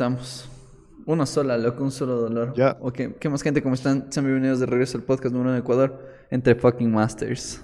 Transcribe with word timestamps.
estamos. 0.00 0.48
Una 1.04 1.26
sola, 1.26 1.58
loco, 1.58 1.84
un 1.84 1.90
solo 1.90 2.14
dolor. 2.14 2.54
Ya. 2.54 2.78
Ok, 2.80 3.18
¿qué 3.20 3.28
más 3.28 3.42
gente? 3.42 3.62
¿Cómo 3.62 3.74
están? 3.74 4.10
Sean 4.10 4.24
bienvenidos 4.24 4.58
de 4.58 4.64
regreso 4.64 4.96
al 4.96 5.04
podcast 5.04 5.34
número 5.34 5.50
uno 5.50 5.52
de 5.52 5.58
Ecuador, 5.58 6.00
entre 6.30 6.54
fucking 6.54 6.90
masters. 6.90 7.62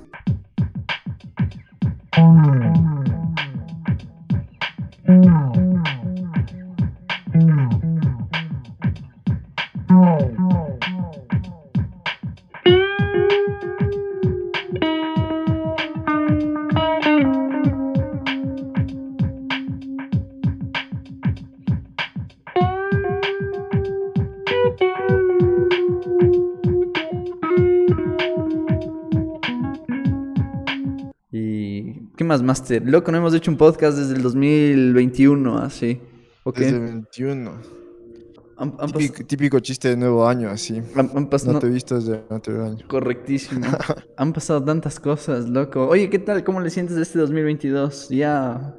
Master? 32.60 32.82
Loco, 32.88 33.10
no 33.12 33.18
hemos 33.18 33.34
hecho 33.34 33.50
un 33.50 33.56
podcast 33.56 33.98
desde 33.98 34.14
el 34.14 34.22
2021, 34.22 35.58
así. 35.58 36.00
Ok. 36.44 36.58
Desde 36.58 36.78
21. 36.78 37.50
Han, 38.58 38.74
han 38.78 38.88
pas- 38.88 38.92
Típico, 38.98 39.24
típico 39.26 39.60
chiste 39.60 39.88
de 39.90 39.96
nuevo 39.98 40.26
año, 40.26 40.48
así. 40.48 40.78
han- 40.94 41.10
No 41.14 41.52
no- 41.52 41.58
te 41.58 41.66
he 41.66 41.70
visto 41.70 41.96
desde 41.96 42.14
el 42.14 42.22
anterior 42.30 42.64
año. 42.64 42.86
Correctísimo. 42.88 43.66
Han 44.16 44.32
pasado 44.32 44.64
tantas 44.64 44.98
cosas, 44.98 45.46
loco. 45.50 45.86
Oye, 45.86 46.08
¿qué 46.08 46.18
tal? 46.18 46.42
¿Cómo 46.42 46.60
le 46.60 46.70
sientes 46.70 46.96
de 46.96 47.02
este 47.02 47.18
2022? 47.18 48.08
¿Ya 48.08 48.74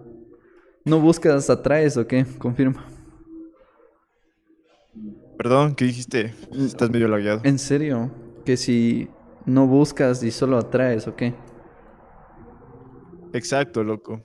no 0.84 1.00
buscas 1.00 1.48
atraes 1.52 1.96
o 1.98 2.08
qué? 2.08 2.26
Confirma. 2.40 2.84
Perdón, 5.38 5.76
¿qué 5.76 5.86
dijiste? 5.86 6.34
Estás 6.58 6.90
medio 6.90 7.08
lagueado. 7.08 7.42
¿En 7.44 7.60
serio? 7.60 8.10
Que 8.44 8.58
si 8.58 9.08
no 9.46 9.68
buscas 9.68 10.24
y 10.24 10.32
solo 10.32 10.58
atraes 10.58 11.08
o 11.08 11.16
qué? 11.16 11.36
Exacto, 13.38 13.84
loco. 13.84 14.24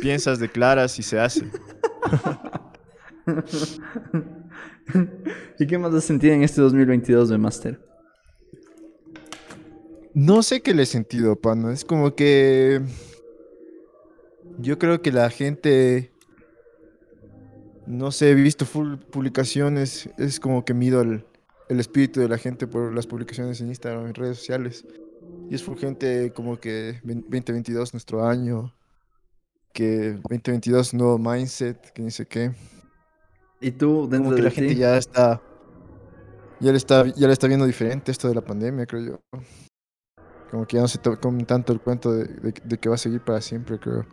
Piensas, 0.00 0.38
declaras 0.38 0.98
y 0.98 1.02
se 1.02 1.18
hace. 1.18 1.46
¿Y 5.58 5.66
qué 5.66 5.78
más 5.78 5.94
has 5.94 6.04
sentido 6.04 6.34
en 6.34 6.42
este 6.42 6.60
2022 6.60 7.30
de 7.30 7.38
Master? 7.38 7.80
No 10.12 10.42
sé 10.42 10.60
qué 10.60 10.74
le 10.74 10.82
he 10.82 10.86
sentido, 10.86 11.36
pana. 11.36 11.72
Es 11.72 11.84
como 11.84 12.14
que. 12.14 12.80
Yo 14.58 14.78
creo 14.78 15.02
que 15.02 15.12
la 15.12 15.30
gente. 15.30 16.12
No 17.86 18.12
sé, 18.12 18.30
he 18.30 18.34
visto 18.34 18.66
full 18.66 18.96
publicaciones. 18.96 20.10
Es 20.18 20.40
como 20.40 20.64
que 20.64 20.74
mido 20.74 21.00
el, 21.00 21.24
el 21.68 21.80
espíritu 21.80 22.20
de 22.20 22.28
la 22.28 22.38
gente 22.38 22.66
por 22.66 22.92
las 22.92 23.06
publicaciones 23.06 23.60
en 23.60 23.68
Instagram, 23.68 24.06
en 24.06 24.14
redes 24.14 24.38
sociales. 24.38 24.84
Y 25.48 25.54
es 25.54 25.62
full 25.62 25.76
gente 25.76 26.32
como 26.32 26.58
que 26.58 27.00
ven- 27.02 27.22
2022 27.22 27.92
nuestro 27.92 28.26
año. 28.26 28.72
Que 29.72 30.12
2022 30.28 30.94
nuevo 30.94 31.18
mindset, 31.18 31.92
que 31.92 32.02
ni 32.02 32.10
sé 32.10 32.26
qué. 32.26 32.52
¿Y 33.60 33.72
tú 33.72 34.08
dentro 34.08 34.18
Como 34.24 34.30
que 34.30 34.36
de 34.36 34.42
la 34.42 34.50
gente 34.50 34.74
ya 34.74 34.96
está. 34.96 35.40
Ya 36.60 36.72
le 36.72 36.76
está, 36.76 37.06
ya 37.06 37.26
le 37.26 37.32
está 37.32 37.46
viendo 37.46 37.66
diferente 37.66 38.10
esto 38.12 38.28
de 38.28 38.34
la 38.34 38.42
pandemia, 38.42 38.86
creo 38.86 39.02
yo. 39.32 39.40
Como 40.50 40.66
que 40.66 40.76
ya 40.76 40.82
no 40.82 40.88
se 40.88 40.98
toma 40.98 41.44
tanto 41.46 41.72
el 41.72 41.80
cuento 41.80 42.12
de, 42.12 42.24
de- 42.24 42.54
de 42.64 42.78
que 42.78 42.88
va 42.88 42.96
a 42.96 42.98
seguir 42.98 43.20
para 43.22 43.40
siempre, 43.40 43.78
creo. 43.78 44.04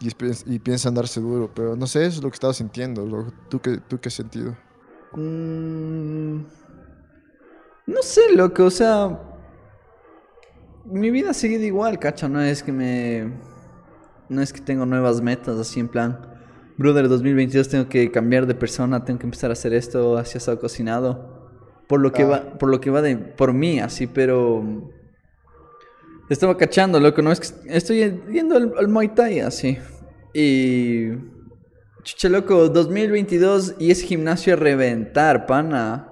Y, 0.00 0.10
y 0.54 0.58
piensan 0.58 0.94
darse 0.94 1.20
duro, 1.20 1.52
pero 1.54 1.76
no 1.76 1.86
sé, 1.86 2.00
eso 2.06 2.16
es 2.18 2.22
lo 2.22 2.30
que 2.30 2.34
he 2.34 2.36
estado 2.36 2.52
sintiendo. 2.52 3.06
lo- 3.06 3.32
¿tú, 3.48 3.60
qué, 3.60 3.76
¿Tú 3.78 4.00
qué 4.00 4.08
has 4.08 4.14
sentido? 4.14 4.56
Mm, 5.12 6.38
no 7.86 8.02
sé, 8.02 8.22
loco, 8.34 8.64
o 8.64 8.70
sea. 8.70 9.20
Mi 10.84 11.10
vida 11.10 11.30
ha 11.30 11.34
seguido 11.34 11.62
igual, 11.64 11.98
cacho. 11.98 12.28
No 12.28 12.40
es 12.40 12.62
que 12.62 12.72
me. 12.72 13.32
No 14.28 14.40
es 14.42 14.52
que 14.52 14.60
tengo 14.60 14.86
nuevas 14.86 15.20
metas 15.20 15.58
así 15.58 15.80
en 15.80 15.88
plan. 15.88 16.18
Brother, 16.78 17.08
2022 17.08 17.68
tengo 17.68 17.88
que 17.88 18.10
cambiar 18.10 18.46
de 18.46 18.54
persona, 18.54 19.04
tengo 19.04 19.18
que 19.20 19.26
empezar 19.26 19.50
a 19.50 19.52
hacer 19.52 19.74
esto, 19.74 20.16
así 20.16 20.38
asado 20.38 20.58
cocinado. 20.58 21.50
Por 21.86 22.00
lo 22.00 22.12
que 22.12 22.22
Ah. 22.22 22.26
va, 22.26 22.58
por 22.58 22.70
lo 22.70 22.80
que 22.80 22.90
va 22.90 23.02
de. 23.02 23.16
Por 23.16 23.52
mí, 23.52 23.78
así, 23.80 24.06
pero. 24.06 24.90
Estaba 26.30 26.56
cachando, 26.56 26.98
loco, 26.98 27.20
no 27.20 27.30
es 27.30 27.40
que 27.40 27.48
estoy 27.76 28.20
yendo 28.32 28.56
al, 28.56 28.72
al 28.78 28.88
Muay 28.88 29.08
Thai 29.08 29.40
así. 29.40 29.78
Y. 30.32 31.10
Chucha, 32.02 32.28
loco, 32.28 32.68
2022 32.68 33.76
y 33.78 33.90
es 33.92 34.02
gimnasio 34.02 34.54
a 34.54 34.56
reventar, 34.56 35.46
pana. 35.46 36.11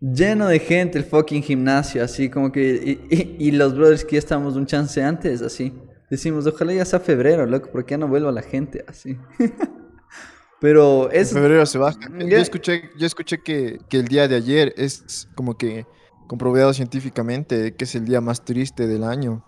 Lleno 0.00 0.46
de 0.46 0.58
gente 0.60 0.98
el 0.98 1.04
fucking 1.04 1.42
gimnasio, 1.42 2.04
así 2.04 2.30
como 2.30 2.52
que... 2.52 2.98
Y, 3.10 3.14
y- 3.14 3.48
y 3.48 3.50
los 3.52 3.74
brothers 3.76 4.04
que 4.04 4.12
ya 4.12 4.18
estábamos 4.20 4.54
un 4.56 4.66
chance 4.66 5.02
antes, 5.02 5.42
así. 5.42 5.72
Decimos, 6.10 6.46
ojalá 6.46 6.72
ya 6.72 6.84
sea 6.84 7.00
febrero, 7.00 7.44
loco, 7.46 7.68
porque 7.72 7.92
ya 7.92 7.98
no 7.98 8.08
vuelva 8.08 8.30
la 8.32 8.42
gente, 8.42 8.84
así. 8.88 9.18
Pero 10.60 11.10
En 11.12 11.20
es... 11.20 11.32
febrero 11.32 11.64
se 11.66 11.78
baja. 11.78 11.98
Yo 12.18 12.36
escuché, 12.38 12.90
yo 12.98 13.06
escuché 13.06 13.38
que, 13.42 13.78
que 13.88 13.98
el 13.98 14.06
día 14.08 14.26
de 14.26 14.36
ayer 14.36 14.74
es 14.76 15.28
como 15.34 15.56
que 15.56 15.86
comprobado 16.26 16.72
científicamente 16.74 17.74
que 17.74 17.84
es 17.84 17.94
el 17.94 18.04
día 18.04 18.20
más 18.20 18.44
triste 18.44 18.86
del 18.86 19.04
año. 19.04 19.44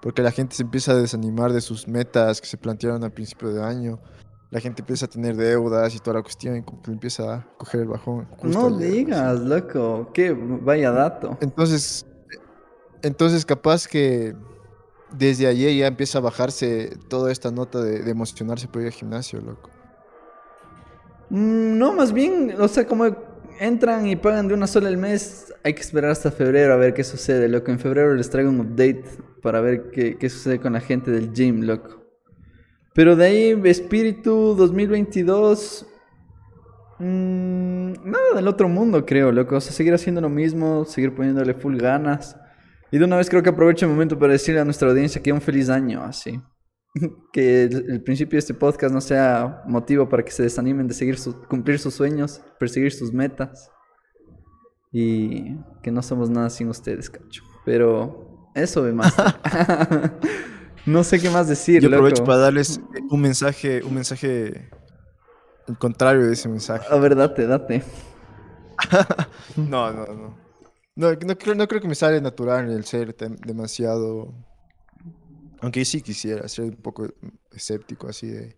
Porque 0.00 0.22
la 0.22 0.30
gente 0.30 0.54
se 0.56 0.62
empieza 0.62 0.92
a 0.92 0.96
desanimar 0.96 1.52
de 1.52 1.60
sus 1.60 1.88
metas 1.88 2.40
que 2.40 2.46
se 2.46 2.56
plantearon 2.56 3.02
al 3.04 3.12
principio 3.12 3.48
de 3.52 3.62
año. 3.62 4.00
La 4.50 4.60
gente 4.60 4.82
empieza 4.82 5.06
a 5.06 5.08
tener 5.08 5.36
deudas 5.36 5.94
y 5.94 5.98
toda 5.98 6.18
la 6.18 6.22
cuestión 6.22 6.56
y 6.56 6.62
como 6.62 6.80
que 6.80 6.90
empieza 6.92 7.34
a 7.34 7.46
coger 7.58 7.80
el 7.82 7.88
bajón. 7.88 8.28
No 8.42 8.66
ayer, 8.68 8.78
digas, 8.78 9.40
loco, 9.40 10.10
qué 10.14 10.32
vaya 10.32 10.92
dato. 10.92 11.36
Entonces, 11.40 12.06
entonces 13.02 13.44
capaz 13.44 13.88
que 13.88 14.36
desde 15.10 15.46
ayer 15.46 15.74
ya 15.76 15.86
empieza 15.88 16.18
a 16.18 16.20
bajarse 16.20 16.96
toda 17.08 17.32
esta 17.32 17.50
nota 17.50 17.80
de, 17.82 18.02
de 18.02 18.10
emocionarse 18.10 18.68
por 18.68 18.82
ir 18.82 18.88
al 18.88 18.92
gimnasio, 18.92 19.40
loco. 19.40 19.70
Mm, 21.30 21.78
No, 21.78 21.92
más 21.92 22.12
bien, 22.12 22.54
o 22.58 22.68
sea, 22.68 22.86
como 22.86 23.06
entran 23.58 24.06
y 24.06 24.16
pagan 24.16 24.48
de 24.48 24.54
una 24.54 24.66
sola 24.66 24.88
el 24.88 24.96
mes, 24.98 25.52
hay 25.64 25.74
que 25.74 25.80
esperar 25.80 26.10
hasta 26.10 26.30
febrero 26.30 26.74
a 26.74 26.76
ver 26.76 26.94
qué 26.94 27.04
sucede, 27.04 27.48
loco. 27.48 27.70
En 27.70 27.78
febrero 27.78 28.14
les 28.14 28.30
traigo 28.30 28.50
un 28.50 28.60
update 28.60 29.04
para 29.42 29.60
ver 29.60 29.90
qué, 29.90 30.16
qué 30.18 30.28
sucede 30.30 30.60
con 30.60 30.74
la 30.74 30.80
gente 30.80 31.10
del 31.10 31.32
gym, 31.32 31.62
loco. 31.62 32.05
Pero 32.96 33.14
de 33.14 33.26
ahí, 33.26 33.60
espíritu 33.64 34.54
2022. 34.54 35.86
mm, 36.98 37.92
nada 38.10 38.34
del 38.34 38.48
otro 38.48 38.70
mundo, 38.70 39.04
creo, 39.04 39.30
loco. 39.30 39.56
O 39.56 39.60
sea, 39.60 39.70
seguir 39.70 39.92
haciendo 39.92 40.22
lo 40.22 40.30
mismo, 40.30 40.86
seguir 40.86 41.14
poniéndole 41.14 41.52
full 41.52 41.76
ganas. 41.76 42.36
Y 42.90 42.96
de 42.96 43.04
una 43.04 43.18
vez 43.18 43.28
creo 43.28 43.42
que 43.42 43.50
aprovecho 43.50 43.84
el 43.84 43.92
momento 43.92 44.18
para 44.18 44.32
decirle 44.32 44.60
a 44.62 44.64
nuestra 44.64 44.88
audiencia 44.88 45.22
que 45.22 45.30
un 45.30 45.42
feliz 45.42 45.68
año, 45.68 46.02
así. 46.02 46.40
que 47.34 47.64
el, 47.64 48.02
principio 48.02 48.36
de 48.36 48.40
este 48.40 48.54
podcast 48.54 48.94
no 48.94 49.02
sea 49.02 49.62
motivo 49.66 50.08
para 50.08 50.24
que 50.24 50.30
se 50.30 50.44
desanimen 50.44 50.88
de 50.88 50.94
seguir 50.94 51.18
cumplir 51.50 51.78
sus 51.78 51.92
sueños, 51.92 52.40
perseguir 52.58 52.92
sus 52.92 53.12
metas. 53.12 53.70
Y 54.90 55.54
que 55.82 55.90
no 55.90 56.00
somos 56.00 56.30
nada 56.30 56.48
sin 56.48 56.70
ustedes, 56.70 57.10
cacho. 57.10 57.42
Pero 57.66 58.48
eso, 58.54 58.82
más. 58.94 59.14
no 60.86 61.04
sé 61.04 61.20
qué 61.20 61.30
más 61.30 61.48
decir, 61.48 61.82
Yo 61.82 61.88
aprovecho 61.88 62.22
loco. 62.22 62.26
para 62.26 62.38
darles 62.38 62.80
un 63.10 63.20
mensaje, 63.20 63.82
un 63.84 63.94
mensaje 63.94 64.70
el 65.68 65.78
contrario 65.78 66.26
de 66.26 66.32
ese 66.32 66.48
mensaje. 66.48 66.86
A 66.90 66.96
ver, 66.96 67.16
date, 67.16 67.46
date. 67.46 67.82
No, 69.56 69.92
no, 69.92 70.06
no. 70.06 70.46
No, 70.94 71.12
no 71.12 71.38
creo, 71.38 71.54
no 71.54 71.66
creo 71.68 71.80
que 71.80 71.88
me 71.88 71.94
sale 71.94 72.20
natural 72.20 72.70
el 72.70 72.84
ser 72.84 73.14
demasiado. 73.16 74.34
Aunque 75.60 75.84
sí 75.84 76.02
quisiera 76.02 76.46
ser 76.48 76.66
un 76.66 76.76
poco 76.76 77.08
escéptico, 77.52 78.08
así 78.08 78.28
de. 78.28 78.56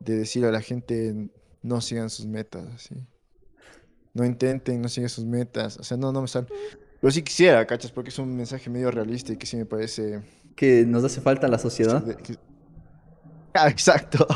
De 0.00 0.16
decir 0.16 0.44
a 0.46 0.50
la 0.50 0.62
gente 0.62 1.30
no 1.62 1.80
sigan 1.80 2.08
sus 2.10 2.26
metas, 2.26 2.66
así. 2.74 2.94
No 4.14 4.24
intenten, 4.24 4.80
no 4.80 4.88
sigan 4.88 5.10
sus 5.10 5.24
metas. 5.24 5.78
O 5.78 5.82
sea, 5.82 5.96
no, 5.96 6.10
no 6.12 6.22
me 6.22 6.28
sale. 6.28 6.48
Pero 7.00 7.10
sí 7.10 7.22
quisiera, 7.22 7.66
¿cachas? 7.66 7.92
Porque 7.92 8.10
es 8.10 8.18
un 8.18 8.34
mensaje 8.34 8.70
medio 8.70 8.90
realista 8.90 9.32
y 9.32 9.36
que 9.36 9.46
sí 9.46 9.56
me 9.56 9.66
parece. 9.66 10.22
Que 10.56 10.84
nos 10.84 11.04
hace 11.04 11.20
falta 11.20 11.48
la 11.48 11.58
sociedad. 11.58 12.04
Ah, 13.54 13.68
exacto. 13.68 14.26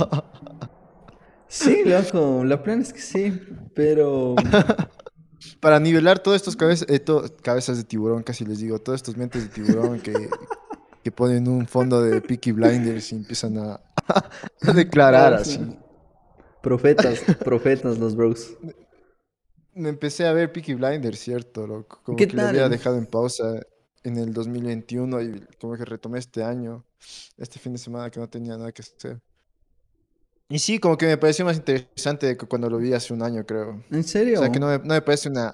Sí, 1.48 1.84
loco. 1.84 2.44
La 2.44 2.62
plan 2.62 2.80
es 2.80 2.92
que 2.92 3.00
sí. 3.00 3.40
Pero. 3.74 4.34
Para 5.60 5.78
nivelar 5.78 6.18
todos 6.18 6.36
estos 6.36 6.56
cabezas, 6.56 6.86
cabezas 7.42 7.76
de 7.76 7.84
tiburón, 7.84 8.22
casi 8.22 8.44
les 8.44 8.58
digo, 8.58 8.78
todos 8.80 8.96
estos 8.96 9.16
mentes 9.16 9.42
de 9.42 9.48
tiburón 9.50 10.00
que, 10.00 10.12
que 11.02 11.12
ponen 11.12 11.46
un 11.48 11.66
fondo 11.66 12.02
de 12.02 12.20
Peaky 12.22 12.52
Blinders 12.52 13.12
y 13.12 13.16
empiezan 13.16 13.58
a, 13.58 13.80
a 14.62 14.72
declarar 14.72 15.34
así. 15.34 15.60
Profetas, 16.62 17.20
profetas 17.44 17.98
los 17.98 18.16
bros. 18.16 18.56
Me 19.74 19.90
empecé 19.90 20.26
a 20.26 20.32
ver 20.32 20.50
Peaky 20.52 20.74
Blinders, 20.74 21.18
cierto, 21.18 21.66
loco. 21.66 22.00
Como 22.02 22.16
¿Qué 22.16 22.26
que 22.26 22.36
lo 22.36 22.42
había 22.42 22.62
tal? 22.62 22.70
dejado 22.70 22.96
en 22.96 23.06
pausa 23.06 23.60
en 24.04 24.18
el 24.18 24.32
2021 24.32 25.22
y 25.22 25.46
como 25.60 25.76
que 25.76 25.84
retomé 25.84 26.18
este 26.18 26.44
año, 26.44 26.84
este 27.36 27.58
fin 27.58 27.72
de 27.72 27.78
semana 27.78 28.10
que 28.10 28.20
no 28.20 28.28
tenía 28.28 28.56
nada 28.56 28.70
que 28.70 28.82
hacer. 28.82 29.20
Y 30.48 30.58
sí, 30.58 30.78
como 30.78 30.96
que 30.96 31.06
me 31.06 31.16
pareció 31.16 31.44
más 31.44 31.56
interesante 31.56 32.36
que 32.36 32.46
cuando 32.46 32.68
lo 32.68 32.78
vi 32.78 32.92
hace 32.92 33.12
un 33.14 33.22
año, 33.22 33.44
creo. 33.44 33.82
¿En 33.90 34.04
serio? 34.04 34.38
O 34.38 34.42
sea, 34.42 34.52
que 34.52 34.60
no 34.60 34.66
me, 34.68 34.78
no 34.78 34.94
me 34.94 35.02
parece 35.02 35.30
una, 35.30 35.52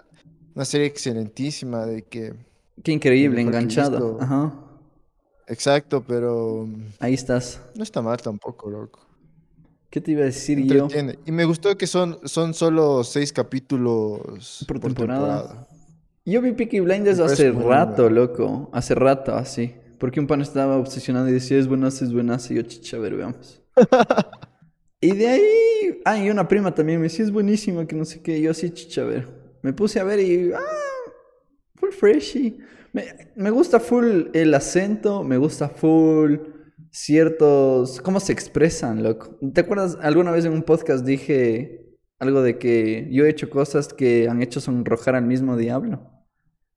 una 0.54 0.64
serie 0.64 0.86
excelentísima 0.86 1.86
de 1.86 2.02
que... 2.02 2.34
Qué 2.82 2.92
increíble, 2.92 3.44
visto. 3.44 4.18
Ajá. 4.20 4.52
Exacto, 5.46 6.04
pero 6.06 6.68
Ahí 6.98 7.14
estás. 7.14 7.60
no 7.74 7.82
está 7.82 8.02
mal 8.02 8.20
tampoco, 8.20 8.70
loco. 8.70 9.00
¿Qué 9.90 10.00
te 10.00 10.12
iba 10.12 10.22
a 10.22 10.26
decir 10.26 10.58
yo? 10.60 10.84
Entretiene. 10.84 11.18
Y 11.26 11.32
me 11.32 11.44
gustó 11.44 11.76
que 11.76 11.86
son, 11.86 12.18
son 12.24 12.54
solo 12.54 13.02
seis 13.02 13.32
capítulos 13.32 14.64
Por 14.66 14.80
por, 14.80 14.94
temporada. 14.94 15.66
Yo 16.30 16.40
vi 16.40 16.52
Peaky 16.52 16.78
Blinders 16.78 17.18
parece 17.18 17.48
hace 17.48 17.58
rato, 17.58 18.08
loco. 18.08 18.70
Hace 18.72 18.94
rato, 18.94 19.34
así. 19.34 19.74
Porque 19.98 20.20
un 20.20 20.28
pan 20.28 20.40
estaba 20.40 20.76
obsesionado 20.76 21.28
y 21.28 21.32
decía, 21.32 21.58
es 21.58 21.66
buenazo, 21.66 22.04
es 22.04 22.12
buenazo. 22.12 22.52
Y 22.52 22.56
yo, 22.56 22.62
chicha, 22.62 22.98
a 22.98 23.00
ver, 23.00 23.16
veamos. 23.16 23.60
y 25.00 25.12
de 25.12 25.26
ahí... 25.26 26.00
Ah, 26.04 26.18
y 26.18 26.30
una 26.30 26.46
prima 26.46 26.72
también 26.72 27.00
me 27.00 27.04
decía, 27.04 27.24
es 27.24 27.32
buenísima, 27.32 27.84
que 27.84 27.96
no 27.96 28.04
sé 28.04 28.22
qué. 28.22 28.38
Y 28.38 28.42
yo, 28.42 28.54
sí, 28.54 28.70
chicha, 28.70 29.02
a 29.02 29.06
ver. 29.06 29.26
Me 29.62 29.72
puse 29.72 29.98
a 29.98 30.04
ver 30.04 30.20
y... 30.20 30.52
Ah, 30.52 30.60
full 31.74 31.90
freshy. 31.90 32.58
Me, 32.92 33.32
me 33.34 33.50
gusta 33.50 33.80
full 33.80 34.26
el 34.32 34.54
acento, 34.54 35.24
me 35.24 35.36
gusta 35.36 35.68
full 35.68 36.36
ciertos... 36.92 38.00
¿Cómo 38.00 38.20
se 38.20 38.32
expresan, 38.32 39.02
loco? 39.02 39.36
¿Te 39.52 39.62
acuerdas? 39.62 39.98
Alguna 40.00 40.30
vez 40.30 40.44
en 40.44 40.52
un 40.52 40.62
podcast 40.62 41.04
dije 41.04 41.98
algo 42.20 42.42
de 42.42 42.58
que 42.58 43.08
yo 43.10 43.24
he 43.24 43.30
hecho 43.30 43.50
cosas 43.50 43.92
que 43.92 44.28
han 44.28 44.42
hecho 44.42 44.60
sonrojar 44.60 45.16
al 45.16 45.26
mismo 45.26 45.56
diablo. 45.56 46.09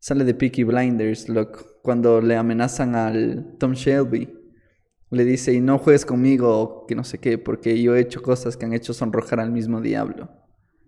Sale 0.04 0.26
de 0.26 0.34
Peaky 0.34 0.66
Blinders, 0.66 1.30
loco. 1.30 1.66
Cuando 1.82 2.20
le 2.20 2.36
amenazan 2.36 2.94
al 2.94 3.56
Tom 3.58 3.72
Shelby. 3.72 4.38
Le 5.10 5.24
dice, 5.24 5.54
y 5.54 5.62
no 5.62 5.78
juegues 5.78 6.06
conmigo, 6.06 6.84
que 6.90 6.94
no 6.94 7.06
sé 7.06 7.20
qué, 7.20 7.38
porque 7.38 7.82
yo 7.82 7.96
he 7.96 8.02
hecho 8.02 8.22
cosas 8.22 8.58
que 8.58 8.66
han 8.66 8.74
hecho 8.74 8.94
sonrojar 8.94 9.40
al 9.40 9.54
mismo 9.54 9.80
diablo. 9.80 10.30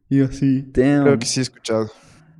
Y 0.10 0.20
así, 0.20 0.70
damn. 0.74 1.04
Creo 1.04 1.18
que 1.18 1.28
sí 1.28 1.40
he 1.40 1.44
escuchado. 1.44 1.90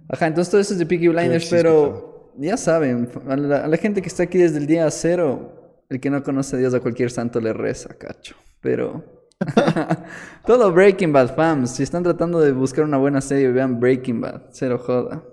Ajá, 0.10 0.28
entonces 0.28 0.52
todo 0.52 0.60
eso 0.60 0.74
es 0.74 0.80
de 0.80 0.86
Peaky 0.86 1.08
Blinders, 1.08 1.46
sí 1.46 1.50
pero 1.50 2.34
ya 2.38 2.58
saben, 2.58 3.10
a 3.26 3.38
la, 3.38 3.64
a 3.64 3.68
la 3.70 3.78
gente 3.78 4.02
que 4.02 4.10
está 4.10 4.24
aquí 4.24 4.38
desde 4.38 4.58
el 4.58 4.68
día 4.68 4.92
cero, 4.92 5.86
el 5.88 6.02
que 6.02 6.10
no 6.10 6.24
conoce 6.24 6.58
a 6.58 6.60
Dios 6.60 6.74
a 6.74 6.82
cualquier 6.82 7.10
santo 7.10 7.40
le 7.40 7.54
reza, 7.54 7.98
cacho. 7.98 8.36
Pero 8.60 9.32
todo 10.46 10.74
Breaking 10.74 11.14
Bad 11.14 11.38
fans, 11.38 11.72
si 11.72 11.84
están 11.84 12.04
tratando 12.04 12.42
de 12.42 12.52
buscar 12.52 12.84
una 12.84 12.98
buena 12.98 13.22
serie, 13.22 13.50
vean 13.54 13.80
Breaking 13.80 14.20
Bad, 14.20 14.50
cero 14.52 14.78
joda. 14.78 15.24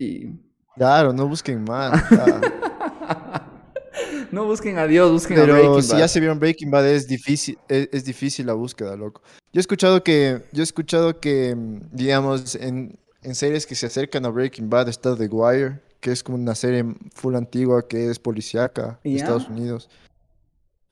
Y 0.00 0.44
Claro, 0.76 1.12
no 1.12 1.26
busquen 1.26 1.64
más. 1.64 2.04
no 4.30 4.44
busquen 4.44 4.78
a 4.78 4.86
Dios, 4.86 5.10
busquen 5.10 5.40
a 5.40 5.44
Breaking 5.44 5.82
si 5.82 5.92
Bad. 5.92 5.98
ya 5.98 6.08
se 6.08 6.20
vieron 6.20 6.38
Breaking 6.38 6.70
Bad 6.70 6.88
es 6.88 7.08
difícil, 7.08 7.58
es, 7.68 7.88
es 7.92 8.04
difícil 8.04 8.46
la 8.46 8.52
búsqueda, 8.52 8.96
loco. 8.96 9.22
Yo 9.52 9.58
he 9.58 9.60
escuchado 9.60 10.04
que, 10.04 10.42
yo 10.52 10.62
he 10.62 10.64
escuchado 10.64 11.18
que, 11.18 11.54
mm, 11.56 11.80
digamos, 11.92 12.54
en, 12.56 12.98
en 13.22 13.34
series 13.34 13.66
que 13.66 13.74
se 13.74 13.86
acercan 13.86 14.26
a 14.26 14.28
Breaking 14.28 14.68
Bad 14.68 14.88
está 14.88 15.16
The 15.16 15.28
Wire, 15.28 15.80
que 16.00 16.12
es 16.12 16.22
como 16.22 16.36
una 16.36 16.54
serie 16.54 16.84
full 17.14 17.34
antigua 17.34 17.88
que 17.88 18.10
es 18.10 18.18
policíaca 18.18 19.00
de 19.02 19.12
Ya. 19.12 19.16
Estados 19.16 19.48
Unidos. 19.48 19.88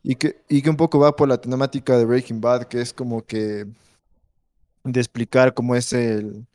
Y 0.02 0.16
que, 0.16 0.40
y 0.48 0.62
que 0.62 0.70
un 0.70 0.76
poco 0.76 0.98
va 0.98 1.14
por 1.14 1.28
la 1.28 1.38
temática 1.38 1.96
de 1.96 2.04
Breaking 2.04 2.40
Bad, 2.40 2.64
que 2.64 2.81
es 2.81 2.92
como 2.92 3.25
que 3.25 3.66
de 4.84 5.00
explicar 5.00 5.54
cómo 5.54 5.76
es 5.76 5.92
el, 5.92 6.46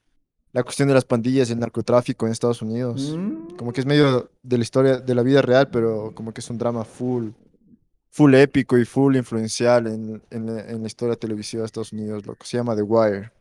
la 0.52 0.64
cuestión 0.64 0.88
de 0.88 0.94
las 0.96 1.06
pandillas 1.06 1.50
y 1.50 1.54
el 1.54 1.60
narcotráfico 1.60 2.26
en 2.26 2.32
Estados 2.32 2.62
Unidos. 2.62 3.16
Mm, 3.18 3.56
Como 3.56 3.72
que 3.72 3.82
es 3.82 3.86
medio 3.86 4.30
de 4.42 4.58
la 4.58 4.64
historia, 4.64 4.98
de 4.98 5.16
la 5.16 5.22
vida 5.24 5.42
real, 5.42 5.70
pero 5.70 6.12
como 6.16 6.34
que 6.34 6.42
es 6.42 6.50
un 6.50 6.58
drama 6.58 6.84
full, 6.86 7.30
full 8.10 8.34
épico 8.36 8.78
y 8.78 8.86
full 8.86 9.16
influencial 9.16 9.88
en, 9.88 10.22
en 10.32 10.46
la, 10.48 10.62
en 10.70 10.82
la 10.82 10.88
historia 10.88 11.16
televisiva 11.16 11.62
de 11.62 11.66
Estados 11.68 11.94
Unidos, 11.94 12.26
loco. 12.26 12.46
Se 12.46 12.58
llama 12.58 12.76
The 12.76 12.82
Wire. 12.82 13.32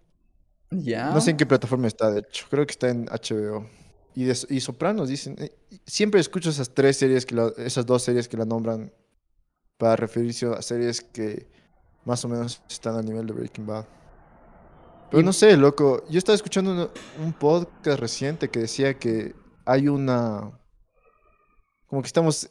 Ya. 0.71 1.11
No 1.15 1.21
sé 1.23 1.31
en 1.31 1.37
qué 1.39 1.47
plataforma 1.47 1.87
está, 1.87 2.11
de 2.11 2.21
hecho. 2.21 2.45
Creo 2.51 2.67
que 2.67 2.73
está 2.73 2.91
en 2.91 3.07
HBO. 3.07 3.67
Y, 4.15 4.25
de- 4.25 4.47
y 4.51 4.61
Sopranos, 4.61 5.09
dicen. 5.09 5.37
eh, 5.39 5.51
Siempre 5.87 6.21
escucho 6.21 6.51
esas 6.51 6.75
tres 6.75 6.99
series, 6.99 7.25
que 7.25 7.35
la- 7.35 7.53
esas 7.57 7.87
dos 7.87 8.03
series 8.03 8.29
que 8.29 8.37
la 8.37 8.45
nombran 8.45 8.93
para 9.79 9.97
referirse 9.97 10.45
a 10.47 10.61
series 10.61 11.01
que 11.01 11.47
más 12.05 12.23
o 12.25 12.29
menos 12.29 12.61
están 12.69 12.97
al 12.97 13.05
nivel 13.07 13.27
de 13.27 13.33
Breaking 13.33 13.67
Bad. 13.67 13.87
Pero 15.11 15.23
no 15.23 15.33
sé, 15.33 15.57
loco. 15.57 16.05
Yo 16.11 16.19
estaba 16.19 16.37
escuchando 16.37 16.93
un 17.23 17.33
podcast 17.33 17.99
reciente 17.99 18.51
que 18.51 18.61
decía 18.61 18.99
que 18.99 19.35
hay 19.65 19.89
una... 19.89 20.59
Como 21.87 22.03
que 22.03 22.07
estamos... 22.07 22.51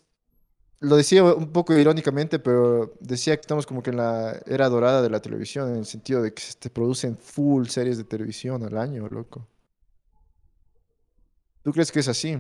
Lo 0.79 0.95
decía 0.95 1.23
un 1.23 1.51
poco 1.51 1.73
irónicamente, 1.73 2.37
pero 2.37 2.93
decía 2.99 3.35
que 3.35 3.41
estamos 3.41 3.65
como 3.65 3.81
que 3.81 3.89
en 3.89 3.97
la 3.97 4.39
era 4.45 4.69
dorada 4.69 5.01
de 5.01 5.09
la 5.09 5.19
televisión, 5.19 5.69
en 5.69 5.77
el 5.77 5.85
sentido 5.85 6.21
de 6.21 6.33
que 6.33 6.41
se 6.41 6.69
producen 6.69 7.17
full 7.17 7.65
series 7.67 7.97
de 7.97 8.03
televisión 8.03 8.63
al 8.63 8.77
año, 8.77 9.07
loco. 9.07 9.47
¿Tú 11.63 11.71
crees 11.71 11.91
que 11.91 11.99
es 11.99 12.07
así? 12.07 12.37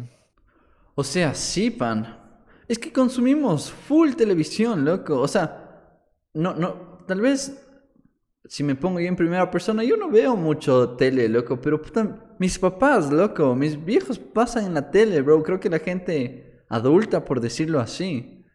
O 0.93 1.03
sea, 1.03 1.33
sí, 1.33 1.71
pan. 1.71 2.41
Es 2.67 2.77
que 2.77 2.93
consumimos 2.93 3.71
full 3.71 4.13
televisión, 4.13 4.85
loco. 4.85 5.19
O 5.19 5.27
sea, 5.27 5.99
no, 6.33 6.53
no, 6.53 6.99
tal 7.07 7.21
vez 7.21 7.66
si 8.47 8.63
me 8.63 8.75
pongo 8.75 8.99
yo 8.99 9.07
en 9.07 9.15
primera 9.15 9.49
persona, 9.51 9.83
yo 9.83 9.97
no 9.97 10.09
veo 10.09 10.35
mucho 10.35 10.91
tele, 10.91 11.27
loco, 11.27 11.59
pero 11.59 11.81
puta, 11.81 12.35
mis 12.39 12.57
papás, 12.57 13.11
loco, 13.11 13.55
mis 13.55 13.83
viejos 13.83 14.17
pasan 14.17 14.65
en 14.65 14.73
la 14.73 14.89
tele, 14.89 15.21
bro. 15.21 15.43
Creo 15.43 15.59
que 15.59 15.69
la 15.69 15.79
gente 15.79 16.63
adulta, 16.69 17.25
por 17.25 17.41
decirlo 17.41 17.79
así, 17.79 18.45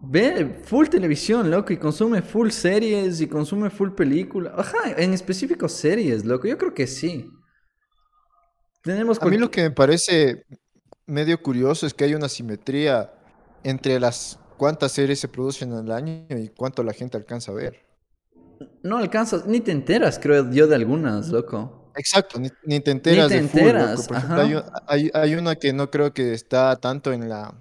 ve 0.00 0.60
full 0.64 0.86
televisión, 0.86 1.50
loco, 1.50 1.72
y 1.72 1.76
consume 1.76 2.22
full 2.22 2.50
series 2.50 3.20
y 3.20 3.26
consume 3.26 3.70
full 3.70 3.90
película. 3.90 4.54
Ajá, 4.56 4.92
en 4.96 5.12
específico 5.12 5.68
series, 5.68 6.24
loco. 6.24 6.46
Yo 6.46 6.56
creo 6.56 6.72
que 6.72 6.86
sí. 6.86 7.30
Tenemos 8.82 9.20
A 9.20 9.26
mí 9.26 9.36
lo 9.36 9.50
que 9.50 9.62
me 9.62 9.70
parece 9.70 10.46
medio 11.06 11.42
curioso 11.42 11.86
es 11.86 11.92
que 11.92 12.04
hay 12.04 12.14
una 12.14 12.28
simetría 12.28 13.12
entre 13.64 13.98
las 13.98 14.38
cuántas 14.56 14.92
series 14.92 15.18
se 15.20 15.28
producen 15.28 15.72
al 15.72 15.90
año 15.90 16.26
y 16.30 16.48
cuánto 16.48 16.82
la 16.82 16.92
gente 16.92 17.16
alcanza 17.16 17.52
a 17.52 17.56
ver. 17.56 17.87
No 18.82 18.98
alcanzas, 18.98 19.46
ni 19.46 19.60
te 19.60 19.72
enteras, 19.72 20.18
creo 20.18 20.50
yo, 20.50 20.66
de 20.66 20.74
algunas, 20.74 21.28
loco. 21.28 21.92
Exacto, 21.96 22.38
ni, 22.38 22.48
ni 22.64 22.80
te 22.80 22.90
enteras 22.92 23.28
te 23.28 23.40
de 23.42 23.48
full, 23.48 23.60
enteras, 23.60 24.06
Por 24.06 24.16
ejemplo, 24.16 24.40
hay, 24.40 24.54
hay- 24.86 25.10
hay 25.14 25.34
una 25.34 25.56
que 25.56 25.72
no 25.72 25.90
creo 25.90 26.12
que 26.14 26.32
está 26.32 26.76
tanto 26.76 27.12
en 27.12 27.28
la, 27.28 27.52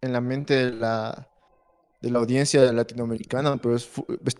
en 0.00 0.12
la 0.12 0.20
mente 0.20 0.54
de 0.54 0.72
la, 0.72 1.28
de 2.00 2.10
la 2.10 2.18
audiencia 2.20 2.72
latinoamericana, 2.72 3.56
pero 3.58 3.76
es 3.76 3.88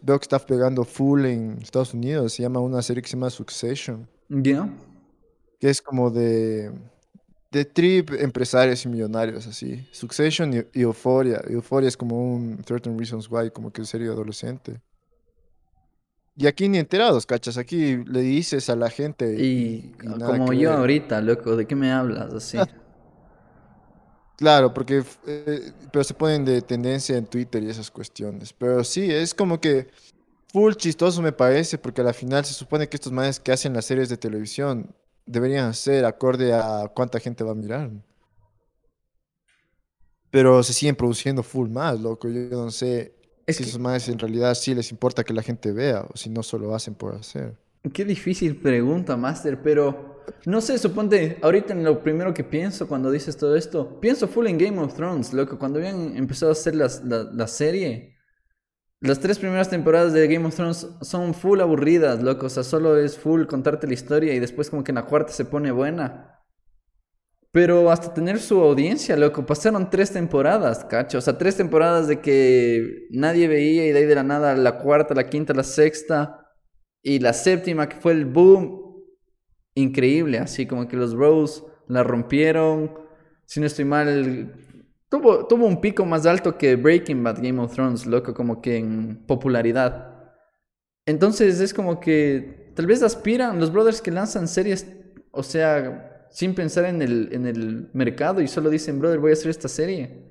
veo 0.02 0.18
que 0.18 0.24
está 0.24 0.38
pegando 0.38 0.84
full 0.84 1.26
en 1.26 1.58
Estados 1.62 1.92
Unidos. 1.92 2.32
Se 2.32 2.42
llama 2.42 2.60
una 2.60 2.80
serie 2.82 3.02
que 3.02 3.08
se 3.08 3.16
llama 3.16 3.28
Succession, 3.30 4.08
¿Ya? 4.30 4.68
que 5.58 5.68
es 5.68 5.82
como 5.82 6.10
de, 6.10 6.72
de 7.50 7.64
trip 7.66 8.12
empresarios 8.18 8.84
y 8.86 8.88
millonarios, 8.88 9.46
así. 9.46 9.86
Succession 9.92 10.54
y, 10.54 10.78
y 10.78 10.82
Euphoria. 10.82 11.42
Euphoria 11.46 11.88
es 11.88 11.96
como 11.98 12.16
un 12.34 12.62
13 12.64 12.96
Reasons 12.96 13.30
Why, 13.30 13.50
como 13.50 13.70
que 13.70 13.84
serie 13.84 14.08
adolescente. 14.08 14.80
Y 16.36 16.46
aquí 16.46 16.68
ni 16.68 16.78
enterados, 16.78 17.26
cachas. 17.26 17.58
Aquí 17.58 17.96
le 18.06 18.20
dices 18.22 18.70
a 18.70 18.76
la 18.76 18.90
gente 18.90 19.36
Y, 19.38 19.92
como 20.24 20.52
yo 20.52 20.70
ver. 20.70 20.78
ahorita, 20.78 21.20
loco, 21.20 21.56
¿de 21.56 21.66
qué 21.66 21.76
me 21.76 21.92
hablas? 21.92 22.32
Así. 22.32 22.58
Claro, 24.36 24.72
porque 24.72 25.04
eh, 25.26 25.72
pero 25.92 26.02
se 26.02 26.14
ponen 26.14 26.44
de 26.46 26.62
tendencia 26.62 27.16
en 27.18 27.26
Twitter 27.26 27.62
y 27.62 27.68
esas 27.68 27.90
cuestiones. 27.90 28.52
Pero 28.54 28.82
sí, 28.84 29.10
es 29.12 29.34
como 29.34 29.60
que 29.60 29.88
full 30.52 30.74
chistoso 30.74 31.22
me 31.22 31.32
parece, 31.32 31.78
porque 31.78 32.02
a 32.02 32.04
la 32.04 32.14
final 32.14 32.44
se 32.44 32.54
supone 32.54 32.88
que 32.88 32.96
estos 32.96 33.12
manes 33.12 33.40
que 33.40 33.52
hacen 33.52 33.74
las 33.74 33.86
series 33.86 34.08
de 34.10 34.16
televisión 34.18 34.94
deberían 35.26 35.66
hacer 35.68 36.04
acorde 36.06 36.54
a 36.54 36.90
cuánta 36.94 37.20
gente 37.20 37.44
va 37.44 37.52
a 37.52 37.54
mirar. 37.56 37.90
Pero 40.30 40.62
se 40.62 40.72
siguen 40.72 40.96
produciendo 40.96 41.42
full 41.42 41.68
más, 41.70 42.00
loco. 42.00 42.28
Yo 42.28 42.48
no 42.50 42.70
sé 42.70 43.14
Es 43.50 43.56
si 43.56 43.64
que- 43.64 43.68
esos 43.70 43.80
manes 43.80 44.08
en 44.08 44.18
realidad 44.18 44.54
sí 44.54 44.74
les 44.74 44.90
importa 44.90 45.24
que 45.24 45.32
la 45.34 45.42
gente 45.42 45.72
vea 45.72 46.02
o 46.12 46.16
si 46.16 46.30
no 46.30 46.42
solo 46.42 46.74
hacen 46.74 46.94
por 46.94 47.14
hacer. 47.14 47.56
Qué 47.92 48.04
difícil 48.04 48.56
pregunta, 48.60 49.16
Master, 49.16 49.62
pero 49.62 50.22
no 50.46 50.60
sé, 50.60 50.78
suponte, 50.78 51.38
ahorita 51.42 51.72
en 51.72 51.82
lo 51.82 52.02
primero 52.02 52.34
que 52.34 52.44
pienso 52.44 52.86
cuando 52.86 53.10
dices 53.10 53.36
todo 53.36 53.56
esto, 53.56 54.00
pienso 54.00 54.28
full 54.28 54.46
en 54.48 54.58
Game 54.58 54.78
of 54.78 54.94
Thrones, 54.94 55.32
loco, 55.32 55.58
cuando 55.58 55.78
habían 55.78 56.16
empezado 56.16 56.50
a 56.50 56.52
hacer 56.52 56.74
las- 56.74 57.02
la, 57.04 57.24
la 57.24 57.46
serie, 57.46 58.16
las 59.00 59.18
tres 59.18 59.38
primeras 59.38 59.70
temporadas 59.70 60.12
de 60.12 60.28
Game 60.28 60.46
of 60.46 60.54
Thrones 60.54 60.86
son 61.00 61.32
full 61.32 61.60
aburridas, 61.60 62.22
loco, 62.22 62.46
o 62.46 62.50
sea, 62.50 62.64
solo 62.64 62.98
es 62.98 63.16
full 63.18 63.46
contarte 63.46 63.86
la 63.86 63.94
historia 63.94 64.34
y 64.34 64.40
después 64.40 64.68
como 64.68 64.84
que 64.84 64.90
en 64.92 64.96
la 64.96 65.06
cuarta 65.06 65.32
se 65.32 65.46
pone 65.46 65.70
buena. 65.72 66.39
Pero 67.52 67.90
hasta 67.90 68.14
tener 68.14 68.38
su 68.38 68.60
audiencia, 68.60 69.16
loco, 69.16 69.44
pasaron 69.44 69.90
tres 69.90 70.12
temporadas, 70.12 70.84
cacho. 70.84 71.18
O 71.18 71.20
sea, 71.20 71.36
tres 71.36 71.56
temporadas 71.56 72.06
de 72.06 72.20
que 72.20 73.08
nadie 73.10 73.48
veía 73.48 73.86
y 73.86 73.92
de 73.92 73.98
ahí 73.98 74.06
de 74.06 74.14
la 74.14 74.22
nada 74.22 74.54
la 74.54 74.78
cuarta, 74.78 75.14
la 75.14 75.28
quinta, 75.28 75.52
la 75.52 75.64
sexta 75.64 76.46
y 77.02 77.18
la 77.18 77.32
séptima 77.32 77.88
que 77.88 77.96
fue 77.96 78.12
el 78.12 78.26
boom. 78.26 79.02
Increíble, 79.74 80.38
así 80.38 80.66
como 80.66 80.86
que 80.86 80.96
los 80.96 81.14
Bros 81.14 81.64
la 81.88 82.04
rompieron. 82.04 82.92
Si 83.46 83.58
no 83.58 83.66
estoy 83.66 83.84
mal, 83.84 84.54
tuvo, 85.08 85.46
tuvo 85.46 85.66
un 85.66 85.80
pico 85.80 86.04
más 86.04 86.26
alto 86.26 86.56
que 86.56 86.76
Breaking 86.76 87.22
Bad 87.24 87.38
Game 87.42 87.60
of 87.60 87.74
Thrones, 87.74 88.06
loco, 88.06 88.32
como 88.32 88.60
que 88.62 88.76
en 88.76 89.26
popularidad. 89.26 90.10
Entonces 91.04 91.60
es 91.60 91.74
como 91.74 91.98
que 91.98 92.72
tal 92.76 92.86
vez 92.86 93.02
aspiran 93.02 93.58
los 93.58 93.72
brothers 93.72 94.00
que 94.00 94.12
lanzan 94.12 94.46
series, 94.46 94.86
o 95.32 95.42
sea, 95.42 96.09
sin 96.30 96.54
pensar 96.54 96.84
en 96.86 97.02
el, 97.02 97.28
en 97.32 97.46
el 97.46 97.90
mercado 97.92 98.40
y 98.40 98.48
solo 98.48 98.70
dicen, 98.70 98.98
brother, 98.98 99.18
voy 99.18 99.30
a 99.30 99.34
hacer 99.34 99.50
esta 99.50 99.68
serie. 99.68 100.28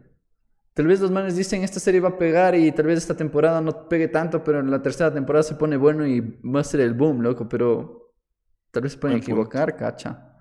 Tal 0.73 0.87
vez 0.87 1.01
los 1.01 1.11
manes 1.11 1.35
dicen, 1.35 1.63
esta 1.63 1.79
serie 1.79 1.99
va 1.99 2.09
a 2.09 2.17
pegar 2.17 2.55
y 2.55 2.71
tal 2.71 2.85
vez 2.85 2.99
esta 2.99 3.15
temporada 3.17 3.59
no 3.59 3.89
pegue 3.89 4.07
tanto, 4.07 4.43
pero 4.43 4.59
en 4.61 4.71
la 4.71 4.81
tercera 4.81 5.13
temporada 5.13 5.43
se 5.43 5.55
pone 5.55 5.75
bueno 5.77 6.05
y 6.07 6.21
va 6.21 6.61
a 6.61 6.63
ser 6.63 6.79
el 6.81 6.93
boom, 6.93 7.21
loco, 7.21 7.49
pero 7.49 8.13
tal 8.71 8.83
vez 8.83 8.93
se 8.93 8.97
pueden 8.97 9.17
Buen 9.17 9.25
punto. 9.25 9.31
equivocar, 9.41 9.75
cacha. 9.75 10.35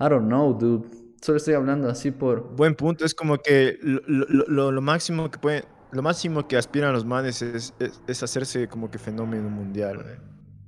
I 0.00 0.04
don't 0.08 0.26
know, 0.28 0.56
dude. 0.56 0.88
Solo 1.20 1.36
estoy 1.36 1.54
hablando 1.54 1.88
así 1.88 2.10
por... 2.10 2.56
Buen 2.56 2.74
punto, 2.74 3.04
es 3.04 3.14
como 3.14 3.38
que 3.38 3.78
lo, 3.82 4.00
lo- 4.06 4.44
lo- 4.48 4.72
lo 4.72 4.80
máximo 4.80 5.30
que 5.30 5.38
pueden, 5.38 5.64
lo 5.92 6.02
máximo 6.02 6.48
que 6.48 6.56
aspiran 6.56 6.92
los 6.92 7.04
manes 7.04 7.42
es, 7.42 7.74
es- 7.78 8.00
es 8.06 8.22
hacerse 8.22 8.66
como 8.68 8.90
que 8.90 8.98
fenómeno 8.98 9.48
mundial. 9.50 10.04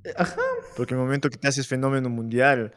¿eh? 0.05 0.13
Ajá, 0.15 0.39
Porque 0.77 0.93
el 0.93 0.99
momento 0.99 1.29
que 1.29 1.37
te 1.37 1.47
haces 1.47 1.67
fenómeno 1.67 2.09
mundial, 2.09 2.73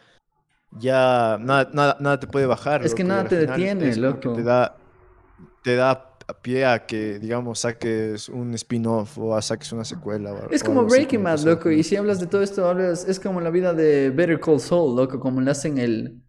ya 0.73 1.39
nada, 1.41 1.71
nada, 1.73 1.97
nada 2.01 2.21
te 2.21 2.27
puede 2.27 2.47
bajar. 2.47 2.85
Es 2.85 2.95
que 2.95 3.03
loco, 3.03 3.09
nada 3.15 3.29
te 3.29 3.37
detiene, 3.47 3.97
loco. 3.97 4.33
Te 4.35 4.43
da, 4.43 4.77
te 5.63 5.77
da 5.77 6.05
pie 6.43 6.67
a 6.67 6.85
que, 6.85 7.19
digamos, 7.19 7.61
saques 7.61 8.29
un 8.29 8.53
spin-off 8.55 9.17
o 9.19 9.35
a 9.35 9.41
saques 9.43 9.73
una 9.73 9.85
secuela. 9.85 10.33
o- 10.35 10.51
Es 10.51 10.63
como 10.63 10.85
Breaking 10.85 11.23
Bad, 11.25 11.39
loco. 11.47 11.71
Y 11.71 11.83
si 11.83 11.97
hablas 11.97 12.21
de 12.21 12.27
todo 12.27 12.43
esto, 12.43 12.69
hablas, 12.69 13.09
es 13.09 13.19
como 13.19 13.41
la 13.41 13.51
vida 13.51 13.73
de 13.73 14.11
Better 14.11 14.39
Call 14.39 14.61
Saul, 14.61 14.95
loco. 14.97 15.19
Como 15.21 15.41
le 15.41 15.51
hacen 15.51 15.79
el, 15.79 16.23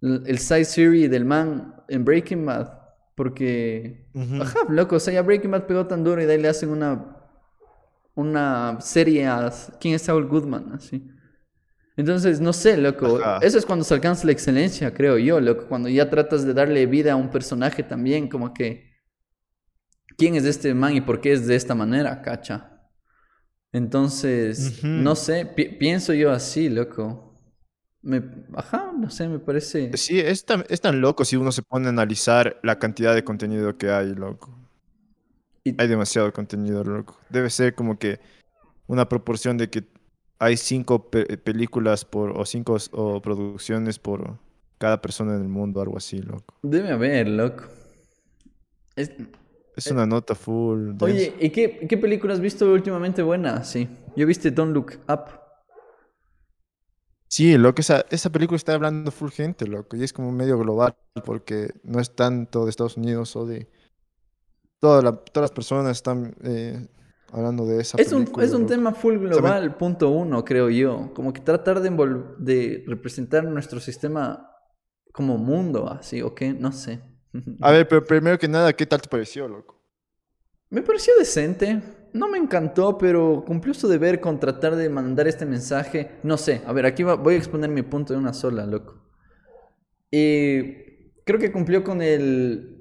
el 0.00 0.38
side 0.38 0.64
series 0.64 1.10
del 1.10 1.24
man 1.26 1.74
en 1.88 2.04
Breaking 2.04 2.46
Bad. 2.46 2.72
Porque, 3.14 4.08
ajá, 4.40 4.60
loco. 4.70 4.96
O 4.96 5.00
sea, 5.00 5.12
ya 5.12 5.22
Breaking 5.22 5.50
Bad 5.50 5.66
pegó 5.66 5.86
tan 5.86 6.02
duro 6.02 6.22
y 6.22 6.24
de 6.24 6.32
ahí 6.32 6.40
le 6.40 6.48
hacen 6.48 6.70
una, 6.70 7.18
una 8.14 8.78
serie 8.80 9.26
a 9.26 9.52
quién 9.80 9.94
es 9.94 10.02
Saul 10.02 10.26
Goodman, 10.28 10.72
así. 10.74 11.06
Entonces, 11.96 12.40
no 12.40 12.52
sé, 12.52 12.76
loco. 12.76 13.18
Ajá. 13.18 13.38
Eso 13.44 13.58
es 13.58 13.66
cuando 13.66 13.84
se 13.84 13.92
alcanza 13.94 14.26
la 14.26 14.32
excelencia, 14.32 14.94
creo 14.94 15.18
yo, 15.18 15.40
loco. 15.40 15.66
Cuando 15.68 15.88
ya 15.88 16.08
tratas 16.08 16.44
de 16.44 16.54
darle 16.54 16.86
vida 16.86 17.12
a 17.12 17.16
un 17.16 17.30
personaje 17.30 17.82
también, 17.82 18.28
como 18.28 18.54
que. 18.54 18.90
¿Quién 20.16 20.34
es 20.36 20.44
este 20.44 20.74
man 20.74 20.94
y 20.94 21.00
por 21.00 21.20
qué 21.20 21.32
es 21.32 21.46
de 21.46 21.56
esta 21.56 21.74
manera, 21.74 22.22
cacha? 22.22 22.68
Entonces, 23.72 24.84
no 24.84 25.14
sé, 25.16 25.46
pi- 25.46 25.70
pienso 25.78 26.12
yo 26.12 26.30
así, 26.30 26.68
loco. 26.68 27.34
Me, 28.02 28.22
ajá, 28.54 28.92
no 28.98 29.08
sé, 29.10 29.28
me 29.28 29.38
parece. 29.38 29.96
Sí, 29.96 30.18
es 30.20 30.44
tan, 30.44 30.64
es 30.68 30.80
tan 30.80 31.00
loco 31.00 31.24
si 31.24 31.36
uno 31.36 31.52
se 31.52 31.62
pone 31.62 31.86
a 31.86 31.90
analizar 31.90 32.58
la 32.62 32.78
cantidad 32.78 33.14
de 33.14 33.24
contenido 33.24 33.76
que 33.78 33.90
hay, 33.90 34.14
loco. 34.14 34.58
Y- 35.64 35.80
Hay 35.80 35.88
demasiado 35.88 36.32
contenido, 36.32 36.84
loco. 36.84 37.18
Debe 37.30 37.48
ser 37.48 37.74
como 37.74 37.98
que 37.98 38.20
una 38.86 39.08
proporción 39.08 39.56
de 39.56 39.70
que 39.70 39.84
hay 40.42 40.56
cinco 40.56 41.08
pe- 41.08 41.38
películas 41.38 42.04
por, 42.04 42.36
o 42.36 42.44
cinco 42.44 42.76
o 42.92 43.22
producciones 43.22 43.98
por 44.00 44.38
cada 44.78 45.00
persona 45.00 45.36
en 45.36 45.42
el 45.42 45.48
mundo, 45.48 45.80
algo 45.80 45.96
así, 45.96 46.20
loco. 46.20 46.56
Debe 46.62 46.90
haber, 46.90 47.28
loco. 47.28 47.64
Es- 48.96 49.12
Es 49.76 49.86
una 49.86 50.04
nota 50.04 50.34
full. 50.34 50.90
Eh, 50.90 50.96
Oye, 51.00 51.34
¿y 51.40 51.50
qué, 51.50 51.86
qué 51.88 51.96
película 51.96 52.34
has 52.34 52.40
visto 52.40 52.70
últimamente 52.70 53.22
buena? 53.22 53.62
Sí. 53.62 53.88
Yo 54.16 54.26
viste 54.26 54.50
Don't 54.50 54.74
Look 54.74 54.98
Up. 55.08 55.40
Sí, 57.28 57.56
loco, 57.56 57.80
esa, 57.80 58.04
esa 58.10 58.30
película 58.30 58.56
está 58.56 58.74
hablando 58.74 59.10
full 59.10 59.30
gente, 59.30 59.66
loco, 59.66 59.96
y 59.96 60.02
es 60.02 60.12
como 60.12 60.32
medio 60.32 60.58
global, 60.58 60.94
porque 61.24 61.70
no 61.84 61.98
es 62.00 62.14
tanto 62.14 62.64
de 62.64 62.70
Estados 62.70 62.96
Unidos 62.98 63.34
o 63.36 63.46
de... 63.46 63.68
Toda 64.80 65.00
la- 65.00 65.12
todas 65.16 65.44
las 65.50 65.54
personas 65.54 65.92
están 65.96 66.34
eh, 66.42 66.88
hablando 67.32 67.66
de 67.66 67.80
esa 67.80 67.98
Es 68.00 68.12
un, 68.12 68.22
película. 68.24 68.46
es 68.46 68.52
un 68.52 68.66
tema 68.66 68.92
full 68.92 69.16
global, 69.18 69.76
punto 69.76 70.10
uno, 70.10 70.44
creo 70.44 70.70
yo. 70.70 71.12
Como 71.14 71.32
que 71.32 71.40
tratar 71.40 71.80
de, 71.80 71.90
de 72.38 72.84
representar 72.86 73.44
nuestro 73.44 73.80
sistema 73.80 74.48
como 75.12 75.36
mundo, 75.38 75.88
así, 75.90 76.22
¿o 76.22 76.34
qué? 76.34 76.52
No 76.52 76.72
sé. 76.72 77.00
A 77.60 77.70
ver, 77.72 77.88
pero 77.88 78.04
primero 78.04 78.38
que 78.38 78.48
nada, 78.48 78.72
¿qué 78.74 78.86
tal 78.86 79.00
te 79.00 79.08
pareció, 79.08 79.48
loco? 79.48 79.80
Me 80.70 80.82
pareció 80.82 81.14
decente. 81.18 81.82
No 82.14 82.28
me 82.28 82.36
encantó, 82.38 82.98
pero 82.98 83.42
cumplió 83.46 83.72
su 83.72 83.88
deber 83.88 84.20
con 84.20 84.38
tratar 84.38 84.76
de 84.76 84.88
mandar 84.90 85.26
este 85.28 85.46
mensaje. 85.46 86.12
No 86.22 86.36
sé, 86.36 86.60
a 86.66 86.72
ver, 86.74 86.84
aquí 86.84 87.02
va- 87.02 87.14
voy 87.14 87.34
a 87.34 87.38
exponer 87.38 87.70
mi 87.70 87.82
punto 87.82 88.12
de 88.12 88.18
una 88.18 88.34
sola, 88.34 88.66
loco. 88.66 89.00
Y 90.10 91.12
creo 91.24 91.38
que 91.40 91.52
cumplió 91.52 91.82
con 91.84 92.02
el, 92.02 92.71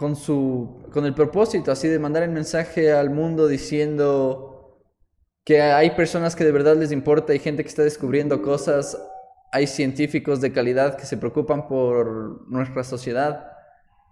con 0.00 0.16
su, 0.16 0.82
con 0.94 1.04
el 1.04 1.12
propósito, 1.12 1.70
así 1.70 1.86
de 1.86 1.98
mandar 1.98 2.22
el 2.22 2.30
mensaje 2.30 2.90
al 2.90 3.10
mundo 3.10 3.46
diciendo 3.48 4.80
que 5.44 5.60
hay 5.60 5.90
personas 5.90 6.34
que 6.34 6.42
de 6.42 6.52
verdad 6.52 6.74
les 6.74 6.90
importa, 6.90 7.34
hay 7.34 7.38
gente 7.38 7.62
que 7.62 7.68
está 7.68 7.82
descubriendo 7.82 8.40
cosas, 8.40 8.96
hay 9.52 9.66
científicos 9.66 10.40
de 10.40 10.52
calidad 10.52 10.96
que 10.96 11.04
se 11.04 11.18
preocupan 11.18 11.68
por 11.68 12.48
nuestra 12.48 12.82
sociedad. 12.82 13.46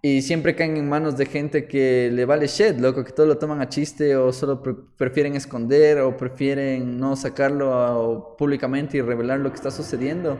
Y 0.02 0.20
siempre 0.20 0.54
caen 0.54 0.76
en 0.76 0.90
manos 0.90 1.16
de 1.16 1.24
gente 1.24 1.66
que 1.66 2.10
le 2.12 2.26
vale 2.26 2.48
shit, 2.48 2.78
loco, 2.78 3.02
que 3.02 3.12
todo 3.12 3.24
lo 3.24 3.38
toman 3.38 3.62
a 3.62 3.70
chiste 3.70 4.14
o 4.14 4.30
solo 4.30 4.62
pre- 4.62 4.76
prefieren 4.98 5.36
esconder 5.36 6.00
o 6.00 6.18
prefieren 6.18 6.98
no 7.00 7.16
sacarlo 7.16 8.36
públicamente 8.36 8.98
y 8.98 9.00
revelar 9.00 9.40
lo 9.40 9.48
que 9.48 9.56
está 9.56 9.70
sucediendo. 9.70 10.38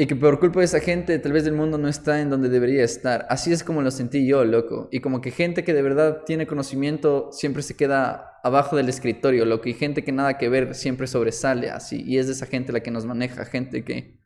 Y 0.00 0.06
que 0.06 0.16
por 0.16 0.40
culpa 0.40 0.60
de 0.60 0.64
esa 0.64 0.80
gente 0.80 1.18
tal 1.18 1.32
vez 1.32 1.46
el 1.46 1.52
mundo 1.52 1.76
no 1.76 1.86
está 1.86 2.22
en 2.22 2.30
donde 2.30 2.48
debería 2.48 2.82
estar. 2.82 3.26
Así 3.28 3.52
es 3.52 3.62
como 3.62 3.82
lo 3.82 3.90
sentí 3.90 4.26
yo, 4.26 4.46
loco. 4.46 4.88
Y 4.90 5.00
como 5.00 5.20
que 5.20 5.30
gente 5.30 5.62
que 5.62 5.74
de 5.74 5.82
verdad 5.82 6.22
tiene 6.24 6.46
conocimiento 6.46 7.28
siempre 7.32 7.62
se 7.62 7.76
queda 7.76 8.38
abajo 8.42 8.76
del 8.76 8.88
escritorio, 8.88 9.44
loco. 9.44 9.68
Y 9.68 9.74
gente 9.74 10.02
que 10.02 10.10
nada 10.10 10.38
que 10.38 10.48
ver 10.48 10.74
siempre 10.74 11.06
sobresale 11.06 11.68
así. 11.68 12.02
Y 12.02 12.16
es 12.16 12.28
de 12.28 12.32
esa 12.32 12.46
gente 12.46 12.72
la 12.72 12.80
que 12.80 12.90
nos 12.90 13.04
maneja, 13.04 13.44
gente 13.44 13.84
que... 13.84 14.18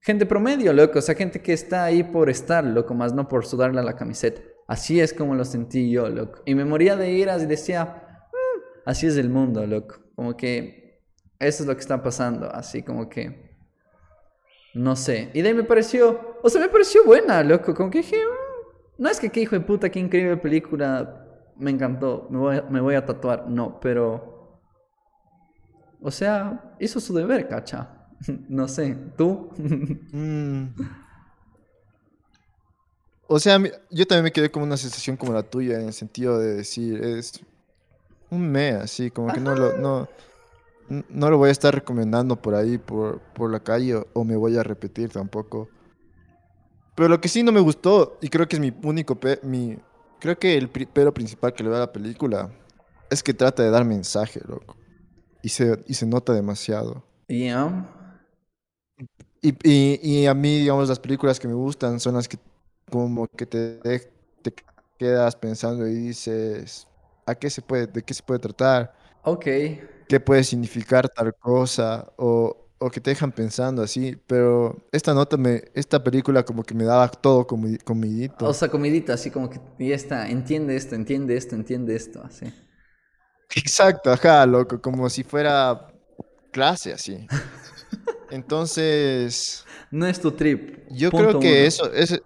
Gente 0.00 0.26
promedio, 0.26 0.74
loco. 0.74 0.98
O 0.98 1.02
sea, 1.02 1.14
gente 1.14 1.40
que 1.40 1.54
está 1.54 1.84
ahí 1.84 2.02
por 2.02 2.28
estar, 2.28 2.62
loco, 2.62 2.92
más 2.92 3.14
no 3.14 3.28
por 3.28 3.46
sudarle 3.46 3.80
a 3.80 3.84
la 3.84 3.96
camiseta. 3.96 4.42
Así 4.66 5.00
es 5.00 5.14
como 5.14 5.34
lo 5.34 5.46
sentí 5.46 5.90
yo, 5.90 6.10
loco. 6.10 6.42
Y 6.44 6.54
me 6.54 6.66
moría 6.66 6.96
de 6.96 7.12
iras 7.12 7.42
y 7.42 7.46
decía, 7.46 8.02
"Mm, 8.30 8.60
así 8.84 9.06
es 9.06 9.16
el 9.16 9.30
mundo, 9.30 9.66
loco. 9.66 9.94
Como 10.14 10.36
que 10.36 11.00
eso 11.38 11.62
es 11.62 11.66
lo 11.66 11.74
que 11.74 11.80
está 11.80 12.02
pasando. 12.02 12.52
Así 12.52 12.82
como 12.82 13.08
que... 13.08 13.47
No 14.78 14.94
sé. 14.94 15.30
Y 15.34 15.42
de 15.42 15.48
ahí 15.48 15.54
me 15.54 15.64
pareció... 15.64 16.38
O 16.40 16.48
sea, 16.48 16.60
me 16.60 16.68
pareció 16.68 17.04
buena, 17.04 17.42
loco. 17.42 17.74
Como 17.74 17.90
que 17.90 17.98
dije... 17.98 18.16
"Mm, 18.16 19.02
no 19.02 19.08
es 19.08 19.18
que 19.18 19.28
qué 19.28 19.40
hijo 19.40 19.56
de 19.56 19.60
puta, 19.60 19.90
qué 19.90 19.98
increíble 19.98 20.36
película. 20.36 21.26
Me 21.56 21.72
encantó. 21.72 22.28
Me 22.30 22.38
voy 22.38 22.56
a, 22.58 22.62
me 22.62 22.80
voy 22.80 22.94
a 22.94 23.04
tatuar. 23.04 23.48
No, 23.48 23.80
pero... 23.80 24.60
O 26.00 26.12
sea, 26.12 26.76
hizo 26.78 27.00
su 27.00 27.12
deber, 27.12 27.48
cacha. 27.48 28.06
No 28.48 28.68
sé, 28.68 28.96
¿tú? 29.16 29.50
Mm. 30.12 30.68
O 33.26 33.38
sea, 33.40 33.60
yo 33.90 34.06
también 34.06 34.24
me 34.24 34.32
quedé 34.32 34.48
con 34.50 34.62
una 34.62 34.76
sensación 34.76 35.16
como 35.16 35.32
la 35.32 35.42
tuya, 35.42 35.80
en 35.80 35.88
el 35.88 35.92
sentido 35.92 36.38
de 36.38 36.54
decir, 36.54 37.04
es 37.04 37.40
un 38.30 38.50
me, 38.50 38.70
así, 38.70 39.10
como 39.10 39.30
que 39.34 39.40
no 39.40 39.54
lo, 39.54 39.76
no, 39.76 40.08
no 40.88 41.30
lo 41.30 41.38
voy 41.38 41.48
a 41.50 41.52
estar 41.52 41.74
recomendando 41.74 42.40
por 42.40 42.54
ahí, 42.54 42.78
por, 42.78 43.20
por 43.34 43.50
la 43.52 43.60
calle, 43.60 43.96
o, 43.96 44.06
o 44.14 44.24
me 44.24 44.36
voy 44.36 44.56
a 44.56 44.62
repetir 44.62 45.10
tampoco. 45.10 45.70
Pero 46.94 47.08
lo 47.08 47.20
que 47.20 47.28
sí 47.28 47.42
no 47.42 47.52
me 47.52 47.60
gustó, 47.60 48.18
y 48.20 48.28
creo 48.28 48.48
que 48.48 48.56
es 48.56 48.60
mi 48.60 48.72
único, 48.82 49.18
mi, 49.42 49.78
creo 50.18 50.38
que 50.38 50.56
el 50.56 50.68
pero 50.70 51.14
principal 51.14 51.54
que 51.54 51.62
le 51.62 51.70
da 51.70 51.76
a 51.76 51.80
la 51.80 51.92
película, 51.92 52.50
es 53.10 53.22
que 53.22 53.34
trata 53.34 53.62
de 53.62 53.70
dar 53.70 53.84
mensaje, 53.84 54.40
loco. 54.46 54.76
Y 55.42 55.50
se, 55.50 55.84
y 55.86 55.94
se 55.94 56.06
nota 56.06 56.32
demasiado. 56.34 57.04
Ya. 57.28 57.64
Y, 59.40 59.50
y, 59.62 60.00
y 60.22 60.26
a 60.26 60.34
mí, 60.34 60.58
digamos, 60.60 60.88
las 60.88 60.98
películas 60.98 61.38
que 61.38 61.48
me 61.48 61.54
gustan 61.54 62.00
son 62.00 62.14
las 62.14 62.28
que 62.28 62.38
como 62.90 63.28
que 63.28 63.46
te, 63.46 63.78
te 64.42 64.54
quedas 64.98 65.36
pensando 65.36 65.86
y 65.86 65.94
dices, 65.94 66.88
¿a 67.26 67.34
qué 67.34 67.50
se 67.50 67.62
puede, 67.62 67.86
de 67.86 68.02
qué 68.02 68.14
se 68.14 68.22
puede 68.22 68.40
tratar? 68.40 68.94
Ok. 69.22 69.46
¿Qué 70.08 70.20
puede 70.20 70.44
significar 70.44 71.08
tal 71.08 71.34
cosa? 71.36 72.12
O, 72.16 72.68
o 72.78 72.90
que 72.90 73.00
te 73.00 73.10
dejan 73.10 73.32
pensando 73.32 73.82
así. 73.82 74.16
Pero 74.26 74.76
esta 74.92 75.14
nota, 75.14 75.36
me, 75.36 75.64
esta 75.74 76.02
película 76.02 76.44
como 76.44 76.62
que 76.64 76.74
me 76.74 76.84
daba 76.84 77.08
todo 77.10 77.46
comi- 77.46 77.82
comidito. 77.84 78.48
O 78.48 78.52
sea, 78.54 78.68
comidita, 78.68 79.12
así 79.14 79.30
como 79.30 79.48
que 79.50 79.60
ya 79.78 79.94
está. 79.94 80.28
Entiende 80.28 80.76
esto, 80.76 80.94
entiende 80.94 81.36
esto, 81.36 81.54
entiende 81.54 81.94
esto, 81.96 82.22
así. 82.24 82.46
Exacto, 83.54 84.10
ajá, 84.12 84.46
loco, 84.46 84.80
como 84.80 85.08
si 85.10 85.24
fuera 85.24 85.86
clase 86.52 86.92
así. 86.92 87.30
Entonces... 88.30 89.68
No 89.90 90.06
es 90.06 90.20
tu 90.20 90.30
trip. 90.32 90.78
Yo 90.88 91.12
creo 91.14 91.38
que 91.38 91.66
uno. 91.66 91.66
eso, 91.66 91.92
ese, 91.92 92.22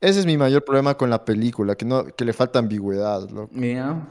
ese 0.00 0.20
es 0.20 0.26
mi 0.26 0.36
mayor 0.38 0.64
problema 0.64 0.96
con 0.96 1.10
la 1.10 1.24
película, 1.24 1.76
que 1.76 1.84
no, 1.86 2.06
que 2.06 2.24
le 2.24 2.32
falta 2.34 2.58
ambigüedad, 2.60 3.28
loco. 3.30 3.52
Ya. 3.52 4.08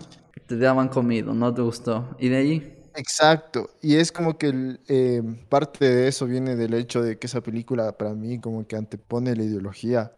Te 0.48 0.58
daban 0.58 0.90
comido, 0.90 1.34
no 1.34 1.54
te 1.54 1.62
gustó. 1.62 2.16
¿Y 2.20 2.30
de 2.30 2.38
ahí? 2.38 2.77
Exacto, 2.98 3.70
y 3.82 3.96
es 3.98 4.12
como 4.12 4.38
que 4.40 4.48
el, 4.48 4.80
eh, 4.88 5.22
parte 5.50 5.86
de 5.86 6.08
eso 6.08 6.26
viene 6.26 6.56
del 6.56 6.74
hecho 6.74 7.02
de 7.04 7.18
que 7.20 7.28
esa 7.28 7.42
película 7.42 7.96
para 7.96 8.14
mí 8.16 8.40
como 8.42 8.66
que 8.68 8.76
antepone 8.76 9.36
la 9.36 9.44
ideología. 9.44 10.18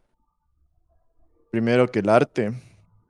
primero 1.52 1.88
que 1.92 2.00
el 2.00 2.10
arte. 2.10 2.54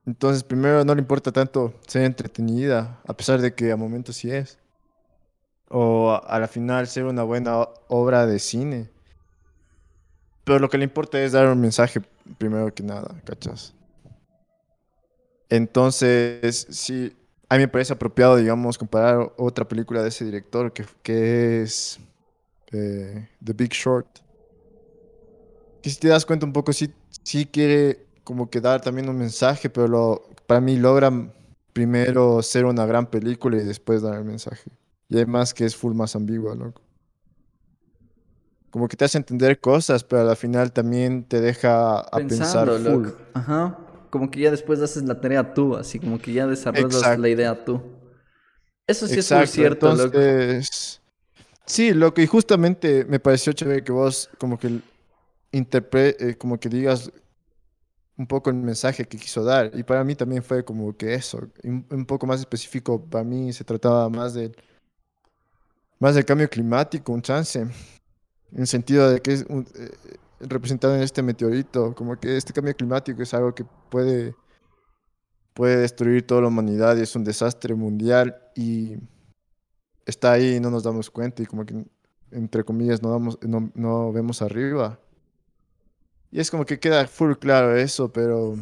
Entonces, 0.06 0.44
primero 0.44 0.84
no 0.86 0.96
le 0.96 1.02
importa 1.02 1.32
tanto 1.32 1.74
ser 1.88 2.04
entretenida, 2.04 3.02
a 3.08 3.14
pesar 3.16 3.42
de 3.42 3.54
que 3.54 3.72
a 3.72 3.78
momentos 3.78 4.16
sí 4.16 4.32
es. 4.32 4.58
O 5.70 6.12
a, 6.12 6.18
a 6.18 6.40
la 6.40 6.48
final 6.48 6.86
ser 6.88 7.06
una 7.06 7.24
buena 7.24 7.58
obra 7.88 8.26
de 8.26 8.40
cine. 8.40 8.90
Pero 10.44 10.60
lo 10.60 10.70
que 10.70 10.78
le 10.78 10.84
importa 10.84 11.22
es 11.22 11.32
dar 11.32 11.48
un 11.48 11.62
mensaje 11.62 12.02
primero 12.38 12.74
que 12.74 12.84
nada, 12.84 13.22
¿cachas? 13.24 13.74
Entonces, 15.50 16.68
sí, 16.70 17.14
a 17.50 17.56
mí 17.56 17.62
me 17.62 17.68
parece 17.68 17.94
apropiado, 17.94 18.36
digamos, 18.36 18.78
comparar 18.78 19.34
otra 19.38 19.68
película 19.68 20.04
de 20.04 20.10
ese 20.10 20.24
director 20.26 20.72
que, 20.72 20.86
que 21.02 21.64
es 21.64 22.00
eh, 22.72 23.28
The 23.44 23.54
Big 23.54 23.72
Short. 23.74 24.08
Que 25.82 25.90
si 25.90 26.00
te 26.00 26.10
das 26.10 26.26
cuenta 26.26 26.46
un 26.46 26.54
poco, 26.54 26.74
sí, 26.74 26.94
sí 27.24 27.46
quiere 27.46 28.06
como 28.24 28.50
que 28.50 28.62
dar 28.62 28.82
también 28.82 29.10
un 29.10 29.18
mensaje, 29.18 29.70
pero 29.70 29.88
lo, 29.88 30.24
para 30.46 30.62
mí 30.62 30.78
logra 30.78 31.12
primero 31.74 32.42
ser 32.44 32.66
una 32.66 32.86
gran 32.86 33.08
película 33.08 33.58
y 33.58 33.64
después 33.64 34.02
dar 34.02 34.16
el 34.20 34.26
mensaje. 34.26 34.70
Y 35.08 35.16
además 35.16 35.54
que 35.54 35.66
es 35.66 35.76
full 35.76 35.96
más 35.96 36.16
ambigua, 36.16 36.54
loco. 36.54 36.82
Como 38.70 38.88
que 38.88 38.96
te 38.96 39.06
hace 39.06 39.18
entender 39.18 39.60
cosas, 39.60 40.04
pero 40.04 40.30
al 40.30 40.38
final 40.38 40.72
también 40.72 41.24
te 41.24 41.42
deja 41.42 42.00
a 42.02 42.18
pensar 42.18 42.68
Pensando, 42.68 42.92
full. 42.92 43.06
loco. 43.06 43.18
Ajá. 43.34 43.78
Como 44.10 44.32
que 44.32 44.40
ya 44.42 44.52
después 44.52 44.80
haces 44.82 45.04
la 45.04 45.20
tarea 45.20 45.54
tú, 45.54 45.76
así 45.76 46.00
como 46.00 46.20
que 46.20 46.34
ya 46.34 46.48
desarrollas 46.48 46.96
Exacto. 46.96 47.22
la 47.22 47.30
idea 47.30 47.66
tú. 47.66 47.82
Eso 48.88 49.08
sí 49.08 49.20
es 49.20 49.32
muy 49.32 49.48
cierto, 49.48 49.90
loco. 49.90 50.04
entonces... 50.18 51.02
Sí, 51.66 51.94
loco, 51.94 52.20
y 52.20 52.26
justamente 52.26 53.06
me 53.06 53.20
pareció 53.20 53.54
chévere 53.54 53.84
que 53.84 53.92
vos 53.92 54.28
como 54.40 54.58
que 54.58 54.80
eh, 55.52 56.36
como 56.38 56.60
que 56.60 56.68
digas 56.68 57.12
un 58.18 58.28
poco 58.28 58.50
el 58.50 58.58
mensaje 58.58 59.06
que 59.06 59.18
quiso 59.18 59.44
dar. 59.44 59.72
Y 59.74 59.84
para 59.84 60.04
mí 60.04 60.16
también 60.16 60.44
fue 60.44 60.66
como 60.66 60.96
que 60.98 61.14
eso, 61.14 61.48
un 61.64 62.06
poco 62.06 62.26
más 62.26 62.40
específico, 62.40 63.00
para 63.06 63.24
mí 63.24 63.54
se 63.54 63.64
trataba 63.64 64.10
más 64.10 64.34
del, 64.34 64.56
más 66.00 66.16
del 66.16 66.26
cambio 66.26 66.50
climático, 66.50 67.14
un 67.14 67.22
chance, 67.22 67.60
en 67.60 67.72
el 68.58 68.68
sentido 68.68 69.10
de 69.10 69.22
que 69.22 69.34
es 69.34 69.46
un, 69.48 69.68
eh, 69.76 70.18
representado 70.40 70.96
en 70.96 71.02
este 71.02 71.22
meteorito, 71.22 71.94
como 71.96 72.18
que 72.20 72.38
este 72.38 72.54
cambio 72.54 72.76
climático 72.76 73.22
es 73.22 73.34
algo 73.34 73.54
que 73.54 73.66
puede, 73.90 74.36
puede 75.54 75.78
destruir 75.78 76.26
toda 76.26 76.42
la 76.42 76.48
humanidad 76.48 76.96
y 76.98 77.02
es 77.02 77.16
un 77.16 77.24
desastre 77.24 77.76
mundial 77.76 78.38
y 78.56 78.96
está 80.06 80.32
ahí 80.34 80.56
y 80.56 80.60
no 80.60 80.70
nos 80.70 80.84
damos 80.84 81.10
cuenta 81.10 81.44
y 81.44 81.46
como 81.46 81.66
que, 81.66 81.86
entre 82.32 82.64
comillas, 82.64 83.02
no, 83.02 83.12
damos, 83.12 83.38
no, 83.42 83.72
no 83.76 84.12
vemos 84.12 84.42
arriba. 84.42 85.00
Y 86.32 86.40
es 86.40 86.50
como 86.52 86.66
que 86.66 86.80
queda 86.80 87.08
full 87.08 87.34
claro 87.34 87.76
eso, 87.76 88.12
pero, 88.14 88.56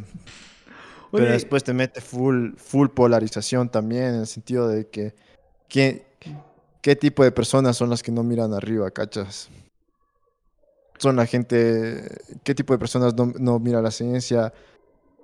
pero 1.11 1.25
después 1.33 1.63
te 1.63 1.73
mete 1.73 2.01
full, 2.01 2.53
full 2.55 2.87
polarización 2.87 3.69
también, 3.69 4.03
en 4.05 4.15
el 4.21 4.27
sentido 4.27 4.67
de 4.69 4.87
que 4.87 5.13
¿quién- 5.67 6.03
qué 6.81 6.95
tipo 6.95 7.23
de 7.23 7.31
personas 7.31 7.75
son 7.75 7.89
las 7.89 8.01
que 8.01 8.11
no 8.11 8.23
miran 8.23 8.53
arriba, 8.53 8.89
¿cachas? 8.91 9.49
Son 10.97 11.15
la 11.15 11.25
gente, 11.25 12.03
qué 12.43 12.55
tipo 12.55 12.73
de 12.73 12.79
personas 12.79 13.13
no, 13.15 13.27
no 13.39 13.59
mira 13.59 13.81
la 13.81 13.91
ciencia 13.91 14.53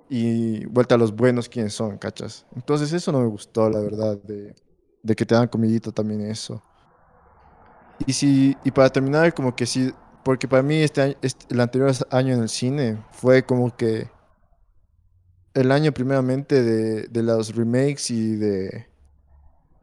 y 0.08 0.66
vuelta 0.66 0.96
a 0.96 0.98
los 0.98 1.14
buenos, 1.14 1.48
¿quiénes 1.48 1.74
son, 1.74 1.98
cachas? 1.98 2.46
Entonces 2.56 2.92
eso 2.92 3.12
no 3.12 3.20
me 3.20 3.28
gustó, 3.28 3.70
la 3.70 3.80
verdad, 3.80 4.18
de, 4.22 4.54
de 5.02 5.16
que 5.16 5.26
te 5.26 5.34
dan 5.34 5.48
comidito 5.48 5.92
también 5.92 6.22
eso. 6.22 6.62
Y 8.06 8.12
si, 8.12 8.56
y 8.64 8.70
para 8.70 8.90
terminar, 8.90 9.32
como 9.34 9.54
que 9.54 9.66
sí, 9.66 9.92
porque 10.24 10.48
para 10.48 10.62
mí 10.62 10.76
este 10.76 11.00
año, 11.02 11.14
este- 11.22 11.46
el 11.54 11.60
anterior 11.60 11.92
año 12.10 12.34
en 12.34 12.42
el 12.42 12.48
cine 12.48 12.98
fue 13.12 13.44
como 13.44 13.74
que 13.76 14.08
el 15.54 15.70
año 15.72 15.92
primeramente 15.92 16.62
de, 16.62 17.02
de 17.08 17.22
los 17.22 17.54
remakes 17.54 18.10
y 18.10 18.36
de, 18.36 18.86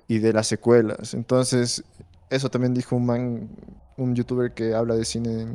y 0.08 0.20
de 0.20 0.34
las 0.34 0.48
secuelas. 0.48 1.14
Entonces, 1.14 1.84
eso 2.30 2.50
también 2.50 2.74
dijo 2.74 2.96
un 2.96 3.06
man, 3.06 3.50
un 3.98 4.16
youtuber 4.16 4.54
que 4.54 4.74
habla 4.74 4.96
de 4.96 5.06
cine 5.06 5.48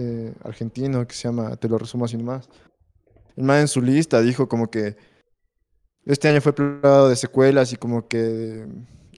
eh, 0.00 0.32
argentino 0.44 1.06
que 1.06 1.14
se 1.14 1.28
llama, 1.28 1.56
te 1.56 1.68
lo 1.68 1.76
resumo 1.76 2.04
así 2.04 2.16
nomás. 2.16 2.48
El 3.36 3.44
man 3.44 3.60
en 3.60 3.68
su 3.68 3.80
lista 3.82 4.20
dijo 4.22 4.48
como 4.48 4.70
que 4.70 4.96
este 6.04 6.28
año 6.28 6.40
fue 6.40 6.52
plagado 6.54 7.08
de 7.08 7.16
secuelas 7.16 7.72
y 7.72 7.76
como 7.76 8.06
que 8.08 8.66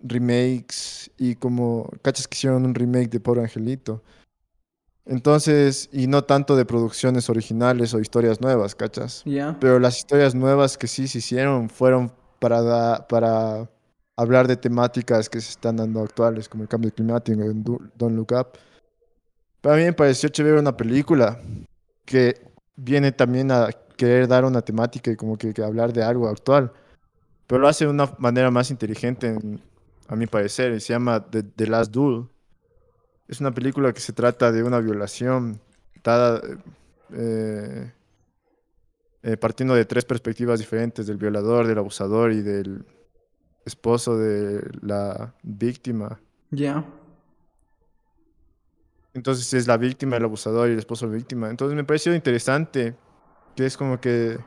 remakes 0.03 1.11
y 1.19 1.35
como, 1.37 1.89
cachas 2.03 2.27
que 2.27 2.35
hicieron 2.37 2.65
un 2.65 2.75
remake 2.75 3.11
de 3.11 3.21
Pobre 3.21 3.43
Angelito. 3.43 4.03
Entonces, 5.07 5.89
y 5.93 6.07
no 6.07 6.23
tanto 6.25 6.57
de 6.57 6.65
producciones 6.65 7.29
originales 7.31 7.95
o 7.95 8.01
historias 8.01 8.41
nuevas, 8.41 8.75
cachas. 8.75 9.23
ya. 9.25 9.57
Pero 9.61 9.79
las 9.79 9.99
historias 9.99 10.35
nuevas 10.35 10.79
que 10.79 10.87
sí 10.87 11.09
se 11.09 11.19
hicieron 11.19 11.69
fueron 11.69 12.13
para, 12.39 12.63
da- 12.63 13.07
para 13.09 13.69
hablar 14.17 14.47
de 14.47 14.57
temáticas 14.57 15.29
que 15.29 15.41
se 15.41 15.51
están 15.51 15.77
dando 15.77 16.01
actuales, 16.03 16.49
como 16.49 16.63
el 16.63 16.69
cambio 16.69 16.93
climático 16.93 17.41
en 17.43 17.63
Don't 17.65 18.17
Look 18.17 18.33
Up. 18.33 18.59
Para 19.61 19.77
mí 19.77 19.83
me 19.83 19.93
pareció 19.93 20.29
chévere 20.29 20.59
una 20.59 20.77
película 20.77 21.39
que 22.05 22.41
viene 22.77 23.13
también 23.13 23.51
a 23.53 23.69
querer 23.97 24.27
dar 24.27 24.45
una 24.45 24.63
temática 24.63 25.11
y 25.11 25.17
como 25.17 25.37
que, 25.37 25.53
hablar 25.63 25.93
de 25.93 26.03
algo 26.03 26.29
actual, 26.29 26.73
pero 27.47 27.61
lo 27.61 27.69
hace 27.69 27.85
de 27.85 27.91
una 27.91 28.11
manera 28.19 28.51
más 28.51 28.71
inteligente, 28.71 29.27
en- 29.29 29.61
a 30.09 30.17
mi 30.17 30.27
parecer, 30.27 30.73
y 30.73 30.81
se 30.81 30.93
llama 30.95 31.25
The, 31.31 31.43
The 31.43 31.67
Last 31.67 31.93
Duel. 31.93 32.27
Es 33.29 33.41
una 33.41 33.53
película 33.53 33.93
que 33.93 34.01
se 34.01 34.13
trata 34.13 34.51
de 34.51 34.63
una 34.63 34.81
violación 34.81 35.61
dada 36.03 36.41
eh, 37.13 37.93
eh, 39.23 39.37
partiendo 39.37 39.75
de 39.75 39.85
tres 39.85 40.05
perspectivas 40.05 40.59
diferentes, 40.59 41.07
del 41.07 41.19
violador, 41.19 41.67
del 41.67 41.79
abusador 41.79 42.33
y 42.33 42.41
del 42.41 42.85
esposo 43.65 44.17
de 44.17 44.63
la 44.81 45.35
víctima. 45.43 46.19
Ya. 46.51 46.85
Entonces 49.15 49.53
es 49.55 49.67
la 49.67 49.77
víctima, 49.77 50.17
el 50.17 50.25
abusador 50.25 50.69
y 50.69 50.73
el 50.73 50.79
esposo 50.79 51.07
la 51.07 51.15
víctima. 51.15 51.51
Entonces 51.51 51.77
me 51.77 51.85
pareció 51.85 52.15
interesante 52.15 52.95
que 53.57 53.67
es 53.67 53.77
como 53.77 54.01
que 54.01 54.39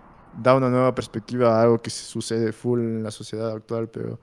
da 0.42 0.56
una 0.56 0.70
nueva 0.70 0.96
perspectiva 0.96 1.58
a 1.60 1.64
algo 1.64 1.82
que 1.82 1.90
sucede 1.90 2.52
full 2.52 2.80
en 2.80 3.04
la 3.04 3.12
sociedad 3.12 3.52
actual, 3.52 3.90
pero, 3.90 4.20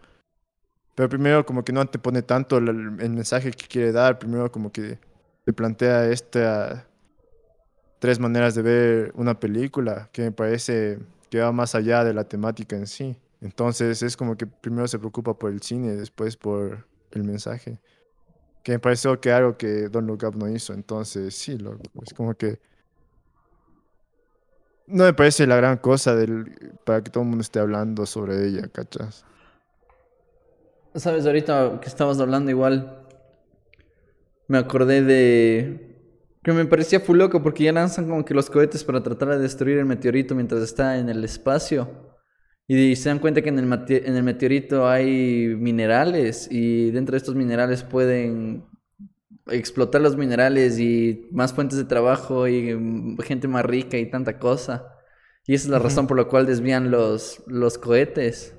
pero 0.95 1.09
primero 1.09 1.45
como 1.47 1.65
que 1.65 1.73
no 1.73 1.81
antepone 1.81 2.23
tanto 2.23 2.59
el, 2.59 2.69
el 2.69 3.11
mensaje 3.11 3.51
que 3.51 3.67
quiere 3.67 3.93
dar, 3.93 4.19
primero 4.19 4.51
como 4.51 4.73
que 4.73 4.99
te 5.45 5.53
plantea 5.53 6.07
esta 6.07 6.87
tres 8.01 8.19
maneras 8.19 8.55
de 8.55 8.63
ver 8.63 9.13
una 9.15 9.39
película 9.39 10.09
que 10.13 10.23
me 10.23 10.33
parece 10.33 10.99
que 11.31 11.41
va 11.41 11.53
más 11.53 11.75
allá 11.75 12.03
de 12.03 12.15
la 12.15 12.25
temática 12.25 12.75
en 12.75 12.87
sí. 12.87 13.17
Entonces 13.41 14.03
es 14.03 14.17
como 14.17 14.37
que 14.37 14.47
primero 14.47 14.89
se 14.89 14.99
preocupa 14.99 15.39
por 15.39 15.51
el 15.53 15.63
cine, 15.63 15.95
después 15.95 16.37
por 16.37 16.87
el 17.13 17.25
mensaje. 17.25 17.79
Que 18.63 18.73
me 18.73 18.79
pareció 18.79 19.21
que 19.21 19.33
algo 19.33 19.57
que 19.57 19.89
Don 19.89 20.07
Look 20.07 20.25
Up 20.25 20.37
no 20.37 20.49
hizo. 20.49 20.73
Entonces 20.73 21.35
sí, 21.35 21.59
es 22.03 22.15
como 22.15 22.35
que 22.35 22.59
no 24.91 25.05
me 25.05 25.13
parece 25.13 25.47
la 25.47 25.57
gran 25.57 25.79
cosa 25.79 26.15
del, 26.15 26.75
para 26.85 27.03
que 27.03 27.11
todo 27.11 27.23
el 27.23 27.29
mundo 27.31 27.43
esté 27.43 27.61
hablando 27.61 28.07
sobre 28.07 28.47
ella, 28.47 28.69
¿cachas? 28.69 29.25
Sabes, 30.95 31.27
ahorita 31.27 31.79
que 31.81 31.89
estabas 31.89 32.19
hablando 32.19 32.51
igual, 32.51 33.07
me 34.49 34.59
acordé 34.59 35.03
de... 35.03 35.87
Que 36.43 36.53
me 36.53 36.65
parecía 36.65 37.01
full 37.01 37.19
loco 37.19 37.43
porque 37.43 37.65
ya 37.65 37.73
lanzan 37.73 38.09
como 38.09 38.25
que 38.25 38.35
los 38.35 38.49
cohetes 38.51 38.83
para 38.83 39.03
tratar 39.03 39.29
de 39.29 39.39
destruir 39.39 39.79
el 39.79 39.85
meteorito 39.85 40.35
mientras 40.35 40.63
está 40.63 40.99
en 40.99 41.09
el 41.09 41.23
espacio. 41.23 41.89
Y 42.73 42.95
se 42.95 43.09
dan 43.09 43.19
cuenta 43.19 43.43
que 43.43 43.49
en 43.49 43.59
el, 43.59 43.65
en 43.89 44.15
el 44.15 44.23
meteorito 44.23 44.89
hay 44.89 45.57
minerales 45.59 46.47
y 46.53 46.93
dentro 46.93 47.15
de 47.15 47.17
estos 47.17 47.35
minerales 47.35 47.83
pueden 47.83 48.63
explotar 49.49 50.01
los 50.01 50.17
minerales 50.17 50.79
y 50.79 51.27
más 51.33 51.53
fuentes 51.53 51.79
de 51.79 51.85
trabajo 51.85 52.47
y 52.47 52.73
mm, 52.73 53.19
gente 53.23 53.49
más 53.49 53.65
rica 53.67 53.99
y 53.99 54.09
tanta 54.09 54.39
cosa. 54.39 54.87
Y 55.49 55.55
esa 55.55 55.65
es 55.65 55.71
la 55.71 55.81
razón 55.81 56.07
por 56.07 56.17
la 56.17 56.27
cual 56.27 56.47
desvían 56.47 56.93
los, 56.93 57.43
los 57.49 57.77
cohetes. 57.77 58.55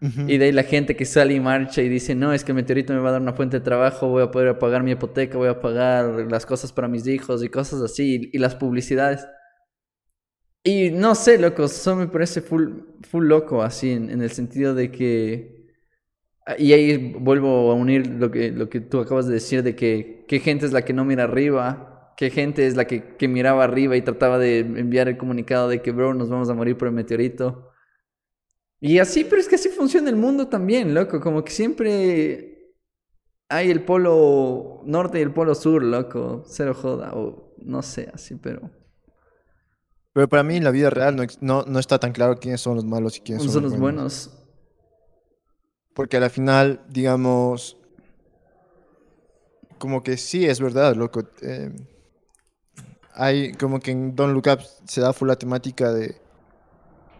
Y 0.00 0.38
de 0.38 0.46
ahí 0.46 0.52
la 0.52 0.62
gente 0.62 0.96
que 0.96 1.04
sale 1.04 1.34
y 1.34 1.40
marcha 1.40 1.82
y 1.82 1.90
dice, 1.90 2.14
no, 2.14 2.32
es 2.32 2.44
que 2.44 2.52
el 2.52 2.56
meteorito 2.56 2.94
me 2.94 3.00
va 3.00 3.10
a 3.10 3.12
dar 3.12 3.20
una 3.20 3.34
fuente 3.34 3.58
de 3.58 3.64
trabajo, 3.64 4.08
voy 4.08 4.22
a 4.22 4.30
poder 4.30 4.58
pagar 4.58 4.82
mi 4.82 4.92
hipoteca, 4.92 5.36
voy 5.36 5.48
a 5.48 5.60
pagar 5.60 6.26
las 6.30 6.46
cosas 6.46 6.72
para 6.72 6.88
mis 6.88 7.06
hijos 7.06 7.44
y 7.44 7.50
cosas 7.50 7.82
así, 7.82 8.30
y 8.32 8.38
las 8.38 8.54
publicidades. 8.54 9.26
Y 10.64 10.90
no 10.90 11.14
sé, 11.14 11.38
loco, 11.38 11.64
eso 11.64 11.96
me 11.96 12.08
parece 12.08 12.42
full, 12.42 12.80
full 13.08 13.26
loco, 13.26 13.62
así, 13.62 13.92
en, 13.92 14.10
en 14.10 14.22
el 14.22 14.30
sentido 14.30 14.74
de 14.74 14.90
que... 14.90 15.56
Y 16.58 16.72
ahí 16.72 17.14
vuelvo 17.18 17.70
a 17.70 17.74
unir 17.74 18.06
lo 18.06 18.30
que, 18.30 18.50
lo 18.50 18.70
que 18.70 18.80
tú 18.80 19.00
acabas 19.00 19.26
de 19.26 19.34
decir, 19.34 19.62
de 19.62 19.76
que 19.76 20.24
qué 20.28 20.40
gente 20.40 20.66
es 20.66 20.72
la 20.72 20.84
que 20.84 20.94
no 20.94 21.04
mira 21.04 21.24
arriba, 21.24 22.14
qué 22.16 22.30
gente 22.30 22.66
es 22.66 22.74
la 22.76 22.86
que, 22.86 23.16
que 23.16 23.28
miraba 23.28 23.64
arriba 23.64 23.96
y 23.96 24.02
trataba 24.02 24.38
de 24.38 24.60
enviar 24.60 25.08
el 25.08 25.18
comunicado 25.18 25.68
de 25.68 25.82
que, 25.82 25.92
bro, 25.92 26.14
nos 26.14 26.30
vamos 26.30 26.48
a 26.50 26.54
morir 26.54 26.76
por 26.78 26.88
el 26.88 26.94
meteorito. 26.94 27.70
Y 28.80 28.98
así, 28.98 29.24
pero 29.24 29.40
es 29.40 29.48
que 29.48 29.56
así 29.56 29.68
funciona 29.70 30.08
el 30.10 30.16
mundo 30.16 30.48
también, 30.48 30.94
loco. 30.94 31.20
Como 31.20 31.44
que 31.44 31.52
siempre 31.52 32.74
hay 33.48 33.70
el 33.70 33.84
polo 33.84 34.82
norte 34.86 35.18
y 35.18 35.22
el 35.22 35.32
polo 35.32 35.54
sur, 35.54 35.82
loco. 35.82 36.44
Cero 36.46 36.74
joda. 36.74 37.12
O 37.14 37.54
no 37.58 37.82
sé, 37.82 38.10
así, 38.14 38.36
pero. 38.36 38.70
Pero 40.18 40.28
para 40.28 40.42
mí 40.42 40.56
en 40.56 40.64
la 40.64 40.72
vida 40.72 40.90
real 40.90 41.14
no, 41.14 41.22
no, 41.40 41.62
no 41.62 41.78
está 41.78 42.00
tan 42.00 42.10
claro 42.10 42.40
quiénes 42.40 42.60
son 42.60 42.74
los 42.74 42.84
malos 42.84 43.16
y 43.18 43.20
quiénes 43.20 43.44
Son, 43.44 43.52
son, 43.52 43.62
los 43.62 43.78
buenos. 43.78 44.26
buenos. 44.26 44.30
Porque 45.94 46.16
a 46.16 46.20
la 46.20 46.28
final, 46.28 46.84
digamos, 46.88 47.76
como 49.78 50.02
que 50.02 50.16
sí 50.16 50.44
es 50.44 50.58
verdad, 50.60 50.96
loco. 50.96 51.22
eh, 51.42 51.70
hay 53.14 53.52
como 53.52 53.78
que 53.78 53.92
en 53.92 54.16
Don't 54.16 54.34
Look 54.34 54.48
Up 54.52 54.60
se 54.86 55.00
da 55.00 55.12
full 55.12 55.28
la 55.28 55.36
temática 55.36 55.92
de, 55.92 56.20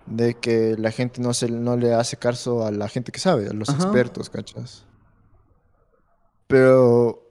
de 0.07 0.35
que 0.35 0.75
la 0.77 0.91
gente 0.91 1.21
no, 1.23 1.35
se, 1.35 1.49
no 1.49 1.77
le 1.77 1.95
hace 1.95 2.17
caso 2.17 2.67
a 2.67 2.73
la 2.73 2.89
gente 2.89 3.13
que 3.13 3.21
sabe, 3.21 3.47
a 3.47 3.53
los 3.53 3.69
Ajá. 3.69 3.81
expertos, 3.81 4.29
¿cachas? 4.29 4.85
Pero 6.49 7.31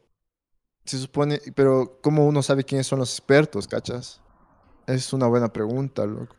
se 0.86 0.98
supone, 0.98 1.42
pero 1.56 2.00
¿cómo 2.02 2.26
uno 2.26 2.42
sabe 2.42 2.64
quiénes 2.64 2.88
son 2.88 3.00
los 3.00 3.12
expertos, 3.12 3.68
cachas? 3.68 4.22
Es 4.88 5.12
una 5.12 5.28
buena 5.28 5.52
pregunta, 5.52 6.06
loco. 6.06 6.36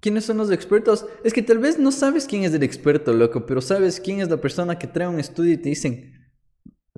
¿Quiénes 0.00 0.24
son 0.24 0.36
los 0.36 0.50
expertos? 0.50 1.06
Es 1.24 1.32
que 1.32 1.42
tal 1.42 1.58
vez 1.58 1.78
no 1.78 1.90
sabes 1.90 2.26
quién 2.26 2.44
es 2.44 2.52
el 2.52 2.62
experto, 2.62 3.12
loco, 3.12 3.46
pero 3.46 3.60
sabes 3.60 4.00
quién 4.00 4.20
es 4.20 4.28
la 4.28 4.36
persona 4.36 4.78
que 4.78 4.86
trae 4.86 5.08
un 5.08 5.20
estudio 5.20 5.54
y 5.54 5.56
te 5.56 5.68
dicen, 5.68 6.12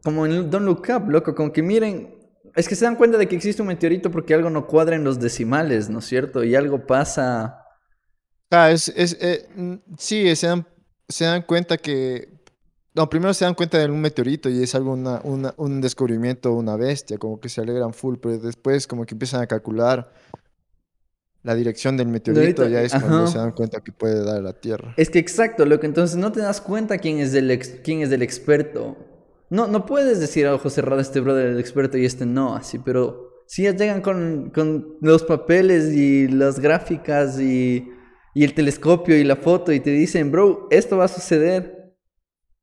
como 0.03 0.27
en 0.27 0.51
Don't 0.51 0.67
Look 0.67 0.87
Up, 0.89 1.09
loco, 1.09 1.35
como 1.35 1.53
que 1.53 1.63
miren, 1.63 2.15
es 2.57 2.67
que 2.67 2.75
se 2.75 2.87
dan 2.87 2.97
cuenta 2.97 3.19
de 3.19 3.29
que 3.29 3.37
existe 3.37 3.63
un 3.63 3.69
meteorito 3.69 4.11
porque 4.11 4.35
algo 4.35 4.51
no 4.51 4.67
cuadra 4.67 4.97
en 4.97 5.05
los 5.05 5.21
decimales, 5.21 5.89
¿no 5.89 6.01
es 6.01 6.07
cierto? 6.07 6.43
Y 6.43 6.55
algo 6.55 6.87
pasa. 6.87 7.63
Ah, 8.51 8.71
es, 8.71 8.89
es, 8.89 9.17
eh, 9.21 9.47
sí, 9.99 10.35
se 10.35 10.47
dan, 10.47 10.67
se 11.09 11.25
dan 11.25 11.43
cuenta 11.43 11.77
que... 11.77 12.38
No, 12.99 13.09
primero 13.09 13.33
se 13.33 13.45
dan 13.45 13.55
cuenta 13.55 13.79
de 13.79 13.87
un 13.89 14.01
meteorito 14.01 14.49
y 14.51 14.61
es 14.61 14.75
algo, 14.75 14.93
una, 14.95 15.21
una- 15.23 15.55
un 15.57 15.81
descubrimiento, 15.81 16.53
una 16.53 16.75
bestia, 16.75 17.17
como 17.17 17.39
que 17.39 17.49
se 17.49 17.61
alegran 17.61 17.95
full, 17.95 18.17
pero 18.21 18.39
después 18.39 18.89
como 18.89 19.07
que 19.07 19.15
empiezan 19.15 19.41
a 19.41 19.47
calcular 19.47 20.13
la 21.45 21.55
dirección 21.55 21.97
del 21.97 22.09
meteorito, 22.09 22.69
ya 22.69 22.83
es 22.83 22.91
cuando 22.91 23.19
ajá. 23.19 23.27
se 23.29 23.39
dan 23.39 23.53
cuenta 23.53 23.81
que 23.83 23.93
puede 23.93 24.25
dar 24.25 24.39
a 24.39 24.41
la 24.43 24.53
Tierra. 24.53 24.95
Es 24.97 25.11
que 25.11 25.21
exacto, 25.21 25.65
loco, 25.65 25.87
entonces 25.87 26.17
no 26.17 26.33
te 26.33 26.41
das 26.41 26.61
cuenta 26.61 26.99
quién 26.99 27.19
es 27.21 27.33
el, 27.35 27.53
ex- 27.53 27.77
quién 27.85 28.03
es 28.03 28.11
el 28.11 28.21
experto. 28.21 28.97
No, 29.49 29.69
no 29.69 29.87
puedes 29.87 30.19
decir 30.19 30.49
a 30.49 30.55
ojo 30.57 30.69
cerrado 30.69 31.01
este 31.01 31.21
brother 31.21 31.47
el 31.47 31.61
experto 31.61 31.97
y 31.99 32.05
este 32.05 32.27
no, 32.27 32.57
así, 32.57 32.81
pero 32.81 33.45
si 33.47 33.63
ya 33.63 33.77
llegan 33.77 34.03
con, 34.03 34.51
con 34.53 34.97
los 35.01 35.23
papeles 35.23 35.95
y 35.95 36.27
las 36.27 36.59
gráficas 36.59 37.39
y, 37.39 37.89
y 38.35 38.43
el 38.43 38.55
telescopio 38.55 39.17
y 39.17 39.23
la 39.23 39.37
foto 39.37 39.73
y 39.73 39.79
te 39.79 39.91
dicen, 39.91 40.33
bro, 40.33 40.67
esto 40.73 40.97
va 40.97 41.05
a 41.05 41.09
suceder. 41.09 41.78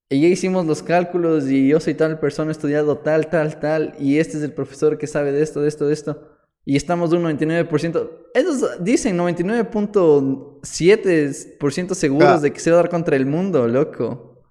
Y 0.10 0.22
ya 0.22 0.28
hicimos 0.28 0.66
los 0.66 0.84
cálculos 0.84 1.50
y 1.50 1.68
yo 1.70 1.80
soy 1.80 1.96
tal 1.96 2.20
persona, 2.20 2.50
he 2.50 2.52
estudiado 2.52 2.98
tal, 3.00 3.30
tal, 3.30 3.60
tal, 3.60 3.96
y 4.00 4.20
este 4.20 4.38
es 4.38 4.44
el 4.44 4.54
profesor 4.54 4.98
que 5.00 5.08
sabe 5.08 5.32
de 5.32 5.42
esto, 5.42 5.62
de 5.62 5.68
esto, 5.68 5.88
de 5.88 5.94
esto. 5.94 6.30
Y 6.64 6.76
estamos 6.76 7.10
de 7.12 7.18
un 7.18 7.24
99%. 7.24 8.10
Ellos 8.34 8.64
dicen 8.82 9.18
99.7% 9.18 11.94
seguros 11.96 12.30
Ah. 12.30 12.40
de 12.40 12.52
que 12.54 12.60
se 12.60 12.72
va 12.72 12.78
a 12.80 12.84
dar 12.84 12.90
contra 12.90 13.16
el 13.16 13.26
mundo, 13.26 13.68
loco. 13.68 14.44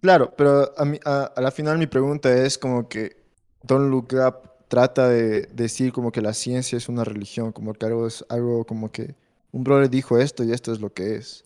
Claro, 0.00 0.32
pero 0.36 0.72
a, 0.76 0.84
mí- 0.84 1.00
a, 1.04 1.24
a 1.24 1.40
la 1.40 1.50
final 1.50 1.78
mi 1.78 1.86
pregunta 1.86 2.32
es 2.44 2.58
como 2.58 2.88
que 2.88 3.16
Don't 3.62 3.90
Look 3.90 4.08
Up 4.14 4.50
trata 4.68 5.08
de 5.08 5.42
decir 5.52 5.92
como 5.92 6.12
que 6.12 6.20
la 6.20 6.34
ciencia 6.34 6.76
es 6.76 6.88
una 6.88 7.04
religión, 7.04 7.52
como 7.52 7.72
que 7.74 7.86
algo 7.86 8.06
es 8.06 8.24
algo 8.28 8.64
como 8.64 8.90
que 8.90 9.14
un 9.52 9.64
brother 9.64 9.88
dijo 9.88 10.18
esto 10.18 10.44
y 10.44 10.52
esto 10.52 10.72
es 10.72 10.80
lo 10.80 10.92
que 10.92 11.14
es. 11.16 11.43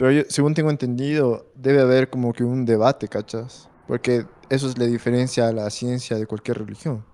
Pero 0.00 0.12
yo, 0.12 0.22
según 0.30 0.54
tengo 0.54 0.70
entendido, 0.70 1.52
debe 1.54 1.82
haber 1.82 2.08
como 2.08 2.32
que 2.32 2.42
un 2.42 2.64
debate, 2.64 3.06
¿cachas? 3.06 3.68
Porque 3.86 4.24
eso 4.48 4.66
es 4.66 4.78
la 4.78 4.86
diferencia 4.86 5.46
a 5.46 5.52
la 5.52 5.68
ciencia 5.68 6.16
de 6.16 6.26
cualquier 6.26 6.56
religión. 6.56 7.04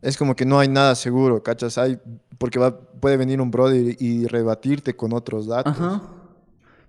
Es 0.00 0.16
como 0.16 0.34
que 0.34 0.44
no 0.44 0.58
hay 0.58 0.66
nada 0.66 0.96
seguro, 0.96 1.40
¿cachas? 1.44 1.78
Hay, 1.78 2.00
porque 2.38 2.58
va, 2.58 2.76
puede 2.80 3.16
venir 3.16 3.40
un 3.40 3.52
brother 3.52 3.80
y, 3.80 3.96
y 4.00 4.26
rebatirte 4.26 4.96
con 4.96 5.12
otros 5.12 5.46
datos. 5.46 5.74
Ajá. 5.74 6.02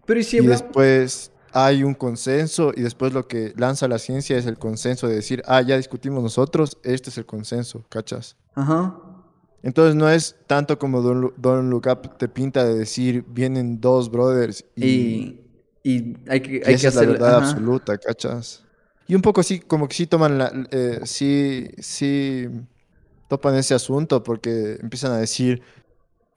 Pero 0.07 0.19
y 0.19 0.23
si 0.23 0.38
Y 0.38 0.47
después 0.47 1.31
hay 1.51 1.83
un 1.83 1.93
consenso 1.93 2.71
y 2.75 2.81
después 2.81 3.13
lo 3.13 3.27
que 3.27 3.53
lanza 3.55 3.88
la 3.88 3.99
ciencia 3.99 4.39
es 4.39 4.47
el 4.47 4.57
consenso 4.57 5.07
de 5.07 5.13
decir, 5.13 5.43
ah, 5.45 5.62
ya 5.62 5.77
discutimos 5.77 6.23
nosotros, 6.23 6.79
este 6.81 7.12
es 7.12 7.19
el 7.19 7.27
consenso, 7.27 7.86
¿cachas? 7.89 8.38
Ajá. 8.55 8.99
Entonces 9.63 9.95
no 9.95 10.10
es 10.10 10.38
tanto 10.47 10.78
como 10.80 11.02
Don, 11.02 11.34
Don't 11.38 11.69
Look 11.71 11.88
Up 11.88 12.17
te 12.17 12.30
pinta 12.30 12.65
de 12.65 12.76
decir, 12.76 13.26
vienen 13.28 13.82
dos 13.82 14.12
brothers 14.12 14.65
y, 14.76 15.36
Y, 15.36 15.39
y 15.84 16.15
hay 16.30 16.41
que, 16.41 16.62
hay 16.65 16.76
que 16.76 16.88
esa 16.88 16.89
es 16.89 16.95
la 16.95 17.04
verdad 17.04 17.36
ajá. 17.38 17.38
absoluta, 17.38 17.97
¿cachas? 17.97 18.65
Y 19.08 19.15
un 19.15 19.21
poco 19.21 19.43
sí, 19.43 19.60
como 19.60 19.88
que 19.88 19.95
sí 19.95 20.08
toman 20.08 20.38
la, 20.38 20.52
eh, 20.71 21.02
sí, 21.06 21.67
sí 21.80 22.47
topan 23.30 23.56
ese 23.56 23.76
asunto 23.76 24.23
porque 24.23 24.78
empiezan 24.82 25.12
a 25.13 25.17
decir, 25.19 25.63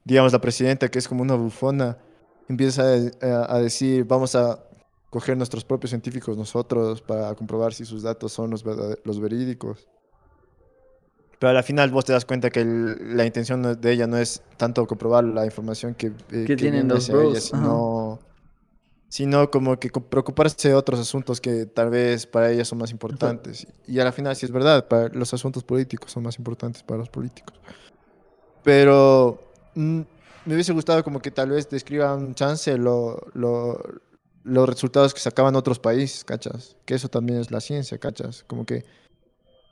digamos, 0.05 0.33
la 0.33 0.41
presidenta 0.41 0.91
que 0.91 0.99
es 1.01 1.09
como 1.09 1.23
una 1.23 1.35
bufona, 1.37 1.99
empieza 2.49 2.85
a, 3.23 3.57
a- 3.57 3.61
decir, 3.61 4.05
vamos 4.07 4.37
a 4.37 4.65
coger 5.11 5.37
nuestros 5.37 5.65
propios 5.65 5.91
científicos 5.91 6.37
nosotros 6.39 7.03
para 7.03 7.35
comprobar 7.37 7.75
si 7.75 7.85
sus 7.85 8.03
datos 8.03 8.33
son 8.33 8.51
los, 8.51 8.65
los 9.05 9.21
verídicos. 9.21 9.89
Pero 11.38 11.57
al 11.57 11.64
final 11.64 11.90
vos 11.90 12.05
te 12.05 12.12
das 12.12 12.25
cuenta 12.25 12.51
que 12.51 12.61
el- 12.61 13.16
la 13.16 13.27
intención 13.27 13.62
de 13.81 13.92
ella 13.92 14.07
no 14.07 14.16
es 14.16 14.42
tanto 14.57 14.87
comprobar 14.87 15.25
la 15.25 15.44
información 15.44 15.94
que, 15.94 16.07
eh, 16.31 16.44
Que 16.46 16.57
tienen 16.57 16.88
los 16.88 17.09
ella, 17.09 17.18
bros, 17.18 17.53
ajá. 17.53 17.62
sino, 17.62 18.18
sino 19.09 19.51
como 19.51 19.79
que 19.79 19.90
preocuparse 19.90 20.68
de 20.68 20.75
otros 20.75 20.99
asuntos 20.99 21.40
que 21.40 21.66
tal 21.66 21.90
vez 21.90 22.27
para 22.27 22.51
ella 22.51 22.64
son 22.64 22.79
más 22.79 22.90
importantes. 22.90 23.66
Y 23.87 23.99
a 24.01 24.05
la 24.05 24.12
final 24.12 24.35
sí 24.35 24.46
es 24.46 24.53
verdad, 24.53 24.88
para 24.88 25.09
los 25.11 25.33
asuntos 25.35 25.62
políticos 25.62 26.11
son 26.12 26.22
más 26.22 26.38
importantes 26.38 26.83
para 26.83 26.99
los 26.99 27.11
políticos. 27.11 27.55
Pero 28.62 29.38
mm, 29.75 30.01
me 30.46 30.55
hubiese 30.55 30.72
gustado 30.72 31.05
como 31.05 31.20
que 31.20 31.31
tal 31.31 31.51
vez 31.51 31.68
describan 31.68 32.35
chance 32.35 32.77
lo, 32.79 33.18
lo- 33.35 33.81
los 34.44 34.68
resultados 34.68 35.12
que 35.12 35.20
sacaban 35.20 35.57
otros 35.57 35.79
países, 35.79 36.25
¿cachas? 36.25 36.77
Que 36.85 36.94
eso 36.94 37.09
también 37.09 37.40
es 37.40 37.51
la 37.51 37.61
ciencia, 37.61 37.99
¿cachas? 37.99 38.44
Como 38.46 38.64
que 38.64 38.85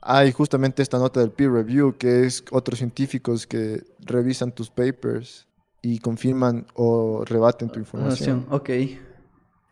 hay 0.07 0.31
justamente 0.31 0.83
esta 0.83 0.99
nota 0.99 1.19
del 1.19 1.31
peer 1.31 1.51
review, 1.51 1.97
que 1.97 2.25
es 2.25 2.43
otros 2.51 2.77
científicos 2.77 3.47
que 3.47 3.83
revisan 3.99 4.51
tus 4.51 4.69
papers 4.69 5.47
y 5.81 5.97
confirman 5.99 6.67
o 6.75 7.23
rebaten 7.25 7.69
tu 7.69 7.79
información. 7.79 8.45
Ok. 8.51 8.69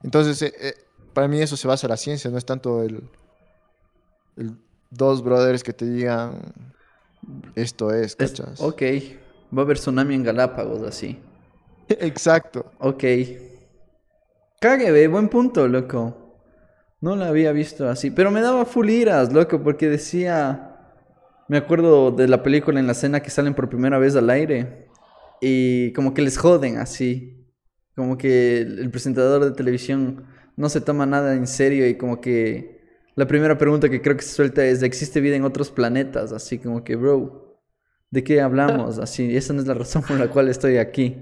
Entonces, 0.01 0.41
eh, 0.41 0.53
eh, 0.59 0.73
para 1.13 1.27
mí 1.27 1.39
eso 1.39 1.55
se 1.55 1.67
basa 1.67 1.85
en 1.85 1.91
la 1.91 1.97
ciencia, 1.97 2.31
no 2.31 2.37
es 2.39 2.45
tanto 2.45 2.81
el, 2.81 3.03
el 4.37 4.57
dos 4.89 5.23
brothers 5.23 5.63
que 5.63 5.73
te 5.73 5.85
digan 5.85 6.73
esto 7.55 7.91
es, 7.93 8.15
Es- 8.19 8.31
¿cachas? 8.31 8.59
ok. 8.59 8.81
Va 9.55 9.61
a 9.61 9.65
haber 9.65 9.77
tsunami 9.77 10.15
en 10.15 10.23
Galápagos, 10.23 10.81
así. 10.81 11.19
Exacto. 11.87 12.71
Ok. 12.79 13.03
Cague, 14.59 15.07
buen 15.07 15.29
punto, 15.29 15.67
loco. 15.67 16.22
No 17.03 17.17
lo 17.17 17.25
había 17.25 17.51
visto 17.51 17.89
así. 17.89 18.11
Pero 18.11 18.31
me 18.31 18.39
daba 18.39 18.63
full 18.63 18.89
iras, 18.89 19.33
loco, 19.33 19.61
porque 19.61 19.89
decía. 19.89 20.69
Me 21.49 21.57
acuerdo 21.57 22.11
de 22.11 22.29
la 22.29 22.41
película 22.41 22.79
en 22.79 22.85
la 22.87 22.93
escena 22.93 23.19
que 23.19 23.29
salen 23.29 23.53
por 23.53 23.67
primera 23.67 23.99
vez 23.99 24.15
al 24.15 24.29
aire. 24.29 24.87
Y 25.41 25.91
como 25.91 26.13
que 26.13 26.21
les 26.21 26.37
joden 26.37 26.77
así. 26.77 27.45
Como 27.93 28.17
que 28.17 28.61
el 28.61 28.79
el 28.79 28.89
presentador 28.89 29.43
de 29.43 29.51
televisión 29.51 30.27
no 30.55 30.69
se 30.69 30.79
toma 30.79 31.05
nada 31.05 31.35
en 31.35 31.45
serio 31.45 31.85
y 31.89 31.97
como 31.97 32.21
que 32.21 32.79
la 33.15 33.27
primera 33.27 33.57
pregunta 33.57 33.89
que 33.89 34.01
creo 34.01 34.15
que 34.15 34.23
se 34.23 34.33
suelta 34.35 34.63
es, 34.63 34.81
¿existe 34.81 35.19
vida 35.19 35.35
en 35.35 35.43
otros 35.43 35.71
planetas? 35.71 36.31
Así 36.31 36.57
como 36.57 36.85
que, 36.85 36.95
bro, 36.95 37.59
¿de 38.11 38.23
qué 38.23 38.39
hablamos? 38.39 38.97
Así, 38.97 39.35
esa 39.35 39.51
no 39.51 39.59
es 39.59 39.67
la 39.67 39.73
razón 39.73 40.03
por 40.03 40.17
la 40.17 40.29
cual 40.29 40.47
estoy 40.47 40.77
aquí. 40.77 41.21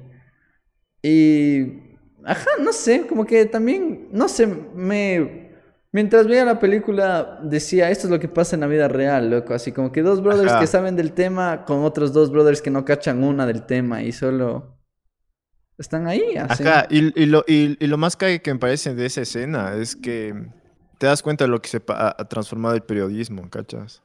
Y, 1.01 1.97
ajá, 2.23 2.51
no 2.61 2.71
sé, 2.71 3.07
como 3.07 3.25
que 3.25 3.47
también, 3.47 4.09
no 4.11 4.27
sé, 4.27 4.45
me... 4.75 5.50
Mientras 5.93 6.25
veía 6.27 6.45
la 6.45 6.59
película 6.59 7.39
decía, 7.43 7.89
esto 7.89 8.07
es 8.07 8.11
lo 8.11 8.19
que 8.19 8.29
pasa 8.29 8.55
en 8.55 8.61
la 8.61 8.67
vida 8.67 8.87
real, 8.87 9.29
loco. 9.29 9.53
Así 9.53 9.71
como 9.73 9.91
que 9.91 10.01
dos 10.01 10.21
brothers 10.23 10.51
Ajá. 10.51 10.61
que 10.61 10.67
saben 10.67 10.95
del 10.95 11.11
tema 11.11 11.65
con 11.65 11.83
otros 11.83 12.13
dos 12.13 12.31
brothers 12.31 12.61
que 12.61 12.69
no 12.69 12.85
cachan 12.85 13.23
una 13.23 13.45
del 13.45 13.63
tema 13.65 14.01
y 14.01 14.13
solo 14.13 14.77
están 15.77 16.07
ahí, 16.07 16.37
así. 16.37 16.63
Ajá, 16.63 16.85
y, 16.89 17.21
y 17.21 17.25
lo, 17.25 17.43
y, 17.45 17.75
y 17.83 17.87
lo 17.87 17.97
más 17.97 18.15
cague 18.15 18.41
que 18.41 18.53
me 18.53 18.59
parece 18.59 18.95
de 18.95 19.05
esa 19.05 19.21
escena 19.21 19.73
es 19.75 19.95
que 19.97 20.33
te 20.97 21.07
das 21.07 21.21
cuenta 21.21 21.43
de 21.43 21.49
lo 21.49 21.61
que 21.61 21.67
se 21.67 21.81
ha, 21.89 22.15
ha 22.17 22.25
transformado 22.29 22.75
el 22.75 22.83
periodismo, 22.83 23.49
¿cachas? 23.49 24.01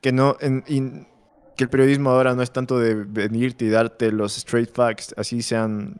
Que 0.00 0.12
no, 0.12 0.36
en- 0.40 1.06
que 1.56 1.64
el 1.64 1.68
periodismo 1.68 2.08
ahora 2.10 2.34
no 2.34 2.40
es 2.40 2.52
tanto 2.52 2.78
de 2.78 2.94
venirte 2.94 3.66
y 3.66 3.68
darte 3.68 4.12
los 4.12 4.38
straight 4.38 4.70
facts, 4.72 5.12
así 5.18 5.42
sean 5.42 5.96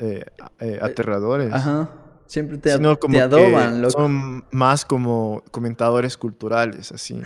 eh, 0.00 0.24
eh, 0.58 0.78
aterradores. 0.82 1.52
Ajá. 1.52 1.88
Siempre 2.32 2.56
te, 2.56 2.70
sino 2.72 2.98
como 2.98 3.12
te 3.12 3.18
que 3.18 3.24
adoban, 3.24 3.82
loco. 3.82 3.92
son 3.92 4.44
más 4.52 4.86
como 4.86 5.42
comentadores 5.50 6.16
culturales, 6.16 6.90
así. 6.90 7.20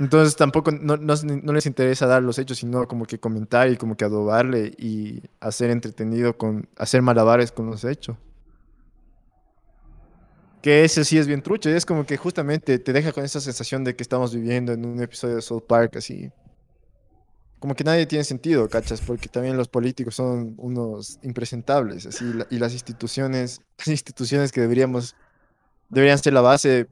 Entonces 0.00 0.34
tampoco 0.34 0.72
no, 0.72 0.96
no- 0.96 1.14
no 1.42 1.52
les 1.52 1.64
interesa 1.66 2.06
dar 2.06 2.22
los 2.24 2.38
hechos, 2.40 2.58
sino 2.58 2.86
como 2.88 3.06
que 3.06 3.20
comentar 3.20 3.70
y 3.70 3.76
como 3.76 3.96
que 3.96 4.04
adobarle 4.04 4.72
y 4.76 5.22
hacer 5.40 5.70
entretenido 5.70 6.36
con 6.36 6.68
hacer 6.76 7.02
malabares 7.02 7.52
con 7.52 7.66
los 7.66 7.84
hechos. 7.84 8.16
Que 10.60 10.82
ese 10.84 11.04
sí 11.04 11.16
es 11.16 11.28
bien 11.28 11.40
trucho, 11.40 11.70
y 11.70 11.74
es 11.74 11.86
como 11.86 12.04
que 12.04 12.16
justamente 12.16 12.80
te 12.80 12.92
deja 12.92 13.12
con 13.12 13.24
esa 13.24 13.40
sensación 13.40 13.84
de 13.84 13.94
que 13.94 14.02
estamos 14.02 14.34
viviendo 14.34 14.72
en 14.72 14.84
un 14.84 15.00
episodio 15.00 15.36
de 15.36 15.42
South 15.42 15.62
Park 15.68 15.96
así. 15.98 16.30
Como 17.58 17.74
que 17.74 17.84
nadie 17.84 18.06
tiene 18.06 18.24
sentido, 18.24 18.68
¿cachas? 18.68 19.00
Porque 19.00 19.28
también 19.28 19.56
los 19.56 19.68
políticos 19.68 20.14
son 20.14 20.54
unos 20.58 21.18
impresentables, 21.22 22.20
y 22.20 22.58
las 22.58 22.72
instituciones, 22.72 23.60
las 23.78 23.88
instituciones 23.88 24.52
que 24.52 24.60
deberíamos, 24.60 25.14
deberían 25.88 26.18
ser 26.18 26.32
la 26.32 26.40
base 26.42 26.88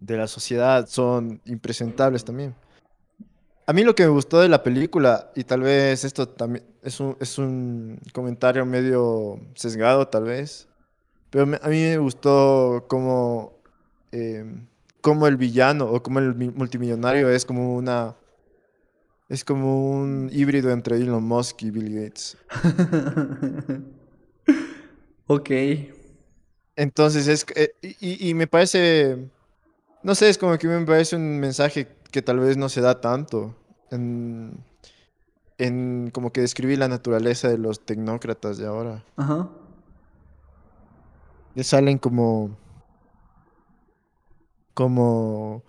de 0.00 0.16
la 0.16 0.26
sociedad 0.28 0.86
son 0.86 1.40
impresentables 1.44 2.24
también. 2.24 2.54
A 3.66 3.72
mí 3.74 3.84
lo 3.84 3.94
que 3.94 4.04
me 4.04 4.08
gustó 4.08 4.40
de 4.40 4.48
la 4.48 4.62
película, 4.62 5.30
y 5.34 5.44
tal 5.44 5.60
vez 5.60 6.04
esto 6.04 6.26
también 6.26 6.64
es 6.82 7.00
un, 7.00 7.16
es 7.20 7.36
un 7.36 8.00
comentario 8.14 8.64
medio 8.64 9.38
sesgado, 9.54 10.08
tal 10.08 10.24
vez, 10.24 10.68
pero 11.28 11.44
a 11.44 11.68
mí 11.68 11.82
me 11.82 11.98
gustó 11.98 12.86
como, 12.88 13.52
em, 14.12 14.66
como 15.02 15.26
el 15.26 15.36
villano 15.36 15.84
o 15.90 16.02
como 16.02 16.20
el 16.20 16.34
mi- 16.34 16.48
multimillonario 16.50 17.28
es 17.28 17.44
como 17.44 17.74
una, 17.76 18.16
es 19.28 19.44
como 19.44 19.90
un 19.90 20.30
híbrido 20.32 20.70
entre 20.70 20.96
Elon 20.96 21.22
Musk 21.22 21.62
y 21.62 21.70
Bill 21.70 21.94
Gates. 21.94 22.36
ok. 25.26 25.50
Entonces 26.76 27.28
es, 27.28 27.46
eh, 27.54 27.74
y, 28.00 28.32
me 28.34 28.46
parece, 28.46 29.30
no 30.02 30.14
sé, 30.14 30.28
es 30.28 30.38
como 30.38 30.56
que 30.56 30.68
me 30.68 30.86
parece 30.86 31.16
un 31.16 31.40
mensaje 31.40 31.88
que 32.10 32.22
tal 32.22 32.38
vez 32.38 32.56
no 32.56 32.68
se 32.68 32.80
da 32.80 33.00
tanto 33.00 33.54
en, 33.90 34.64
en 35.58 36.10
como 36.12 36.32
que 36.32 36.40
describir 36.40 36.78
la 36.78 36.88
naturaleza 36.88 37.48
de 37.48 37.58
los 37.58 37.84
tecnócratas 37.84 38.58
de 38.58 38.66
ahora. 38.66 39.04
Ajá. 39.16 39.48
Que 41.54 41.64
salen 41.64 41.98
como, 41.98 42.56
como 44.72 45.64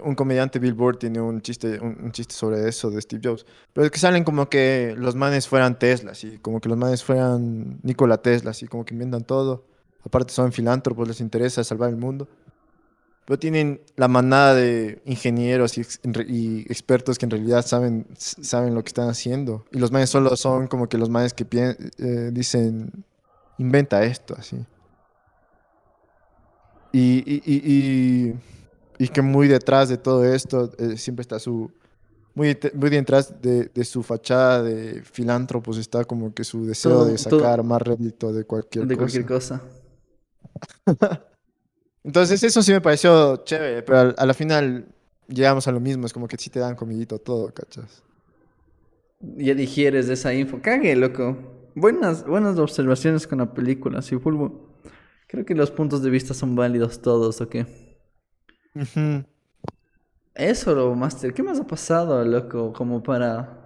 un 0.00 0.14
comediante 0.14 0.58
Billboard 0.58 0.98
tiene 0.98 1.20
un 1.20 1.40
chiste, 1.40 1.78
un, 1.80 2.10
chiste 2.12 2.34
sobre 2.34 2.68
eso 2.68 2.90
de 2.90 3.00
Steve 3.00 3.20
Jobs. 3.22 3.46
Pero 3.72 3.86
es 3.86 3.90
que 3.90 3.98
salen 3.98 4.24
como 4.24 4.48
que 4.48 4.94
los 4.96 5.14
manes 5.14 5.46
fueran 5.46 5.78
Tesla, 5.78 6.12
así, 6.12 6.38
como 6.38 6.60
que 6.60 6.68
los 6.68 6.78
manes 6.78 7.04
fueran 7.04 7.78
Nikola 7.82 8.18
Tesla, 8.18 8.50
así, 8.50 8.66
como 8.66 8.84
que 8.84 8.94
inventan 8.94 9.24
todo. 9.24 9.64
Aparte 10.04 10.32
son 10.32 10.52
filántropos, 10.52 11.06
les 11.06 11.20
interesa 11.20 11.64
salvar 11.64 11.90
el 11.90 11.96
mundo. 11.96 12.28
Pero 13.26 13.40
tienen 13.40 13.80
la 13.96 14.06
manada 14.06 14.54
de 14.54 15.02
ingenieros 15.04 15.78
y, 15.78 15.80
expertos 16.70 17.18
que 17.18 17.26
en 17.26 17.30
realidad 17.30 17.66
saben, 17.66 18.06
saben 18.16 18.74
lo 18.74 18.82
que 18.84 18.88
están 18.88 19.08
haciendo. 19.08 19.64
Y 19.72 19.78
los 19.78 19.90
manes 19.90 20.10
solo 20.10 20.36
son 20.36 20.68
como 20.68 20.88
que 20.88 20.96
los 20.96 21.10
manes 21.10 21.34
que 21.34 21.44
eh, 21.98 22.30
dicen, 22.32 23.04
inventa 23.58 24.04
esto, 24.04 24.36
así. 24.38 24.64
Y, 26.92 27.42
y, 27.44 28.34
y, 28.98 29.08
que 29.08 29.22
muy 29.22 29.48
detrás 29.48 29.88
de 29.88 29.96
todo 29.98 30.24
esto 30.24 30.72
eh, 30.78 30.96
siempre 30.96 31.22
está 31.22 31.38
su... 31.38 31.70
Muy, 32.34 32.56
muy 32.74 32.90
detrás 32.90 33.40
de, 33.40 33.70
de 33.74 33.84
su 33.84 34.02
fachada 34.02 34.62
de 34.62 35.02
filántropos 35.02 35.78
está 35.78 36.04
como 36.04 36.34
que 36.34 36.44
su 36.44 36.66
deseo 36.66 36.92
Todo- 36.92 37.04
de 37.06 37.16
todo- 37.16 37.40
sacar 37.40 37.62
más 37.62 37.80
rédito 37.80 38.30
de 38.32 38.44
cualquier 38.44 38.86
De 38.86 38.94
cosa. 38.94 38.98
cualquier 38.98 39.26
cosa. 39.26 39.62
Entonces 42.04 42.42
eso 42.42 42.62
sí 42.62 42.72
me 42.72 42.80
pareció 42.80 43.38
chévere, 43.44 43.82
pero 43.82 43.98
al- 43.98 44.14
a 44.18 44.26
la 44.26 44.34
final 44.34 44.86
llegamos 45.28 45.66
a 45.66 45.72
lo 45.72 45.80
mismo, 45.80 46.06
es 46.06 46.12
como 46.12 46.28
que 46.28 46.36
sí 46.36 46.50
te 46.50 46.60
dan 46.60 46.76
comidito 46.76 47.18
todo, 47.18 47.52
¿cachas? 47.52 48.02
Ya 49.20 49.54
digieres 49.54 50.06
de 50.06 50.14
esa 50.14 50.32
info. 50.34 50.60
Cague, 50.62 50.94
loco. 50.94 51.36
Buenas, 51.74 52.24
buenas 52.26 52.58
observaciones 52.58 53.26
con 53.26 53.38
la 53.38 53.52
película, 53.54 54.02
sí, 54.02 54.16
Fulvo. 54.18 54.68
Creo 55.26 55.44
que 55.44 55.54
los 55.54 55.70
puntos 55.70 56.02
de 56.02 56.10
vista 56.10 56.32
son 56.34 56.54
válidos 56.54 57.00
todos, 57.02 57.40
¿o 57.40 57.48
qué? 57.48 57.66
Ujú. 58.76 59.24
Eso, 60.34 60.74
lo 60.74 60.94
Master. 60.94 61.32
¿Qué 61.32 61.42
más 61.42 61.58
ha 61.58 61.66
pasado, 61.66 62.22
loco? 62.24 62.72
Como 62.72 63.02
para 63.02 63.62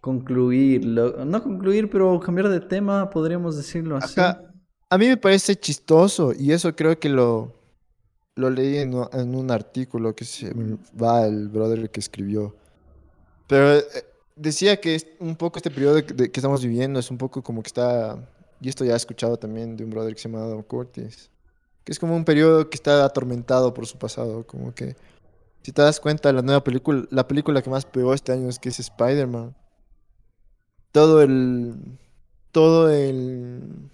concluir, 0.00 0.84
lo- 0.84 1.24
no 1.24 1.42
concluir, 1.42 1.90
pero 1.90 2.20
cambiar 2.20 2.48
de 2.48 2.60
tema, 2.60 3.10
podríamos 3.10 3.56
decirlo 3.56 3.96
así. 3.96 4.20
A 4.88 4.98
mí 4.98 5.08
me 5.08 5.16
parece 5.16 5.56
chistoso 5.56 6.32
y 6.32 6.52
eso 6.52 6.76
creo 6.76 6.96
que 7.00 7.08
lo, 7.08 7.54
lo 8.36 8.50
leí 8.50 8.76
en, 8.78 8.94
un 8.94 9.50
artículo 9.50 10.14
que 10.14 10.24
se 10.24 10.52
va 11.00 11.26
el 11.26 11.48
brother 11.48 11.90
que 11.90 11.98
escribió. 11.98 12.54
Pero 13.48 13.78
eh, 13.78 13.84
decía 14.36 14.80
que 14.80 14.94
es 14.94 15.06
un 15.18 15.34
poco 15.34 15.58
este 15.58 15.70
periodo 15.70 15.94
de- 15.96 16.02
de 16.02 16.30
que 16.30 16.38
estamos 16.38 16.62
viviendo 16.62 17.00
es 17.00 17.10
un 17.10 17.18
poco 17.18 17.42
como 17.42 17.62
que 17.62 17.68
está, 17.68 18.16
y 18.60 18.68
esto 18.68 18.84
ya 18.84 18.92
he 18.92 18.96
escuchado 18.96 19.36
también 19.38 19.76
de 19.76 19.82
un 19.84 19.90
brother 19.90 20.14
que 20.14 20.20
se 20.20 20.28
llama 20.28 20.44
Adam 20.44 20.62
Curtis, 20.62 21.30
que 21.86 21.92
es 21.92 22.00
como 22.00 22.16
un 22.16 22.24
periodo 22.24 22.68
que 22.68 22.74
está 22.74 23.04
atormentado 23.04 23.72
por 23.72 23.86
su 23.86 23.96
pasado, 23.96 24.44
como 24.44 24.74
que 24.74 24.96
si 25.62 25.70
te 25.70 25.82
das 25.82 26.00
cuenta 26.00 26.32
la 26.32 26.42
nueva 26.42 26.64
película, 26.64 27.06
la 27.10 27.28
película 27.28 27.62
que 27.62 27.70
más 27.70 27.86
pegó 27.86 28.12
este 28.12 28.32
año 28.32 28.48
es 28.48 28.58
que 28.58 28.70
es 28.70 28.80
Spider-Man. 28.80 29.56
Todo 30.90 31.22
el, 31.22 31.96
todo 32.50 32.90
el, 32.90 33.88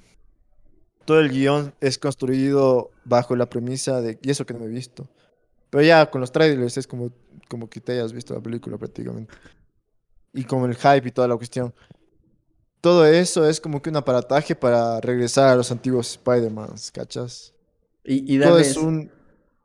todo 1.05 1.21
el 1.21 1.29
guion 1.29 1.75
es 1.83 1.99
construido 1.99 2.91
bajo 3.05 3.37
la 3.37 3.51
premisa 3.51 4.01
de, 4.01 4.19
y 4.23 4.31
eso 4.31 4.47
que 4.47 4.55
no 4.55 4.65
he 4.65 4.69
visto. 4.69 5.07
Pero 5.69 5.85
ya 5.85 6.11
con 6.11 6.23
los 6.23 6.33
trailers 6.33 6.79
es 6.79 6.87
como, 6.87 7.11
como 7.47 7.69
que 7.69 7.83
te 7.83 7.93
hayas 7.93 8.15
visto 8.15 8.33
la 8.33 8.41
película 8.41 8.79
prácticamente. 8.79 9.35
Y 10.33 10.45
con 10.45 10.65
el 10.65 10.77
hype 10.77 11.09
y 11.09 11.13
toda 11.13 11.29
la 11.29 11.37
cuestión. 11.37 11.75
Todo 12.81 13.05
eso 13.05 13.47
es 13.47 13.61
como 13.61 13.83
que 13.83 13.91
un 13.91 13.97
aparataje 13.97 14.57
para 14.57 14.99
regresar 15.03 15.49
a 15.51 15.57
los 15.57 15.71
antiguos 15.71 16.13
Spider-Mans, 16.13 16.91
¿cachas? 16.91 17.53
Y, 18.05 18.37
y 18.37 18.41
Todo 18.41 18.59
es 18.59 18.77
un, 18.77 19.11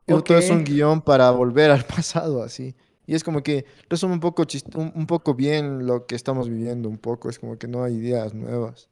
todo 0.06 0.38
es 0.38 0.50
un 0.50 0.64
guion 0.64 1.00
para 1.02 1.30
volver 1.30 1.70
al 1.70 1.84
pasado, 1.96 2.42
así. 2.42 2.74
Y 3.06 3.14
es 3.14 3.24
como 3.24 3.42
que 3.42 3.64
resume 3.88 4.14
un 4.14 4.20
poco, 4.20 4.44
chist- 4.44 4.74
un, 4.76 4.92
un 4.94 5.06
poco 5.06 5.34
bien 5.34 5.86
lo 5.86 6.06
que 6.06 6.14
estamos 6.14 6.48
viviendo, 6.48 6.88
un 6.88 6.98
poco. 6.98 7.30
Es 7.30 7.38
como 7.38 7.58
que 7.58 7.66
no 7.66 7.82
hay 7.82 7.94
ideas 7.96 8.34
nuevas. 8.34 8.88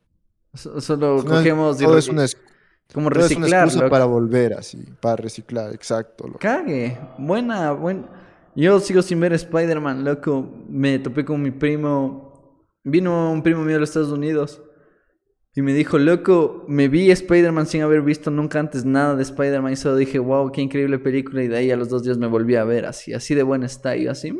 so- 0.55 0.81
Solo 0.81 1.19
No 1.19 1.25
cogemos 1.25 1.79
todo 1.79 1.99
es 1.99 2.09
una, 2.09 2.25
como 2.95 3.11
todo 3.11 3.27
es 3.27 3.31
una 3.33 3.41
reciclar, 3.47 3.65
excusa 3.67 3.91
para 3.91 4.05
volver, 4.07 4.55
así. 4.55 4.79
Para 5.01 5.17
reciclar, 5.17 5.75
exacto. 5.75 6.27
loco. 6.27 6.39
Cague. 6.39 6.99
Buena, 7.19 7.73
buen. 7.73 8.07
Yo 8.55 8.81
sigo 8.81 9.03
sin 9.03 9.21
ver 9.21 9.35
Spider-Man, 9.35 10.03
loco. 10.05 10.49
Me 10.69 10.99
topé 10.99 11.25
con 11.25 11.43
mi 11.43 11.51
primo. 11.51 12.57
Vino 12.85 13.31
un 13.33 13.43
primo 13.43 13.63
mío 13.65 13.75
de 13.75 13.81
los 13.81 13.91
Estados 13.91 14.11
Unidos. 14.13 14.63
Y 15.57 15.63
me 15.63 15.73
dijo, 15.73 15.99
loco, 15.99 16.65
me 16.69 16.87
vi 16.89 17.11
Spider-Man 17.11 17.67
sin 17.67 17.81
haber 17.81 18.03
visto 18.03 18.31
nunca 18.31 18.61
antes 18.61 18.85
nada 18.85 19.17
de 19.17 19.23
Spider-Man. 19.23 19.73
Y 19.73 19.77
solo 19.77 19.97
dije, 19.97 20.19
wow, 20.19 20.53
qué 20.53 20.61
increíble 20.61 20.99
película. 20.99 21.43
Y 21.43 21.49
de 21.49 21.57
ahí 21.57 21.71
a 21.71 21.77
los 21.79 21.89
dos 21.89 22.05
días 22.05 22.19
me 22.19 22.27
volví 22.27 22.57
a 22.57 22.65
ver 22.65 22.85
así. 22.85 23.15
Así 23.15 23.35
de 23.35 23.43
buena 23.43 23.65
está. 23.65 23.97
Y 23.97 24.05
yo 24.05 24.11
así, 24.11 24.33
"Mm". 24.33 24.39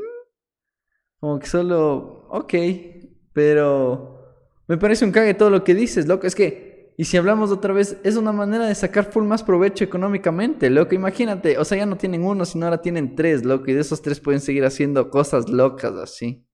como 1.19 1.39
que 1.39 1.47
solo, 1.47 2.27
ok. 2.31 2.55
Pero 3.33 4.21
me 4.69 4.77
parece 4.77 5.05
un 5.07 5.13
cague 5.13 5.35
todo 5.35 5.49
lo 5.51 5.65
que 5.65 5.75
dices, 5.75 6.07
loco. 6.07 6.27
Es 6.27 6.35
que, 6.35 6.93
y 6.99 7.05
si 7.05 7.17
hablamos 7.17 7.51
otra 7.51 7.73
vez, 7.73 7.97
es 8.05 8.17
una 8.17 8.33
manera 8.33 8.67
de 8.67 8.75
sacar 8.75 9.11
full 9.11 9.25
más 9.25 9.43
provecho 9.43 9.85
económicamente, 9.85 10.69
loco. 10.71 10.95
Imagínate, 10.95 11.59
o 11.59 11.65
sea, 11.65 11.79
ya 11.79 11.87
no 11.87 11.97
tienen 11.97 12.25
uno, 12.25 12.45
sino 12.45 12.67
ahora 12.67 12.81
tienen 12.83 13.17
tres, 13.17 13.45
loco. 13.45 13.71
Y 13.71 13.75
de 13.75 13.81
esos 13.81 14.03
tres 14.03 14.21
pueden 14.21 14.41
seguir 14.43 14.65
haciendo 14.65 15.11
cosas 15.11 15.49
locas 15.49 15.93
así. 15.95 16.47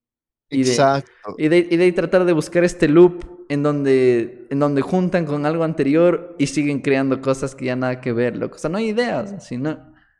Y 0.51 0.65
de- 0.65 0.71
Exacto. 0.71 1.35
Y 1.39 1.49
de, 1.49 1.67
y 1.71 1.77
de 1.77 1.85
ahí 1.85 1.93
tratar 1.93 2.25
de 2.25 2.33
buscar 2.33 2.63
este 2.65 2.87
loop 2.89 3.25
en 3.49 3.63
donde, 3.63 4.47
en 4.51 4.59
donde 4.59 4.83
juntan 4.83 5.25
con 5.27 5.47
algo 5.47 5.65
anterior 5.65 6.35
y 6.39 6.47
siguen 6.47 6.81
creando 6.81 7.21
cosas 7.21 7.55
que 7.55 7.67
ya 7.67 7.77
nada 7.77 8.01
que 8.01 8.13
ver, 8.13 8.37
loco. 8.37 8.57
O 8.57 8.59
sea, 8.59 8.71
no 8.71 8.79
hay 8.79 8.89
ideas, 8.89 9.33
así, 9.33 9.57
no, 9.57 9.79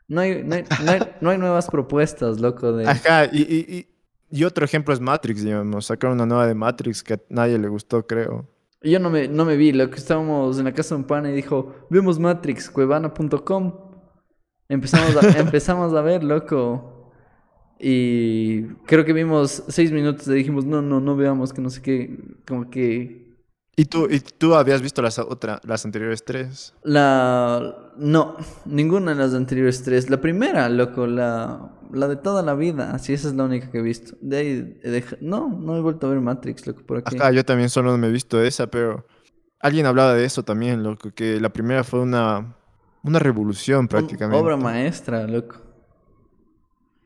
no, 0.09 0.21
hay, 0.21 0.43
no, 0.45 0.55
hay, 0.57 0.65
no 0.85 0.91
hay- 0.93 1.01
no 1.21 1.31
hay 1.31 1.39
nuevas 1.39 1.69
propuestas, 1.69 2.41
loco. 2.41 2.73
De... 2.73 2.87
Ajá, 2.87 3.27
y, 3.33 3.43
y, 3.43 3.89
y, 4.31 4.45
otro 4.45 4.65
ejemplo 4.65 4.93
es 4.93 5.01
Matrix, 5.01 5.43
digamos. 5.45 5.87
Sacaron 5.87 6.17
una 6.17 6.27
nueva 6.27 6.47
de 6.47 6.55
Matrix 6.55 7.03
que 7.03 7.15
a 7.15 7.21
nadie 7.29 7.59
le 7.59 7.69
gustó, 7.69 8.07
creo. 8.07 8.49
Yo 8.83 8.99
no 8.99 9.11
me, 9.11 9.29
no 9.29 9.45
me 9.45 9.57
vi, 9.57 9.73
loco. 9.73 9.95
Estábamos 9.95 10.59
en 10.59 10.65
la 10.65 10.73
casa 10.73 10.95
de 10.95 11.03
un 11.03 11.07
pana 11.07 11.31
y 11.31 11.35
dijo, 11.35 11.75
vemos 11.89 12.19
Matrix, 12.19 12.69
cuevana.com. 12.71 13.75
Empezamos 14.69 15.17
a, 15.17 15.39
empezamos 15.39 15.95
a 15.95 16.03
ver, 16.03 16.25
loco. 16.25 16.92
Y 17.83 18.63
creo 18.87 19.05
que 19.05 19.13
vimos 19.13 19.65
seis 19.69 19.91
minutos 19.91 20.29
y 20.29 20.35
dijimos, 20.35 20.65
no, 20.65 20.81
no, 20.81 21.01
no 21.01 21.17
veamos 21.17 21.53
que 21.53 21.61
no 21.61 21.69
sé 21.69 21.83
qué, 21.83 22.17
como 22.47 22.71
que 22.71 23.23
¿Y 23.75 23.87
tú, 23.87 24.07
y 24.11 24.21
tú 24.21 24.55
habías 24.55 24.83
visto 24.83 25.01
las, 25.01 25.19
otra, 25.19 25.59
las 25.65 25.85
anteriores 25.85 26.25
tres? 26.25 26.75
La... 26.85 27.91
No, 27.97 28.37
ninguna 28.67 29.13
de 29.13 29.17
las 29.19 29.35
anteriores 29.35 29.83
tres. 29.83 30.11
La 30.11 30.21
primera, 30.21 30.69
loco, 30.69 31.07
la, 31.07 31.73
la 31.91 32.07
de 32.07 32.17
toda 32.17 32.43
la 32.43 32.55
vida. 32.55 32.93
Así, 32.95 33.15
esa 33.15 33.29
es 33.29 33.35
la 33.35 33.45
única 33.45 33.71
que 33.71 33.79
he 33.79 33.83
visto. 33.83 34.15
De 34.21 34.37
ahí, 34.37 34.79
deja- 34.85 35.17
no, 35.21 35.49
no 35.49 35.77
he 35.77 35.81
vuelto 35.81 36.07
a 36.07 36.11
ver 36.11 36.21
Matrix, 36.21 36.67
loco, 36.67 36.83
por 36.87 36.99
aquí. 36.99 37.17
Ajá, 37.17 37.33
yo 37.33 37.45
también 37.45 37.71
solo 37.71 37.97
me 37.97 38.09
he 38.09 38.13
visto 38.13 38.43
esa, 38.43 38.67
pero 38.67 39.07
alguien 39.59 39.87
hablaba 39.87 40.15
de 40.15 40.25
eso 40.27 40.43
también, 40.43 40.83
loco, 40.83 41.11
que 41.11 41.41
la 41.41 41.51
primera 41.51 41.83
fue 41.83 42.01
una, 42.01 42.55
una 43.03 43.19
revolución 43.19 43.89
prácticamente. 43.89 44.45
Obra 44.45 44.57
maestra, 44.57 45.27
loco. 45.27 45.72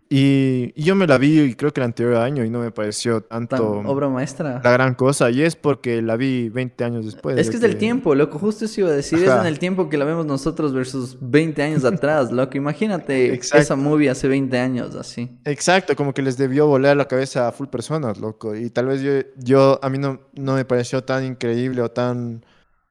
Y, 0.09 0.73
y 0.77 0.85
yo 0.85 0.95
me 0.95 1.07
la 1.09 1.19
vi, 1.19 1.41
y 1.41 1.55
creo 1.55 1.73
que 1.73 1.81
el 1.81 1.85
anterior 1.87 2.17
año, 2.17 2.45
y 2.45 2.51
no 2.51 2.61
me 2.61 2.71
pareció 2.71 3.23
Tan 3.23 3.49
tanto 3.49 3.81
obra 3.87 4.09
maestra. 4.09 4.61
la 4.63 4.71
gran 4.71 4.95
cosa. 4.95 5.31
Y 5.31 5.43
es 5.43 5.57
porque 5.57 6.01
la 6.01 6.17
vi 6.17 6.49
20 6.49 6.85
años 6.85 7.05
después. 7.05 7.37
Es 7.39 7.51
que 7.51 7.57
es 7.57 7.61
del 7.63 7.77
tiempo, 7.77 8.15
loco. 8.15 8.39
Justo 8.39 8.67
eso 8.67 8.83
iba 8.83 8.91
a 8.91 8.93
decir. 8.93 9.19
Es 9.19 9.29
en 9.29 9.47
el 9.47 9.59
tiempo 9.59 9.89
que 9.89 9.99
la 9.99 10.05
vemos 10.05 10.25
nosotros 10.25 10.73
versus 10.73 11.19
20 11.21 11.61
años 11.63 11.85
atrás, 11.85 12.31
loco. 12.31 12.57
Imagínate 12.57 13.35
Exacto. 13.35 13.63
esa 13.63 13.75
movie 13.77 14.09
hace 14.09 14.29
20 14.29 14.57
años, 14.59 14.95
así. 14.95 15.39
Exacto, 15.45 15.97
como 15.97 16.15
que 16.15 16.23
les 16.23 16.37
debió 16.39 16.69
volar 16.69 16.97
la 16.97 17.07
cabeza 17.09 17.49
a 17.49 17.53
full 17.53 17.67
personas, 17.67 18.19
loco. 18.19 18.55
Y 18.55 18.71
tal 18.71 18.87
vez 18.87 19.01
yo, 19.03 19.11
yo 19.39 19.81
a 19.83 19.91
mí 19.91 19.99
no, 19.99 20.21
no 20.35 20.55
me 20.55 20.65
pareció 20.65 21.03
tan 21.03 21.25
increíble 21.25 21.83
o 21.83 21.91
tan 21.91 22.45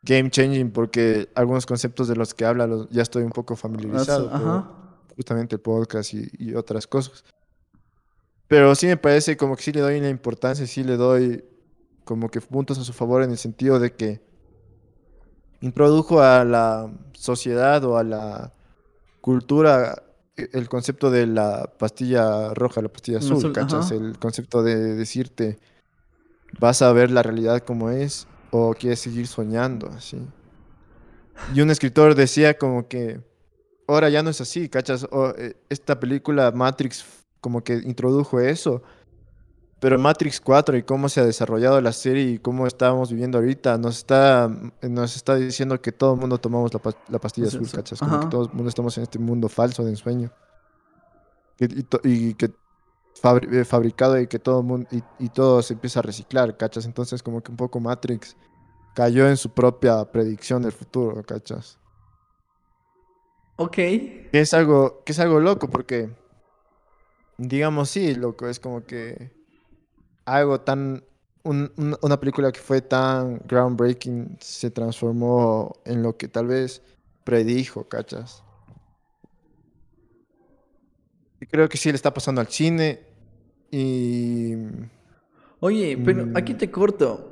game 0.04 0.30
changing 0.30 0.70
porque 0.72 1.30
algunos 1.34 1.66
conceptos 1.66 2.08
de 2.10 2.16
los 2.18 2.34
que 2.34 2.44
habla 2.46 2.68
los- 2.68 2.90
ya 2.90 3.02
estoy 3.02 3.24
un 3.24 3.32
poco 3.32 3.56
familiarizado. 3.56 4.30
Ajá. 4.34 4.70
Justamente 5.16 5.56
el 5.56 5.62
podcast 5.62 6.14
y, 6.14 6.30
y 6.38 6.56
otras 6.56 6.88
cosas. 6.88 7.24
Pero 8.48 8.76
sí 8.76 8.88
me 8.88 8.98
parece 8.98 9.38
como 9.38 9.56
que 9.56 9.64
sí 9.64 9.72
le 9.72 9.82
doy 9.82 10.00
la 10.00 10.10
importancia, 10.10 10.68
sí 10.68 10.84
le 10.84 10.98
doy 10.98 11.44
como 12.04 12.30
que 12.30 12.40
puntos 12.42 12.78
a 12.78 12.84
su 12.84 12.94
favor 12.94 13.24
en 13.24 13.32
el 13.32 13.38
sentido 13.38 13.80
de 13.80 13.94
que 13.94 14.22
introdujo 15.62 16.22
a 16.22 16.46
la 16.46 16.92
sociedad 17.14 17.84
o 17.84 17.98
a 17.98 18.04
la 18.04 18.54
cultura 19.22 20.04
el 20.38 20.70
concepto 20.70 21.10
de 21.10 21.26
la 21.28 21.72
pastilla 21.78 22.54
roja, 22.54 22.82
la 22.82 22.90
pastilla 22.90 23.20
azul, 23.20 23.38
Azul, 23.38 23.54
¿cachas? 23.54 23.86
ajá. 23.86 23.96
El 23.96 24.20
concepto 24.20 24.64
de 24.64 24.76
decirte, 24.96 25.58
vas 26.60 26.82
a 26.82 26.92
ver 26.92 27.10
la 27.10 27.24
realidad 27.24 27.64
como 27.64 27.90
es 27.90 28.28
o 28.52 28.74
quieres 28.74 29.00
seguir 29.00 29.28
soñando, 29.28 29.90
así. 29.90 30.22
Y 31.54 31.62
un 31.62 31.70
escritor 31.70 32.16
decía 32.16 32.58
como 32.58 32.88
que 32.88 33.22
ahora 33.88 34.10
ya 34.10 34.24
no 34.24 34.30
es 34.30 34.42
así, 34.42 34.70
¿cachas? 34.70 35.08
Eh, 35.38 35.56
esta 35.70 36.00
película 36.00 36.52
Matrix 36.52 37.06
como 37.42 37.64
que 37.64 37.76
introdujo 37.76 38.40
eso, 38.40 38.82
pero 39.80 40.00
Matrix 40.00 40.42
4 40.42 40.78
y 40.78 40.84
cómo 40.84 41.10
se 41.10 41.20
ha 41.20 41.26
desarrollado 41.26 41.80
la 41.82 41.92
serie 41.92 42.24
y 42.24 42.40
cómo 42.40 42.66
estamos 42.66 43.12
viviendo 43.12 43.38
ahorita 43.38 43.78
nos 43.78 43.98
está, 43.98 44.50
nos 44.82 45.16
está 45.16 45.36
diciendo 45.36 45.80
que 45.82 45.92
todo 45.92 46.14
el 46.16 46.20
mundo 46.20 46.38
tomamos 46.40 46.74
la, 46.74 46.80
pas- 46.82 46.98
la 47.10 47.20
pastilla 47.20 47.50
Sí, 47.50 47.58
azul, 47.58 47.68
sí. 47.68 47.76
¿cachas? 47.78 48.00
Como 48.00 48.20
que 48.20 48.28
todo 48.28 48.44
el 48.46 48.54
mundo 48.54 48.70
estamos 48.70 48.98
en 48.98 49.04
este 49.04 49.20
mundo 49.20 49.48
falso 49.50 49.84
de 49.84 49.92
ensueño. 49.92 50.32
Y, 51.60 52.34
que 52.34 52.50
fabri- 53.22 53.54
eh, 53.54 53.66
fabricado 53.66 54.20
y 54.20 54.28
que 54.28 54.40
todo 54.40 54.64
mundo 54.64 54.88
y, 54.92 55.04
y 55.24 55.30
todo 55.30 55.62
se 55.62 55.74
empieza 55.74 56.00
a 56.00 56.04
reciclar, 56.04 56.58
¿cachas? 56.58 56.86
Entonces 56.86 57.22
como 57.24 57.42
que 57.42 57.52
un 57.52 57.58
poco 57.58 57.80
Matrix 57.80 58.36
cayó 58.96 59.28
en 59.30 59.38
su 59.38 59.50
propia 59.50 60.04
predicción 60.06 60.64
del 60.64 60.72
futuro, 60.72 61.22
¿cachas? 61.24 61.78
Ok. 63.58 63.76
Que 63.76 64.40
es 64.42 64.54
algo, 64.54 65.04
que 65.06 65.12
es 65.14 65.20
algo 65.20 65.40
loco 65.40 65.70
porque, 65.70 66.10
digamos, 67.38 67.90
sí, 67.90 68.16
loco, 68.16 68.48
es 68.48 68.60
como 68.60 68.84
que 68.86 69.32
algo 70.26 70.62
tan, 70.62 71.04
un- 71.44 71.72
un- 71.78 71.98
una 72.02 72.20
película 72.20 72.52
que 72.52 72.60
fue 72.60 72.82
tan 72.82 73.40
groundbreaking 73.48 74.38
se 74.42 74.72
transformó 74.72 75.74
en 75.86 76.04
lo 76.04 76.18
que 76.18 76.28
tal 76.28 76.48
vez 76.48 76.82
predijo, 77.24 77.88
¿cachas? 77.88 78.44
Y 81.40 81.46
creo 81.46 81.70
que 81.70 81.78
sí 81.78 81.90
le 81.90 81.96
está 81.96 82.14
pasando 82.14 82.42
al 82.42 82.48
cine 82.48 83.00
y... 83.72 84.54
Oye, 85.60 85.98
pero 86.04 86.28
aquí 86.36 86.54
Mm. 86.54 86.58
te 86.58 86.72
corto. 86.72 87.32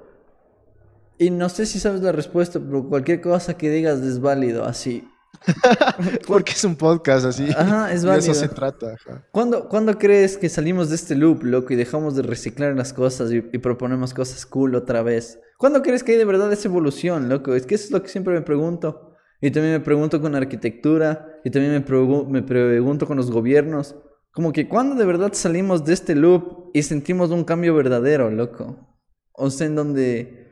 Y 1.17 1.29
no 1.29 1.47
sé 1.49 1.65
si 1.65 1.79
sabes 1.79 2.01
la 2.01 2.11
respuesta, 2.11 2.59
pero 2.59 2.87
cualquier 2.89 3.21
cosa 3.21 3.57
que 3.57 3.69
digas 3.69 3.99
es 4.01 4.19
válido, 4.19 4.65
así. 4.65 5.07
Porque 6.27 6.53
es 6.53 6.63
un 6.63 6.75
podcast 6.75 7.25
así. 7.25 7.47
Ajá, 7.55 7.91
es 7.91 8.03
y 8.03 8.07
de 8.07 8.17
eso 8.17 8.27
válido. 8.29 8.33
se 8.35 8.47
trata. 8.49 8.93
ajá. 8.93 9.27
¿Cuándo, 9.31 9.67
cuándo 9.67 9.97
crees 9.97 10.37
que 10.37 10.49
salimos 10.49 10.89
de 10.89 10.95
este 10.95 11.15
loop, 11.15 11.43
loco, 11.43 11.73
y 11.73 11.75
dejamos 11.75 12.15
de 12.15 12.21
reciclar 12.23 12.75
las 12.75 12.93
cosas 12.93 13.31
y, 13.31 13.37
y 13.51 13.57
proponemos 13.57 14.13
cosas 14.13 14.45
cool 14.45 14.75
otra 14.75 15.03
vez? 15.03 15.39
¿Cuándo 15.57 15.81
crees 15.81 16.03
que 16.03 16.13
hay 16.13 16.17
de 16.17 16.25
verdad 16.25 16.51
esa 16.51 16.67
evolución, 16.67 17.29
loco? 17.29 17.55
Es 17.55 17.65
que 17.65 17.75
eso 17.75 17.85
es 17.85 17.91
lo 17.91 18.01
que 18.01 18.09
siempre 18.09 18.33
me 18.33 18.41
pregunto. 18.41 19.15
Y 19.41 19.51
también 19.51 19.73
me 19.73 19.79
pregunto 19.81 20.21
con 20.21 20.35
arquitectura, 20.35 21.27
y 21.43 21.49
también 21.49 21.73
me, 21.73 21.85
pregu- 21.85 22.27
me 22.27 22.41
pregunto 22.43 23.05
con 23.05 23.17
los 23.17 23.29
gobiernos. 23.29 23.95
Como 24.31 24.53
que 24.53 24.67
cuándo 24.69 24.95
de 24.95 25.05
verdad 25.05 25.33
salimos 25.33 25.83
de 25.85 25.93
este 25.93 26.15
loop 26.15 26.71
y 26.73 26.83
sentimos 26.83 27.29
un 27.29 27.43
cambio 27.43 27.75
verdadero, 27.75 28.31
loco. 28.31 28.97
O 29.33 29.49
sea, 29.49 29.67
en 29.67 29.75
donde, 29.75 30.49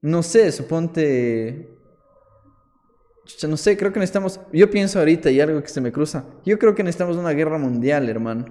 no 0.00 0.22
sé, 0.22 0.50
suponte... 0.52 1.68
No 3.48 3.56
sé, 3.56 3.76
creo 3.76 3.92
que 3.92 4.00
necesitamos. 4.00 4.40
Yo 4.52 4.70
pienso 4.70 4.98
ahorita 4.98 5.30
y 5.30 5.40
algo 5.40 5.62
que 5.62 5.68
se 5.68 5.80
me 5.80 5.92
cruza. 5.92 6.24
Yo 6.44 6.58
creo 6.58 6.74
que 6.74 6.82
necesitamos 6.82 7.16
una 7.16 7.30
guerra 7.30 7.58
mundial, 7.58 8.08
hermano. 8.08 8.46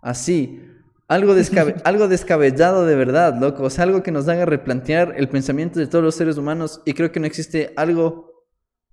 Así. 0.00 0.62
Algo, 1.08 1.34
descabe- 1.34 1.74
algo 1.84 2.06
descabellado 2.08 2.86
de 2.86 2.94
verdad, 2.94 3.34
loco. 3.40 3.64
O 3.64 3.70
sea, 3.70 3.84
algo 3.84 4.02
que 4.02 4.12
nos 4.12 4.28
haga 4.28 4.46
replantear 4.46 5.14
el 5.16 5.28
pensamiento 5.28 5.80
de 5.80 5.86
todos 5.88 6.04
los 6.04 6.14
seres 6.14 6.36
humanos. 6.38 6.82
Y 6.84 6.94
creo 6.94 7.10
que 7.10 7.20
no 7.20 7.26
existe 7.26 7.72
algo. 7.76 8.30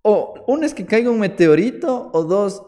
O 0.01 0.43
uno 0.47 0.65
es 0.65 0.73
que 0.73 0.85
caiga 0.85 1.09
un 1.11 1.19
meteorito, 1.19 2.09
o 2.13 2.23
dos, 2.23 2.63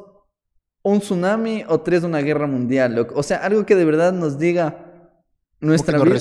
un 0.84 1.00
tsunami, 1.00 1.64
o 1.68 1.82
tres, 1.82 2.04
una 2.04 2.20
guerra 2.20 2.48
mundial, 2.48 2.96
loco. 2.96 3.16
O 3.18 3.24
sea, 3.24 3.38
algo 3.38 3.66
que 3.66 3.76
de 3.76 3.86
verdad 3.86 4.14
nos 4.14 4.38
diga 4.38 4.86
nuestra 5.62 5.98
vida. 5.98 6.14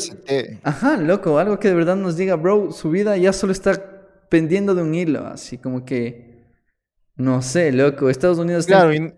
Ajá, 0.62 0.96
loco, 0.96 1.38
algo 1.38 1.58
que 1.58 1.68
de 1.68 1.74
verdad 1.74 1.96
nos 1.96 2.16
diga, 2.16 2.36
bro, 2.36 2.72
su 2.72 2.90
vida 2.90 3.16
ya 3.16 3.32
solo 3.32 3.52
está 3.52 3.97
pendiendo 4.28 4.74
de 4.74 4.82
un 4.82 4.94
hilo, 4.94 5.26
así 5.26 5.58
como 5.58 5.84
que, 5.84 6.44
no 7.16 7.42
sé, 7.42 7.72
loco, 7.72 8.10
Estados 8.10 8.38
Unidos. 8.38 8.66
Claro, 8.66 8.92
y, 8.94 9.12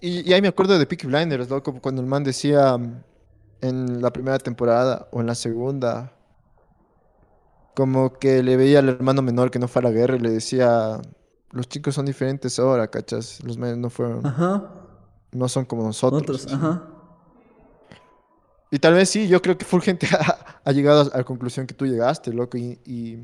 y, 0.00 0.28
y 0.28 0.32
ahí 0.32 0.42
me 0.42 0.48
acuerdo 0.48 0.78
de 0.78 0.86
Peaky 0.86 1.06
Blinders, 1.06 1.48
loco, 1.50 1.80
cuando 1.80 2.00
el 2.02 2.08
man 2.08 2.24
decía 2.24 2.76
mm, 2.76 3.04
en 3.62 4.02
la 4.02 4.12
primera 4.12 4.38
temporada 4.38 5.08
o 5.12 5.20
en 5.20 5.26
la 5.26 5.34
segunda, 5.34 6.12
como 7.74 8.18
que 8.18 8.42
le 8.42 8.56
veía 8.56 8.80
al 8.80 8.88
hermano 8.88 9.22
menor 9.22 9.50
que 9.50 9.58
no 9.58 9.68
fue 9.68 9.80
a 9.80 9.84
la 9.84 9.90
guerra 9.90 10.16
y 10.16 10.20
le 10.20 10.30
decía, 10.30 11.00
los 11.52 11.68
chicos 11.68 11.94
son 11.94 12.06
diferentes 12.06 12.58
ahora, 12.58 12.88
¿cachas? 12.90 13.42
Los 13.44 13.56
men 13.58 13.80
no 13.80 13.90
fueron, 13.90 14.28
Ajá, 14.28 14.50
no 15.32 15.48
son 15.48 15.64
como 15.64 15.84
nosotros. 15.84 16.30
otros, 16.30 16.46
ajá. 16.52 16.82
Y 18.70 18.78
tal 18.78 18.94
vez 18.94 19.10
sí, 19.10 19.28
yo 19.28 19.40
creo 19.42 19.56
que 19.56 19.64
full 19.64 19.80
gente 19.80 20.06
ha, 20.12 20.60
ha 20.64 20.72
llegado 20.72 21.10
a 21.12 21.18
la 21.18 21.24
conclusión 21.24 21.66
que 21.66 21.74
tú 21.74 21.86
llegaste, 21.86 22.32
loco, 22.32 22.58
y, 22.58 22.78
y, 22.84 23.18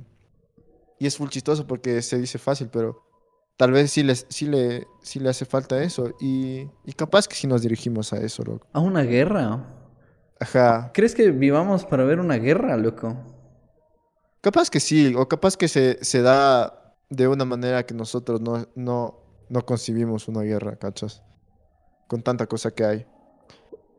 y 0.99 1.07
es 1.07 1.17
full 1.17 1.29
chistoso 1.29 1.67
porque 1.67 2.03
se 2.03 2.19
dice 2.19 2.39
fácil, 2.39 2.69
pero 2.73 3.03
tal 3.57 3.73
vez 3.73 3.91
sí, 3.91 4.03
les, 4.03 4.27
sí, 4.29 4.47
le, 4.47 4.87
sí 5.03 5.21
le 5.21 5.29
hace 5.31 5.45
falta 5.45 5.83
eso, 5.83 6.15
y, 6.21 6.69
y 6.85 6.93
capaz 6.95 7.29
que 7.29 7.37
sí 7.37 7.47
nos 7.47 7.63
dirigimos 7.63 8.13
a 8.13 8.19
eso, 8.19 8.43
loco. 8.45 8.67
¿A 8.73 8.81
una 8.81 9.03
guerra? 9.03 9.67
Ajá, 10.41 10.91
¿Crees 10.95 11.15
que 11.15 11.31
vivamos 11.31 11.85
para 11.85 12.05
ver 12.05 12.21
una 12.21 12.37
guerra, 12.37 12.77
loco? 12.77 13.17
capaz 14.41 14.71
que 14.71 14.81
sí, 14.81 15.15
o 15.17 15.27
capaz 15.29 15.57
que 15.57 15.69
se, 15.69 16.05
se 16.05 16.21
da 16.23 16.95
de 17.09 17.29
una 17.29 17.45
manera 17.45 17.87
que 17.87 17.95
nosotros 17.95 18.41
no, 18.41 18.67
no, 18.75 19.21
no 19.49 19.65
concibimos 19.65 20.29
una 20.29 20.43
guerra, 20.43 20.77
¿cachas? 20.77 21.23
Con 22.09 22.23
tanta 22.23 22.47
cosa 22.47 22.71
que 22.71 22.85
hay. 22.85 23.07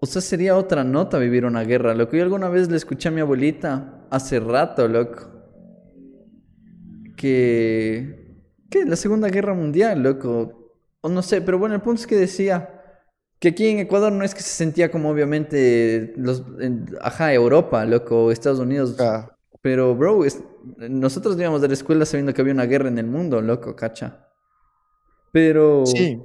O 0.05 0.07
sea, 0.07 0.21
sería 0.21 0.55
otra 0.55 0.83
nota 0.83 1.17
vivir 1.17 1.45
una 1.45 1.63
guerra, 1.63 1.95
loco. 1.95 2.15
Yo 2.15 2.21
alguna 2.21 2.47
vez 2.47 2.69
le 2.69 2.77
escuché 2.77 3.09
a 3.09 3.11
mi 3.11 3.21
abuelita, 3.21 4.05
hace 4.11 4.39
rato, 4.39 4.87
loco, 4.87 5.31
que... 7.17 8.43
que 8.69 8.85
la 8.85 8.95
Segunda 8.95 9.29
Guerra 9.29 9.55
Mundial, 9.55 10.03
loco. 10.03 10.77
O 11.01 11.09
no 11.09 11.23
sé, 11.23 11.41
pero 11.41 11.57
bueno, 11.57 11.73
el 11.73 11.81
punto 11.81 12.01
es 12.01 12.07
que 12.07 12.15
decía 12.17 12.69
que 13.39 13.47
aquí 13.49 13.67
en 13.67 13.79
Ecuador 13.79 14.11
no 14.11 14.23
es 14.23 14.35
que 14.35 14.41
se 14.41 14.49
sentía 14.49 14.91
como 14.91 15.09
obviamente 15.09 16.13
los... 16.17 16.43
en- 16.59 16.85
ajá, 17.01 17.33
Europa, 17.33 17.83
loco, 17.85 18.31
Estados 18.31 18.59
Unidos. 18.59 18.95
Ah, 18.99 19.35
Pero, 19.61 19.95
bro, 19.95 20.23
es- 20.23 20.43
nosotros 20.77 21.35
íbamos 21.39 21.61
de 21.61 21.67
la 21.69 21.73
escuela 21.73 22.05
sabiendo 22.05 22.31
que 22.31 22.41
había 22.41 22.53
una 22.53 22.65
guerra 22.67 22.89
en 22.89 22.99
el 22.99 23.07
mundo, 23.07 23.41
loco, 23.41 23.75
cacha. 23.75 24.27
Pero... 25.31 25.83
sí. 25.87 26.21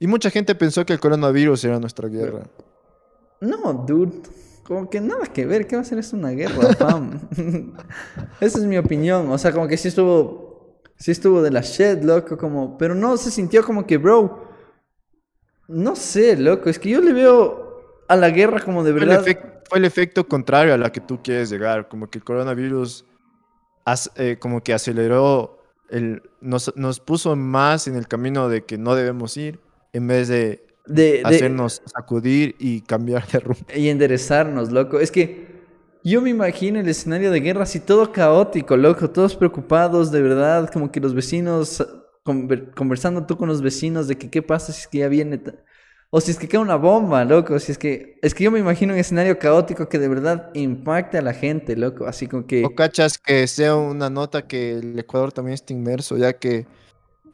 Y 0.00 0.08
mucha 0.08 0.30
gente 0.30 0.56
pensó 0.56 0.84
que 0.84 0.92
el 0.92 0.98
coronavirus 0.98 1.64
era 1.64 1.78
nuestra 1.78 2.08
guerra. 2.08 2.42
No, 3.42 3.72
dude. 3.86 4.20
Como 4.64 4.88
que 4.88 5.00
nada 5.00 5.26
que 5.26 5.44
ver. 5.44 5.66
¿Qué 5.66 5.76
va 5.76 5.82
a 5.82 5.84
ser 5.84 5.98
eso 5.98 6.16
una 6.16 6.30
guerra, 6.30 6.72
fam? 6.78 7.20
Esa 8.40 8.58
es 8.58 8.64
mi 8.64 8.78
opinión. 8.78 9.28
O 9.30 9.38
sea, 9.38 9.52
como 9.52 9.66
que 9.68 9.76
sí 9.76 9.88
estuvo... 9.88 10.80
Sí 10.96 11.10
estuvo 11.10 11.42
de 11.42 11.50
la 11.50 11.60
shit, 11.62 12.02
loco, 12.04 12.38
como... 12.38 12.78
Pero 12.78 12.94
no 12.94 13.16
se 13.16 13.30
sintió 13.30 13.64
como 13.64 13.86
que, 13.86 13.98
bro... 13.98 14.48
No 15.68 15.96
sé, 15.96 16.36
loco. 16.36 16.70
Es 16.70 16.78
que 16.78 16.90
yo 16.90 17.00
le 17.00 17.12
veo 17.12 18.04
a 18.08 18.16
la 18.16 18.30
guerra 18.30 18.60
como 18.60 18.84
de 18.84 18.92
Fue 18.92 19.02
el, 19.02 19.08
verdad... 19.08 19.24
fue 19.68 19.78
el 19.78 19.84
efecto 19.84 20.26
contrario 20.28 20.74
a 20.74 20.78
la 20.78 20.92
que 20.92 21.00
tú 21.00 21.20
quieres 21.22 21.50
llegar, 21.50 21.88
como 21.88 22.08
que 22.08 22.18
el 22.18 22.24
coronavirus 22.24 23.04
as- 23.84 24.12
eh, 24.16 24.36
como 24.38 24.62
que 24.62 24.74
aceleró, 24.74 25.58
el, 25.88 26.22
nos, 26.40 26.72
nos 26.76 27.00
puso 27.00 27.34
más 27.36 27.88
en 27.88 27.96
el 27.96 28.06
camino 28.06 28.48
de 28.48 28.64
que 28.64 28.78
no 28.78 28.94
debemos 28.94 29.36
ir, 29.36 29.60
en 29.92 30.06
vez 30.06 30.28
de 30.28 30.66
De, 30.86 31.04
de- 31.18 31.22
hacernos 31.24 31.80
sacudir 31.86 32.56
y 32.58 32.80
cambiar 32.82 33.26
de 33.28 33.40
rumbo. 33.40 33.60
y 33.74 33.88
enderezarnos, 33.88 34.72
loco. 34.72 34.98
Es 35.00 35.10
que 35.10 35.46
yo 36.04 36.20
me 36.20 36.30
imagino 36.30 36.80
el 36.80 36.88
escenario 36.88 37.30
de 37.30 37.40
guerra 37.40 37.62
así 37.62 37.78
todo 37.80 38.10
caótico, 38.12 38.76
loco. 38.76 39.08
Todos 39.10 39.36
preocupados, 39.36 40.10
de 40.10 40.20
verdad. 40.22 40.68
Como 40.72 40.90
que 40.90 40.98
los 41.00 41.14
vecinos 41.14 41.86
conver- 42.24 42.74
conversando 42.74 43.24
tú 43.26 43.36
con 43.36 43.48
los 43.48 43.62
vecinos 43.62 44.08
de 44.08 44.16
que 44.16 44.28
qué 44.28 44.42
pasa 44.42 44.72
si 44.72 44.80
es 44.80 44.88
que 44.88 44.98
ya 44.98 45.08
viene. 45.08 45.40
O 46.10 46.20
si 46.20 46.32
es 46.32 46.38
que 46.38 46.46
cae 46.48 46.60
una 46.60 46.74
bomba, 46.76 47.24
loco. 47.24 47.56
Si 47.60 47.70
es 47.72 47.78
que. 47.78 48.18
Es 48.20 48.34
que 48.34 48.42
yo 48.44 48.50
me 48.50 48.58
imagino 48.58 48.92
un 48.92 48.98
escenario 48.98 49.38
caótico 49.38 49.88
que 49.88 49.98
de 50.00 50.08
verdad 50.08 50.50
impacte 50.54 51.16
a 51.18 51.22
la 51.22 51.32
gente, 51.32 51.76
loco. 51.76 52.06
Así 52.06 52.26
como 52.26 52.46
que. 52.46 52.64
O 52.64 52.74
cachas 52.74 53.16
que 53.16 53.46
sea 53.46 53.76
una 53.76 54.10
nota 54.10 54.46
que 54.48 54.72
el 54.78 54.98
Ecuador 54.98 55.32
también 55.32 55.54
esté 55.54 55.72
inmerso, 55.72 56.16
ya 56.18 56.32
que 56.32 56.66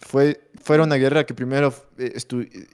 fue, 0.00 0.40
fuera 0.68 0.84
una 0.84 0.96
guerra 0.96 1.24
que 1.24 1.32
primero 1.32 1.72
eh, 1.96 2.12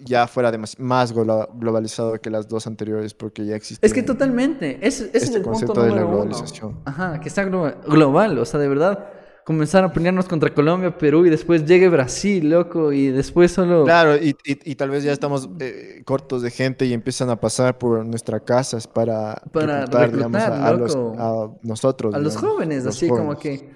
ya 0.05 0.27
fuera 0.27 0.51
más 0.79 1.15
glo- 1.15 1.49
globalizado 1.55 2.21
que 2.21 2.29
las 2.29 2.49
dos 2.49 2.67
anteriores, 2.67 3.15
porque 3.15 3.47
ya 3.47 3.55
existe. 3.55 3.87
Es 3.87 3.95
que 3.95 4.03
totalmente. 4.03 4.79
Ese, 4.83 5.05
ese 5.05 5.17
es 5.17 5.23
este 5.23 5.37
el 5.39 5.43
punto 5.45 5.61
concepto 5.61 5.83
de 5.85 5.91
la 5.91 6.05
uno. 6.05 6.09
globalización. 6.09 6.81
Ajá, 6.85 7.21
que 7.21 7.29
está 7.29 7.45
glo- 7.45 7.77
global. 7.87 8.37
O 8.39 8.45
sea, 8.45 8.59
de 8.61 8.69
verdad. 8.69 9.09
Comenzar 9.47 9.85
a 9.85 9.93
pelearnos 9.93 10.27
contra 10.27 10.55
Colombia, 10.55 10.97
Perú 10.97 11.27
y 11.27 11.29
después 11.29 11.67
llegue 11.67 11.91
Brasil, 11.91 12.49
loco. 12.49 12.93
Y 12.93 13.09
después 13.09 13.53
solo. 13.53 13.85
Claro, 13.85 14.17
y, 14.17 14.31
y- 14.43 14.71
y 14.73 14.75
tal 14.75 14.89
vez 14.89 15.05
ya 15.05 15.13
estamos 15.13 15.51
eh, 15.61 16.01
cortos 16.07 16.41
de 16.41 16.51
gente 16.51 16.87
y 16.87 16.95
empiezan 16.95 17.29
a 17.29 17.37
pasar 17.37 17.77
por 17.77 18.03
nuestras 18.07 18.41
casas 18.41 18.87
para, 18.89 19.35
Para 19.53 19.81
reclutar, 19.83 20.13
digamos, 20.13 20.43
a, 20.43 20.73
los- 20.73 20.97
a 20.97 21.51
nosotros. 21.63 22.15
A 22.15 22.19
los 22.21 22.37
jóvenes, 22.39 22.85
los 22.85 22.97
así 22.97 23.07
como 23.07 23.39
que 23.39 23.69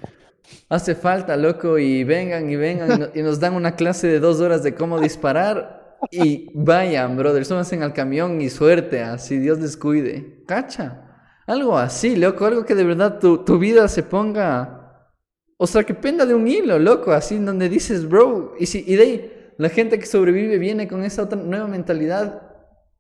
hace 0.69 0.95
falta, 0.95 1.37
loco, 1.37 1.79
y 1.79 2.05
vengan 2.05 2.51
y 2.51 2.57
vengan 2.57 2.93
y 2.93 2.97
no- 2.97 3.09
y 3.15 3.23
nos 3.23 3.41
dan 3.41 3.55
una 3.55 3.77
clase 3.77 4.07
de 4.07 4.21
dos 4.21 4.41
horas 4.41 4.63
de 4.63 4.75
cómo 4.75 5.01
disparar 5.01 5.99
y 6.11 6.51
vayan, 6.55 7.17
brother, 7.17 7.45
súbanse 7.45 7.83
al 7.83 7.93
camión 7.93 8.41
y 8.41 8.51
suerte, 8.51 9.03
así 9.03 9.39
Dios 9.39 9.59
les 9.59 9.77
cuide. 9.77 10.45
Cacha, 10.47 11.05
algo 11.47 11.77
así, 11.77 12.17
loco, 12.17 12.47
algo 12.47 12.65
que 12.65 12.75
de 12.75 12.85
verdad 12.85 13.19
tu, 13.19 13.39
tu 13.45 13.59
vida 13.59 13.89
se 13.89 14.03
ponga, 14.03 15.11
o 15.57 15.67
sea, 15.67 15.85
que 15.85 15.95
penda 15.95 16.25
de 16.27 16.35
un 16.35 16.47
hilo, 16.47 16.79
loco, 16.79 17.13
así 17.13 17.37
donde 17.39 17.69
dices, 17.69 18.09
bro, 18.09 18.55
y, 18.59 18.67
si, 18.67 18.85
y 18.87 18.97
de 18.97 19.03
ahí 19.03 19.33
la 19.59 19.69
gente 19.71 19.99
que 19.99 20.07
sobrevive 20.07 20.59
viene 20.59 20.87
con 20.87 21.03
esa 21.05 21.23
otra 21.25 21.39
nueva 21.39 21.67
mentalidad 21.67 22.43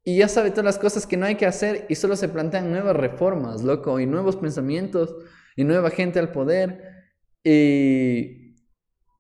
y 0.05 0.19
ya 0.19 0.29
sabe 0.29 0.51
todas 0.51 0.65
las 0.65 0.79
cosas 0.79 1.07
que 1.07 1.17
no 1.17 1.27
hay 1.27 1.37
que 1.37 1.47
hacer 1.47 1.87
y 1.89 1.95
solo 1.95 2.17
se 2.17 2.29
plantean 2.29 2.71
nuevas 2.71 2.97
reformas, 2.97 3.63
loco, 3.63 4.01
y 4.01 4.07
nuevos 4.07 4.37
pensamientos 4.37 5.15
y 5.57 5.65
nueva 5.65 5.91
gente 5.91 6.19
al 6.19 6.33
poder 6.33 6.98
y, 7.45 8.57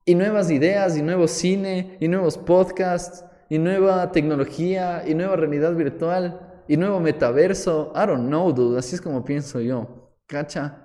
y 0.04 0.14
nuevas 0.14 0.50
ideas 0.50 0.96
y 0.96 1.02
nuevo 1.02 1.28
cine 1.28 1.96
y 2.00 2.08
nuevos 2.08 2.38
podcasts 2.38 3.24
y 3.48 3.58
nueva 3.58 4.12
tecnología 4.12 5.04
y 5.06 5.14
nueva 5.14 5.36
realidad 5.36 5.74
virtual 5.74 6.62
y 6.68 6.76
nuevo 6.76 7.00
metaverso. 7.00 7.92
I 7.94 8.06
don't 8.06 8.26
know, 8.26 8.52
dude, 8.52 8.78
así 8.78 8.94
es 8.94 9.00
como 9.00 9.24
pienso 9.24 9.60
yo. 9.60 10.14
¿Cacha? 10.26 10.84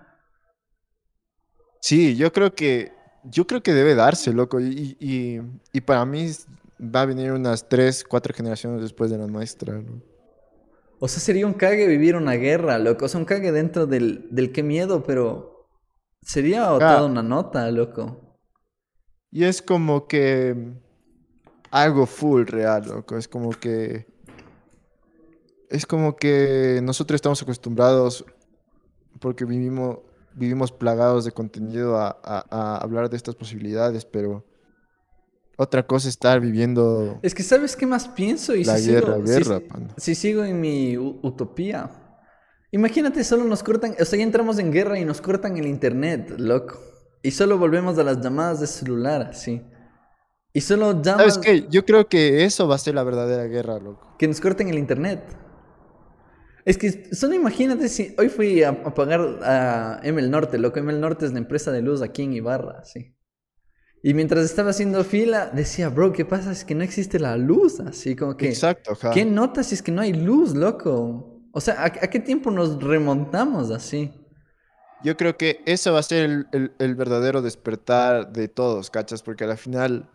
Sí, 1.80 2.16
yo 2.16 2.32
creo 2.32 2.56
que, 2.56 2.94
yo 3.24 3.46
creo 3.46 3.62
que 3.62 3.74
debe 3.74 3.96
darse, 3.96 4.32
loco. 4.32 4.60
Y, 4.60 4.96
y, 5.00 5.42
y 5.74 5.82
para 5.82 6.06
mí 6.06 6.32
va 6.80 7.02
a 7.02 7.06
venir 7.06 7.32
unas 7.32 7.68
tres, 7.68 8.04
cuatro 8.04 8.34
generaciones 8.34 8.82
después 8.82 9.12
de 9.12 9.18
la 9.18 9.28
nuestra. 9.28 9.74
¿no? 9.74 10.02
O 11.00 11.08
sea, 11.10 11.20
sería 11.20 11.46
un 11.46 11.54
cague 11.54 11.88
vivir 11.88 12.16
una 12.16 12.34
guerra, 12.34 12.80
loco. 12.80 13.06
O 13.06 13.08
sea, 13.10 13.20
un 13.20 13.26
cague 13.26 13.52
dentro 13.52 13.86
del, 13.86 14.28
del 14.32 14.54
qué 14.54 14.64
miedo, 14.64 15.04
pero 15.04 15.53
sería 16.24 16.70
Ah. 16.76 16.80
toda 16.80 17.06
una 17.06 17.24
nota, 17.24 17.70
loco. 17.72 18.20
Y 19.32 19.44
es 19.46 19.62
como 19.62 20.08
que 20.08 20.74
algo 21.72 22.06
full 22.06 22.46
real, 22.46 22.86
loco. 22.88 23.18
Es 23.18 23.28
como 23.28 23.50
que. 23.52 24.06
Es 25.70 25.86
como 25.88 26.16
que 26.16 26.82
nosotros 26.84 27.16
estamos 27.16 27.42
acostumbrados, 27.42 28.24
porque 29.20 29.44
vivimos, 29.44 29.98
vivimos 30.36 30.72
plagados 30.72 31.26
de 31.26 31.32
contenido 31.32 31.98
a, 31.98 32.10
a- 32.24 32.46
a 32.50 32.78
hablar 32.78 33.10
de 33.10 33.18
estas 33.18 33.34
posibilidades, 33.36 34.06
pero 34.06 34.46
otra 35.58 35.86
cosa 35.88 36.08
es 36.10 36.14
estar 36.14 36.40
viviendo 36.40 37.18
Es 37.24 37.34
que 37.34 37.42
¿sabes 37.42 37.76
qué 37.76 37.88
más 37.88 38.08
pienso? 38.08 38.56
Y 38.56 38.64
la 38.66 38.78
si 38.78 38.92
guerra, 38.92 39.16
sigo, 39.16 39.26
si- 39.28 39.34
guerra, 39.34 39.60
pana. 39.68 39.88
si 39.98 40.14
sigo 40.16 40.44
en 40.44 40.62
mi 40.62 40.96
utopía. 40.98 41.90
Imagínate, 42.74 43.24
solo 43.24 43.44
nos 43.44 43.62
cortan, 43.62 43.96
o 44.00 44.04
sea, 44.04 44.18
ya 44.18 44.24
entramos 44.24 44.58
en 44.58 44.72
guerra 44.72 44.98
y 44.98 45.06
nos 45.06 45.22
cortan 45.22 45.56
el 45.58 45.68
internet, 45.68 46.34
loco. 46.40 46.82
Y 47.22 47.30
solo 47.30 47.60
volvemos 47.60 48.00
a 48.00 48.04
las 48.04 48.20
llamadas 48.20 48.60
de 48.62 48.66
celular, 48.66 49.30
así. 49.30 49.62
Y 50.54 50.62
solo 50.62 51.00
llamas 51.00 51.36
¿Sabes 51.36 51.38
qué? 51.38 51.68
Yo 51.70 51.86
creo 51.86 52.08
que 52.10 52.44
eso 52.46 52.68
va 52.68 52.74
a 52.74 52.80
ser 52.80 52.96
la 52.96 53.04
verdadera 53.04 53.44
guerra, 53.44 53.78
loco. 53.78 54.16
que 54.18 54.28
nos 54.28 54.42
corten 54.42 54.70
el 54.70 54.80
internet. 54.80 55.24
Es 56.66 56.80
que 56.80 57.14
solo 57.14 57.36
imagínate 57.36 57.90
si 57.90 58.16
hoy 58.18 58.30
fui 58.30 58.64
a, 58.64 58.70
a 58.70 58.94
pagar 58.96 59.22
a 59.44 60.02
ML 60.04 60.32
Norte, 60.32 60.58
loco. 60.58 60.82
ML 60.82 61.00
Norte 61.00 61.28
es 61.28 61.32
la 61.32 61.38
empresa 61.38 61.72
de 61.72 61.84
luz 61.84 62.02
aquí 62.02 62.24
en 62.24 62.34
Ibarra, 62.34 62.84
sí. 62.86 63.16
Y 64.02 64.16
mientras 64.16 64.46
estaba 64.46 64.72
haciendo 64.72 65.04
fila, 65.04 65.52
decía, 65.54 65.90
bro, 65.90 66.12
¿qué 66.12 66.26
pasa? 66.26 66.52
Es 66.52 66.66
que 66.66 66.74
no 66.74 66.84
existe 66.84 67.20
la 67.20 67.38
luz, 67.38 67.80
así 67.80 68.16
como 68.16 68.36
que... 68.36 68.48
Exacto, 68.50 68.94
ajá. 68.94 69.12
¿Qué 69.12 69.26
notas 69.26 69.68
si 69.68 69.76
es 69.76 69.84
que 69.84 69.92
no 69.92 70.02
hay 70.02 70.14
luz, 70.14 70.56
loco? 70.56 71.33
O 71.56 71.62
sea, 71.62 71.86
¿a, 71.86 71.90
qué 71.92 72.20
tiempo 72.20 72.50
nos 72.50 72.82
remontamos 72.82 73.70
así? 73.70 74.12
Yo 75.04 75.16
creo 75.16 75.38
que 75.38 75.62
eso 75.68 75.94
va 75.94 76.00
a 76.00 76.04
ser 76.04 76.48
el, 76.52 76.96
verdadero 76.96 77.44
despertar 77.44 78.34
de 78.34 78.48
todos, 78.48 78.90
¿cachas? 78.90 79.22
Porque 79.22 79.44
al 79.44 79.58
final 79.58 80.10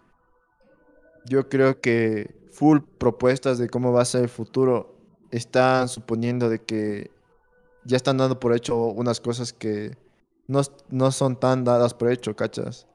yo 1.27 1.49
creo 1.49 1.81
que 1.81 2.35
full 2.51 2.81
propuestas 2.99 3.59
de 3.59 3.69
cómo 3.69 3.93
va 3.93 4.03
a 4.03 4.05
ser 4.05 4.23
el 4.23 4.29
futuro 4.29 4.97
están 5.31 5.89
suponiendo 5.89 6.49
de 6.49 6.61
que 6.61 7.13
ya 7.85 7.97
están 7.97 8.17
dando 8.17 8.41
por 8.41 8.53
hecho 8.53 8.77
unas 8.87 9.21
cosas 9.21 9.53
que 9.53 9.97
no, 10.49 10.63
no 10.91 11.13
son 11.13 11.39
tan 11.39 11.63
dadas 11.63 11.95
por 11.95 12.11
hecho, 12.11 12.35
¿cachas? 12.35 12.89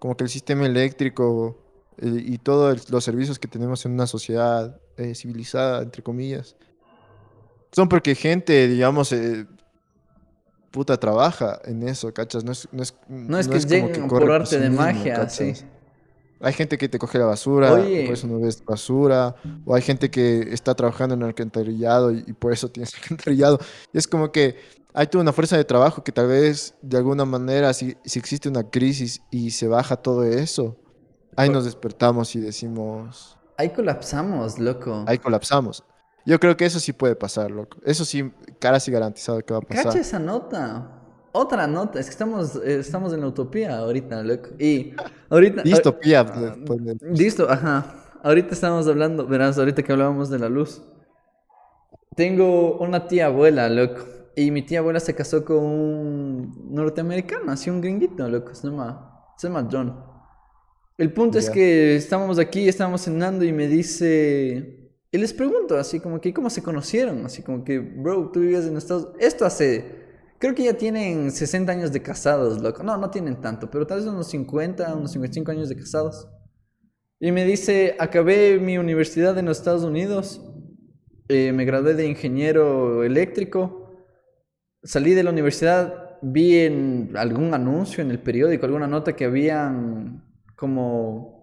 Como 0.00 0.16
que 0.16 0.24
el 0.24 0.30
sistema 0.30 0.66
eléctrico 0.66 1.56
eh, 1.98 2.24
y 2.26 2.38
todos 2.38 2.90
los 2.90 3.04
servicios 3.04 3.38
que 3.38 3.46
tenemos 3.46 3.86
en 3.86 3.92
una 3.92 4.08
sociedad 4.08 4.80
eh, 4.96 5.14
civilizada, 5.14 5.82
entre 5.82 6.02
comillas, 6.02 6.56
son 7.72 7.88
porque 7.88 8.14
gente, 8.14 8.68
digamos, 8.68 9.12
eh, 9.12 9.46
puta 10.70 10.96
trabaja 10.98 11.60
en 11.64 11.82
eso, 11.88 12.12
¿cachas? 12.12 12.44
No 12.44 12.52
es, 12.52 12.68
no 12.72 12.82
es, 12.82 12.94
No 13.08 13.38
es 13.38 13.48
no 13.48 13.54
que 13.54 13.66
como 13.66 13.88
lleguen 13.90 14.08
corre 14.08 14.26
por 14.26 14.26
por 14.26 14.32
arte 14.32 14.56
sí 14.56 14.56
de 14.58 14.70
mismo, 14.70 14.84
magia, 14.84 15.28
sí. 15.28 15.52
¿cachas? 15.52 15.64
Hay 16.40 16.52
gente 16.52 16.78
que 16.78 16.88
te 16.88 16.98
coge 16.98 17.18
la 17.18 17.24
basura, 17.26 17.72
Oye. 17.74 18.04
por 18.04 18.14
eso 18.14 18.26
no 18.28 18.38
ves 18.40 18.64
basura, 18.64 19.34
o 19.64 19.74
hay 19.74 19.82
gente 19.82 20.10
que 20.10 20.40
está 20.52 20.74
trabajando 20.74 21.14
en 21.16 21.22
el 21.22 21.28
alcantarillado 21.28 22.12
y, 22.12 22.24
y 22.26 22.32
por 22.32 22.52
eso 22.52 22.70
tienes 22.70 22.94
alcantarillado. 23.02 23.58
Y 23.92 23.98
es 23.98 24.06
como 24.06 24.30
que 24.30 24.56
hay 24.94 25.06
toda 25.08 25.22
una 25.22 25.32
fuerza 25.32 25.56
de 25.56 25.64
trabajo 25.64 26.04
que 26.04 26.12
tal 26.12 26.28
vez 26.28 26.74
de 26.82 26.96
alguna 26.96 27.24
manera, 27.24 27.72
si, 27.74 27.96
si 28.04 28.18
existe 28.18 28.48
una 28.48 28.70
crisis 28.70 29.20
y 29.30 29.50
se 29.50 29.66
baja 29.68 29.96
todo 29.96 30.24
eso, 30.24 30.76
ahí 31.36 31.50
nos 31.50 31.64
despertamos 31.64 32.34
y 32.36 32.40
decimos, 32.40 33.36
Ahí 33.56 33.70
colapsamos, 33.70 34.58
loco. 34.60 35.04
ahí 35.08 35.18
colapsamos. 35.18 35.84
Yo 36.28 36.38
creo 36.38 36.58
que 36.58 36.66
eso 36.66 36.78
sí 36.78 36.92
puede 36.92 37.16
pasar, 37.16 37.50
loco. 37.50 37.78
Eso 37.86 38.04
sí, 38.04 38.30
cara 38.58 38.78
sí 38.80 38.90
garantizado 38.90 39.40
que 39.40 39.54
va 39.54 39.60
a 39.60 39.62
pasar. 39.62 39.84
Cacha 39.84 39.98
esa 39.98 40.18
nota. 40.18 41.00
Otra 41.32 41.66
nota. 41.66 41.98
Es 41.98 42.04
que 42.04 42.10
estamos, 42.10 42.56
eh, 42.56 42.80
estamos 42.80 43.14
en 43.14 43.22
la 43.22 43.28
utopía 43.28 43.78
ahorita, 43.78 44.22
loco. 44.22 44.50
Y 44.58 44.92
ahorita... 45.30 45.62
Distopía. 45.62 46.20
ah, 46.20 46.54
pues, 46.66 46.80
Listo, 47.00 47.50
ajá. 47.50 47.94
Ahorita 48.22 48.52
estamos 48.52 48.86
hablando, 48.86 49.26
verás, 49.26 49.58
ahorita 49.58 49.82
que 49.82 49.90
hablábamos 49.90 50.28
de 50.28 50.38
la 50.38 50.50
luz. 50.50 50.82
Tengo 52.14 52.76
una 52.76 53.08
tía 53.08 53.24
abuela, 53.24 53.70
loco. 53.70 54.04
Y 54.36 54.50
mi 54.50 54.60
tía 54.60 54.80
abuela 54.80 55.00
se 55.00 55.14
casó 55.14 55.46
con 55.46 55.64
un 55.64 56.74
norteamericano, 56.74 57.50
así 57.52 57.70
un 57.70 57.80
gringuito, 57.80 58.28
loco. 58.28 58.54
Se 58.54 58.66
llama, 58.68 59.32
se 59.38 59.48
llama 59.48 59.66
John. 59.72 59.98
El 60.98 61.10
punto 61.10 61.38
es 61.38 61.48
que 61.48 61.96
estábamos 61.96 62.38
aquí, 62.38 62.68
estábamos 62.68 63.00
cenando 63.00 63.46
y 63.46 63.52
me 63.54 63.66
dice... 63.66 64.77
Y 65.10 65.18
les 65.18 65.32
pregunto, 65.32 65.76
así 65.76 66.00
como 66.00 66.20
que, 66.20 66.34
¿cómo 66.34 66.50
se 66.50 66.62
conocieron? 66.62 67.24
Así 67.24 67.42
como 67.42 67.64
que, 67.64 67.78
bro, 67.78 68.30
tú 68.30 68.40
vivías 68.40 68.66
en 68.66 68.76
Estados... 68.76 69.08
Esto 69.18 69.46
hace... 69.46 70.06
Creo 70.38 70.54
que 70.54 70.64
ya 70.64 70.74
tienen 70.74 71.32
60 71.32 71.72
años 71.72 71.92
de 71.92 72.00
casados, 72.00 72.60
loco. 72.60 72.82
No, 72.82 72.96
no 72.96 73.10
tienen 73.10 73.40
tanto, 73.40 73.70
pero 73.70 73.86
tal 73.86 73.98
vez 73.98 74.06
unos 74.06 74.28
50, 74.28 74.94
unos 74.94 75.10
55 75.12 75.50
años 75.50 75.68
de 75.68 75.76
casados. 75.76 76.28
Y 77.20 77.32
me 77.32 77.44
dice, 77.44 77.96
acabé 77.98 78.60
mi 78.60 78.78
universidad 78.78 79.36
en 79.38 79.46
los 79.46 79.58
Estados 79.58 79.82
Unidos, 79.82 80.40
eh, 81.28 81.52
me 81.52 81.64
gradué 81.64 81.94
de 81.94 82.06
ingeniero 82.06 83.02
eléctrico, 83.02 83.90
salí 84.84 85.14
de 85.14 85.24
la 85.24 85.30
universidad, 85.30 86.16
vi 86.22 86.58
en 86.58 87.10
algún 87.16 87.54
anuncio 87.54 88.02
en 88.04 88.12
el 88.12 88.20
periódico, 88.20 88.66
alguna 88.66 88.86
nota 88.86 89.16
que 89.16 89.24
habían 89.24 90.24
como, 90.54 91.37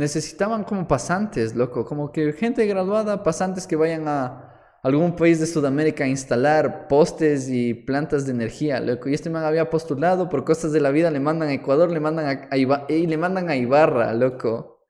necesitaban 0.00 0.64
como 0.64 0.86
pasantes, 0.88 1.54
loco, 1.56 1.84
como 1.86 2.12
que 2.12 2.32
gente 2.34 2.66
graduada, 2.66 3.22
pasantes 3.22 3.66
que 3.68 3.76
vayan 3.76 4.08
a 4.08 4.46
algún 4.82 5.14
país 5.16 5.38
de 5.40 5.46
Sudamérica 5.46 6.04
a 6.04 6.08
instalar 6.08 6.88
postes 6.88 7.48
y 7.50 7.74
plantas 7.74 8.24
de 8.26 8.32
energía, 8.32 8.80
loco. 8.80 9.08
Y 9.08 9.14
este 9.14 9.30
man 9.30 9.44
había 9.44 9.68
postulado 9.70 10.28
por 10.30 10.44
cosas 10.44 10.72
de 10.72 10.80
la 10.80 10.90
vida, 10.90 11.10
le 11.10 11.20
mandan 11.20 11.48
a 11.50 11.54
Ecuador, 11.54 11.90
le 11.92 12.00
mandan 12.00 12.26
a, 12.26 12.48
a 12.50 12.56
Iba- 12.58 12.86
y 12.88 13.06
le 13.06 13.16
mandan 13.18 13.48
a 13.50 13.56
Ibarra, 13.56 14.12
loco. 14.14 14.80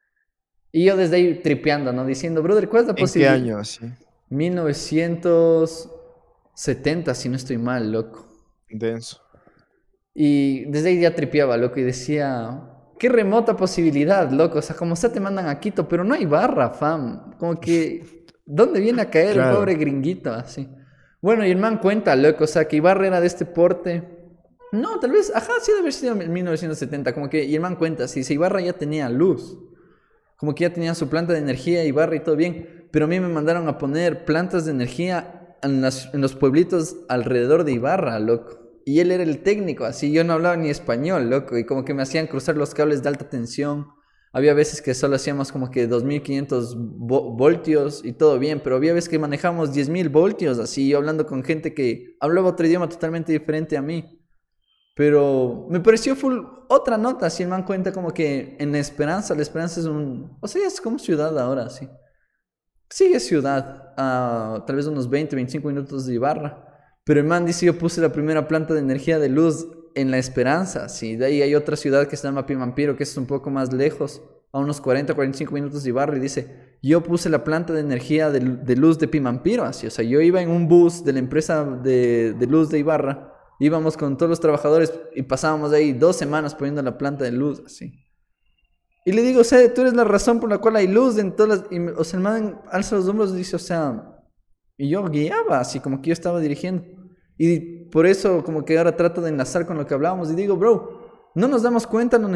Y 0.73 0.85
yo 0.87 0.97
desde 0.97 1.17
ahí 1.17 1.35
tripeando, 1.43 1.93
¿no? 1.93 2.05
Diciendo, 2.07 2.43
brother, 2.43 2.69
¿cuál 2.69 2.83
es 2.85 2.89
la 2.89 2.95
¿En 2.95 3.13
qué 3.13 3.27
posibilidad? 3.27 3.27
año? 3.27 3.59
así? 3.59 3.81
1970, 4.31 7.15
si 7.15 7.29
no 7.29 7.37
estoy 7.37 7.59
mal, 7.59 7.93
loco. 7.93 8.27
Denso. 8.81 9.21
Y 10.15 10.65
desde 10.67 10.91
ahí 10.91 11.01
ya 11.01 11.15
tripeaba, 11.15 11.57
loco, 11.57 11.79
y 11.81 11.85
decía, 11.85 12.70
qué 13.01 13.09
remota 13.09 13.57
posibilidad, 13.57 14.31
loco. 14.31 14.61
O 14.61 14.63
sea, 14.63 14.77
como 14.77 14.95
sea 14.95 15.11
te 15.11 15.19
mandan 15.19 15.49
a 15.49 15.59
Quito, 15.59 15.89
pero 15.89 16.05
no 16.05 16.15
hay 16.15 16.27
barra, 16.27 16.71
fam. 16.71 17.33
Como 17.39 17.59
que 17.59 18.21
¿Dónde 18.53 18.81
viene 18.81 19.03
a 19.03 19.11
caer 19.11 19.39
el 19.39 19.55
pobre 19.55 19.75
gringuito? 19.75 20.33
Así. 20.33 20.69
Bueno, 21.23 21.47
y 21.47 21.53
el 21.53 21.59
man 21.59 21.79
cuenta, 21.79 22.17
loco, 22.17 22.45
o 22.45 22.47
sea, 22.49 22.67
que 22.67 22.77
Ibarra 22.77 23.07
era 23.07 23.21
de 23.21 23.29
este 23.29 23.45
porte. 23.45 24.03
No, 24.73 24.99
tal 24.99 25.13
vez, 25.13 25.31
ajá, 25.33 25.53
sí 25.63 25.71
debe 25.71 25.81
haber 25.83 25.93
sido 25.93 26.21
en 26.21 26.33
1970, 26.33 27.15
como 27.15 27.31
que, 27.31 27.45
y 27.45 27.55
el 27.55 27.61
man 27.61 27.77
cuenta, 27.77 28.09
si 28.09 28.21
Ibarra 28.33 28.61
ya 28.61 28.73
tenía 28.73 29.09
luz, 29.09 29.57
como 30.37 30.55
que 30.55 30.63
ya 30.63 30.73
tenía 30.73 30.97
su 30.97 31.09
planta 31.09 31.33
de 31.33 31.39
energía, 31.39 31.85
Ibarra 31.85 32.17
y 32.17 32.21
todo 32.21 32.35
bien, 32.35 32.89
pero 32.91 33.05
a 33.05 33.09
mí 33.09 33.21
me 33.21 33.29
mandaron 33.29 33.69
a 33.69 33.79
poner 33.79 34.25
plantas 34.25 34.65
de 34.65 34.73
energía 34.73 35.57
en, 35.63 35.85
en 35.85 36.21
los 36.21 36.35
pueblitos 36.35 36.97
alrededor 37.09 37.63
de 37.63 37.73
Ibarra, 37.73 38.19
loco. 38.19 38.60
Y 38.85 39.01
él 39.01 39.11
era 39.13 39.23
el 39.23 39.43
técnico, 39.43 39.85
así 39.85 40.13
yo 40.13 40.25
no 40.25 40.33
hablaba 40.33 40.57
ni 40.57 40.71
español, 40.71 41.31
loco, 41.31 41.59
y 41.59 41.65
como 41.65 41.85
que 41.85 41.95
me 41.95 42.03
hacían 42.03 42.27
cruzar 42.27 42.57
los 42.57 42.75
cables 42.75 43.03
de 43.03 43.09
alta 43.09 43.29
tensión 43.29 43.87
había 44.33 44.55
veces 44.55 44.81
que 44.81 44.95
solo 44.95 45.17
hacíamos 45.17 45.51
como 45.51 45.71
que 45.71 45.89
2500 45.89 46.77
voltios 46.79 48.05
y 48.05 48.13
todo 48.13 48.39
bien, 48.39 48.61
pero 48.63 48.77
había 48.77 48.93
veces 48.93 49.09
que 49.09 49.19
manejamos 49.19 49.75
10.000 49.75 50.09
voltios, 50.11 50.59
así, 50.59 50.95
hablando 50.95 51.27
con 51.27 51.43
gente 51.43 51.75
que 51.75 52.17
hablaba 52.21 52.51
otro 52.51 52.67
idioma 52.67 52.89
totalmente 52.89 53.33
diferente 53.33 53.77
a 53.77 53.83
mí. 53.83 54.19
Pero 54.95 55.67
me 55.69 55.81
pareció 55.81 56.15
full 56.15 56.39
otra 56.69 56.97
nota, 56.97 57.29
si 57.29 57.43
el 57.43 57.49
man 57.49 57.65
cuenta 57.65 57.93
como 57.93 58.13
que 58.13 58.57
en 58.61 58.75
Esperanza, 58.77 59.35
la 59.35 59.43
Esperanza 59.43 59.81
es 59.81 59.87
un... 59.87 60.37
O 60.41 60.47
sea, 60.47 60.65
es 60.65 60.81
como 60.81 60.99
ciudad 60.99 61.37
ahora, 61.39 61.69
sí. 61.69 61.89
Sigue 62.89 63.19
ciudad, 63.19 63.95
a 63.97 64.63
tal 64.67 64.77
vez 64.77 64.87
unos 64.87 65.09
20, 65.11 65.35
25 65.35 65.69
minutos 65.69 66.07
de 66.07 66.15
Ibarra. 66.15 66.70
Pero 67.11 67.23
el 67.23 67.27
man 67.27 67.45
dice, 67.45 67.67
yo 67.67 67.77
puse 67.77 68.01
la 68.01 68.13
primera 68.13 68.47
planta 68.47 68.73
de 68.73 68.79
energía 68.79 69.19
de 69.19 69.29
luz 69.29 69.67
en 69.97 70.13
La 70.13 70.19
Esperanza, 70.19 70.89
sí. 70.89 71.17
De 71.17 71.27
ahí 71.27 71.43
hay 71.43 71.57
otra 71.57 71.75
ciudad 71.75 72.07
que 72.07 72.17
se 72.17 72.23
llama 72.23 72.47
Pimampiro, 72.47 72.97
que 72.97 73.03
es 73.03 73.17
un 73.17 73.27
poco 73.27 73.51
más 73.51 73.73
lejos, 73.73 74.23
a 74.53 74.61
unos 74.61 74.81
40, 74.81 75.13
45 75.15 75.53
minutos 75.53 75.83
de 75.83 75.89
Ibarra, 75.89 76.17
y 76.17 76.21
dice, 76.21 76.77
yo 76.81 77.03
puse 77.03 77.29
la 77.29 77.43
planta 77.43 77.73
de 77.73 77.81
energía 77.81 78.31
de, 78.31 78.77
luz 78.77 79.01
de 79.01 79.09
Pimampiro, 79.09 79.65
así. 79.65 79.89
O 79.89 79.91
sea, 79.91 80.05
yo 80.05 80.21
iba 80.21 80.41
en 80.41 80.51
un 80.51 80.69
bus 80.69 81.03
de 81.03 81.13
la 81.13 81.19
empresa 81.19 81.65
de, 81.65 82.47
luz 82.49 82.69
de 82.69 82.79
Ibarra, 82.79 83.35
íbamos 83.59 83.97
con 83.97 84.17
todos 84.17 84.31
los 84.31 84.39
trabajadores 84.39 84.95
y 85.13 85.23
pasábamos 85.23 85.73
ahí 85.73 85.93
dos 85.93 86.15
semanas 86.15 86.55
poniendo 86.55 86.81
la 86.81 86.97
planta 86.97 87.25
de 87.25 87.33
luz, 87.33 87.61
así. 87.67 87.93
Y 89.05 89.11
le 89.11 89.23
digo, 89.23 89.41
o 89.41 89.45
sea, 89.45 89.75
tú 89.75 89.81
eres 89.81 89.95
la 89.95 90.05
razón 90.05 90.39
por 90.39 90.49
la 90.49 90.59
cual 90.59 90.77
hay 90.77 90.87
luz 90.87 91.19
en 91.19 91.35
todas 91.35 91.59
las... 91.59 91.73
Y, 91.73 91.81
o 91.81 92.05
sea, 92.05 92.19
el 92.19 92.23
man 92.23 92.61
alza 92.71 92.95
los 92.95 93.09
hombros 93.09 93.33
y 93.33 93.39
dice, 93.39 93.57
o 93.57 93.59
sea... 93.59 94.17
Y 94.77 94.91
yo 94.91 95.05
guiaba, 95.09 95.59
así 95.59 95.81
como 95.81 96.01
que 96.01 96.11
yo 96.11 96.13
estaba 96.13 96.39
dirigiendo. 96.39 97.00
Y 97.43 97.87
por 97.87 98.05
eso 98.05 98.45
como 98.45 98.67
que 98.67 98.77
ahora 98.77 98.97
trato 98.97 99.23
de 99.23 99.31
enlazar 99.31 99.65
con 99.65 99.79
lo 99.79 99.87
que 99.87 99.95
hablábamos 99.95 100.31
y 100.31 100.35
digo, 100.35 100.59
bro, 100.59 101.31
no 101.35 101.49
nos 101.49 101.63
damos 101.63 101.87
cuenta 101.87 102.19
lo, 102.19 102.29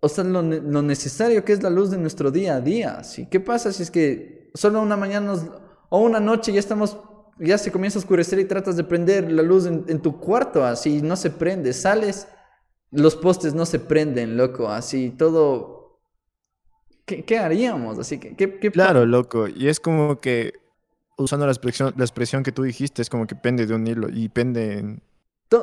o 0.00 0.08
sea, 0.08 0.24
lo, 0.24 0.42
necesario 0.42 1.44
que 1.44 1.52
es 1.52 1.62
la 1.62 1.68
luz 1.68 1.90
de 1.90 1.98
nuestro 1.98 2.30
día 2.30 2.56
a 2.56 2.62
día. 2.62 3.04
¿sí? 3.04 3.28
¿Qué 3.30 3.38
pasa 3.38 3.70
si 3.70 3.82
es 3.82 3.90
que 3.90 4.50
solo 4.54 4.80
una 4.80 4.96
mañana 4.96 5.34
o 5.90 6.00
una 6.00 6.20
noche 6.20 6.54
ya 6.54 6.58
estamos, 6.58 6.96
ya 7.38 7.58
se 7.58 7.70
comienza 7.70 7.98
a 7.98 8.00
oscurecer 8.00 8.38
y 8.38 8.46
tratas 8.46 8.78
de 8.78 8.84
prender 8.84 9.30
la 9.30 9.42
luz 9.42 9.66
en, 9.66 10.00
tu 10.00 10.18
cuarto, 10.18 10.64
así 10.64 11.02
no 11.02 11.14
se 11.14 11.28
prende, 11.28 11.74
sales, 11.74 12.28
los 12.90 13.14
postes 13.14 13.52
no 13.52 13.66
se 13.66 13.78
prenden, 13.78 14.38
loco, 14.38 14.70
así 14.70 15.10
todo... 15.10 16.00
¿Qué, 17.04 17.26
qué 17.26 17.38
haríamos? 17.38 17.98
Así 17.98 18.18
que, 18.18 18.34
¿qué, 18.36 18.58
qué 18.58 18.70
claro, 18.70 19.04
loco, 19.04 19.48
y 19.48 19.68
es 19.68 19.80
como 19.80 20.18
que 20.18 20.54
usando 21.18 21.44
la 21.44 21.52
expresión, 21.52 21.92
la 21.96 22.04
expresión 22.04 22.42
que 22.42 22.52
tú 22.52 22.62
dijiste, 22.62 23.02
es 23.02 23.10
como 23.10 23.26
que 23.26 23.34
pende 23.34 23.66
de 23.66 23.74
un 23.74 23.86
hilo 23.86 24.08
y 24.08 24.28
pende 24.28 24.78
en, 24.78 25.02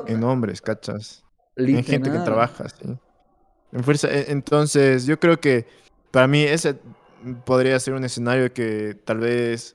en 0.06 0.24
hombres, 0.24 0.60
¿cachas? 0.60 1.24
En 1.56 1.82
gente 1.82 2.10
que 2.10 2.18
trabaja, 2.18 2.68
sí. 2.68 2.96
En 3.72 3.82
fuerza. 3.82 4.08
E, 4.08 4.30
entonces, 4.30 5.06
yo 5.06 5.18
creo 5.18 5.40
que 5.40 5.66
para 6.10 6.26
mí 6.28 6.42
ese 6.42 6.76
podría 7.44 7.80
ser 7.80 7.94
un 7.94 8.04
escenario 8.04 8.52
que 8.52 8.96
tal 9.04 9.18
vez 9.18 9.74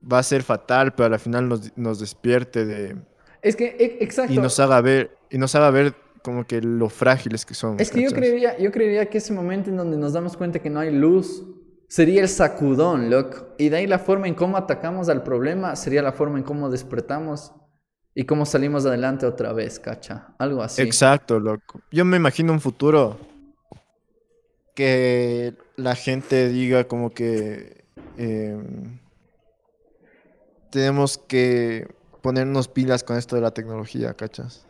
va 0.00 0.18
a 0.18 0.22
ser 0.22 0.42
fatal, 0.42 0.94
pero 0.94 1.14
al 1.14 1.20
final 1.20 1.48
nos, 1.48 1.76
nos 1.76 2.00
despierte 2.00 2.64
de... 2.64 2.96
Es 3.42 3.56
que, 3.56 3.76
e, 3.78 4.04
exacto. 4.04 4.32
Y 4.32 4.38
nos 4.38 4.58
haga 4.58 4.80
ver, 4.80 5.16
y 5.30 5.38
nos 5.38 5.54
haga 5.54 5.70
ver 5.70 5.94
como 6.22 6.46
que 6.46 6.60
lo 6.60 6.88
frágiles 6.88 7.46
que 7.46 7.54
somos. 7.54 7.80
Es 7.80 7.90
que 7.90 8.02
yo 8.02 8.10
creería, 8.10 8.58
yo 8.58 8.70
creería 8.72 9.06
que 9.06 9.18
ese 9.18 9.32
momento 9.32 9.70
en 9.70 9.76
donde 9.76 9.96
nos 9.96 10.12
damos 10.12 10.36
cuenta 10.36 10.58
que 10.58 10.68
no 10.68 10.80
hay 10.80 10.92
luz 10.92 11.44
sería 11.90 12.22
el 12.22 12.28
sacudón, 12.28 13.10
loco. 13.10 13.48
Y 13.58 13.68
de 13.68 13.78
ahí 13.78 13.86
la 13.86 13.98
forma 13.98 14.28
en 14.28 14.34
cómo 14.34 14.56
atacamos 14.56 15.08
al 15.08 15.24
problema 15.24 15.74
sería 15.74 16.02
la 16.02 16.12
forma 16.12 16.38
en 16.38 16.44
cómo 16.44 16.70
despertamos 16.70 17.52
y 18.14 18.24
cómo 18.24 18.46
salimos 18.46 18.86
adelante 18.86 19.26
otra 19.26 19.52
vez, 19.52 19.80
cacha. 19.80 20.28
Algo 20.38 20.62
así. 20.62 20.80
Exacto, 20.80 21.40
loco. 21.40 21.80
Yo 21.90 22.04
me 22.04 22.16
imagino 22.16 22.52
un 22.52 22.60
futuro 22.60 23.18
que 24.74 25.54
la 25.76 25.96
gente 25.96 26.48
diga 26.48 26.84
como 26.84 27.10
que 27.10 27.84
em, 28.16 29.00
tenemos 30.70 31.18
que 31.18 31.92
ponernos 32.22 32.68
pilas 32.68 33.02
con 33.02 33.16
esto 33.18 33.34
de 33.34 33.42
la 33.42 33.50
tecnología, 33.50 34.14
cachas. 34.14 34.64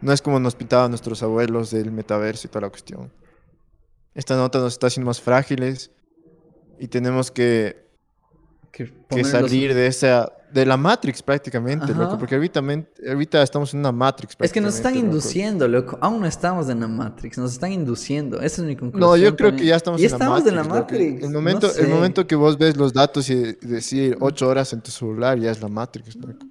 No 0.00 0.12
es 0.12 0.22
como 0.22 0.38
nos 0.38 0.54
pintaban 0.54 0.92
nuestros 0.92 1.24
abuelos 1.24 1.72
del 1.72 1.90
metaverso 1.90 2.46
y 2.46 2.50
toda 2.50 2.60
la 2.60 2.70
cuestión 2.70 3.10
esta 4.14 4.36
nota 4.36 4.58
nos 4.58 4.72
está 4.74 4.88
haciendo 4.88 5.08
más 5.08 5.20
frágiles 5.20 5.90
y 6.78 6.88
tenemos 6.88 7.30
que, 7.30 7.88
que, 8.72 9.24
salir 9.24 9.74
de 9.74 9.86
esa 9.86 10.32
de 10.52 10.64
la 10.64 10.76
Matrix 10.76 11.22
prácticamente, 11.22 11.92
loco, 11.94 12.18
porque 12.18 12.34
ahorita, 12.34 12.62
ahorita 13.06 13.42
estamos 13.42 13.74
en 13.74 13.80
una 13.80 13.92
Matrix. 13.92 14.36
Es 14.40 14.52
que 14.52 14.60
nos 14.60 14.76
están 14.76 14.96
induciendo, 14.96 15.68
loco. 15.68 15.98
Aún 16.00 16.20
no 16.20 16.26
estamos 16.26 16.68
en 16.68 16.80
la 16.80 16.88
Matrix, 16.88 17.38
nos 17.38 17.52
están 17.52 17.72
induciendo. 17.72 18.40
Esa 18.40 18.62
es 18.62 18.68
mi 18.68 18.76
conclusión. 18.76 19.10
No, 19.10 19.16
yo 19.16 19.36
creo 19.36 19.54
que 19.54 19.66
ya 19.66 19.76
estamos, 19.76 20.00
en, 20.00 20.18
la 20.18 20.38
en 20.38 20.56
la 20.56 20.64
Matrix. 20.64 21.22
El 21.22 21.30
momento, 21.30 21.70
el 21.74 21.88
momento 21.88 22.26
que 22.26 22.34
vos 22.34 22.56
ves 22.56 22.76
los 22.76 22.92
datos 22.92 23.28
y 23.28 23.34
decir 23.60 24.16
ocho 24.20 24.48
horas 24.48 24.72
en 24.72 24.80
tu 24.80 24.90
celular, 24.90 25.38
ya 25.38 25.50
es 25.50 25.60
la 25.60 25.68
Matrix, 25.68 26.16
loco. 26.16 26.46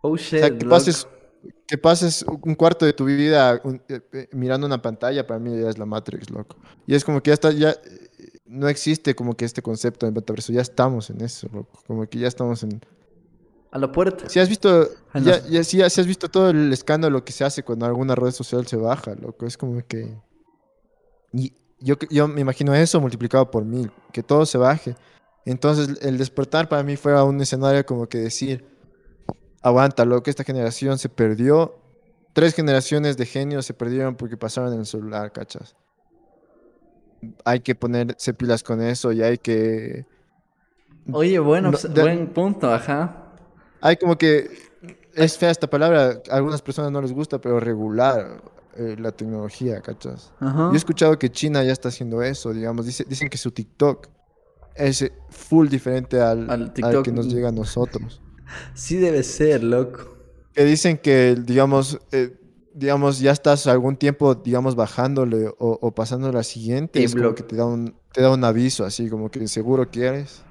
Oh 0.00 0.16
shit. 0.16 0.34
O 0.34 0.46
sea, 0.46 0.58
que 0.58 0.66
pases 0.66 1.06
que 1.66 1.78
pases 1.78 2.24
un 2.42 2.54
cuarto 2.54 2.86
de 2.86 2.92
tu 2.92 3.04
vida 3.04 3.60
eh, 3.88 4.00
eh, 4.12 4.28
mirando 4.32 4.66
una 4.66 4.80
pantalla, 4.80 5.26
para 5.26 5.40
mí 5.40 5.60
ya 5.60 5.68
es 5.68 5.78
la 5.78 5.86
Matrix, 5.86 6.30
loco. 6.30 6.56
Y 6.86 6.94
es 6.94 7.04
como 7.04 7.20
que 7.22 7.30
ya 7.30 7.34
está, 7.34 7.50
ya 7.50 7.74
no 8.46 8.68
existe 8.68 9.14
como 9.14 9.36
que 9.36 9.44
este 9.44 9.62
concepto 9.62 10.06
de 10.06 10.12
metaverso, 10.12 10.52
ya 10.52 10.60
estamos 10.60 11.10
en 11.10 11.20
eso, 11.22 11.48
loco. 11.52 11.80
Como 11.86 12.06
que 12.06 12.18
ya 12.18 12.28
estamos 12.28 12.62
en... 12.62 12.80
A 13.72 13.78
la 13.78 13.90
puerta. 13.90 14.28
Si 14.28 14.38
has 14.38 14.48
visto, 14.48 14.88
ya, 15.14 15.44
ya, 15.48 15.64
si, 15.64 15.82
has 15.82 16.06
visto 16.06 16.28
todo 16.28 16.50
el 16.50 16.72
escándalo 16.72 17.24
que 17.24 17.32
se 17.32 17.44
hace 17.44 17.62
cuando 17.62 17.84
alguna 17.84 18.14
red 18.14 18.30
social 18.30 18.66
se 18.66 18.76
baja, 18.76 19.14
loco. 19.16 19.44
Es 19.44 19.56
como 19.56 19.84
que... 19.86 20.16
Y 21.32 21.52
yo, 21.80 21.96
yo 22.08 22.28
me 22.28 22.40
imagino 22.40 22.74
eso 22.74 23.00
multiplicado 23.00 23.50
por 23.50 23.64
mil, 23.64 23.90
que 24.12 24.22
todo 24.22 24.46
se 24.46 24.56
baje. 24.56 24.96
Entonces 25.44 25.98
el 26.02 26.16
despertar 26.16 26.68
para 26.68 26.82
mí 26.82 26.96
fue 26.96 27.20
un 27.22 27.40
escenario 27.40 27.84
como 27.84 28.08
que 28.08 28.18
decir 28.18 28.75
aguanta, 29.62 30.04
lo 30.04 30.22
que 30.22 30.30
esta 30.30 30.44
generación 30.44 30.98
se 30.98 31.08
perdió. 31.08 31.78
Tres 32.32 32.54
generaciones 32.54 33.16
de 33.16 33.26
genios 33.26 33.64
se 33.64 33.74
perdieron 33.74 34.14
porque 34.14 34.36
pasaron 34.36 34.72
en 34.72 34.80
el 34.80 34.86
celular, 34.86 35.32
¿cachas? 35.32 35.74
Hay 37.44 37.60
que 37.60 37.74
ponerse 37.74 38.34
pilas 38.34 38.62
con 38.62 38.82
eso 38.82 39.10
y 39.12 39.22
hay 39.22 39.38
que... 39.38 40.04
Oye, 41.10 41.38
bueno, 41.38 41.70
pues, 41.70 41.92
buen 41.92 42.32
punto, 42.32 42.72
ajá. 42.72 43.32
Hay 43.80 43.96
como 43.96 44.18
que... 44.18 44.50
Es 45.14 45.38
fea 45.38 45.50
esta 45.50 45.66
palabra, 45.68 46.20
a 46.30 46.36
algunas 46.36 46.60
personas 46.60 46.92
no 46.92 47.00
les 47.00 47.12
gusta, 47.12 47.40
pero 47.40 47.58
regular 47.58 48.42
eh, 48.76 48.96
la 48.98 49.12
tecnología, 49.12 49.80
¿cachas? 49.80 50.30
Yo 50.38 50.72
he 50.74 50.76
escuchado 50.76 51.18
que 51.18 51.30
China 51.30 51.64
ya 51.64 51.72
está 51.72 51.88
haciendo 51.88 52.20
eso, 52.20 52.52
digamos. 52.52 52.84
dicen 52.84 53.30
que 53.30 53.38
su 53.38 53.50
TikTok 53.50 54.08
es 54.74 55.10
full 55.30 55.68
diferente 55.68 56.20
al, 56.20 56.50
al 56.50 57.02
que 57.02 57.12
nos 57.12 57.32
llega 57.32 57.48
a 57.48 57.52
nosotros. 57.52 58.20
Sí 58.74 58.96
debe 58.96 59.22
ser, 59.22 59.62
loco. 59.62 60.16
Que 60.52 60.64
dicen 60.64 60.98
que, 60.98 61.36
digamos, 61.38 61.98
eh, 62.12 62.34
digamos, 62.76 63.20
ya 63.20 63.32
estás 63.32 63.66
algún 63.66 63.96
tiempo, 63.96 64.34
digamos, 64.34 64.76
bajándole 64.76 65.50
o, 65.58 65.94
pasando 65.94 66.30
la 66.30 66.42
siguiente. 66.42 67.02
es 67.02 67.14
como 67.14 67.34
que 67.34 67.42
te 67.42 67.56
da, 67.56 67.64
un, 67.64 67.94
te 68.12 68.20
da 68.20 68.30
un 68.30 68.44
aviso, 68.44 68.84
así 68.84 69.08
como 69.08 69.30
que 69.30 69.48
seguro 69.48 69.90
quieres. 69.90 70.42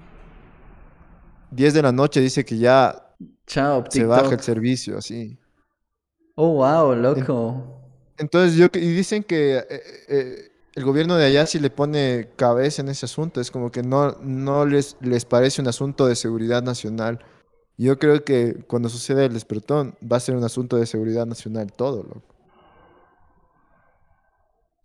10 1.51 1.73
de 1.73 1.81
la 1.83 1.91
noche 1.91 2.19
dice 2.19 2.43
que 2.43 2.57
ya 2.57 3.13
Chao, 3.45 3.83
se 3.89 4.05
baja 4.05 4.33
el 4.33 4.41
servicio, 4.41 4.97
así. 4.97 5.37
Oh, 6.33 6.55
wow, 6.55 6.95
loco. 6.95 7.81
Entonces, 8.17 8.57
yo, 8.57 8.67
y 8.73 8.91
dicen 8.91 9.23
que 9.23 9.57
eh, 9.57 9.81
eh, 10.07 10.51
el 10.73 10.83
gobierno 10.83 11.15
de 11.15 11.25
allá 11.25 11.45
sí 11.45 11.59
le 11.59 11.69
pone 11.69 12.29
cabeza 12.35 12.81
en 12.81 12.89
ese 12.89 13.05
asunto. 13.05 13.39
Es 13.39 13.51
como 13.51 13.71
que 13.71 13.83
no, 13.83 14.17
no 14.21 14.65
les, 14.65 14.97
les 14.99 15.25
parece 15.25 15.61
un 15.61 15.67
asunto 15.67 16.07
de 16.07 16.15
seguridad 16.15 16.63
nacional 16.63 17.19
yo 17.77 17.99
creo 17.99 18.23
que 18.23 18.63
cuando 18.67 18.89
sucede 18.89 19.25
el 19.25 19.33
despertón 19.33 19.95
va 20.01 20.17
a 20.17 20.21
ser 20.21 20.35
un 20.35 20.43
asunto 20.43 20.77
de 20.77 20.85
seguridad 20.85 21.25
nacional 21.25 21.71
todo, 21.73 22.03
loco. 22.03 22.35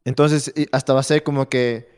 Entonces, 0.04 0.52
hasta 0.72 0.94
va 0.94 1.00
a 1.00 1.04
ser 1.04 1.22
como 1.22 1.48
que, 1.48 1.88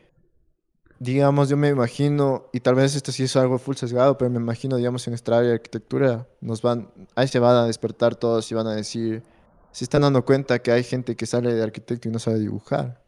digamos, 0.99 1.49
yo 1.49 1.57
me 1.57 1.69
imagino, 1.69 2.47
y 2.53 2.61
tal 2.61 2.75
vez 2.75 2.95
esto 2.95 3.13
sí 3.13 3.25
es 3.25 3.37
algo 3.37 3.59
full 3.59 3.77
sesgado, 3.77 4.19
pero 4.19 4.31
me 4.31 4.39
imagino, 4.39 4.77
digamos, 4.77 5.07
en 5.07 5.13
nuestra 5.13 5.39
área 5.39 5.51
de 5.51 5.55
arquitectura, 5.55 6.29
nos 6.41 6.63
van, 6.63 6.93
ahí 7.15 7.29
se 7.29 7.39
van 7.39 7.57
a 7.57 7.67
despertar 7.67 8.17
todos 8.17 8.51
y 8.51 8.55
van 8.55 8.67
a 8.67 8.75
decir, 8.75 9.23
se 9.71 9.85
están 9.85 10.03
dando 10.03 10.25
cuenta 10.25 10.59
que 10.61 10.73
hay 10.73 10.85
gente 10.85 11.17
que 11.17 11.27
sale 11.27 11.55
de 11.55 11.63
arquitecto 11.63 12.09
y 12.09 12.13
no 12.13 12.19
sabe 12.19 12.39
dibujar. 12.39 13.02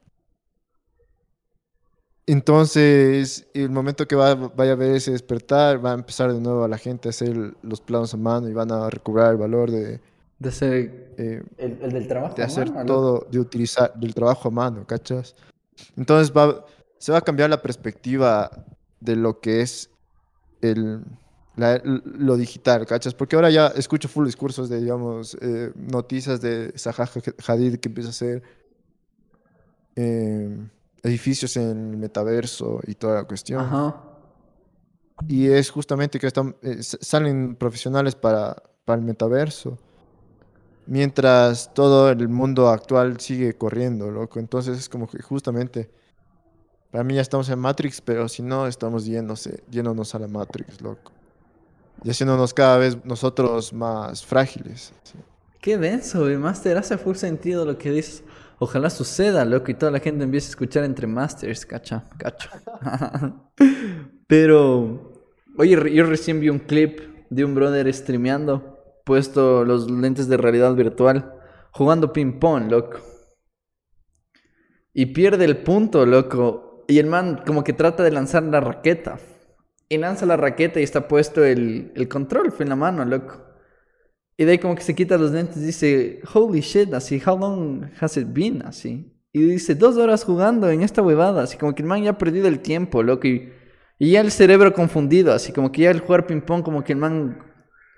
Entonces, 2.26 3.46
el 3.52 3.68
momento 3.70 4.06
que 4.08 4.16
va, 4.16 4.34
vaya 4.34 4.72
a 4.72 4.76
ver 4.76 4.92
ese 4.96 5.10
despertar, 5.12 5.84
va 5.84 5.90
a 5.92 5.94
empezar 5.94 6.32
de 6.32 6.40
nuevo 6.40 6.64
a 6.64 6.68
la 6.68 6.78
gente 6.78 7.08
a 7.08 7.10
hacer 7.10 7.54
los 7.62 7.80
planos 7.82 8.14
a 8.14 8.16
mano 8.16 8.48
y 8.48 8.54
van 8.54 8.72
a 8.72 8.88
recobrar 8.88 9.32
el 9.32 9.36
valor 9.36 9.70
de, 9.70 10.00
De 10.38 10.48
hacer 10.48 11.14
eh, 11.18 11.42
el, 11.58 11.78
el 11.82 11.92
del 11.92 12.08
trabajo. 12.08 12.34
de 12.34 12.42
a 12.42 12.46
hacer 12.46 12.70
mano, 12.72 12.86
todo, 12.86 13.26
de 13.30 13.38
utilizar 13.38 13.92
del 13.94 14.14
trabajo 14.14 14.48
a 14.48 14.50
mano, 14.50 14.86
¿cachas? 14.86 15.34
Entonces 15.96 16.32
va, 16.34 16.64
se 16.98 17.12
va 17.12 17.18
a 17.18 17.22
cambiar 17.22 17.50
la 17.50 17.60
perspectiva 17.60 18.50
de 19.00 19.16
lo 19.16 19.40
que 19.40 19.60
es 19.60 19.90
el, 20.62 21.02
la- 21.56 21.82
lo 21.84 22.38
digital, 22.38 22.86
¿cachas? 22.86 23.12
Porque 23.12 23.36
ahora 23.36 23.50
ya 23.50 23.66
escucho 23.66 24.08
full 24.08 24.24
discursos 24.24 24.70
de, 24.70 24.80
digamos, 24.80 25.36
eh, 25.42 25.72
noticias 25.76 26.40
de 26.40 26.72
Zaha 26.78 27.06
Hadid 27.46 27.76
que 27.80 27.88
empieza 27.90 28.08
a 28.08 28.12
hacer 28.12 28.42
eh, 29.96 30.56
edificios 31.04 31.56
en 31.56 31.92
el 31.92 31.96
metaverso 31.96 32.80
y 32.86 32.94
toda 32.94 33.14
la 33.14 33.24
cuestión. 33.24 33.60
Ajá. 33.60 33.94
Y 35.28 35.46
es 35.46 35.70
justamente 35.70 36.18
que 36.18 36.26
están, 36.26 36.56
eh, 36.62 36.82
salen 36.82 37.54
profesionales 37.54 38.16
para, 38.16 38.56
para 38.84 38.98
el 38.98 39.04
metaverso. 39.04 39.78
Mientras 40.86 41.72
todo 41.72 42.10
el 42.10 42.28
mundo 42.28 42.68
actual 42.68 43.20
sigue 43.20 43.54
corriendo, 43.54 44.10
loco. 44.10 44.38
Entonces 44.40 44.78
es 44.78 44.88
como 44.88 45.06
que 45.06 45.22
justamente, 45.22 45.90
para 46.90 47.04
mí 47.04 47.14
ya 47.14 47.22
estamos 47.22 47.48
en 47.48 47.58
Matrix, 47.58 48.00
pero 48.00 48.28
si 48.28 48.42
no, 48.42 48.66
estamos 48.66 49.06
yéndose, 49.06 49.62
yéndonos 49.70 50.14
a 50.14 50.18
la 50.18 50.28
Matrix, 50.28 50.80
loco. 50.80 51.12
Y 52.02 52.10
haciéndonos 52.10 52.52
cada 52.52 52.78
vez 52.78 53.02
nosotros 53.04 53.72
más 53.72 54.26
frágiles. 54.26 54.92
sí. 55.04 55.18
Qué 55.64 55.78
denso. 55.78 56.26
Master, 56.38 56.76
hace 56.76 56.98
full 56.98 57.14
sentido 57.14 57.64
lo 57.64 57.78
que 57.78 57.90
dices. 57.90 58.22
Ojalá 58.58 58.90
suceda, 58.90 59.44
loco, 59.44 59.70
y 59.70 59.74
toda 59.74 59.90
la 59.90 60.00
gente 60.00 60.24
empiece 60.24 60.48
a 60.48 60.50
escuchar 60.50 60.84
entre 60.84 61.06
Masters, 61.06 61.66
cacha, 61.66 62.04
cacho. 62.18 62.50
Pero, 64.26 65.12
oye, 65.58 65.92
yo 65.92 66.06
recién 66.06 66.40
vi 66.40 66.48
un 66.48 66.60
clip 66.60 67.00
de 67.30 67.44
un 67.44 67.54
brother 67.54 67.92
streameando, 67.92 68.78
puesto 69.04 69.64
los 69.64 69.90
lentes 69.90 70.28
de 70.28 70.36
realidad 70.36 70.74
virtual, 70.74 71.34
jugando 71.72 72.12
ping-pong, 72.12 72.70
loco. 72.70 73.00
Y 74.92 75.06
pierde 75.06 75.44
el 75.44 75.58
punto, 75.58 76.06
loco. 76.06 76.84
Y 76.86 77.00
el 77.00 77.06
man 77.06 77.42
como 77.44 77.64
que 77.64 77.72
trata 77.72 78.04
de 78.04 78.12
lanzar 78.12 78.44
la 78.44 78.60
raqueta. 78.60 79.18
Y 79.88 79.98
lanza 79.98 80.24
la 80.24 80.36
raqueta 80.36 80.80
y 80.80 80.84
está 80.84 81.08
puesto 81.08 81.44
el, 81.44 81.92
el 81.96 82.08
control 82.08 82.54
en 82.58 82.68
la 82.68 82.76
mano, 82.76 83.04
loco. 83.04 83.53
Y 84.36 84.44
de 84.44 84.52
ahí 84.52 84.58
como 84.58 84.74
que 84.74 84.82
se 84.82 84.94
quita 84.94 85.16
los 85.16 85.30
lentes 85.30 85.58
y 85.58 85.66
dice, 85.66 86.20
holy 86.32 86.60
shit, 86.60 86.92
así, 86.92 87.22
how 87.24 87.38
long 87.38 87.84
has 88.00 88.16
it 88.16 88.26
been, 88.28 88.62
así. 88.62 89.12
Y 89.32 89.42
dice, 89.42 89.74
dos 89.74 89.96
horas 89.96 90.24
jugando 90.24 90.68
en 90.70 90.82
esta 90.82 91.02
huevada, 91.02 91.42
así 91.42 91.56
como 91.56 91.74
que 91.74 91.82
el 91.82 91.88
man 91.88 92.02
ya 92.02 92.10
ha 92.10 92.18
perdido 92.18 92.48
el 92.48 92.60
tiempo, 92.60 93.02
loco, 93.02 93.26
y, 93.26 93.52
y 93.98 94.12
ya 94.12 94.20
el 94.20 94.30
cerebro 94.30 94.72
confundido, 94.72 95.32
así 95.32 95.52
como 95.52 95.70
que 95.70 95.82
ya 95.82 95.90
el 95.90 96.00
jugar 96.00 96.26
ping 96.26 96.40
pong, 96.40 96.62
como 96.62 96.82
que 96.82 96.92
el 96.92 96.98
man, 96.98 97.38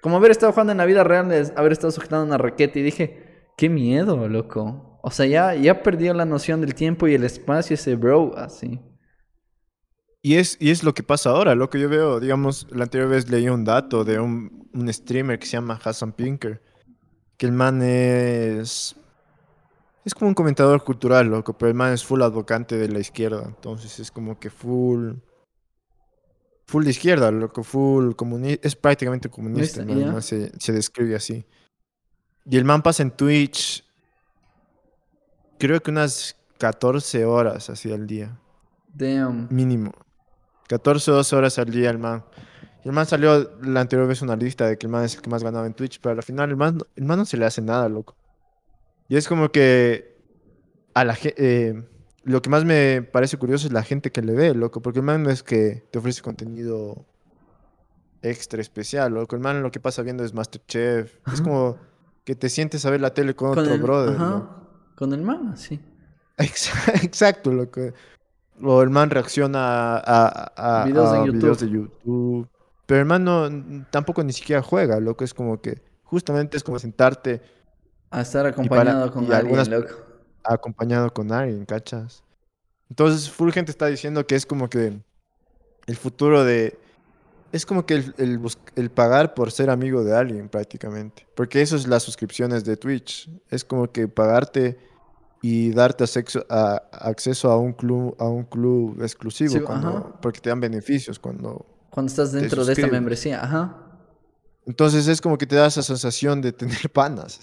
como 0.02 0.16
haber 0.16 0.30
estado 0.30 0.52
jugando 0.52 0.72
en 0.72 0.78
la 0.78 0.86
vida 0.86 1.04
real, 1.04 1.32
es 1.32 1.52
haber 1.56 1.72
estado 1.72 1.90
sujetando 1.90 2.24
una 2.24 2.38
raqueta, 2.38 2.78
y 2.78 2.82
dije, 2.82 3.50
qué 3.56 3.68
miedo, 3.68 4.28
loco. 4.28 4.98
O 5.02 5.10
sea, 5.10 5.26
ya, 5.26 5.54
ya 5.54 5.82
perdió 5.82 6.12
la 6.14 6.24
noción 6.24 6.60
del 6.60 6.74
tiempo 6.74 7.06
y 7.06 7.14
el 7.14 7.24
espacio 7.24 7.74
ese 7.74 7.96
bro, 7.96 8.36
así. 8.36 8.80
Y 10.26 10.38
es, 10.38 10.56
y 10.58 10.72
es 10.72 10.82
lo 10.82 10.92
que 10.92 11.04
pasa 11.04 11.30
ahora, 11.30 11.54
lo 11.54 11.70
que 11.70 11.78
yo 11.78 11.88
veo, 11.88 12.18
digamos, 12.18 12.66
la 12.72 12.82
anterior 12.82 13.08
vez 13.08 13.30
leí 13.30 13.48
un 13.48 13.64
dato 13.64 14.02
de 14.02 14.18
un, 14.18 14.68
un 14.74 14.92
streamer 14.92 15.38
que 15.38 15.46
se 15.46 15.52
llama 15.52 15.80
Hassan 15.80 16.10
Pinker, 16.10 16.60
que 17.36 17.46
el 17.46 17.52
man 17.52 17.80
es... 17.80 18.96
Es 20.04 20.14
como 20.16 20.28
un 20.28 20.34
comentador 20.34 20.82
cultural, 20.82 21.28
loco, 21.28 21.56
pero 21.56 21.68
el 21.68 21.76
man 21.76 21.92
es 21.92 22.04
full 22.04 22.22
advocante 22.22 22.76
de 22.76 22.88
la 22.88 22.98
izquierda, 22.98 23.44
entonces 23.46 24.00
es 24.00 24.10
como 24.10 24.40
que 24.40 24.50
full... 24.50 25.12
Full 26.66 26.82
de 26.82 26.90
izquierda, 26.90 27.30
loco, 27.30 27.62
full 27.62 28.14
comunista, 28.16 28.66
es 28.66 28.74
prácticamente 28.74 29.28
comunista, 29.28 29.84
man, 29.84 29.96
ya. 29.96 30.10
man 30.10 30.22
se, 30.22 30.50
se 30.58 30.72
describe 30.72 31.14
así. 31.14 31.46
Y 32.46 32.56
el 32.56 32.64
man 32.64 32.82
pasa 32.82 33.04
en 33.04 33.12
Twitch, 33.12 33.84
creo 35.56 35.80
que 35.80 35.92
unas 35.92 36.34
14 36.58 37.24
horas 37.26 37.70
así 37.70 37.92
al 37.92 38.08
día. 38.08 38.36
Damn. 38.92 39.46
Mínimo. 39.52 39.92
14 40.68 41.10
o 41.10 41.14
12 41.16 41.36
horas 41.36 41.58
al 41.58 41.70
día 41.70 41.90
el 41.90 41.98
man. 41.98 42.24
Y 42.84 42.88
el 42.88 42.94
man 42.94 43.06
salió 43.06 43.50
la 43.62 43.80
anterior 43.80 44.06
vez 44.08 44.22
una 44.22 44.36
lista 44.36 44.66
de 44.66 44.78
que 44.78 44.86
el 44.86 44.92
man 44.92 45.04
es 45.04 45.14
el 45.16 45.22
que 45.22 45.30
más 45.30 45.42
ganaba 45.42 45.66
en 45.66 45.74
Twitch, 45.74 46.00
pero 46.00 46.14
al 46.14 46.22
final 46.22 46.50
el 46.50 46.56
man, 46.56 46.78
el 46.94 47.04
man 47.04 47.18
no 47.18 47.24
se 47.24 47.36
le 47.36 47.44
hace 47.44 47.60
nada, 47.62 47.88
loco. 47.88 48.16
Y 49.08 49.16
es 49.16 49.26
como 49.28 49.50
que 49.50 50.16
a 50.94 51.04
la 51.04 51.14
gente... 51.14 51.84
lo 52.24 52.42
que 52.42 52.50
más 52.50 52.64
me 52.64 53.02
parece 53.02 53.36
curioso 53.38 53.66
es 53.66 53.72
la 53.72 53.82
gente 53.82 54.10
que 54.12 54.22
le 54.22 54.34
ve, 54.34 54.54
loco, 54.54 54.82
porque 54.82 55.00
el 55.00 55.04
man 55.04 55.22
no 55.24 55.30
es 55.30 55.42
que 55.42 55.84
te 55.90 55.98
ofrece 55.98 56.22
contenido 56.22 57.06
extra 58.22 58.60
especial, 58.60 59.12
loco. 59.14 59.36
El 59.36 59.42
man 59.42 59.62
lo 59.62 59.70
que 59.70 59.78
pasa 59.80 60.02
viendo 60.02 60.24
es 60.24 60.34
Masterchef. 60.34 61.14
Es 61.14 61.20
Ajá. 61.24 61.42
como 61.44 61.78
que 62.24 62.34
te 62.34 62.48
sientes 62.48 62.84
a 62.86 62.90
ver 62.90 63.00
la 63.00 63.14
tele 63.14 63.34
con, 63.34 63.50
Con 63.50 63.60
otro 63.60 63.74
el, 63.74 63.80
brother, 63.82 64.16
ajá, 64.16 64.30
loco. 64.30 64.68
con 64.96 65.12
el 65.12 65.22
man. 65.22 65.54
Exa- 66.36 67.04
Exacto, 67.04 67.52
lo 67.52 67.70
que. 67.70 67.94
O 68.62 68.82
el 68.82 68.90
man 68.90 69.10
reacciona 69.10 69.96
a, 69.98 69.98
a- 70.56 70.82
a- 70.82 70.84
Videos 70.86 71.12
de 71.12 71.18
a 71.18 71.24
YouTube. 71.26 71.40
videos 71.40 71.60
de 71.60 71.70
YouTube. 71.70 72.48
Pero 72.86 73.00
el 73.00 73.06
man 73.06 73.24
no, 73.24 73.84
tampoco 73.90 74.22
ni 74.24 74.32
siquiera 74.32 74.62
juega, 74.62 74.98
loco. 75.00 75.24
Es 75.24 75.34
como 75.34 75.60
que 75.60 75.82
justamente 76.04 76.56
es 76.56 76.62
como 76.62 76.78
sentarte 76.78 77.42
A 78.10 78.20
estar 78.22 78.46
acompañado 78.46 79.10
con 79.12 79.24
alguien, 79.24 79.38
algunas- 79.38 79.68
loco. 79.68 79.94
acompañado 80.44 81.12
con 81.12 81.32
alguien, 81.32 81.64
¿cachas? 81.66 82.22
Entonces, 82.88 83.28
full 83.28 83.50
gente 83.50 83.72
está 83.72 83.86
diciendo 83.86 84.26
que 84.26 84.36
es 84.36 84.46
como 84.46 84.68
que 84.70 85.00
el 85.86 85.96
futuro 85.96 86.44
de. 86.44 86.78
Es 87.52 87.64
como 87.66 87.84
que 87.86 87.94
el, 87.94 88.14
el 88.18 88.40
el 88.76 88.90
pagar 88.90 89.34
por 89.34 89.50
ser 89.50 89.70
amigo 89.70 90.04
de 90.04 90.14
alguien, 90.16 90.48
prácticamente. 90.48 91.26
Porque 91.34 91.62
eso 91.62 91.74
es 91.76 91.86
las 91.88 92.02
suscripciones 92.04 92.64
de 92.64 92.76
Twitch. 92.76 93.28
Es 93.50 93.64
como 93.64 93.90
que 93.90 94.06
pagarte 94.08 94.78
y 95.48 95.70
darte 95.70 96.02
acceso 96.04 96.44
a, 96.50 96.76
acceso 96.90 97.50
a 97.50 97.56
un 97.58 97.72
club, 97.72 98.16
a 98.18 98.28
un 98.28 98.44
club 98.44 99.00
exclusivo. 99.02 99.52
Sí, 99.52 99.60
cuando- 99.60 100.18
porque 100.20 100.40
te 100.40 100.48
dan 100.48 100.60
beneficios 100.60 101.18
cuando. 101.18 101.64
Cuando 101.90 102.10
estás 102.10 102.32
dentro 102.32 102.64
de 102.64 102.72
esta 102.72 102.86
membresía, 102.88 103.42
ajá. 103.42 103.82
Entonces 104.66 105.06
es 105.06 105.20
como 105.20 105.38
que 105.38 105.46
te 105.46 105.54
da 105.54 105.66
esa 105.66 105.82
sensación 105.82 106.40
de 106.42 106.52
tener 106.52 106.90
panas. 106.92 107.38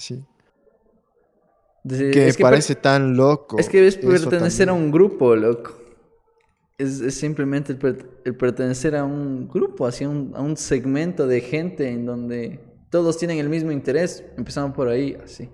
De- 1.84 2.12
Que 2.12 2.28
es 2.28 2.38
que 2.38 2.44
parece 2.44 2.76
tan 2.76 3.16
loco. 3.16 3.58
Es 3.58 3.70
que 3.70 3.86
es 3.88 3.98
pertenecer 3.98 4.70
a 4.70 4.74
un 4.74 4.92
grupo, 4.92 5.36
loco. 5.36 5.72
Es, 6.78 7.00
es 7.02 7.16
simplemente 7.16 7.72
el, 7.74 7.78
per- 7.78 8.06
el 8.26 8.36
pertenecer 8.36 8.96
a 8.96 9.04
un 9.06 9.48
grupo, 9.48 9.86
así, 9.88 10.04
a 10.04 10.10
un, 10.10 10.34
a 10.36 10.42
un 10.42 10.58
segmento 10.58 11.28
de 11.28 11.40
gente 11.42 11.90
en 11.90 12.06
donde 12.06 12.60
todos 12.90 13.18
tienen 13.18 13.38
el 13.40 13.48
mismo 13.50 13.72
interés. 13.72 14.24
Empezamos 14.38 14.76
por 14.76 14.88
ahí, 14.90 15.18
así. 15.24 15.50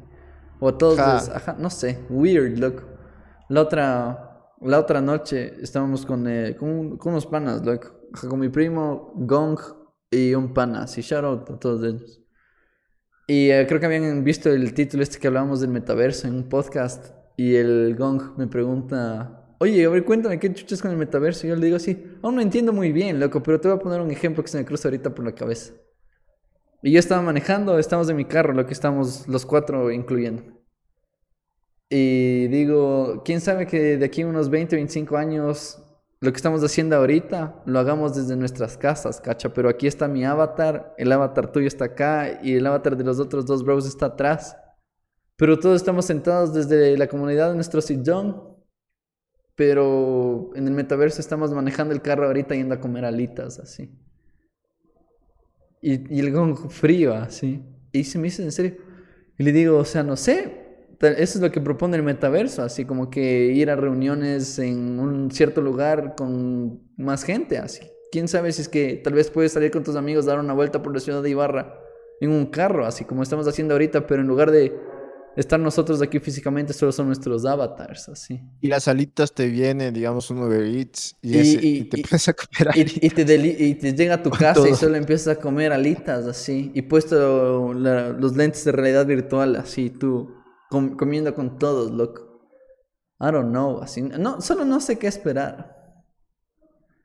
O 0.60 0.68
a 0.70 0.78
todos 0.78 0.99
Ajá. 0.99 1.14
les- 1.16 1.30
ajá, 1.30 1.55
no 1.60 1.70
sé, 1.70 1.99
weird, 2.10 2.57
loco. 2.57 2.84
La 3.49 3.62
otra, 3.62 4.53
la 4.62 4.80
otra 4.80 5.01
noche 5.01 5.53
estábamos 5.62 6.05
con, 6.05 6.28
eh, 6.28 6.55
con, 6.57 6.97
con 6.97 7.14
unos 7.14 7.26
panas, 7.26 7.66
loco. 7.66 7.91
Con 8.28 8.39
mi 8.39 8.49
primo, 8.49 9.14
Gong 9.16 9.60
y 10.12 10.34
un 10.34 10.53
pana, 10.53 10.84
así, 10.84 11.01
shout 11.01 11.24
out 11.24 11.49
a 11.49 11.60
todos 11.60 11.84
ellos. 11.84 12.22
Y 13.28 13.51
eh, 13.51 13.66
creo 13.68 13.80
que 13.80 13.86
habían 13.86 14.24
visto 14.24 14.49
el 14.49 14.74
título 14.74 15.03
este 15.03 15.20
que 15.20 15.28
hablábamos 15.28 15.62
del 15.62 15.70
metaverso 15.70 16.28
en 16.28 16.36
un 16.36 16.49
podcast. 16.49 17.14
Y 17.38 17.55
el 17.55 17.95
Gong 17.95 18.38
me 18.38 18.47
pregunta, 18.47 19.55
oye, 19.60 19.86
a 19.86 19.89
ver, 19.89 20.03
cuéntame 20.03 20.39
qué 20.39 20.51
chuchas 20.53 20.82
con 20.82 20.91
el 20.91 20.97
metaverso. 20.97 21.45
Y 21.45 21.51
yo 21.51 21.55
le 21.55 21.66
digo 21.66 21.78
así, 21.78 22.03
aún 22.24 22.36
no 22.36 22.41
entiendo 22.41 22.74
muy 22.74 22.91
bien, 22.91 23.20
loco, 23.20 23.41
pero 23.43 23.62
te 23.62 23.68
voy 23.70 23.78
a 23.78 23.80
poner 23.80 24.01
un 24.01 24.12
ejemplo 24.12 24.43
que 24.43 24.49
se 24.49 24.57
me 24.57 24.66
cruza 24.66 24.88
ahorita 24.89 25.14
por 25.14 25.24
la 25.24 25.34
cabeza. 25.34 25.74
Y 26.82 26.91
yo 26.91 26.99
estaba 26.99 27.21
manejando, 27.21 27.77
estamos 27.77 28.09
en 28.09 28.15
mi 28.15 28.25
carro, 28.25 28.53
lo 28.53 28.65
que 28.65 28.73
estamos 28.73 29.27
los 29.27 29.45
cuatro 29.45 29.91
incluyendo. 29.91 30.43
Y 31.89 32.47
digo, 32.47 33.23
quién 33.25 33.41
sabe 33.41 33.67
que 33.67 33.97
de 33.97 34.05
aquí 34.05 34.21
a 34.21 34.27
unos 34.27 34.49
20, 34.49 34.75
25 34.75 35.17
años, 35.17 35.84
lo 36.21 36.32
que 36.32 36.38
estamos 36.38 36.63
haciendo 36.63 36.95
ahorita, 36.95 37.63
lo 37.65 37.80
hagamos 37.80 38.15
desde 38.15 38.36
nuestras 38.38 38.77
casas, 38.77 39.19
cacha. 39.19 39.49
Pero 39.53 39.67
aquí 39.69 39.88
está 39.88 40.07
mi 40.07 40.23
avatar, 40.23 40.93
el 40.97 41.11
avatar 41.11 41.51
tuyo 41.51 41.67
está 41.67 41.86
acá 41.86 42.39
y 42.43 42.55
el 42.55 42.65
avatar 42.65 42.95
de 42.95 43.03
los 43.03 43.19
otros 43.19 43.45
dos 43.45 43.63
bros 43.63 43.88
está 43.88 44.07
atrás. 44.07 44.55
Pero 45.36 45.59
todos 45.59 45.77
estamos 45.77 46.05
sentados 46.05 46.53
desde 46.53 46.97
la 46.97 47.07
comunidad 47.07 47.49
de 47.49 47.55
nuestro 47.55 47.82
sillón. 47.82 48.57
Pero 49.55 50.51
en 50.55 50.67
el 50.67 50.73
metaverso 50.73 51.19
estamos 51.19 51.51
manejando 51.51 51.93
el 51.93 52.01
carro 52.01 52.27
ahorita 52.27 52.55
yendo 52.55 52.75
a 52.75 52.80
comer 52.80 53.03
alitas, 53.03 53.59
así. 53.59 53.89
Y, 55.82 56.19
el 56.19 56.32
gong 56.32 56.69
frío, 56.69 57.13
así. 57.13 57.61
Y 57.91 58.03
se 58.03 58.17
me 58.17 58.25
dice 58.25 58.43
en 58.43 58.51
serio. 58.51 58.77
Y 59.38 59.43
le 59.43 59.51
digo, 59.51 59.77
o 59.77 59.86
sea, 59.86 60.03
no 60.03 60.15
sé. 60.15 60.67
Eso 60.99 61.38
es 61.38 61.41
lo 61.41 61.49
que 61.51 61.61
propone 61.61 61.95
el 61.95 62.03
metaverso, 62.03 62.61
así 62.61 62.84
como 62.84 63.09
que 63.09 63.45
ir 63.53 63.69
a 63.69 63.77
reuniones 63.77 64.59
en 64.59 64.99
un 64.99 65.32
cierto 65.32 65.61
lugar 65.61 66.15
con 66.17 66.82
más 66.97 67.23
gente, 67.23 67.57
así. 67.57 67.82
Quién 68.11 68.27
sabe 68.27 68.51
si 68.51 68.63
es 68.63 68.67
que 68.67 68.99
tal 69.01 69.13
vez 69.13 69.30
puedes 69.30 69.53
salir 69.53 69.71
con 69.71 69.84
tus 69.84 69.95
amigos, 69.95 70.25
dar 70.25 70.39
una 70.39 70.53
vuelta 70.53 70.84
por 70.84 70.93
la 70.93 70.99
ciudad 70.99 71.23
de 71.23 71.30
Ibarra 71.30 71.80
en 72.19 72.32
un 72.32 72.47
carro, 72.47 72.86
así 72.86 73.05
como 73.05 73.23
estamos 73.23 73.47
haciendo 73.47 73.75
ahorita, 73.75 74.07
pero 74.07 74.21
en 74.21 74.27
lugar 74.27 74.51
de 74.51 74.77
estar 75.36 75.59
nosotros 75.59 76.01
aquí 76.01 76.19
físicamente 76.19 76.73
solo 76.73 76.91
son 76.91 77.07
nuestros 77.07 77.45
avatars, 77.45 78.09
así. 78.09 78.41
Y 78.61 78.67
las 78.67 78.88
alitas 78.88 79.34
te 79.34 79.47
vienen, 79.47 79.93
digamos, 79.93 80.30
un 80.32 80.39
Uber 80.43 80.63
Eats 80.63 81.15
y, 81.21 81.36
Y- 81.36 81.39
ese- 81.39 81.65
y- 81.65 81.77
y 81.77 81.84
te 81.86 81.97
empiezas 81.97 82.27
a 82.30 82.34
comer 82.34 82.69
alitas. 82.73 82.97
y 83.03 83.75
te 83.75 83.93
llega 83.93 84.15
a 84.15 84.23
tu 84.23 84.30
casa 84.63 84.67
y 84.69 84.75
solo 84.75 84.95
empiezas 84.95 85.38
a 85.38 85.39
comer 85.39 85.71
alitas 85.71 86.25
así. 86.25 86.71
Y 86.73 86.82
puesto 86.84 87.73
la- 87.73 88.09
los 88.09 88.36
lentes 88.36 88.63
de 88.65 88.71
realidad 88.71 89.05
virtual 89.05 89.55
así, 89.55 89.89
tú 89.89 90.34
com- 90.69 90.95
comiendo 90.97 91.34
con 91.36 91.57
todos, 91.57 91.91
loco. 91.91 92.27
I 93.21 93.32
don't 93.32 93.49
know, 93.49 93.82
así. 93.82 94.01
No, 94.01 94.39
solo 94.41 94.65
no 94.65 94.80
sé 94.80 94.97
qué 94.97 95.07
esperar. 95.07 95.77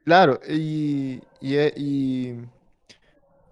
Claro, 0.05 0.39
y, 0.49 1.21
y, 1.41 1.55
e- 1.57 1.73
y, 1.77 2.35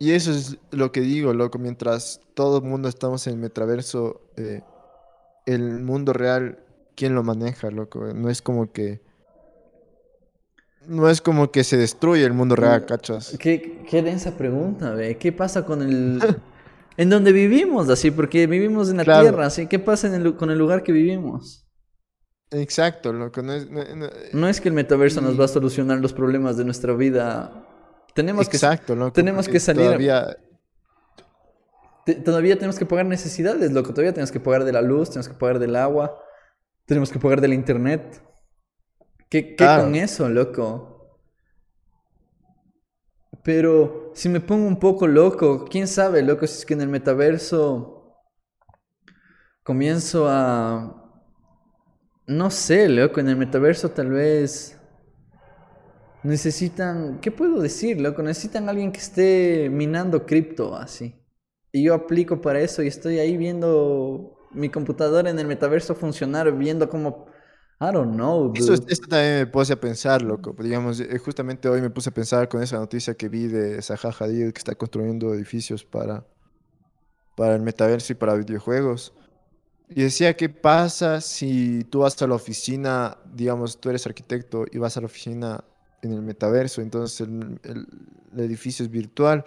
y 0.02 0.12
eso 0.12 0.32
es 0.32 0.58
lo 0.72 0.90
que 0.90 1.00
digo, 1.00 1.32
loco, 1.32 1.58
mientras 1.58 2.20
todo 2.34 2.58
el 2.58 2.64
mundo 2.64 2.88
estamos 2.88 3.26
en 3.28 3.34
el 3.34 3.38
metaverso, 3.38 4.20
eh, 4.36 4.62
el 5.46 5.80
mundo 5.80 6.12
real, 6.12 6.58
¿quién 6.96 7.14
lo 7.14 7.22
maneja, 7.22 7.70
loco? 7.70 8.00
No 8.14 8.28
es 8.28 8.42
como 8.42 8.72
que... 8.72 9.00
No 10.88 11.08
es 11.08 11.20
como 11.20 11.52
que 11.52 11.62
se 11.62 11.76
destruye 11.76 12.24
el 12.24 12.32
mundo 12.32 12.56
real, 12.56 12.84
¿cachas? 12.84 13.36
Qué, 13.38 13.84
qué 13.88 14.02
densa 14.02 14.36
pregunta, 14.36 14.90
ve. 14.94 15.16
¿Qué 15.16 15.30
pasa 15.30 15.64
con 15.64 15.80
el... 15.82 16.20
en 16.96 17.08
donde 17.08 17.30
vivimos, 17.30 17.88
así? 17.88 18.10
Porque 18.10 18.48
vivimos 18.48 18.90
en 18.90 18.96
la 18.96 19.04
Claro. 19.04 19.22
tierra, 19.22 19.46
así. 19.46 19.68
¿Qué 19.68 19.78
pasa 19.78 20.08
en 20.08 20.14
el 20.14 20.34
con 20.36 20.50
el 20.50 20.58
lugar 20.58 20.82
que 20.82 20.90
vivimos? 20.90 21.64
Exacto, 22.50 23.12
loco, 23.12 23.42
no 23.42 23.52
es... 23.52 23.70
no- 23.70 23.84
no- 23.94 24.10
No 24.32 24.48
es 24.48 24.60
que 24.60 24.68
el 24.68 24.74
metaverso 24.74 25.20
nos 25.20 25.38
va 25.38 25.44
a 25.44 25.48
solucionar 25.48 26.00
los 26.00 26.12
problemas 26.12 26.56
de 26.56 26.64
nuestra 26.64 26.92
vida. 26.94 27.68
Tenemos 28.14 28.48
que... 28.48 28.56
Exacto, 28.56 28.94
loco, 28.94 29.12
tenemos 29.12 29.48
que 29.48 29.58
salir- 29.58 29.86
Todavía, 29.86 30.36
te- 32.04 32.16
todavía 32.16 32.56
tenemos 32.56 32.78
que 32.78 32.86
pagar 32.86 33.06
necesidades, 33.06 33.72
loco. 33.72 33.90
Todavía 33.90 34.12
tenemos 34.12 34.30
que 34.32 34.40
pagar 34.40 34.64
de 34.64 34.72
la 34.72 34.82
luz, 34.82 35.08
tenemos 35.10 35.28
que 35.28 35.34
pagar 35.34 35.58
del 35.58 35.76
agua, 35.76 36.18
tenemos 36.86 37.10
que 37.10 37.18
pagar 37.18 37.40
del 37.40 37.54
internet. 37.54 38.22
¿Qué, 39.28 39.48
qué 39.48 39.56
Claro. 39.56 39.84
con 39.84 39.94
eso, 39.94 40.28
loco? 40.28 40.88
Pero 43.42 44.12
si 44.14 44.28
me 44.28 44.40
pongo 44.40 44.66
un 44.68 44.78
poco 44.78 45.06
loco, 45.06 45.64
quién 45.64 45.88
sabe, 45.88 46.22
loco, 46.22 46.46
si 46.46 46.58
es 46.58 46.66
que 46.66 46.74
en 46.74 46.82
el 46.82 46.88
metaverso 46.88 48.14
comienzo 49.62 50.26
a... 50.28 50.98
No 52.26 52.50
sé, 52.50 52.88
loco, 52.88 53.20
en 53.20 53.28
el 53.30 53.36
metaverso 53.36 53.90
tal 53.90 54.10
vez 54.10 54.78
necesitan... 56.22 57.20
¿Qué 57.20 57.30
puedo 57.30 57.60
decir, 57.60 58.00
loco? 58.00 58.22
Necesitan 58.22 58.68
alguien 58.68 58.92
que 58.92 59.00
esté 59.00 59.68
minando 59.70 60.26
cripto, 60.26 60.76
así. 60.76 61.14
Y 61.72 61.84
yo 61.84 61.94
aplico 61.94 62.40
para 62.40 62.60
eso 62.60 62.82
y 62.82 62.88
estoy 62.88 63.18
ahí 63.18 63.36
viendo 63.36 64.38
mi 64.52 64.68
computadora 64.68 65.30
en 65.30 65.38
el 65.38 65.46
metaverso 65.46 65.94
funcionar, 65.94 66.52
viendo 66.56 66.88
cómo... 66.88 67.26
I 67.80 67.92
don't 67.92 68.14
know, 68.14 68.52
Eso, 68.54 68.74
eso 68.74 69.02
también 69.08 69.38
me 69.40 69.46
puse 69.48 69.72
a 69.72 69.80
pensar, 69.80 70.22
loco. 70.22 70.54
Digamos, 70.56 71.00
eh, 71.00 71.18
justamente 71.18 71.68
hoy 71.68 71.80
me 71.80 71.90
puse 71.90 72.10
a 72.10 72.14
pensar 72.14 72.48
con 72.48 72.62
esa 72.62 72.78
noticia 72.78 73.14
que 73.14 73.28
vi 73.28 73.48
de 73.48 73.82
Zaha 73.82 74.14
Hadid 74.16 74.52
que 74.52 74.58
está 74.58 74.76
construyendo 74.76 75.34
edificios 75.34 75.84
para, 75.84 76.24
para 77.36 77.56
el 77.56 77.62
metaverso 77.62 78.12
y 78.12 78.16
para 78.16 78.34
videojuegos. 78.34 79.14
Y 79.88 80.02
decía, 80.02 80.36
¿qué 80.36 80.48
pasa 80.48 81.20
si 81.20 81.82
tú 81.90 82.00
vas 82.00 82.20
a 82.22 82.26
la 82.28 82.36
oficina, 82.36 83.18
digamos, 83.34 83.80
tú 83.80 83.90
eres 83.90 84.06
arquitecto 84.06 84.64
y 84.70 84.78
vas 84.78 84.96
a 84.96 85.00
la 85.00 85.06
oficina 85.06 85.64
en 86.02 86.12
el 86.12 86.22
metaverso, 86.22 86.80
entonces 86.82 87.20
el, 87.20 87.58
el- 87.62 87.86
el 88.34 88.40
edificio 88.40 88.84
es 88.84 88.90
virtual 88.90 89.44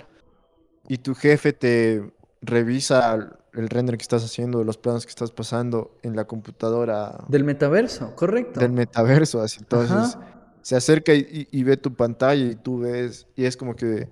y 0.87 0.97
tu 0.99 1.13
jefe 1.15 1.53
te 1.53 2.11
revisa 2.41 3.15
el- 3.53 3.69
render 3.69 3.97
que 3.97 4.03
estás 4.03 4.23
haciendo, 4.23 4.63
los 4.63 4.77
planos 4.77 5.05
que 5.05 5.09
estás 5.09 5.31
pasando 5.31 5.97
en 6.03 6.15
la 6.15 6.25
computadora 6.25 7.23
Del 7.27 7.43
metaverso, 7.43 8.15
correcto. 8.15 8.59
del 8.59 8.71
metaverso, 8.73 9.41
así. 9.41 9.59
Entonces 9.59 10.15
Ajá. 10.15 10.41
se 10.61 10.75
acerca 10.75 11.13
y, 11.13 11.19
y- 11.51 11.59
y 11.59 11.63
ve 11.63 11.77
tu 11.77 11.93
pantalla 11.93 12.43
y 12.51 12.55
tú 12.55 12.79
ves, 12.79 13.27
y 13.35 13.45
es 13.45 13.55
como 13.57 13.75
que 13.75 14.09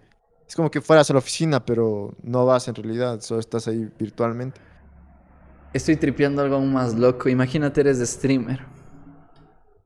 es 0.47 0.55
como 0.55 0.69
que 0.69 0.81
fueras 0.81 1.09
a 1.09 1.13
la 1.13 1.19
oficina, 1.19 1.65
pero 1.65 2.15
no 2.21 2.45
vas 2.45 2.67
en 2.67 2.75
realidad, 2.75 3.19
solo 3.21 3.39
estás 3.39 3.67
ahí 3.67 3.89
virtualmente. 3.97 4.61
Estoy 5.73 5.95
tripeando 5.95 6.41
algo 6.43 6.55
aún 6.55 6.71
más 6.71 6.93
loco. 6.93 7.27
Imagínate, 7.29 7.81
eres 7.81 7.97
de 7.97 8.05
streamer. 8.05 8.59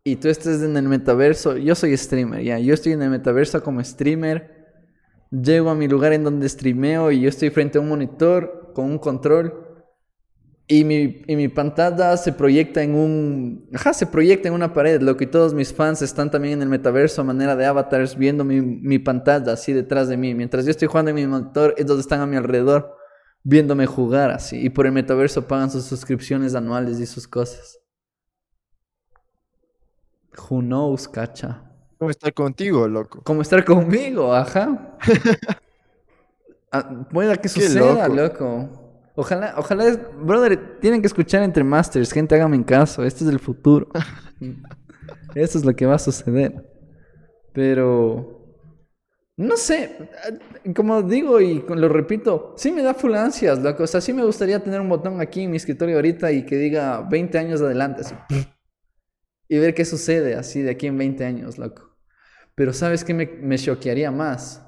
Y 0.07 0.15
tú 0.15 0.29
estés 0.29 0.61
en 0.61 0.77
el 0.77 0.87
metaverso. 0.87 1.57
Yo 1.57 1.75
soy 1.75 1.97
streamer, 1.97 2.41
ya. 2.41 2.57
Yo 2.59 2.73
estoy 2.73 2.93
en 2.93 3.01
el 3.01 3.09
metaverso 3.09 3.61
como 3.61 3.83
streamer. 3.83 4.69
Llego 5.29 5.69
a 5.69 5.75
mi 5.75 5.89
lugar 5.89 6.13
en 6.13 6.23
donde 6.23 6.47
streameo 6.47 7.11
y 7.11 7.19
yo 7.19 7.27
estoy 7.27 7.49
frente 7.49 7.77
a 7.77 7.81
un 7.81 7.89
monitor 7.89 8.71
con 8.73 8.85
un 8.85 8.99
control. 8.99 9.65
Y 10.65 10.85
mi, 10.85 11.23
y 11.27 11.35
mi 11.35 11.49
pantalla 11.49 12.15
se 12.15 12.31
proyecta 12.31 12.81
en 12.83 12.95
un... 12.95 13.69
Ajá, 13.73 13.93
se 13.93 14.07
proyecta 14.07 14.47
en 14.47 14.53
una 14.53 14.71
pared, 14.71 15.01
loco. 15.01 15.25
Y 15.25 15.27
todos 15.27 15.53
mis 15.53 15.73
fans 15.73 16.01
están 16.01 16.31
también 16.31 16.53
en 16.53 16.61
el 16.61 16.69
metaverso 16.69 17.19
a 17.19 17.25
manera 17.25 17.57
de 17.57 17.65
avatars 17.65 18.17
viendo 18.17 18.45
mi, 18.45 18.61
mi 18.61 18.99
pantalla 18.99 19.51
así 19.51 19.73
detrás 19.73 20.07
de 20.07 20.15
mí. 20.15 20.33
Mientras 20.33 20.63
yo 20.63 20.71
estoy 20.71 20.87
jugando 20.87 21.09
en 21.09 21.15
mi 21.15 21.27
monitor, 21.27 21.75
ellos 21.77 21.99
están 21.99 22.21
a 22.21 22.25
mi 22.25 22.37
alrededor 22.37 22.95
viéndome 23.43 23.85
jugar 23.87 24.31
así. 24.31 24.57
Y 24.57 24.69
por 24.69 24.85
el 24.85 24.93
metaverso 24.93 25.49
pagan 25.49 25.69
sus 25.69 25.83
suscripciones 25.83 26.55
anuales 26.55 26.97
y 27.01 27.05
sus 27.05 27.27
cosas. 27.27 27.77
Who 30.49 30.61
knows, 30.61 31.07
cacha. 31.07 31.63
¿Cómo 31.97 32.11
estar 32.11 32.33
contigo, 32.33 32.87
loco? 32.87 33.21
Como 33.23 33.41
estar 33.41 33.63
conmigo, 33.65 34.33
ajá. 34.33 34.97
Ah, 36.71 37.05
pueda 37.11 37.37
que 37.37 37.47
suceda, 37.47 38.07
loco. 38.09 38.15
loco. 38.15 38.69
Ojalá, 39.15 39.53
ojalá, 39.57 39.87
es- 39.87 39.99
brother, 40.21 40.79
tienen 40.79 41.01
que 41.01 41.07
escuchar 41.07 41.41
entre 41.43 41.63
masters, 41.63 42.11
gente, 42.11 42.35
hágame 42.35 42.57
en 42.57 42.63
caso, 42.63 43.03
este 43.05 43.23
es 43.23 43.29
el 43.29 43.39
futuro. 43.39 43.87
Eso 45.33 45.57
es 45.57 45.65
lo 45.65 45.73
que 45.75 45.85
va 45.85 45.95
a 45.95 45.99
suceder. 45.99 46.65
Pero, 47.53 48.43
no 49.37 49.55
sé, 49.55 50.09
como 50.75 51.01
digo 51.01 51.39
y 51.39 51.63
lo 51.67 51.87
repito, 51.89 52.53
sí 52.57 52.71
me 52.71 52.83
da 52.83 52.93
full 52.93 53.15
ansias, 53.15 53.59
loco. 53.59 53.83
O 53.83 53.87
sea, 53.87 54.01
sí 54.01 54.11
me 54.13 54.23
gustaría 54.25 54.59
tener 54.61 54.81
un 54.81 54.89
botón 54.89 55.21
aquí 55.21 55.43
en 55.43 55.51
mi 55.51 55.57
escritorio 55.57 55.95
ahorita 55.95 56.31
y 56.33 56.45
que 56.45 56.57
diga 56.57 56.99
20 57.09 57.37
años 57.37 57.61
adelante, 57.61 58.01
así, 58.01 58.13
y 59.49 59.57
ver 59.59 59.73
qué 59.73 59.85
sucede 59.85 60.35
así 60.35 60.61
de 60.61 60.71
aquí 60.71 60.87
en 60.87 60.97
20 60.97 61.25
años, 61.25 61.57
loco. 61.57 61.95
Pero 62.55 62.73
¿sabes 62.73 63.03
qué 63.03 63.13
me, 63.13 63.27
me 63.27 63.57
choquearía 63.57 64.11
más? 64.11 64.63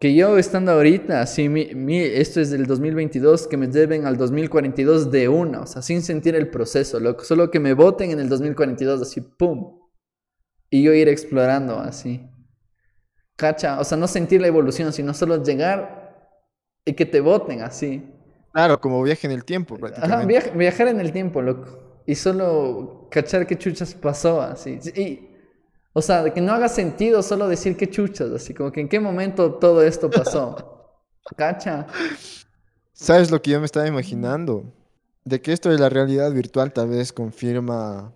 Que 0.00 0.14
yo 0.14 0.38
estando 0.38 0.72
ahorita, 0.72 1.20
así, 1.22 1.48
mi, 1.48 1.74
mi- 1.74 2.00
esto 2.00 2.40
es 2.40 2.50
del 2.50 2.66
2022, 2.66 3.46
que 3.48 3.56
me 3.58 3.68
lleven 3.68 4.06
al 4.06 4.16
2042 4.16 5.10
de 5.10 5.28
una, 5.28 5.62
o 5.62 5.66
sea, 5.66 5.82
sin 5.82 6.02
sentir 6.02 6.34
el 6.36 6.50
proceso, 6.50 7.00
loco. 7.00 7.24
Solo 7.24 7.50
que 7.50 7.60
me 7.60 7.74
voten 7.74 8.10
en 8.12 8.20
el 8.20 8.28
2042, 8.28 9.02
así, 9.02 9.20
¡pum! 9.20 9.78
Y 10.70 10.82
yo 10.82 10.94
ir 10.94 11.08
explorando 11.08 11.78
así. 11.78 12.22
Cacha, 13.36 13.80
o 13.80 13.84
sea, 13.84 13.96
no 13.98 14.06
sentir 14.06 14.40
la 14.40 14.46
evolución, 14.48 14.92
sino 14.92 15.14
solo 15.14 15.42
llegar 15.42 16.30
y 16.84 16.94
que 16.94 17.06
te 17.06 17.20
voten 17.20 17.62
así. 17.62 18.04
Claro, 18.52 18.80
como 18.80 19.02
viaje 19.02 19.26
en 19.26 19.32
el 19.32 19.44
tiempo, 19.44 19.76
Ajá, 20.00 20.24
prácticamente. 20.24 20.26
viaj- 20.26 20.56
viajar 20.56 20.88
en 20.88 21.00
el 21.00 21.12
tiempo, 21.12 21.42
loco. 21.42 21.89
Y 22.06 22.14
solo 22.14 23.08
cachar 23.10 23.46
qué 23.46 23.56
chuchas 23.58 23.94
pasó, 23.94 24.40
así. 24.40 24.78
Y, 24.96 25.28
o 25.92 26.02
sea, 26.02 26.22
de 26.24 26.32
que 26.32 26.40
no 26.40 26.52
haga 26.52 26.68
sentido 26.68 27.22
solo 27.22 27.48
decir 27.48 27.76
qué 27.76 27.88
chuchas, 27.88 28.30
así 28.30 28.54
como 28.54 28.72
que 28.72 28.80
en 28.80 28.88
qué 28.88 29.00
momento 29.00 29.54
todo 29.54 29.82
esto 29.82 30.10
pasó. 30.10 30.76
Cacha. 31.36 31.86
¿Sabes 32.92 33.30
lo 33.30 33.40
que 33.40 33.52
yo 33.52 33.60
me 33.60 33.66
estaba 33.66 33.86
imaginando? 33.86 34.64
De 35.24 35.40
que 35.40 35.52
esto 35.52 35.68
de 35.70 35.78
la 35.78 35.88
realidad 35.88 36.32
virtual 36.32 36.72
tal 36.72 36.88
vez 36.88 37.12
confirma 37.12 38.12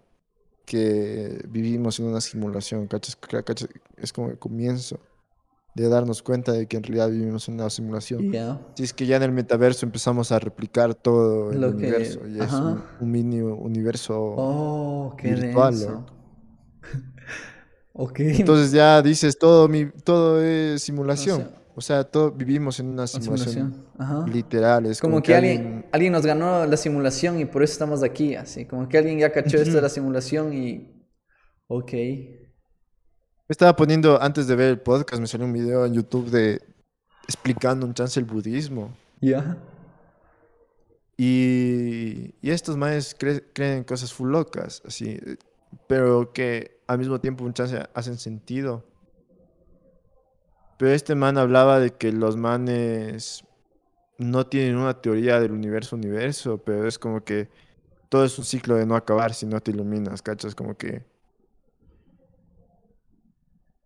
que 0.64 1.42
vivimos 1.48 1.98
en 2.00 2.06
una 2.06 2.20
simulación, 2.20 2.86
¿cachas? 2.86 3.16
Ca- 3.16 3.42
cachas? 3.42 3.68
Es 3.96 4.12
como 4.12 4.30
el 4.30 4.38
comienzo 4.38 4.98
de 5.74 5.88
darnos 5.88 6.22
cuenta 6.22 6.52
de 6.52 6.66
que 6.68 6.76
en 6.76 6.84
realidad 6.84 7.10
vivimos 7.10 7.48
en 7.48 7.54
una 7.54 7.68
simulación. 7.68 8.30
Ya. 8.30 8.60
Si 8.76 8.84
es 8.84 8.92
que 8.92 9.06
ya 9.06 9.16
en 9.16 9.24
el 9.24 9.32
metaverso 9.32 9.84
empezamos 9.86 10.30
a 10.32 10.38
replicar 10.38 10.94
todo 10.94 11.50
el 11.52 11.60
Lo 11.60 11.70
que- 11.70 11.76
universo 11.76 12.20
y 12.28 12.40
es 12.40 12.52
un, 12.52 12.80
un 13.00 13.10
mini 13.10 13.40
universo. 13.40 14.14
Oh, 14.36 15.14
qué 15.18 15.34
Virtual, 15.34 15.74
denso. 15.74 15.90
loco. 15.92 16.12
ok. 17.92 18.20
Entonces 18.20 18.72
ya 18.72 19.02
dices 19.02 19.38
todo 19.38 19.68
mi 19.68 19.86
todo 19.86 20.42
es 20.42 20.82
simulación. 20.82 21.38
sea, 21.38 21.50
O 21.76 21.80
sea, 21.80 22.04
todo 22.04 22.30
vivimos 22.30 22.78
en 22.78 22.86
una 22.90 23.06
simulación, 23.08 23.48
simulación. 23.54 23.86
Ajá. 23.98 24.26
literal. 24.28 24.86
Es 24.86 25.00
Como 25.00 25.20
que 25.22 25.34
alguien, 25.34 25.86
alguien 25.90 26.12
nos 26.12 26.24
ganó 26.24 26.66
la 26.66 26.76
simulación 26.76 27.40
y 27.40 27.46
por 27.46 27.64
eso 27.64 27.72
estamos 27.72 28.04
aquí, 28.04 28.36
así. 28.36 28.64
Como 28.64 28.88
que 28.88 28.96
alguien 28.98 29.18
ya 29.18 29.32
cachó 29.32 29.56
esto 29.56 29.74
de 29.74 29.82
la 29.82 29.88
simulación 29.88 30.52
y. 30.54 31.04
Ok. 31.66 31.92
Me 33.46 33.52
estaba 33.52 33.76
poniendo, 33.76 34.20
antes 34.22 34.46
de 34.46 34.56
ver 34.56 34.70
el 34.70 34.80
podcast, 34.80 35.20
me 35.20 35.26
salió 35.26 35.46
un 35.46 35.52
video 35.52 35.84
en 35.84 35.92
YouTube 35.92 36.30
de 36.30 36.62
explicando 37.24 37.86
un 37.86 37.92
chance 37.92 38.18
el 38.18 38.24
budismo. 38.24 38.96
Ya. 39.20 39.58
Y, 41.18 42.34
y 42.40 42.50
estos 42.50 42.76
maes 42.76 43.16
cre- 43.18 43.44
creen 43.52 43.84
cosas 43.84 44.12
full 44.14 44.30
locas, 44.30 44.82
así, 44.86 45.20
pero 45.86 46.32
que 46.32 46.80
al 46.86 46.98
mismo 46.98 47.20
tiempo 47.20 47.44
un 47.44 47.52
chance 47.52 47.86
hacen 47.92 48.18
sentido. 48.18 48.82
Pero 50.78 50.92
este 50.92 51.14
man 51.14 51.36
hablaba 51.36 51.78
de 51.80 51.90
que 51.90 52.12
los 52.12 52.36
manes 52.36 53.44
no 54.18 54.46
tienen 54.46 54.76
una 54.76 55.02
teoría 55.02 55.38
del 55.38 55.52
universo 55.52 55.96
universo, 55.96 56.58
pero 56.58 56.88
es 56.88 56.98
como 56.98 57.24
que 57.24 57.48
todo 58.08 58.24
es 58.24 58.38
un 58.38 58.44
ciclo 58.44 58.76
de 58.76 58.86
no 58.86 58.96
acabar 58.96 59.34
si 59.34 59.44
no 59.44 59.60
te 59.60 59.70
iluminas, 59.70 60.22
¿cachas? 60.22 60.54
Como 60.54 60.76
que 60.76 61.04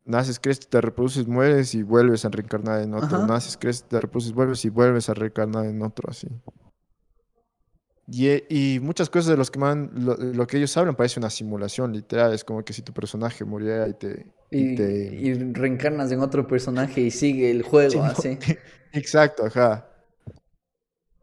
naces, 0.09 0.41
creces, 0.41 0.69
te 0.69 0.81
reproduces, 0.81 1.27
mueres 1.29 1.75
y 1.75 1.83
vuelves 1.83 2.25
a 2.25 2.29
reencarnar 2.31 2.83
en 2.83 2.95
otro. 2.95 3.19
Ajá. 3.19 3.27
Naces, 3.27 3.57
creces, 3.57 3.85
te 3.85 4.01
reproduces, 4.01 4.33
vuelves 4.33 4.65
y 4.65 4.69
vuelves 4.71 5.09
a 5.09 5.15
reencarnar 5.15 5.67
en 5.67 5.83
otro, 5.83 6.11
así. 6.11 6.29
Y, 8.11 8.29
y 8.49 8.81
muchas 8.81 9.11
cosas 9.11 9.27
de 9.31 9.37
los 9.37 9.51
que 9.51 9.59
man- 9.59 9.91
lo, 9.95 10.17
lo 10.17 10.47
que 10.47 10.57
ellos 10.57 10.75
hablan 10.77 10.97
parece 10.97 11.21
una 11.21 11.29
simulación, 11.31 11.93
literal. 11.93 12.33
Es 12.33 12.43
como 12.43 12.65
que 12.65 12.73
si 12.73 12.81
tu 12.83 12.93
personaje 12.93 13.45
muriera 13.45 13.87
y 13.87 13.93
te... 13.95 14.27
y 14.51 14.73
Y, 14.73 14.77
te- 14.77 15.15
y 15.15 15.35
reencarnas 15.53 16.11
en 16.11 16.21
otro 16.21 16.47
personaje 16.47 17.03
y 17.03 17.11
sigue 17.11 17.51
el 17.51 17.63
juego 17.63 17.91
Sí, 17.91 17.99
no, 17.99 18.05
así. 18.05 18.39
Exacto, 18.93 19.45
ajá. 19.47 19.85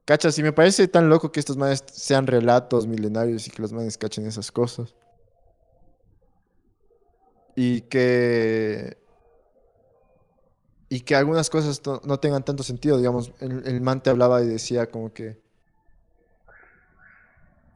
Cachas, 0.06 0.38
y 0.38 0.44
me 0.44 0.54
parece 0.54 0.88
tan 0.88 1.10
loco 1.10 1.32
que 1.32 1.40
estos 1.40 1.58
manes 1.58 1.84
sean 1.92 2.28
relatos 2.28 2.86
milenarios 2.86 3.48
y 3.48 3.50
que 3.50 3.60
los 3.64 3.74
manes 3.74 3.98
cachen 3.98 4.28
esas 4.28 4.52
cosas. 4.52 4.94
Y 7.56 7.82
que. 7.82 8.98
Y 10.90 11.02
que 11.02 11.16
algunas 11.16 11.50
cosas 11.50 11.82
no, 11.86 12.02
no 12.06 12.20
tengan 12.20 12.44
tanto 12.44 12.64
sentido. 12.64 12.98
Digamos, 12.98 13.32
el, 13.40 13.66
el 13.68 13.82
man 13.82 14.02
te 14.02 14.10
hablaba 14.10 14.42
y 14.44 14.48
decía 14.48 14.90
como 14.90 15.12
que. 15.14 15.42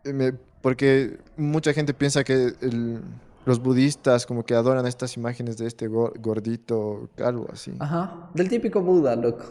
eh, 0.03 0.13
me- 0.13 0.33
porque 0.61 1.17
mucha 1.37 1.73
gente 1.73 1.93
piensa 1.93 2.23
que 2.23 2.53
el- 2.61 3.01
los 3.45 3.59
budistas 3.61 4.25
como 4.25 4.43
que 4.45 4.53
adoran 4.53 4.85
estas 4.85 5.15
imágenes 5.17 5.57
de 5.57 5.65
este 5.67 5.87
go- 5.87 6.13
gordito 6.19 7.09
calvo, 7.15 7.47
así. 7.51 7.73
Ajá. 7.79 8.29
Del 8.33 8.49
típico 8.49 8.81
Buda, 8.81 9.15
loco. 9.15 9.45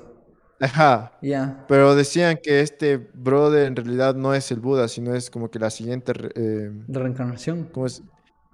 Ajá. 0.60 1.12
Ya. 1.22 1.64
Pero 1.68 1.94
decían 1.94 2.38
que 2.42 2.60
este 2.60 2.96
brother 2.96 3.66
en 3.66 3.76
realidad 3.76 4.14
no 4.14 4.34
es 4.34 4.50
el 4.52 4.60
Buda, 4.60 4.88
sino 4.88 5.14
es 5.14 5.30
como 5.30 5.50
que 5.50 5.58
la 5.58 5.70
siguiente... 5.70 6.12
eh, 6.34 6.70
reencarnación. 6.88 7.68
¿cómo 7.72 7.86
es? 7.86 8.02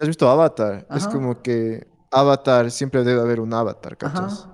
¿Has 0.01 0.09
visto 0.09 0.29
Avatar? 0.29 0.87
Es 0.91 1.05
Ajá. 1.05 1.13
como 1.13 1.41
que 1.43 1.87
Avatar, 2.11 2.71
siempre 2.71 3.05
debe 3.05 3.21
haber 3.21 3.41
un 3.41 3.53
Avatar, 3.55 3.97
¿cachas? 3.97 4.41
Ajá. 4.45 4.51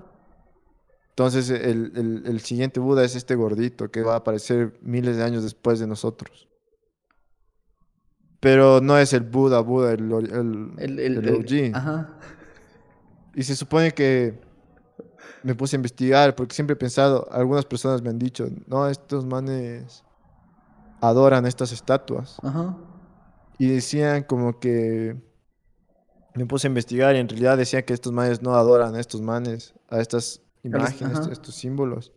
Entonces 1.11 1.51
el, 1.51 1.93
el- 1.97 2.23
el 2.27 2.41
siguiente 2.41 2.81
Buda 2.81 3.05
es 3.05 3.15
este 3.15 3.35
gordito 3.35 3.91
que 3.91 4.03
va 4.03 4.15
a 4.15 4.17
aparecer 4.19 4.79
miles 4.83 5.17
de 5.17 5.25
años 5.25 5.43
después 5.43 5.79
de 5.79 5.87
nosotros. 5.87 6.49
Pero 8.41 8.81
no 8.81 8.97
es 8.97 9.13
el 9.13 9.21
Buda, 9.23 9.61
Buda, 9.61 9.93
el, 9.93 10.11
ori- 10.11 10.33
el, 10.33 10.73
El, 10.79 10.99
el, 10.99 11.19
el 11.19 11.29
el- 11.29 11.71
OG. 11.73 11.77
Ajá. 11.77 12.17
Y 13.35 13.43
se 13.43 13.55
supone 13.55 13.93
que 13.93 14.41
me 15.43 15.55
puse 15.55 15.77
a 15.77 15.79
investigar 15.79 16.35
porque 16.35 16.55
siempre 16.55 16.73
he 16.75 16.77
pensado, 16.77 17.29
algunas 17.31 17.67
personas 17.67 18.03
me 18.03 18.09
han 18.11 18.19
dicho, 18.19 18.47
no, 18.67 18.89
estos 18.89 19.27
manes 19.27 20.05
adoran 21.03 21.45
estas 21.47 21.71
estatuas. 21.73 22.39
Ajá. 22.43 22.77
Y 23.59 23.69
decían 23.69 24.23
como 24.23 24.59
que 24.59 25.17
me 26.35 26.47
puse 26.47 26.67
a 26.67 26.71
investigar 26.71 27.15
y 27.17 27.19
en 27.19 27.29
realidad 27.29 27.59
decían 27.59 27.83
que 27.85 27.93
estos 27.95 28.13
manes 28.13 28.43
no 28.43 28.55
adoran 28.57 28.95
a 28.95 29.01
estos 29.01 29.21
manes, 29.23 29.75
a 29.89 30.01
estas 30.01 30.43
imágenes, 30.63 31.27
a 31.27 31.33
estos 31.33 31.55
símbolos. 31.57 32.13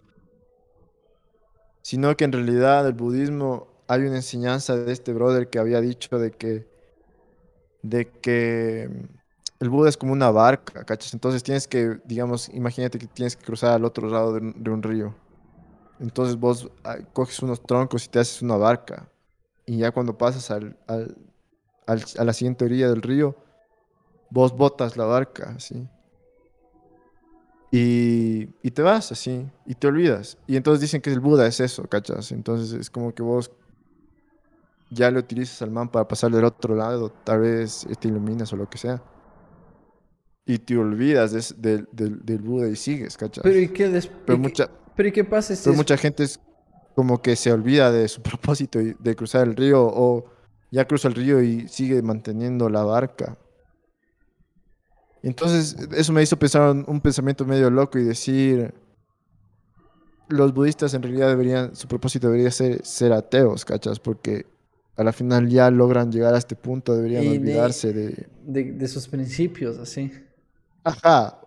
Sino 1.83 2.17
que 2.17 2.23
en 2.23 2.31
realidad 2.31 2.87
el 2.87 2.93
budismo 2.93 3.67
hay 3.87 4.01
una 4.01 4.15
enseñanza 4.15 4.75
de 4.75 4.91
este 4.91 5.13
brother 5.13 5.49
que 5.51 5.59
había 5.59 5.81
dicho 5.81 6.17
de 6.17 6.31
que 6.31 6.67
de 7.81 8.09
que 8.21 8.89
el 9.59 9.69
Buda 9.69 9.89
es 9.89 9.97
como 9.97 10.13
una 10.13 10.31
barca, 10.31 10.83
¿cachas? 10.85 11.13
Entonces 11.13 11.43
tienes 11.43 11.67
que, 11.67 11.99
digamos, 12.05 12.49
imagínate 12.49 12.99
que 12.99 13.07
tienes 13.07 13.35
que 13.35 13.45
cruzar 13.45 13.71
al 13.73 13.85
otro 13.85 14.09
lado 14.09 14.33
de 14.33 14.39
un, 14.41 14.63
de 14.63 14.71
un 14.71 14.83
río. 14.83 15.15
Entonces 15.99 16.37
vos 16.37 16.71
ah, 16.83 16.97
coges 17.13 17.41
unos 17.41 17.65
troncos 17.65 18.05
y 18.05 18.09
te 18.09 18.19
haces 18.19 18.41
una 18.41 18.57
barca. 18.57 19.09
Y 19.65 19.79
ya 19.79 19.91
cuando 19.91 20.17
pasas 20.17 20.51
al, 20.51 20.77
al- 20.87 21.17
al- 21.87 22.05
a 22.19 22.23
la 22.25 22.33
siguiente 22.33 22.65
orilla 22.65 22.89
del 22.89 23.01
río, 23.01 23.37
vos 24.33 24.55
botas 24.57 24.97
la 24.97 25.05
barca, 25.05 25.53
así. 25.55 25.87
Y, 27.71 28.49
y 28.61 28.71
te 28.71 28.81
vas 28.81 29.11
así, 29.11 29.47
y 29.65 29.75
te 29.75 29.87
olvidas. 29.87 30.37
Y 30.47 30.57
entonces 30.57 30.81
dicen 30.81 31.01
que 31.01 31.11
el 31.11 31.19
Buda 31.19 31.47
es 31.47 31.59
eso, 31.59 31.83
¿cachas? 31.85 32.31
Entonces 32.31 32.73
es 32.79 32.89
como 32.89 33.13
que 33.13 33.23
vos 33.23 33.51
ya 34.91 35.09
le 35.09 35.19
utilizas 35.19 35.61
al 35.63 35.71
man 35.71 35.89
para 35.89 36.07
pasar 36.07 36.31
del 36.31 36.45
otro 36.45 36.75
lado, 36.75 37.09
tal 37.23 37.41
vez 37.41 37.87
te 37.99 38.07
iluminas 38.07 38.53
o 38.53 38.57
lo 38.57 38.69
que 38.69 38.77
sea. 38.77 39.01
Y 40.45 40.59
te 40.59 40.77
olvidas 40.77 41.31
de 41.61 41.85
del, 41.91 42.37
Buda 42.39 42.67
y 42.67 42.75
sigues, 42.75 43.17
¿cachas? 43.17 43.43
Pero 43.43 43.59
¿y 43.59 43.69
qué 43.69 43.87
des- 43.89 44.07
Pero 44.07 44.33
y 44.37 44.41
qué- 44.41 44.41
mucha, 44.49 44.69
pero 44.95 45.09
¿y 45.09 45.11
qué 45.11 45.23
pasa 45.23 45.55
si 45.55 45.63
pero 45.63 45.71
es- 45.71 45.77
mucha 45.77 45.97
gente 45.97 46.23
es 46.23 46.39
como 46.95 47.21
que 47.23 47.35
se 47.35 47.51
olvida 47.51 47.91
de 47.91 48.07
su 48.07 48.21
propósito 48.23 48.77
de 48.79 49.15
cruzar 49.15 49.47
el 49.47 49.55
río 49.55 49.81
o 49.83 50.25
ya 50.69 50.85
cruza 50.85 51.07
el 51.07 51.15
río 51.15 51.41
y 51.41 51.67
sigue 51.69 52.01
manteniendo 52.03 52.69
la 52.69 52.83
barca. 52.83 53.37
Entonces, 55.23 55.75
eso 55.95 56.11
me 56.13 56.21
hizo 56.21 56.37
pensar 56.37 56.69
un, 56.69 56.83
un 56.87 56.99
pensamiento 57.01 57.45
medio 57.45 57.69
loco 57.69 57.97
y 57.97 58.03
decir, 58.03 58.73
los 60.29 60.53
budistas 60.53 60.93
en 60.93 61.01
realidad 61.03 61.29
deberían, 61.29 61.75
su 61.75 61.87
propósito 61.87 62.27
debería 62.27 62.51
ser 62.51 62.85
ser 62.85 63.13
ateos, 63.13 63.65
¿cachas? 63.65 63.99
Porque 63.99 64.45
a 64.95 65.03
la 65.03 65.13
final 65.13 65.47
ya 65.49 65.71
logran 65.71 66.11
llegar 66.11 66.33
a 66.33 66.37
este 66.37 66.55
punto, 66.55 66.95
deberían 66.95 67.23
Y 67.23 67.29
de- 67.29 67.39
olvidarse 67.39 67.93
de... 67.93 68.27
de, 68.45 68.71
de 68.73 68.87
sus 68.87 69.07
principios, 69.07 69.77
así? 69.79 70.11
Ajá. 70.83 71.39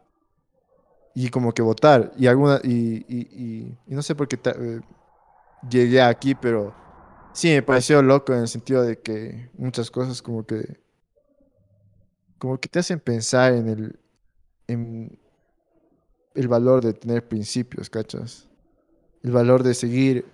Y 1.14 1.28
como 1.30 1.52
que 1.52 1.62
votar. 1.62 2.12
Y 2.18 2.26
alguna. 2.26 2.60
Y, 2.62 3.04
y, 3.08 3.20
y- 3.30 3.78
y 3.86 3.94
no 3.94 4.02
sé 4.02 4.14
por 4.14 4.28
qué 4.28 4.36
ta- 4.36 4.54
eh, 4.58 4.80
llegué 5.68 6.02
aquí, 6.02 6.34
pero 6.34 6.74
sí 7.32 7.48
me 7.48 7.62
pareció 7.62 8.02
loco 8.02 8.34
en 8.34 8.40
el 8.40 8.48
sentido 8.48 8.82
de 8.82 8.98
que 8.98 9.50
muchas 9.56 9.90
cosas 9.90 10.20
como 10.22 10.44
que. 10.44 10.78
Como 12.38 12.58
que 12.58 12.68
te 12.68 12.78
hacen 12.80 13.00
pensar 13.00 13.52
en 13.54 13.68
el. 13.68 13.98
en 14.68 15.18
el 16.34 16.48
valor 16.48 16.84
de 16.84 16.92
tener 16.92 17.26
principios, 17.26 17.88
¿cachas? 17.90 18.46
El 19.22 19.32
valor 19.32 19.62
de 19.62 19.74
seguir 19.74 20.26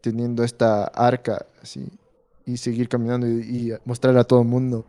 teniendo 0.00 0.42
esta 0.44 0.84
arca 0.84 1.46
así. 1.62 1.88
Y 2.46 2.58
seguir 2.58 2.88
caminando 2.88 3.26
y, 3.26 3.74
mostrarle 3.84 4.20
a 4.20 4.24
todo 4.24 4.42
el 4.42 4.48
mundo 4.48 4.84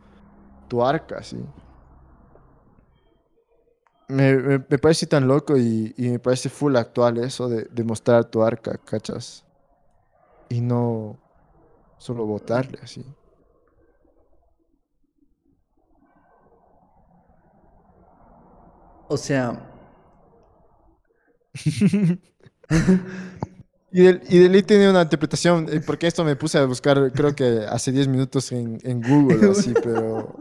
tu 0.68 0.84
arca, 0.84 1.18
así. 1.20 1.38
Me, 4.08 4.36
me- 4.36 4.78
parece 4.78 5.08
tan 5.08 5.28
loco 5.28 5.58
y, 5.58 5.94
me 5.98 6.20
parece 6.20 6.50
full 6.50 6.76
actual 6.76 7.18
eso 7.18 7.48
de, 7.50 7.64
de 7.64 7.84
mostrar 7.84 8.26
tu 8.26 8.44
arca, 8.44 8.78
¿cachas? 8.78 9.44
Y 10.50 10.62
no 10.62 11.18
solo 11.98 12.26
votarle 12.26 12.80
así. 12.82 13.06
O 19.08 19.18
sea, 19.18 19.58
Y 23.92 24.02
del, 24.04 24.22
y 24.28 24.40
del 24.40 24.54
I 24.58 24.64
tiene 24.64 24.90
una 24.90 25.04
interpretación, 25.04 25.68
eh, 25.72 25.80
porque 25.80 26.06
esto 26.08 26.26
me 26.26 26.36
puse 26.36 26.58
a 26.58 26.66
buscar, 26.66 27.14
creo 27.14 27.34
que 27.34 27.66
hace 27.70 27.94
10 27.94 28.10
minutos 28.10 28.52
en, 28.52 28.78
en 28.84 29.02
Google, 29.02 29.50
así, 29.52 29.74
pero 29.82 30.36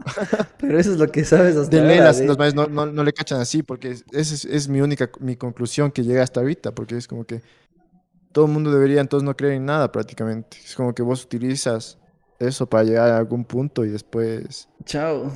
pero 0.59 0.77
eso 0.77 0.91
es 0.91 0.97
lo 0.99 1.09
que 1.09 1.23
sabes 1.23 1.55
hasta 1.55 1.77
ahora, 1.77 1.95
las- 2.01 2.17
de- 2.17 2.25
los 2.25 2.53
no, 2.53 2.67
no, 2.67 2.85
no 2.87 3.03
le 3.03 3.13
cachan 3.13 3.39
así, 3.39 3.63
porque 3.63 3.91
es- 3.91 4.03
esa 4.11 4.35
es, 4.35 4.43
es 4.45 4.67
mi 4.67 4.81
única, 4.81 5.09
mi 5.21 5.37
conclusión 5.37 5.91
que 5.91 6.03
llega 6.03 6.21
hasta 6.21 6.41
ahorita, 6.41 6.73
porque 6.75 6.97
es 6.97 7.07
como 7.07 7.23
que 7.23 7.41
todo 8.33 8.47
el 8.47 8.51
mundo 8.51 8.71
debería 8.71 8.99
entonces 8.99 9.23
no 9.25 9.37
creer 9.37 9.53
en 9.53 9.65
nada 9.65 9.89
prácticamente. 9.91 10.57
Es 10.63 10.75
como 10.75 10.93
que 10.93 11.03
vos 11.03 11.23
utilizas 11.23 11.97
eso 12.39 12.67
para 12.67 12.83
llegar 12.83 13.09
a 13.11 13.17
algún 13.17 13.45
punto 13.45 13.85
y 13.85 13.89
después... 13.89 14.67
Chao. 14.83 15.31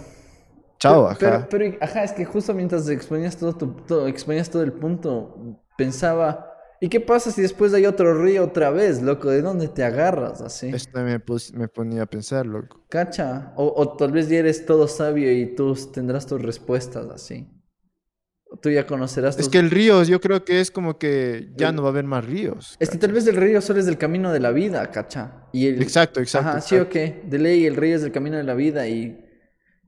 Chao, 0.80 1.14
Pero- 1.20 1.34
ajá. 1.34 1.48
Pero, 1.50 1.70
pero, 1.72 1.78
ajá, 1.82 2.04
es 2.04 2.12
que 2.14 2.26
justo 2.26 2.54
mientras 2.54 2.88
exponías 2.90 3.36
todo, 3.38 3.56
tu- 3.56 3.76
todo, 3.86 4.08
exponías 4.08 4.50
todo 4.50 4.64
el 4.64 4.72
punto, 4.74 5.62
pensaba, 5.78 6.54
¿y 6.80 6.88
qué 6.88 7.02
pasa 7.02 7.32
si 7.32 7.42
después 7.42 7.74
hay 7.74 7.86
otro 7.86 8.14
río 8.24 8.44
otra 8.46 8.70
vez, 8.70 9.02
loco? 9.02 9.30
¿De 9.30 9.42
dónde 9.42 9.68
te 9.68 9.84
agarras 9.84 10.42
así? 10.42 10.70
Esto 10.70 11.02
me, 11.02 11.20
pus- 11.20 11.54
me 11.54 11.68
ponía 11.68 12.04
a 12.04 12.06
pensar, 12.06 12.46
loco. 12.46 12.86
¿Cacha? 12.90 13.54
O, 13.58 13.74
o 13.76 13.96
tal 13.98 14.12
vez 14.14 14.30
ya 14.30 14.38
eres 14.40 14.66
todo 14.66 14.88
sabio 14.88 15.32
y 15.32 15.54
tú 15.56 15.76
tendrás 15.94 16.26
tus 16.26 16.42
respuestas 16.42 17.08
así. 17.10 17.48
Tú 18.62 18.72
ya 18.72 18.88
conocerás 18.88 19.36
Es 19.38 19.44
tus- 19.46 19.50
que 19.52 19.60
el 19.60 19.70
río, 19.70 20.02
yo 20.04 20.20
creo 20.20 20.44
que 20.44 20.60
es 20.60 20.72
como 20.72 20.98
que 20.98 21.52
ya 21.56 21.70
El- 21.70 21.76
no 21.76 21.84
va 21.84 21.90
a 21.90 21.92
haber 21.92 22.06
más 22.06 22.26
ríos. 22.26 22.78
Es 22.80 22.90
que 22.90 22.98
tal 22.98 23.12
vez 23.12 23.28
el 23.28 23.36
río 23.36 23.62
solo 23.62 23.80
es 23.80 23.86
del 23.86 23.98
camino 23.98 24.32
de 24.32 24.40
la 24.40 24.52
vida, 24.52 24.90
¿cacha? 24.90 25.44
Y 25.52 25.68
el... 25.68 25.82
Exacto, 25.82 26.20
exacto. 26.20 26.50
Ajá, 26.50 26.62
sí 26.62 26.76
o 26.76 26.84
exacto. 26.84 26.94
qué. 26.94 27.22
De 27.30 27.38
ley 27.38 27.66
el 27.68 27.76
río 27.76 27.96
es 27.98 28.04
el 28.04 28.12
camino 28.12 28.38
de 28.38 28.44
la 28.44 28.56
vida 28.56 28.88
y, 28.88 29.24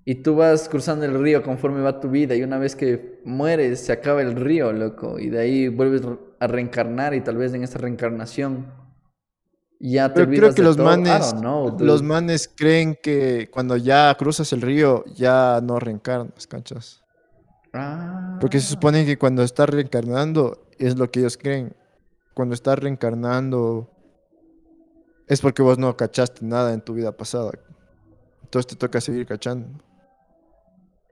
y 0.03 0.15
tú 0.15 0.35
vas 0.35 0.67
cruzando 0.67 1.05
el 1.05 1.21
río 1.21 1.43
conforme 1.43 1.81
va 1.81 1.99
tu 1.99 2.09
vida 2.09 2.35
y 2.35 2.43
una 2.43 2.57
vez 2.57 2.75
que 2.75 3.21
mueres 3.23 3.81
se 3.81 3.91
acaba 3.91 4.21
el 4.21 4.35
río, 4.35 4.73
loco. 4.73 5.19
Y 5.19 5.29
de 5.29 5.39
ahí 5.39 5.67
vuelves 5.67 6.01
a 6.39 6.47
reencarnar 6.47 7.13
y 7.13 7.21
tal 7.21 7.37
vez 7.37 7.53
en 7.53 7.63
esta 7.63 7.77
reencarnación 7.77 8.65
ya 9.79 10.09
te 10.09 10.13
Pero 10.13 10.27
creo 10.27 10.37
olvidas 10.37 10.55
que 10.55 10.61
de 10.61 10.67
los 10.67 10.77
todo. 10.77 10.85
Manes, 10.85 11.33
know, 11.33 11.77
los 11.79 12.03
manes 12.03 12.51
creen 12.55 12.97
que 13.01 13.49
cuando 13.51 13.77
ya 13.77 14.13
cruzas 14.17 14.51
el 14.53 14.61
río 14.61 15.03
ya 15.15 15.59
no 15.61 15.79
reencarnas, 15.79 16.47
¿cachas? 16.47 17.03
Ah. 17.73 18.37
Porque 18.39 18.59
se 18.59 18.67
supone 18.67 19.05
que 19.05 19.17
cuando 19.17 19.43
estás 19.43 19.69
reencarnando 19.69 20.67
es 20.77 20.97
lo 20.97 21.09
que 21.09 21.19
ellos 21.19 21.37
creen. 21.37 21.75
cuando 22.33 22.55
estás 22.55 22.79
reencarnando 22.79 23.89
es 25.27 25.41
porque 25.41 25.61
vos 25.61 25.77
no 25.77 25.95
cachaste 25.95 26.45
nada 26.45 26.73
en 26.73 26.81
tu 26.81 26.93
vida 26.93 27.11
pasada. 27.11 27.51
Entonces 28.43 28.67
te 28.67 28.75
toca 28.75 28.99
seguir 28.99 29.25
cachando. 29.25 29.67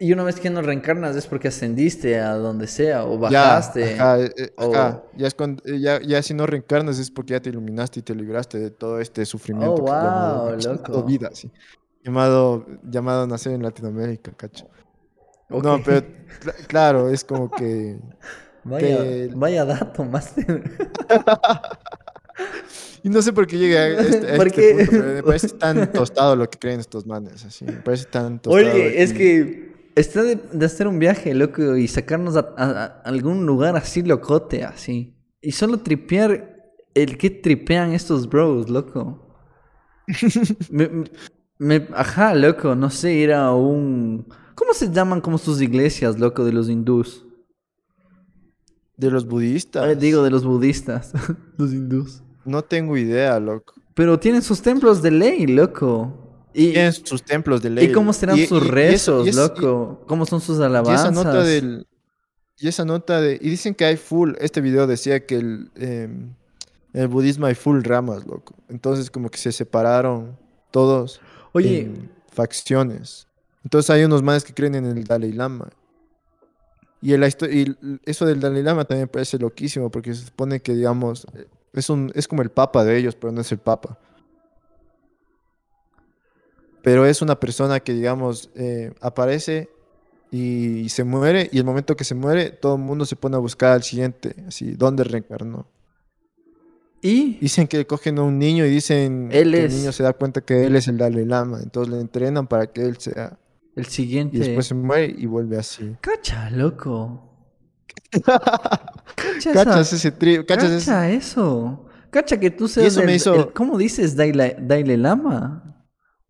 Y 0.01 0.13
una 0.13 0.23
vez 0.23 0.39
que 0.39 0.49
no 0.49 0.61
reencarnas 0.61 1.15
es 1.17 1.27
porque 1.27 1.49
ascendiste 1.49 2.19
a 2.19 2.33
donde 2.35 2.67
sea 2.67 3.03
o 3.03 3.17
bajaste. 3.19 3.95
Ya, 3.97 4.13
ajá, 4.13 4.23
eh, 4.23 4.31
o- 4.57 4.73
ajá. 4.73 5.03
Ya, 5.17 5.27
es 5.27 5.33
cuando- 5.33 5.61
eh, 5.65 5.79
ya, 5.79 5.99
ya 6.01 6.23
si 6.23 6.33
no 6.33 6.45
reencarnas 6.45 6.97
es 6.99 7.11
porque 7.11 7.33
ya 7.33 7.41
te 7.41 7.49
iluminaste 7.49 7.99
y 7.99 8.03
te 8.03 8.15
libraste 8.15 8.59
de 8.59 8.71
todo 8.71 9.01
este 9.01 9.25
sufrimiento. 9.25 9.73
Oh, 9.73 9.81
wow, 9.81 9.91
llamado 9.91 10.55
loco. 10.55 11.03
vida, 11.03 11.29
sí. 11.33 11.51
Llamado, 12.01 12.65
llamado 12.89 13.27
nacer 13.27 13.51
en 13.53 13.61
Latinoamérica, 13.61 14.31
cacho. 14.31 14.65
No, 15.49 15.81
pero 15.83 15.97
cl- 15.99 16.67
claro, 16.67 17.09
es 17.09 17.25
como 17.25 17.51
que... 17.51 17.97
Vaya, 18.63 18.97
vaya 19.35 19.65
dato, 19.65 20.03
Master. 20.05 20.63
Y 23.03 23.09
no 23.09 23.21
sé 23.21 23.31
por 23.33 23.47
qué 23.47 23.57
llegué 23.57 23.77
a 23.77 23.87
este, 23.87 24.33
a 24.33 24.35
¿Por 24.37 24.47
este 24.47 24.61
qué? 24.61 24.73
punto, 24.75 24.91
pero 24.91 25.13
me 25.13 25.23
parece 25.23 25.49
tan 25.49 25.91
tostado 25.91 26.35
lo 26.35 26.49
que 26.49 26.59
creen 26.59 26.79
estos 26.79 27.05
manes, 27.05 27.43
así. 27.45 27.65
Me 27.65 27.73
parece 27.81 28.05
tan 28.05 28.41
tostado. 28.41 28.71
Oye, 28.71 29.01
es 29.01 29.13
que 29.13 29.68
está 29.99 30.23
de, 30.23 30.35
de 30.35 30.65
hacer 30.65 30.87
un 30.87 30.99
viaje, 30.99 31.33
loco, 31.33 31.75
y 31.75 31.87
sacarnos 31.87 32.35
a, 32.35 32.53
a- 32.57 32.71
a 32.83 32.85
algún 33.05 33.45
lugar 33.45 33.75
así 33.75 34.01
locote, 34.03 34.63
así. 34.63 35.15
Y 35.41 35.51
solo 35.51 35.79
tripear 35.79 36.55
el 36.93 37.17
que 37.17 37.29
tripean 37.29 37.93
estos 37.93 38.27
bros, 38.29 38.69
loco. 38.69 39.25
me, 40.69 40.89
me- 41.57 41.87
ajá, 41.93 42.33
loco, 42.33 42.75
no 42.75 42.89
sé, 42.89 43.13
ir 43.13 43.33
a 43.33 43.53
un... 43.53 44.27
¿Cómo 44.55 44.73
se 44.73 44.91
llaman 44.91 45.21
como 45.21 45.37
sus 45.37 45.61
iglesias, 45.61 46.19
loco, 46.19 46.43
de 46.43 46.51
los 46.51 46.69
hindús? 46.69 47.25
De 48.97 49.09
los 49.09 49.25
budistas. 49.25 49.97
Digo, 49.97 50.23
de 50.23 50.31
los 50.31 50.43
budistas, 50.43 51.13
los 51.57 51.71
hindús. 51.73 52.21
No 52.43 52.61
tengo 52.63 52.97
idea, 52.97 53.39
loco. 53.39 53.73
Pero 53.93 54.19
tienen 54.19 54.41
sus 54.41 54.61
templos 54.61 55.01
de 55.01 55.11
ley, 55.11 55.47
loco. 55.47 56.28
Y, 56.61 56.71
Tienen 56.73 56.93
sus 56.93 57.23
templos 57.23 57.61
de 57.61 57.69
ley. 57.69 57.85
¿Y 57.85 57.91
cómo 57.91 58.11
serán 58.13 58.37
Y- 58.37 58.45
sus 58.45 58.59
y- 58.61 58.65
y 58.65 58.67
eso- 58.67 59.23
rezos, 59.23 59.35
loco? 59.35 60.03
¿Cómo 60.07 60.25
son 60.25 60.41
sus 60.41 60.57
Y, 60.57 60.61
y 60.61 60.63
alabanzas? 60.65 61.11
esa 61.11 61.23
nota 61.23 61.43
del... 61.43 61.87
Y 62.57 62.67
esa 62.67 62.83
nota 62.83 63.21
de... 63.21 63.35
Y 63.41 63.49
dicen 63.49 63.73
que 63.73 63.85
hay 63.85 63.95
full... 63.95 64.33
Este 64.39 64.59
video 64.59 64.85
decía 64.87 65.25
que 65.25 65.35
el, 65.37 65.71
em, 65.75 66.33
en 66.93 67.01
el 67.01 67.07
budismo 67.07 67.45
hay 67.45 67.55
full 67.55 67.81
ramas, 67.83 68.25
loco. 68.27 68.53
Entonces 68.67 69.09
como 69.09 69.29
que 69.29 69.37
se 69.37 69.51
separaron 69.53 70.37
todos 70.71 71.21
Oye, 71.53 71.81
en 71.81 72.11
facciones. 72.31 73.27
Entonces 73.63 73.89
hay 73.91 74.03
unos 74.03 74.21
manes 74.23 74.43
que 74.43 74.53
creen 74.53 74.75
en 74.75 74.85
el 74.85 75.03
Dalai 75.05 75.31
Lama. 75.31 75.69
Y, 77.01 77.13
el, 77.13 77.23
y 77.23 77.75
eso 78.09 78.25
del 78.25 78.41
Dalai 78.41 78.61
Lama 78.63 78.83
también 78.83 79.03
me 79.03 79.07
parece 79.07 79.37
loquísimo 79.39 79.89
porque 79.89 80.13
se 80.13 80.25
supone 80.25 80.59
que, 80.59 80.73
digamos, 80.75 81.25
eh, 81.35 81.45
es, 81.71 81.89
un, 81.89 82.11
es 82.13 82.27
como 82.27 82.41
el 82.41 82.49
papa 82.49 82.83
de 82.83 82.97
ellos, 82.97 83.15
pero 83.15 83.31
no 83.31 83.39
es 83.39 83.51
el 83.53 83.59
papa. 83.59 83.97
Pero 86.89 87.05
es 87.05 87.21
una 87.21 87.39
persona 87.39 87.79
que, 87.81 87.93
digamos, 87.93 88.49
eh, 88.55 88.91
aparece 88.99 89.69
y 90.31 90.89
se 90.89 91.03
muere 91.03 91.47
y 91.51 91.59
el 91.59 91.63
momento 91.63 91.95
que 91.95 92.03
se 92.03 92.15
muere 92.15 92.49
todo 92.49 92.77
el 92.77 92.81
mundo 92.81 93.05
se 93.05 93.15
pone 93.15 93.35
a 93.35 93.39
buscar 93.39 93.73
al 93.73 93.83
siguiente, 93.83 94.35
así, 94.47 94.71
¿dónde 94.71 95.03
reencarnó? 95.03 95.67
¿y? 96.99 97.37
Dicen 97.39 97.67
que 97.67 97.85
cogen 97.85 98.17
a 98.17 98.23
un 98.23 98.39
niño 98.39 98.65
y 98.65 98.71
dicen 98.71 99.29
Él 99.31 99.51
que 99.51 99.65
es- 99.65 99.71
el 99.71 99.79
niño 99.81 99.91
se 99.91 100.01
da 100.01 100.13
cuenta 100.13 100.41
que 100.41 100.65
él 100.65 100.75
es 100.75 100.87
el 100.87 100.97
Dalai 100.97 101.25
Lama, 101.25 101.59
entonces 101.61 101.93
le 101.93 102.01
entrenan 102.01 102.47
para 102.47 102.65
que 102.65 102.81
él 102.81 102.97
sea 102.97 103.37
El 103.75 103.85
y 103.85 103.89
siguiente. 103.89 104.39
después 104.39 104.65
se 104.65 104.73
muere 104.73 105.13
y 105.15 105.27
vuelve 105.27 105.57
así. 105.59 105.95
Cacha, 106.01 106.49
loco. 106.49 107.23
Cacha, 109.15 109.53
¿Cachas 109.53 109.93
ese 109.93 110.11
trío? 110.11 110.43
¿Cachas 110.43 110.71
ese? 110.71 110.85
Cacha 110.87 111.09
eso. 111.11 111.85
Cacha 112.09 112.39
que 112.39 112.49
tú 112.49 112.67
seas 112.67 112.87
eso 112.87 113.03
me 113.03 113.13
hizo- 113.15 113.35
el- 113.35 113.53
¿Cómo 113.53 113.77
dices 113.77 114.15
Dalai 114.15 114.97
Lama? 114.97 115.65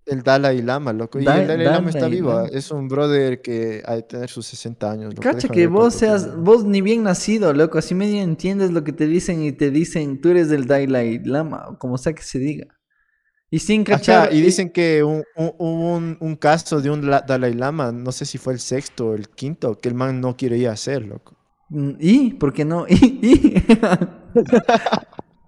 El 0.09 0.23
Dalai 0.23 0.61
Lama, 0.61 0.91
loco. 0.93 1.19
Y 1.19 1.21
el 1.21 1.25
Dalai 1.25 1.57
Lama 1.65 1.89
está 1.89 2.01
Dalai 2.01 2.15
vivo. 2.17 2.33
Lama. 2.33 2.47
Es 2.51 2.71
un 2.71 2.87
brother 2.87 3.41
que 3.41 3.83
ha 3.85 3.95
de 3.95 4.03
tener 4.03 4.29
sus 4.29 4.45
60 4.47 4.91
años. 4.91 5.13
loco. 5.13 5.21
Cacha 5.21 5.47
que 5.47 5.67
vos 5.67 5.93
seas, 5.93 6.35
vos 6.35 6.63
ni 6.65 6.81
bien 6.81 7.03
nacido, 7.03 7.53
loco. 7.53 7.77
Así 7.77 7.93
medio 7.95 8.21
entiendes 8.21 8.71
lo 8.71 8.83
que 8.83 8.91
te 8.93 9.05
dicen 9.07 9.43
y 9.43 9.51
te 9.51 9.69
dicen 9.71 10.19
tú 10.21 10.29
eres 10.29 10.49
del 10.49 10.65
Dalai 10.65 11.19
Lama, 11.23 11.67
o 11.69 11.77
como 11.77 11.97
sea 11.97 12.13
que 12.13 12.23
se 12.23 12.39
diga. 12.39 12.65
Y 13.51 13.59
sin 13.59 13.81
Ajá, 13.81 13.91
cachar. 13.97 14.33
y 14.33 14.41
dicen 14.41 14.69
que 14.69 15.03
un- 15.03 15.23
hubo 15.35 15.95
un, 15.95 16.17
un 16.19 16.35
caso 16.35 16.81
de 16.81 16.91
un 16.91 17.09
la- 17.09 17.21
Dalai 17.21 17.53
Lama, 17.53 17.91
no 17.91 18.11
sé 18.11 18.25
si 18.25 18.37
fue 18.37 18.53
el 18.53 18.59
sexto 18.59 19.07
o 19.09 19.13
el 19.15 19.27
quinto, 19.29 19.75
que 19.77 19.89
el 19.89 19.95
man 19.95 20.21
no 20.21 20.37
quiere 20.37 20.57
ir 20.57 20.67
a 20.69 20.73
hacer, 20.73 21.03
loco. 21.03 21.35
Mm, 21.69 21.91
¿Y? 21.99 22.33
¿Por 22.33 22.53
qué 22.53 22.65
no? 22.65 22.85
¿Y? 22.89 22.95
¿Y? 23.21 23.63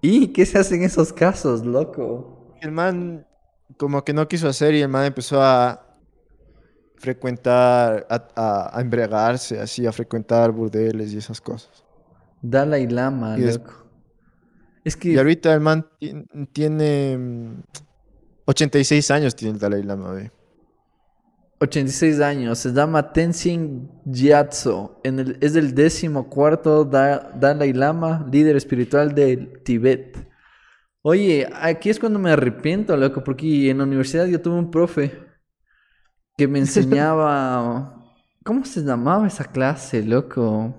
¿Y? 0.00 0.28
¿Qué 0.28 0.46
se 0.46 0.58
hace 0.58 0.74
en 0.76 0.82
esos 0.82 1.12
casos, 1.12 1.64
loco? 1.64 2.56
El 2.60 2.72
man 2.72 3.26
como 3.76 4.04
que 4.04 4.12
no 4.12 4.26
quiso 4.28 4.48
hacer 4.48 4.74
y 4.74 4.80
el 4.82 4.88
man 4.88 5.04
empezó 5.06 5.42
a 5.42 5.86
frecuentar, 6.96 8.06
a, 8.08 8.28
a, 8.36 8.78
a 8.78 8.80
embriagarse, 8.80 9.60
así, 9.60 9.86
a 9.86 9.92
frecuentar 9.92 10.52
burdeles 10.52 11.12
y 11.12 11.18
esas 11.18 11.40
cosas. 11.40 11.84
Dalai 12.40 12.86
Lama, 12.88 13.38
Y 13.38 13.42
loco. 13.42 13.72
Es 14.84 14.96
Y 14.96 14.98
que 14.98 15.18
ahorita 15.18 15.52
el 15.54 15.60
man 15.60 15.86
ti- 15.98 16.24
tiene 16.52 17.16
mm, 17.18 17.62
86 18.46 19.10
años, 19.10 19.34
tiene 19.34 19.54
el 19.54 19.60
Dalai 19.60 19.82
Lama, 19.82 20.12
ve. 20.12 20.30
86 21.60 22.20
años, 22.20 22.58
se 22.58 22.72
llama 22.72 23.12
Tenzin 23.12 23.88
Gyatso, 24.04 25.00
en 25.04 25.20
el, 25.20 25.38
es 25.40 25.54
el 25.54 25.74
décimo 25.76 26.28
cuarto 26.28 26.84
Da- 26.84 27.30
Dalai 27.38 27.72
Lama, 27.72 28.26
líder 28.32 28.56
espiritual 28.56 29.14
del 29.14 29.62
Tíbet. 29.62 30.28
Oye, 31.02 31.48
aquí 31.52 31.90
es 31.90 31.98
cuando 31.98 32.18
me 32.18 32.30
arrepiento, 32.30 32.96
loco, 32.96 33.24
porque 33.24 33.70
en 33.70 33.78
la 33.78 33.84
universidad 33.84 34.26
yo 34.26 34.40
tuve 34.40 34.54
un 34.58 34.70
profe 34.70 35.12
que 36.36 36.48
me 36.48 36.58
enseñaba... 36.58 37.98
¿Cómo 38.44 38.64
se 38.64 38.80
llamaba 38.82 39.28
esa 39.28 39.44
clase, 39.44 40.02
loco? 40.02 40.74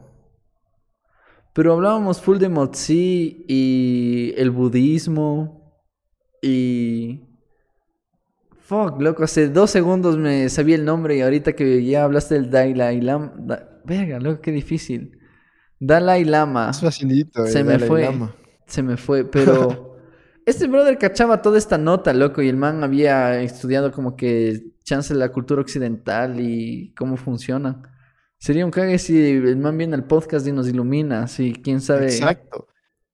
Pero 1.53 1.73
hablábamos 1.73 2.19
full 2.21 2.37
de 2.39 2.49
Motsi 2.49 3.45
y 3.47 4.33
el 4.37 4.49
budismo 4.51 5.83
y... 6.41 7.21
Fuck, 8.65 8.99
loco, 9.01 9.23
hace 9.23 9.49
dos 9.49 9.69
segundos 9.71 10.17
me 10.17 10.49
sabía 10.49 10.75
el 10.75 10.85
nombre 10.85 11.17
y 11.17 11.21
ahorita 11.21 11.53
que 11.53 11.83
ya 11.85 12.03
hablaste 12.05 12.35
del 12.35 12.49
Dalai 12.49 13.01
Lama... 13.01 13.33
Da- 13.37 13.69
Verga, 13.85 14.19
loco, 14.19 14.41
qué 14.41 14.51
difícil. 14.51 15.19
Dalai 15.79 16.23
Lama. 16.25 16.71
Es 16.71 16.79
facilito, 16.81 17.45
Se 17.45 17.59
el 17.59 17.63
me 17.63 17.77
Dalai 17.77 17.87
fue. 17.87 18.01
Lama. 18.01 18.35
Se 18.65 18.81
me 18.83 18.97
fue, 18.97 19.25
pero... 19.25 19.89
Este 20.45 20.67
brother 20.67 20.97
cachaba 20.97 21.41
toda 21.41 21.57
esta 21.57 21.77
nota, 21.77 22.13
loco, 22.13 22.41
y 22.41 22.49
el 22.49 22.57
man 22.57 22.83
había 22.83 23.41
estudiado 23.41 23.91
como 23.91 24.15
que 24.15 24.61
chance 24.83 25.13
de 25.13 25.19
la 25.19 25.29
cultura 25.29 25.61
occidental 25.61 26.39
y 26.39 26.93
cómo 26.95 27.15
funciona. 27.17 27.81
Sería 28.37 28.65
un 28.65 28.71
cague 28.71 28.99
si 28.99 29.17
el 29.31 29.55
man 29.57 29.77
viene 29.77 29.95
al 29.95 30.05
podcast 30.05 30.45
y 30.45 30.51
nos 30.51 30.67
ilumina, 30.67 31.23
así, 31.23 31.53
quién 31.53 31.79
sabe. 31.79 32.05
Exacto. 32.07 32.67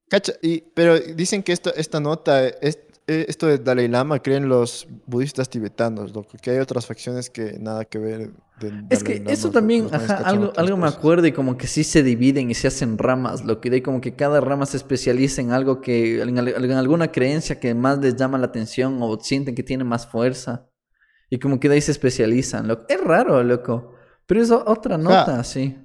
Cacha, 0.09 0.33
y, 0.41 0.61
pero 0.73 0.97
dicen 0.99 1.43
que 1.43 1.51
esto, 1.51 1.71
esta 1.75 1.99
nota, 1.99 2.47
es- 2.47 2.79
esto 3.27 3.47
de 3.47 3.57
Dalai 3.57 3.87
Lama, 3.87 4.19
creen 4.19 4.47
los 4.47 4.87
budistas 5.05 5.49
tibetanos, 5.49 6.13
loco, 6.13 6.37
que 6.41 6.51
hay 6.51 6.57
otras 6.59 6.85
facciones 6.85 7.29
que 7.29 7.57
nada 7.59 7.85
que 7.85 7.97
ver. 7.97 8.31
del 8.59 8.85
Es 8.89 9.03
que 9.03 9.19
Lama, 9.19 9.31
eso 9.31 9.51
también, 9.51 9.87
ajá, 9.91 10.17
algo, 10.55 10.77
me 10.77 10.87
acuerdo 10.87 11.25
y 11.27 11.31
como 11.31 11.57
que 11.57 11.67
sí 11.67 11.83
se 11.83 12.03
dividen 12.03 12.49
y 12.51 12.53
se 12.53 12.67
hacen 12.67 12.97
ramas, 12.97 13.43
lo 13.43 13.59
que 13.61 13.69
de 13.69 13.77
ahí 13.77 13.81
como 13.81 14.01
que 14.01 14.15
cada 14.15 14.39
rama 14.41 14.65
se 14.65 14.77
especializa 14.77 15.41
en 15.41 15.51
algo 15.51 15.81
que, 15.81 16.21
en, 16.21 16.37
al- 16.37 16.47
en 16.65 16.71
alguna 16.71 17.11
creencia 17.11 17.59
que 17.59 17.73
más 17.73 17.99
les 17.99 18.15
llama 18.15 18.37
la 18.37 18.45
atención 18.47 18.99
o 19.01 19.19
sienten 19.19 19.55
que 19.55 19.63
tiene 19.63 19.83
más 19.83 20.07
fuerza. 20.07 20.67
Y 21.29 21.37
como 21.39 21.59
que 21.59 21.69
de 21.69 21.75
ahí 21.75 21.81
se 21.81 21.91
especializan, 21.91 22.67
loco. 22.67 22.85
Es 22.89 22.99
raro, 23.03 23.43
loco. 23.43 23.93
Pero 24.25 24.41
es 24.41 24.49
otra 24.51 24.97
nota, 24.97 25.43
sí. 25.43 25.77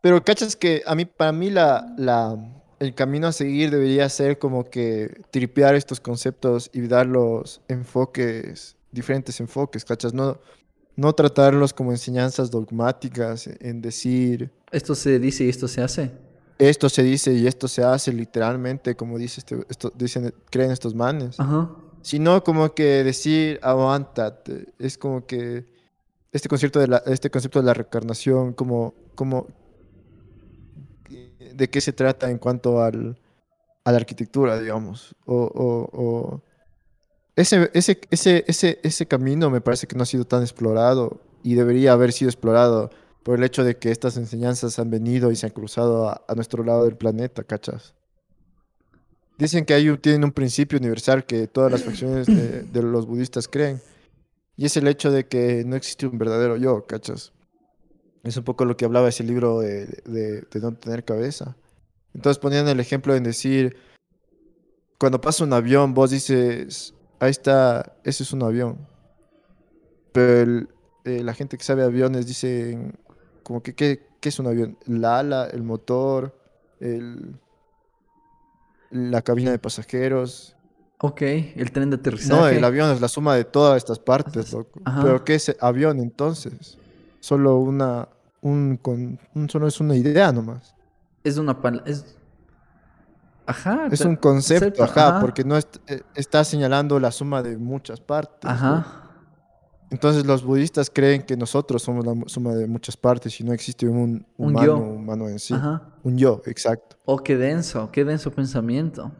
Pero 0.00 0.22
cachas 0.22 0.56
que 0.56 0.82
a 0.86 0.94
mí, 0.94 1.04
para 1.04 1.32
mí 1.32 1.50
la, 1.50 1.94
la, 1.96 2.36
el 2.84 2.94
camino 2.94 3.26
a 3.26 3.32
seguir 3.32 3.70
debería 3.70 4.08
ser 4.08 4.38
como 4.38 4.64
que 4.64 5.22
tripear 5.30 5.74
estos 5.74 6.00
conceptos 6.00 6.70
y 6.72 6.86
dar 6.86 7.06
los 7.06 7.60
enfoques, 7.68 8.76
diferentes 8.92 9.40
enfoques, 9.40 9.84
cachas, 9.84 10.14
no, 10.14 10.38
no 10.96 11.12
tratarlos 11.12 11.72
como 11.72 11.90
enseñanzas 11.90 12.50
dogmáticas, 12.50 13.48
en 13.60 13.80
decir 13.80 14.50
Esto 14.70 14.94
se 14.94 15.18
dice 15.18 15.44
y 15.44 15.48
esto 15.48 15.66
se 15.66 15.82
hace. 15.82 16.12
esto 16.58 16.88
se 16.88 17.02
dice 17.02 17.32
y 17.32 17.46
esto 17.46 17.66
se 17.68 17.82
hace 17.82 18.12
literalmente, 18.12 18.94
como 18.94 19.18
dice 19.18 19.40
este, 19.40 19.64
esto, 19.68 19.92
dicen, 19.94 20.32
creen 20.50 20.70
estos 20.70 20.94
manes, 20.94 21.40
Ajá. 21.40 21.70
sino 22.02 22.44
como 22.44 22.74
que 22.74 23.02
decir 23.02 23.58
aguántate, 23.62 24.72
es 24.78 24.98
como 24.98 25.26
que 25.26 25.66
este 26.30 26.48
concepto 26.48 26.80
de 26.80 26.88
la, 26.88 26.98
este 27.06 27.30
concepto 27.30 27.60
de 27.60 27.66
la 27.66 27.74
reencarnación, 27.74 28.52
como, 28.52 28.94
como 29.14 29.46
de 31.56 31.68
qué 31.70 31.80
se 31.80 31.92
trata 31.92 32.30
en 32.30 32.38
cuanto 32.38 32.82
al, 32.82 33.18
a 33.84 33.90
la 33.92 33.98
arquitectura, 33.98 34.58
digamos, 34.60 35.14
o, 35.26 35.34
o- 35.36 35.90
o- 35.92 36.42
ese, 37.36 37.70
ese, 37.74 38.00
ese, 38.10 38.44
ese, 38.46 38.78
ese 38.82 39.06
camino 39.06 39.50
me 39.50 39.60
parece 39.60 39.86
que 39.86 39.96
no 39.96 40.04
ha 40.04 40.06
sido 40.06 40.24
tan 40.24 40.42
explorado 40.42 41.20
y 41.42 41.54
debería 41.54 41.92
haber 41.92 42.12
sido 42.12 42.28
explorado 42.30 42.90
por 43.24 43.36
el 43.38 43.44
hecho 43.44 43.64
de 43.64 43.76
que 43.76 43.90
estas 43.90 44.16
enseñanzas 44.16 44.78
han 44.78 44.90
venido 44.90 45.32
y 45.32 45.36
se 45.36 45.46
han 45.46 45.52
cruzado 45.52 46.08
a, 46.08 46.34
nuestro 46.36 46.62
lado 46.62 46.84
del 46.84 46.96
planeta, 46.96 47.42
¿cachas? 47.42 47.94
Dicen 49.36 49.64
que 49.64 49.74
hay 49.74 49.96
tienen 49.98 50.22
un 50.24 50.30
principio 50.32 50.78
universal 50.78 51.26
que 51.26 51.48
todas 51.48 51.72
las 51.72 51.82
facciones 51.82 52.28
de 52.28 52.82
los 52.82 53.06
budistas 53.06 53.48
creen. 53.48 53.80
Y 54.56 54.66
es 54.66 54.76
el 54.76 54.86
hecho 54.86 55.10
de 55.10 55.26
que 55.26 55.64
no 55.66 55.74
existe 55.74 56.06
un 56.06 56.18
verdadero 56.18 56.56
yo, 56.56 56.86
¿cachas? 56.86 57.32
Es 58.24 58.36
un 58.36 58.44
poco 58.44 58.64
lo 58.64 58.76
que 58.76 58.84
hablaba 58.84 59.08
ese 59.08 59.22
libro 59.22 59.60
de, 59.60 59.86
de, 60.06 60.40
de 60.42 60.60
no 60.60 60.72
tener 60.74 61.04
cabeza. 61.04 61.56
Entonces 62.14 62.38
ponían 62.40 62.66
el 62.68 62.80
ejemplo 62.80 63.14
en 63.14 63.22
decir, 63.22 63.76
cuando 64.98 65.20
pasa 65.20 65.44
un 65.44 65.52
avión, 65.52 65.92
vos 65.94 66.10
dices, 66.10 66.94
ahí 67.20 67.30
está, 67.30 67.96
ese 68.04 68.22
es 68.22 68.32
un 68.32 68.42
avión. 68.42 68.78
Pero 70.12 70.40
el- 70.42 70.68
eh, 71.04 71.22
la 71.22 71.34
gente 71.34 71.58
que 71.58 71.64
sabe 71.64 71.82
aviones 71.82 72.26
dice, 72.26 72.92
como 73.42 73.62
que, 73.62 73.74
¿qué, 73.74 74.06
qué 74.20 74.30
es 74.30 74.38
un 74.38 74.46
avión? 74.46 74.78
La 74.86 75.18
ala, 75.18 75.46
el 75.52 75.62
motor, 75.62 76.34
el, 76.80 77.36
la 78.90 79.20
cabina 79.20 79.50
de 79.50 79.58
pasajeros. 79.58 80.56
Ok, 80.98 81.20
el 81.20 81.70
tren 81.72 81.90
de 81.90 81.96
aterrizaje. 81.96 82.32
No, 82.32 82.48
el 82.48 82.64
avión 82.64 82.90
es 82.90 83.02
la 83.02 83.08
suma 83.08 83.34
de 83.36 83.44
todas 83.44 83.76
estas 83.76 83.98
partes, 83.98 84.50
loco. 84.52 84.80
Ajá. 84.86 85.02
Pero 85.02 85.24
¿qué 85.24 85.34
es 85.34 85.54
avión 85.60 85.98
entonces? 85.98 86.78
Solo 87.20 87.56
una, 87.58 88.08
un, 88.44 88.76
con, 88.76 89.18
un- 89.34 89.48
solo 89.50 89.66
es 89.66 89.80
una 89.80 89.96
idea 89.96 90.30
nomás. 90.32 90.74
Es 91.24 91.36
una. 91.38 91.56
Es... 91.86 92.16
Ajá. 93.46 93.88
Es 93.90 94.00
un 94.02 94.16
concepto, 94.16 94.66
concepto, 94.66 94.84
ajá, 94.84 95.08
ajá. 95.08 95.20
porque 95.20 95.44
no 95.44 95.56
est- 95.56 95.76
eh, 95.86 96.02
está 96.14 96.44
señalando 96.44 96.98
la 97.00 97.10
suma 97.10 97.42
de 97.42 97.56
muchas 97.58 98.00
partes. 98.00 98.44
¿no? 98.44 98.50
Ajá. 98.50 99.00
Entonces 99.90 100.24
los 100.24 100.42
budistas 100.44 100.90
creen 100.90 101.22
que 101.22 101.36
nosotros 101.36 101.82
somos 101.82 102.04
la 102.06 102.14
suma 102.26 102.54
de 102.54 102.66
muchas 102.66 102.96
partes 102.96 103.38
y 103.40 103.44
no 103.44 103.52
existe 103.52 103.86
un 103.86 104.26
Un 104.36 104.50
humano, 104.50 104.66
yo. 104.66 104.76
humano 104.78 105.28
en 105.28 105.38
sí. 105.38 105.54
Ajá. 105.54 105.82
Un 106.02 106.16
yo, 106.16 106.40
exacto. 106.46 106.96
Oh, 107.04 107.18
qué 107.22 107.36
denso, 107.36 107.90
qué 107.92 108.04
denso 108.04 108.30
pensamiento. 108.30 109.12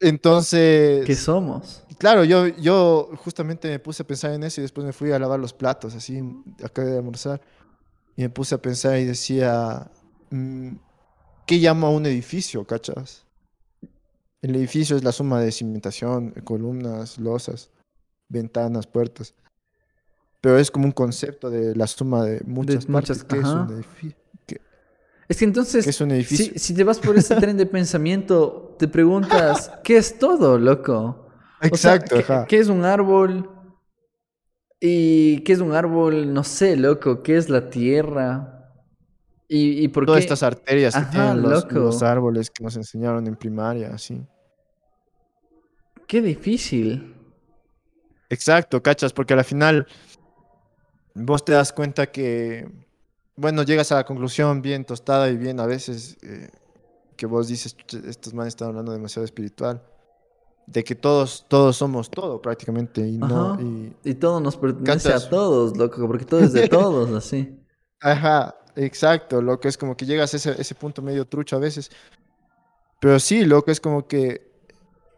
Entonces, 0.00 1.06
¿Qué 1.06 1.14
somos? 1.14 1.82
claro, 1.98 2.24
yo, 2.24 2.46
yo 2.48 3.10
justamente 3.24 3.68
me 3.68 3.78
puse 3.78 4.02
a 4.02 4.06
pensar 4.06 4.32
en 4.32 4.42
eso 4.44 4.60
y 4.60 4.62
después 4.62 4.86
me 4.86 4.92
fui 4.92 5.10
a 5.12 5.18
lavar 5.18 5.40
los 5.40 5.54
platos, 5.54 5.94
así, 5.94 6.20
acabé 6.62 6.90
de 6.90 6.98
almorzar, 6.98 7.40
y 8.16 8.22
me 8.22 8.30
puse 8.30 8.54
a 8.54 8.58
pensar 8.62 8.98
y 8.98 9.04
decía, 9.04 9.90
mm, 10.30 10.72
¿qué 11.46 11.56
llamo 11.58 11.86
a 11.86 11.90
un 11.90 12.06
edificio, 12.06 12.64
cachas? 12.66 13.24
El 14.42 14.54
edificio 14.56 14.96
es 14.96 15.04
la 15.04 15.12
suma 15.12 15.40
de 15.40 15.50
cimentación, 15.52 16.30
columnas, 16.44 17.18
losas, 17.18 17.70
ventanas, 18.28 18.86
puertas. 18.86 19.34
Pero 20.40 20.58
es 20.58 20.70
como 20.70 20.84
un 20.86 20.92
concepto 20.92 21.50
de 21.50 21.74
la 21.74 21.86
suma 21.86 22.24
de 22.24 22.40
muchas 22.46 22.88
muchas- 22.88 23.24
partes. 23.24 23.24
¿Qué 24.46 24.60
es 25.28 25.38
que 25.38 25.44
entonces, 25.44 25.86
es 25.86 26.00
un 26.00 26.12
edificio? 26.12 26.52
si, 26.52 26.58
si 26.58 26.74
te 26.74 26.84
vas 26.84 27.00
por 27.00 27.16
ese 27.18 27.34
tren 27.36 27.56
de 27.56 27.66
pensamiento, 27.66 28.76
te 28.78 28.86
preguntas, 28.86 29.72
¿qué 29.82 29.96
es 29.96 30.18
todo, 30.18 30.56
loco? 30.58 31.26
O 31.72 31.76
sea, 31.76 31.94
Exacto, 31.96 32.16
¿qué, 32.16 32.22
ajá. 32.22 32.46
qué 32.46 32.58
es 32.60 32.68
un 32.68 32.84
árbol? 32.84 33.50
¿Y 34.80 35.40
qué 35.40 35.52
es 35.54 35.60
un 35.60 35.72
árbol? 35.72 36.32
No 36.32 36.44
sé, 36.44 36.76
loco, 36.76 37.22
¿qué 37.22 37.36
es 37.36 37.48
la 37.48 37.70
tierra? 37.70 38.52
¿Y, 39.48 39.84
y 39.84 39.88
por 39.88 40.06
Todas 40.06 40.18
qué? 40.18 40.24
estas 40.24 40.42
arterias 40.42 40.94
que 40.94 41.04
tienen 41.06 41.42
los, 41.42 41.70
los 41.72 42.02
árboles 42.02 42.50
que 42.50 42.64
nos 42.64 42.76
enseñaron 42.76 43.26
en 43.26 43.36
primaria, 43.36 43.90
así. 43.94 44.20
Qué 46.06 46.20
difícil. 46.20 47.14
Exacto, 48.28 48.82
cachas, 48.82 49.12
porque 49.12 49.34
al 49.34 49.44
final 49.44 49.86
vos 51.14 51.44
te 51.44 51.52
das 51.52 51.72
cuenta 51.72 52.08
que, 52.10 52.68
bueno, 53.36 53.62
llegas 53.62 53.92
a 53.92 53.96
la 53.96 54.04
conclusión 54.04 54.62
bien 54.62 54.84
tostada 54.84 55.30
y 55.30 55.36
bien 55.36 55.60
a 55.60 55.66
veces 55.66 56.16
eh, 56.22 56.50
que 57.16 57.26
vos 57.26 57.48
dices, 57.48 57.76
"Chucha, 57.76 57.98
estos 58.08 58.34
manes 58.34 58.52
están 58.52 58.68
hablando 58.68 58.92
demasiado 58.92 59.24
espiritual, 59.24 59.82
de 60.66 60.82
que 60.84 60.94
todos, 60.94 61.46
todos 61.48 61.76
somos 61.76 62.10
todo 62.10 62.42
prácticamente 62.42 63.06
y 63.06 63.18
no, 63.18 63.60
y, 63.60 63.94
Y 64.04 64.14
todo 64.14 64.40
nos 64.40 64.56
pertenece 64.56 65.12
a 65.12 65.28
todos, 65.28 65.76
loco, 65.76 66.06
porque 66.06 66.24
todo 66.24 66.40
es 66.40 66.52
de 66.52 66.68
todos, 66.68 67.10
así. 67.12 67.58
Ajá, 68.00 68.56
exacto, 68.74 69.40
lo 69.40 69.60
que 69.60 69.68
es 69.68 69.78
como 69.78 69.96
que 69.96 70.06
llegas 70.06 70.34
a 70.34 70.36
ese, 70.36 70.60
ese 70.60 70.74
punto 70.74 71.02
medio 71.02 71.24
trucho 71.24 71.56
a 71.56 71.60
veces. 71.60 71.90
Pero 73.00 73.20
sí, 73.20 73.44
lo 73.44 73.62
que 73.62 73.70
es 73.70 73.80
como 73.80 74.06
que, 74.06 74.50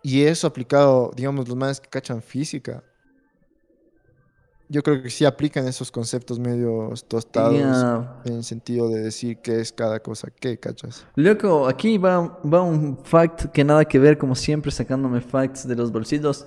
y 0.03 0.23
eso 0.23 0.47
aplicado, 0.47 1.11
digamos, 1.15 1.49
los 1.49 1.57
manes 1.57 1.81
que 1.81 1.89
cachan 1.89 2.23
física. 2.23 2.85
Yo 4.71 4.83
creo 4.83 5.03
que 5.03 5.09
sí 5.09 5.25
aplican 5.25 5.67
esos 5.67 5.91
conceptos 5.91 6.39
medios 6.39 7.09
tostados 7.09 7.59
Ya. 7.59 8.21
en 8.27 8.35
el 8.35 8.45
sentido 8.45 8.91
de 8.91 9.01
decir 9.01 9.39
qué 9.43 9.61
es 9.61 9.73
cada 9.73 10.01
cosa 10.01 10.29
qué, 10.31 10.59
cachas. 10.59 11.07
Loco, 11.15 11.67
aquí 11.67 11.97
va, 11.97 12.39
va 12.45 12.61
un 12.63 12.99
fact 13.03 13.47
que 13.47 13.65
nada 13.65 13.87
que 13.87 13.99
ver, 13.99 14.19
como 14.19 14.35
siempre, 14.35 14.71
sacándome 14.71 15.23
facts 15.23 15.67
de 15.67 15.75
los 15.75 15.91
bolsitos. 15.91 16.47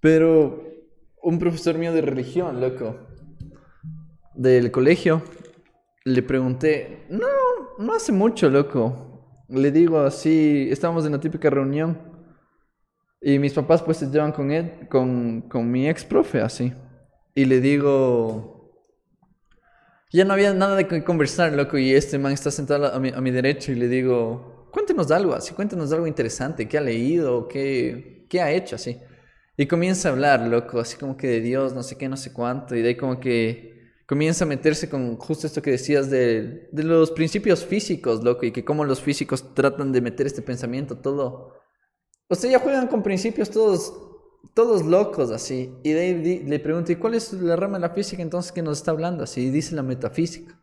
Pero 0.00 0.62
un 1.22 1.38
profesor 1.38 1.76
mío 1.76 1.92
de 1.92 2.00
religión, 2.00 2.60
loco, 2.60 2.96
del 4.34 4.70
colegio, 4.70 5.22
le 6.04 6.22
pregunté, 6.22 7.06
no, 7.10 7.26
no 7.78 7.94
hace 7.94 8.12
mucho, 8.12 8.48
loco. 8.48 9.44
Le 9.48 9.70
digo 9.70 10.00
así, 10.00 10.68
estábamos 10.70 11.04
en 11.04 11.12
la 11.12 11.20
típica 11.20 11.50
reunión 11.50 11.98
y 13.20 13.38
mis 13.38 13.52
papás 13.52 13.82
pues 13.82 13.98
se 13.98 14.06
llevan 14.10 14.32
con 14.32 14.50
él, 14.50 14.88
con, 14.90 15.42
con 15.42 15.70
mi 15.70 15.88
ex 15.88 16.04
profe, 16.04 16.40
así. 16.40 16.72
Y 17.34 17.46
le 17.46 17.60
digo, 17.60 18.54
ya 20.12 20.24
no 20.24 20.32
había 20.32 20.54
nada 20.54 20.76
de 20.76 20.86
que 20.86 21.02
conversar, 21.02 21.52
loco, 21.52 21.76
y 21.76 21.92
este 21.92 22.18
man 22.18 22.32
está 22.32 22.52
sentado 22.52 22.86
a 22.86 23.00
mi, 23.00 23.08
a 23.08 23.20
mi 23.20 23.32
derecha 23.32 23.72
y 23.72 23.74
le 23.74 23.88
digo, 23.88 24.68
cuéntenos 24.70 25.10
algo, 25.10 25.34
así, 25.34 25.52
cuéntenos 25.54 25.92
algo 25.92 26.06
interesante, 26.06 26.68
qué 26.68 26.78
ha 26.78 26.80
leído, 26.80 27.48
qué, 27.48 28.26
qué 28.30 28.40
ha 28.40 28.52
hecho, 28.52 28.76
así. 28.76 29.00
Y 29.56 29.66
comienza 29.66 30.08
a 30.08 30.12
hablar, 30.12 30.46
loco, 30.46 30.78
así 30.78 30.96
como 30.96 31.16
que 31.16 31.26
de 31.26 31.40
Dios, 31.40 31.74
no 31.74 31.82
sé 31.82 31.96
qué, 31.98 32.08
no 32.08 32.16
sé 32.16 32.32
cuánto, 32.32 32.76
y 32.76 32.82
de 32.82 32.90
ahí 32.90 32.96
como 32.96 33.18
que 33.18 33.74
comienza 34.06 34.44
a 34.44 34.48
meterse 34.48 34.88
con 34.88 35.16
justo 35.16 35.48
esto 35.48 35.62
que 35.62 35.72
decías 35.72 36.10
de, 36.10 36.68
de 36.70 36.82
los 36.84 37.10
principios 37.10 37.64
físicos, 37.64 38.22
loco, 38.22 38.46
y 38.46 38.52
que 38.52 38.64
cómo 38.64 38.84
los 38.84 39.00
físicos 39.00 39.54
tratan 39.54 39.90
de 39.90 40.00
meter 40.00 40.26
este 40.26 40.42
pensamiento 40.42 40.98
todo. 40.98 41.54
O 42.28 42.34
sea, 42.36 42.50
ya 42.50 42.60
juegan 42.60 42.86
con 42.86 43.02
principios 43.02 43.50
todos, 43.50 43.92
todos 44.52 44.84
locos 44.84 45.30
así. 45.30 45.72
Y 45.82 45.92
de 45.92 46.00
ahí 46.00 46.42
le 46.44 46.58
pregunto, 46.60 46.92
¿y 46.92 46.96
cuál 46.96 47.14
es 47.14 47.32
la 47.32 47.56
rama 47.56 47.78
de 47.78 47.82
la 47.82 47.90
física 47.90 48.22
entonces 48.22 48.52
que 48.52 48.62
nos 48.62 48.78
está 48.78 48.90
hablando? 48.90 49.24
Así, 49.24 49.46
y 49.46 49.50
dice 49.50 49.74
la 49.74 49.82
metafísica. 49.82 50.60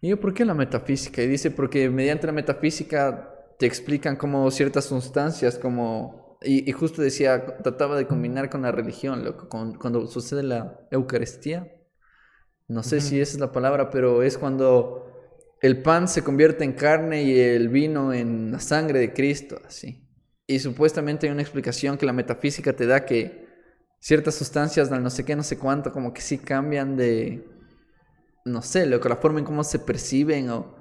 Y 0.00 0.08
yo, 0.08 0.20
¿por 0.20 0.34
qué 0.34 0.44
la 0.44 0.54
metafísica? 0.54 1.22
Y 1.22 1.26
dice, 1.26 1.50
porque 1.50 1.90
mediante 1.90 2.26
la 2.26 2.32
metafísica 2.32 3.34
te 3.58 3.66
explican 3.66 4.16
cómo 4.16 4.50
ciertas 4.50 4.86
sustancias, 4.86 5.58
como... 5.58 6.38
Y, 6.42 6.68
y 6.70 6.72
justo 6.72 7.02
decía, 7.02 7.58
trataba 7.62 7.96
de 7.96 8.06
combinar 8.06 8.48
con 8.48 8.62
la 8.62 8.70
religión, 8.70 9.24
loco, 9.24 9.48
con- 9.48 9.74
cuando 9.74 10.06
sucede 10.06 10.44
la 10.44 10.86
Eucaristía. 10.92 11.74
No 12.68 12.82
sé 12.84 13.00
si 13.00 13.20
esa 13.20 13.32
es 13.32 13.40
la 13.40 13.50
palabra, 13.50 13.90
pero 13.90 14.22
es 14.22 14.38
cuando 14.38 15.10
el 15.60 15.82
pan 15.82 16.06
se 16.06 16.22
convierte 16.22 16.62
en 16.62 16.74
carne 16.74 17.24
y 17.24 17.40
el 17.40 17.68
vino 17.68 18.12
en 18.12 18.52
la 18.52 18.60
sangre 18.60 19.00
de 19.00 19.12
Cristo, 19.12 19.60
así. 19.66 20.07
Y 20.50 20.60
supuestamente 20.60 21.26
hay 21.26 21.32
una 21.32 21.42
explicación 21.42 21.98
que 21.98 22.06
la 22.06 22.14
metafísica 22.14 22.72
te 22.72 22.86
da 22.86 23.04
que 23.04 23.46
ciertas 24.00 24.34
sustancias, 24.34 24.90
no 24.90 25.10
sé 25.10 25.22
qué, 25.22 25.36
no 25.36 25.42
sé 25.42 25.58
cuánto, 25.58 25.92
como 25.92 26.14
que 26.14 26.22
sí 26.22 26.38
cambian 26.38 26.96
de, 26.96 27.46
no 28.46 28.62
sé, 28.62 28.86
loco, 28.86 29.10
la 29.10 29.16
forma 29.16 29.40
en 29.40 29.44
cómo 29.44 29.62
se 29.62 29.78
perciben 29.78 30.48
o 30.48 30.74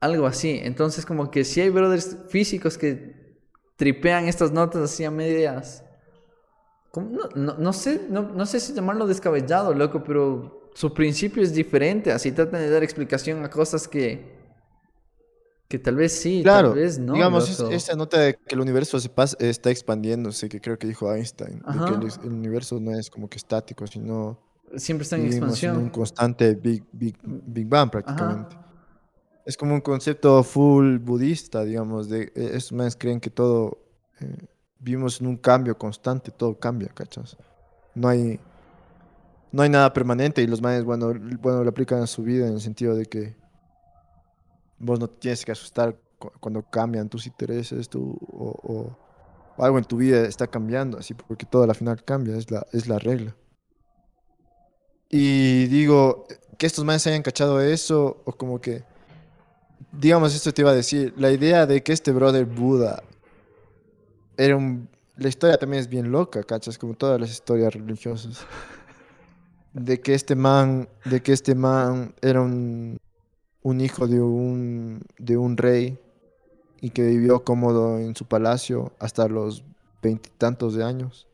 algo 0.00 0.24
así. 0.24 0.60
Entonces 0.62 1.04
como 1.04 1.32
que 1.32 1.42
sí 1.42 1.60
hay 1.60 1.70
brothers 1.70 2.16
físicos 2.28 2.78
que 2.78 3.40
tripean 3.74 4.28
estas 4.28 4.52
notas 4.52 4.82
así 4.82 5.04
a 5.04 5.10
medias. 5.10 5.82
No, 6.94 7.28
no, 7.34 7.54
no 7.58 7.72
sé, 7.72 8.02
no, 8.08 8.22
no 8.22 8.46
sé 8.46 8.60
si 8.60 8.72
llamarlo 8.72 9.08
descabellado, 9.08 9.74
loco, 9.74 10.04
pero 10.04 10.70
su 10.74 10.94
principio 10.94 11.42
es 11.42 11.52
diferente. 11.52 12.12
Así 12.12 12.30
tratan 12.30 12.60
de 12.60 12.70
dar 12.70 12.84
explicación 12.84 13.44
a 13.44 13.50
cosas 13.50 13.88
que, 13.88 14.41
que 15.72 15.78
tal 15.78 15.96
vez 15.96 16.12
sí, 16.12 16.42
Claro, 16.42 16.68
tal 16.68 16.78
vez 16.80 16.98
no. 16.98 17.14
digamos, 17.14 17.48
es- 17.48 17.60
esa 17.60 17.96
nota 17.96 18.20
de 18.20 18.34
que 18.34 18.54
el 18.54 18.60
universo 18.60 19.00
se 19.00 19.08
pas- 19.10 19.36
está 19.40 19.70
expandiéndose, 19.70 20.46
que 20.50 20.60
creo 20.60 20.78
que 20.78 20.86
dijo 20.86 21.10
Einstein, 21.10 21.60
de 21.60 21.64
Ajá. 21.64 21.86
que 21.86 21.94
el, 21.94 22.02
el 22.24 22.32
universo 22.32 22.78
no 22.78 22.92
es 22.92 23.08
como 23.08 23.26
que 23.30 23.38
estático, 23.38 23.86
sino 23.86 24.38
Siempre 24.76 25.04
está 25.04 25.16
en 25.16 25.22
vivimos 25.22 25.62
en 25.62 25.70
un 25.70 25.76
expansión. 25.76 25.90
constante 25.90 26.54
Big, 26.54 26.84
Big, 26.92 27.16
Big 27.24 27.66
Bang 27.66 27.90
prácticamente. 27.90 28.54
Es 29.46 29.56
como 29.56 29.72
un 29.74 29.80
concepto 29.80 30.42
full 30.44 30.98
budista, 30.98 31.64
digamos, 31.64 32.10
de 32.10 32.24
eh, 32.24 32.50
estos 32.54 32.72
manes 32.72 32.94
creen 32.94 33.18
que 33.18 33.30
todo, 33.30 33.78
eh, 34.20 34.46
vivimos 34.78 35.20
en 35.22 35.26
un 35.26 35.36
cambio 35.38 35.76
constante, 35.78 36.30
todo 36.30 36.58
cambia, 36.58 36.88
¿cachas? 36.88 37.36
No 37.94 38.08
hay, 38.08 38.38
no 39.52 39.62
hay 39.62 39.70
nada 39.70 39.92
permanente 39.92 40.42
y 40.42 40.46
los 40.46 40.60
manes, 40.62 40.84
bueno, 40.84 41.12
bueno, 41.40 41.64
lo 41.64 41.70
aplican 41.70 42.02
a 42.02 42.06
su 42.06 42.22
vida 42.22 42.46
en 42.46 42.54
el 42.54 42.60
sentido 42.60 42.94
de 42.94 43.06
que 43.06 43.36
vos 44.82 45.00
no 45.00 45.08
tienes 45.08 45.44
que 45.44 45.52
asustar 45.52 45.96
cu- 46.18 46.32
cuando 46.40 46.62
cambian 46.62 47.08
tus 47.08 47.26
intereses 47.26 47.88
tú, 47.88 48.18
o- 48.32 48.96
o 49.58 49.64
algo 49.64 49.78
en 49.78 49.84
tu 49.84 49.96
vida 49.96 50.26
está 50.26 50.46
cambiando, 50.46 50.98
así, 50.98 51.14
porque 51.14 51.46
todo 51.46 51.62
al 51.64 51.74
final 51.74 52.02
cambia, 52.04 52.36
es 52.36 52.50
la, 52.50 52.66
es 52.72 52.86
la 52.88 52.98
regla. 52.98 53.34
Y 55.08 55.66
digo, 55.66 56.26
que 56.58 56.66
estos 56.66 56.84
manes 56.84 57.06
hayan 57.06 57.22
cachado 57.22 57.60
eso, 57.60 58.22
o 58.24 58.32
como 58.32 58.60
que, 58.60 58.82
digamos, 59.92 60.34
esto 60.34 60.52
te 60.52 60.62
iba 60.62 60.70
a 60.70 60.74
decir, 60.74 61.12
la 61.16 61.30
idea 61.30 61.66
de 61.66 61.82
que 61.82 61.92
este 61.92 62.12
brother 62.12 62.46
Buda 62.46 63.02
era 64.36 64.56
un... 64.56 64.88
La 65.16 65.28
historia 65.28 65.58
también 65.58 65.82
es 65.82 65.88
bien 65.88 66.10
loca, 66.10 66.42
¿cachas? 66.42 66.78
Como 66.78 66.94
todas 66.94 67.20
las 67.20 67.30
historias 67.30 67.74
religiosas. 67.74 68.46
De 69.74 70.00
que 70.00 70.14
este 70.14 70.34
man, 70.34 70.88
de 71.04 71.22
que 71.22 71.32
este 71.32 71.54
man 71.54 72.14
era 72.22 72.40
un, 72.40 72.96
un 73.62 73.80
hijo 73.80 74.06
de 74.06 74.20
un, 74.20 75.02
de 75.18 75.36
un 75.36 75.56
rey 75.56 75.98
y 76.80 76.90
que 76.90 77.02
vivió 77.06 77.44
cómodo 77.44 77.98
en 77.98 78.16
su 78.16 78.24
palacio 78.26 78.92
hasta 78.98 79.28
los 79.28 79.64
veintitantos 80.02 80.74
de 80.74 80.84
años. 80.84 81.28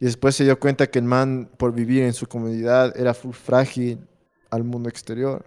Y 0.00 0.06
después 0.06 0.34
se 0.34 0.44
dio 0.44 0.58
cuenta 0.58 0.90
que 0.90 0.98
el 0.98 1.04
man, 1.04 1.50
por 1.58 1.72
vivir 1.72 2.02
en 2.02 2.12
su 2.12 2.26
comunidad, 2.26 2.98
era 2.98 3.14
frágil 3.14 4.06
al 4.50 4.64
mundo 4.64 4.88
exterior. 4.88 5.44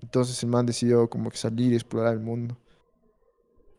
Entonces 0.00 0.42
el 0.42 0.48
man 0.48 0.66
decidió 0.66 1.08
como 1.08 1.30
que 1.30 1.36
salir 1.36 1.72
y 1.72 1.76
explorar 1.76 2.14
el 2.14 2.20
mundo. 2.20 2.56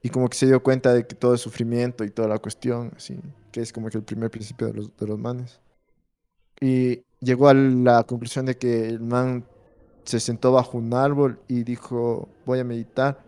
Y 0.02 0.10
como 0.10 0.30
que 0.30 0.38
se 0.38 0.46
dio 0.46 0.62
cuenta 0.62 0.94
de 0.94 1.06
que 1.08 1.16
todo 1.16 1.34
el 1.34 1.40
sufrimiento 1.40 2.04
y 2.04 2.12
toda 2.12 2.28
la 2.28 2.40
cuestión, 2.40 2.92
así, 2.96 3.20
que 3.52 3.62
es 3.62 3.74
como 3.74 3.90
que 3.90 3.98
el 3.98 4.04
primer 4.04 4.30
principio 4.30 4.68
de 4.68 4.74
los, 4.74 4.96
de 4.96 5.08
los 5.08 5.18
manes. 5.18 5.60
Y 6.62 7.04
llegó 7.20 7.50
a 7.50 7.54
la 7.54 8.04
conclusión 8.04 8.46
de 8.46 8.56
que 8.56 8.88
el 8.88 9.00
man 9.00 9.46
se 10.04 10.20
sentó 10.20 10.52
bajo 10.52 10.78
un 10.78 10.94
árbol 10.94 11.40
y 11.48 11.64
dijo, 11.64 12.30
voy 12.46 12.60
a 12.60 12.64
meditar 12.64 13.24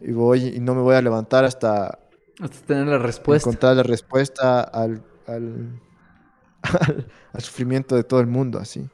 y 0.00 0.12
voy 0.12 0.48
y 0.48 0.60
no 0.60 0.74
me 0.74 0.82
voy 0.82 0.94
a 0.94 1.02
levantar 1.02 1.44
hasta, 1.44 1.98
hasta 2.40 2.66
tener 2.66 2.86
la 2.86 2.98
respuesta. 2.98 3.48
Encontrar 3.48 3.76
la 3.76 3.82
respuesta 3.82 4.60
al, 4.60 5.02
al, 5.26 5.80
al, 7.32 7.40
sufrimiento 7.40 7.96
de 7.96 8.04
todo 8.04 8.20
el 8.20 8.26
mundo, 8.26 8.58
así. 8.58 8.88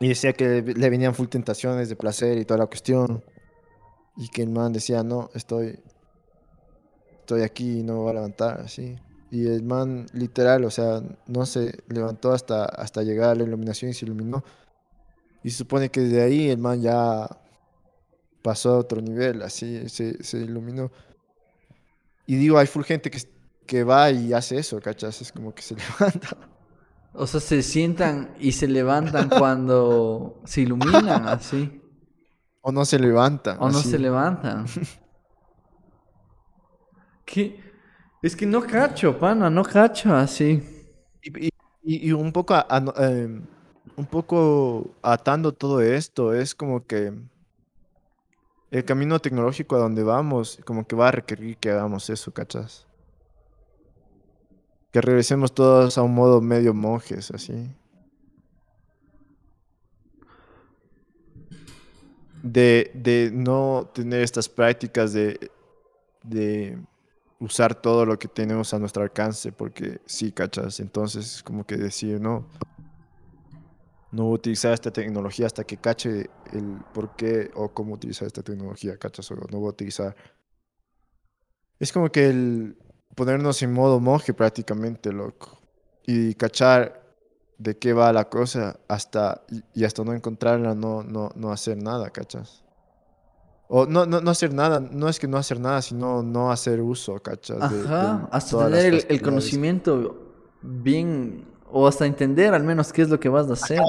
Y 0.00 0.08
decía 0.08 0.32
que 0.32 0.62
le 0.62 0.90
venían 0.90 1.14
full 1.14 1.28
tentaciones 1.28 1.88
de 1.88 1.96
placer 1.96 2.38
y 2.38 2.44
toda 2.44 2.58
la 2.58 2.66
cuestión. 2.66 3.22
Y 4.16 4.28
que 4.28 4.42
el 4.42 4.50
man 4.50 4.72
decía, 4.72 5.02
no, 5.02 5.30
estoy, 5.34 5.78
estoy 7.18 7.42
aquí 7.42 7.80
y 7.80 7.82
no 7.82 7.94
me 7.94 7.98
voy 8.00 8.10
a 8.10 8.14
levantar, 8.14 8.60
así. 8.60 8.96
Y 9.30 9.46
el 9.46 9.62
man, 9.62 10.06
literal, 10.12 10.64
o 10.64 10.70
sea, 10.70 11.02
no 11.26 11.46
se 11.46 11.82
levantó 11.88 12.32
hasta, 12.32 12.64
hasta 12.64 13.02
llegar 13.02 13.30
a 13.30 13.34
la 13.34 13.44
iluminación 13.44 13.90
y 13.90 13.94
se 13.94 14.04
iluminó. 14.04 14.42
Y 15.42 15.50
se 15.50 15.58
supone 15.58 15.90
que 15.90 16.00
desde 16.00 16.22
ahí 16.22 16.50
el 16.50 16.58
man 16.58 16.80
ya 16.80 17.26
pasó 18.42 18.74
a 18.74 18.78
otro 18.78 19.00
nivel, 19.00 19.42
así, 19.42 19.88
se, 19.88 20.22
se 20.22 20.38
iluminó. 20.38 20.90
Y 22.26 22.36
digo, 22.36 22.58
hay 22.58 22.66
full 22.66 22.84
gente 22.84 23.10
que, 23.10 23.20
que 23.66 23.84
va 23.84 24.10
y 24.10 24.32
hace 24.32 24.58
eso, 24.58 24.80
¿cachas? 24.80 25.20
Es 25.20 25.32
como 25.32 25.54
que 25.54 25.62
se 25.62 25.74
levanta. 26.00 26.36
O 27.12 27.26
sea, 27.26 27.40
se 27.40 27.62
sientan 27.62 28.34
y 28.38 28.52
se 28.52 28.68
levantan 28.68 29.28
cuando 29.38 30.40
se 30.44 30.62
iluminan, 30.62 31.26
así. 31.26 31.80
O 32.60 32.72
no 32.72 32.84
se 32.84 32.98
levantan. 32.98 33.56
O 33.60 33.70
no 33.70 33.78
se 33.78 33.98
levantan. 33.98 34.66
¿Qué? 37.24 37.60
Es 38.22 38.36
que 38.36 38.44
no 38.44 38.62
cacho, 38.62 39.18
pana, 39.18 39.48
no 39.48 39.64
cacho 39.64 40.14
así. 40.14 40.62
Y, 41.22 42.08
y, 42.08 42.12
un 42.12 42.32
poco 42.32 42.54
em, 42.98 43.46
un 43.96 44.06
poco 44.06 44.90
atando 45.02 45.52
todo 45.52 45.80
esto, 45.80 46.34
es 46.34 46.54
como 46.54 46.86
que 46.86 47.12
el 48.70 48.84
camino 48.84 49.18
tecnológico 49.18 49.76
a 49.76 49.80
donde 49.80 50.02
vamos, 50.02 50.60
como 50.64 50.86
que 50.86 50.96
va 50.96 51.08
a 51.08 51.12
requerir 51.12 51.56
que 51.56 51.70
hagamos 51.70 52.08
eso, 52.08 52.32
¿cachas? 52.32 52.86
Que 54.92 55.00
regresemos 55.00 55.52
todos 55.52 55.98
a 55.98 56.02
un 56.02 56.14
modo 56.14 56.40
medio 56.40 56.72
monjes, 56.72 57.30
así. 57.30 57.70
De, 62.42 62.90
de 62.94 63.30
no 63.32 63.90
tener 63.92 64.22
estas 64.22 64.48
prácticas 64.48 65.12
de, 65.12 65.50
de 66.22 66.78
usar 67.40 67.74
todo 67.74 68.06
lo 68.06 68.18
que 68.18 68.28
tenemos 68.28 68.72
a 68.72 68.78
nuestro 68.78 69.02
alcance, 69.02 69.50
porque 69.50 70.00
sí, 70.06 70.30
cachas, 70.30 70.78
entonces 70.78 71.42
como 71.42 71.66
que 71.66 71.76
decir, 71.76 72.20
no, 72.20 72.46
no 74.12 74.24
voy 74.24 74.32
a 74.32 74.34
utilizar 74.34 74.72
esta 74.72 74.90
tecnología 74.90 75.46
hasta 75.46 75.64
que 75.64 75.76
cache 75.76 76.30
el 76.52 76.78
por 76.92 77.14
qué 77.16 77.50
o 77.54 77.68
cómo 77.68 77.94
utilizar 77.94 78.26
esta 78.26 78.42
tecnología, 78.42 78.96
cachas, 78.96 79.30
o 79.30 79.34
no 79.34 79.58
voy 79.58 79.68
a 79.68 79.70
utilizar. 79.70 80.16
Es 81.78 81.92
como 81.92 82.10
que 82.10 82.28
el 82.28 82.76
ponernos 83.14 83.62
en 83.62 83.72
modo 83.72 84.00
monje 84.00 84.34
prácticamente, 84.34 85.12
loco, 85.12 85.60
y 86.06 86.34
cachar 86.34 87.00
de 87.58 87.76
qué 87.78 87.92
va 87.92 88.12
la 88.12 88.28
cosa 88.28 88.80
hasta 88.88 89.42
y 89.74 89.84
hasta 89.84 90.02
no 90.02 90.12
encontrarla, 90.12 90.74
no, 90.74 91.02
no, 91.02 91.30
no 91.34 91.52
hacer 91.52 91.76
nada, 91.76 92.10
cachas. 92.10 92.64
O 93.68 93.86
no, 93.86 94.04
no, 94.04 94.20
no 94.20 94.30
hacer 94.30 94.52
nada, 94.52 94.80
no 94.80 95.08
es 95.08 95.20
que 95.20 95.28
no 95.28 95.36
hacer 95.36 95.60
nada, 95.60 95.80
sino 95.80 96.22
no 96.22 96.50
hacer 96.50 96.80
uso, 96.80 97.20
¿cachas? 97.22 97.62
Ajá, 97.62 98.28
hasta 98.32 98.64
tener 98.68 99.06
el, 99.08 99.22
conocimiento 99.22 100.56
bien, 100.62 101.46
o 101.72 101.86
hasta 101.86 102.06
entender 102.06 102.54
al 102.54 102.64
menos 102.64 102.92
qué 102.92 103.02
es 103.02 103.08
lo 103.08 103.18
que 103.18 103.28
vas 103.28 103.48
a 103.48 103.54
hacer. 103.54 103.80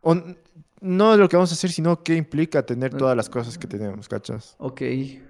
O, 0.00 0.16
no 0.80 1.16
lo 1.16 1.28
que 1.28 1.36
vamos 1.36 1.50
a 1.52 1.54
hacer, 1.54 1.70
sino 1.70 2.02
qué 2.02 2.16
implica 2.16 2.64
tener 2.64 2.92
todas 2.94 3.16
las 3.16 3.28
cosas 3.28 3.56
que 3.56 3.66
tenemos, 3.66 4.08
¿cachas? 4.08 4.56
Ok. 4.58 4.78
¿Qué 4.78 5.20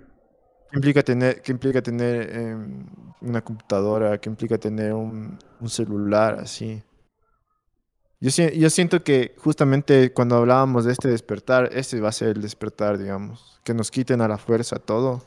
implica 0.72 1.02
tener, 1.02 1.42
qué 1.42 1.52
implica 1.52 1.82
tener 1.82 2.34
em, 2.34 2.86
una 3.20 3.42
computadora? 3.42 4.18
¿Qué 4.18 4.30
implica 4.30 4.56
tener 4.56 4.94
un, 4.94 5.38
un 5.60 5.68
celular 5.68 6.38
así? 6.40 6.82
Yo, 8.20 8.30
yo 8.30 8.70
siento 8.70 9.02
que 9.02 9.34
justamente 9.36 10.12
cuando 10.12 10.36
hablábamos 10.36 10.84
de 10.84 10.92
este 10.92 11.08
despertar, 11.08 11.68
ese 11.72 12.00
va 12.00 12.08
a 12.08 12.12
ser 12.12 12.36
el 12.36 12.42
despertar, 12.42 12.96
digamos. 12.96 13.60
Que 13.64 13.74
nos 13.74 13.90
quiten 13.90 14.20
a 14.20 14.28
la 14.28 14.38
fuerza 14.38 14.76
todo 14.76 15.20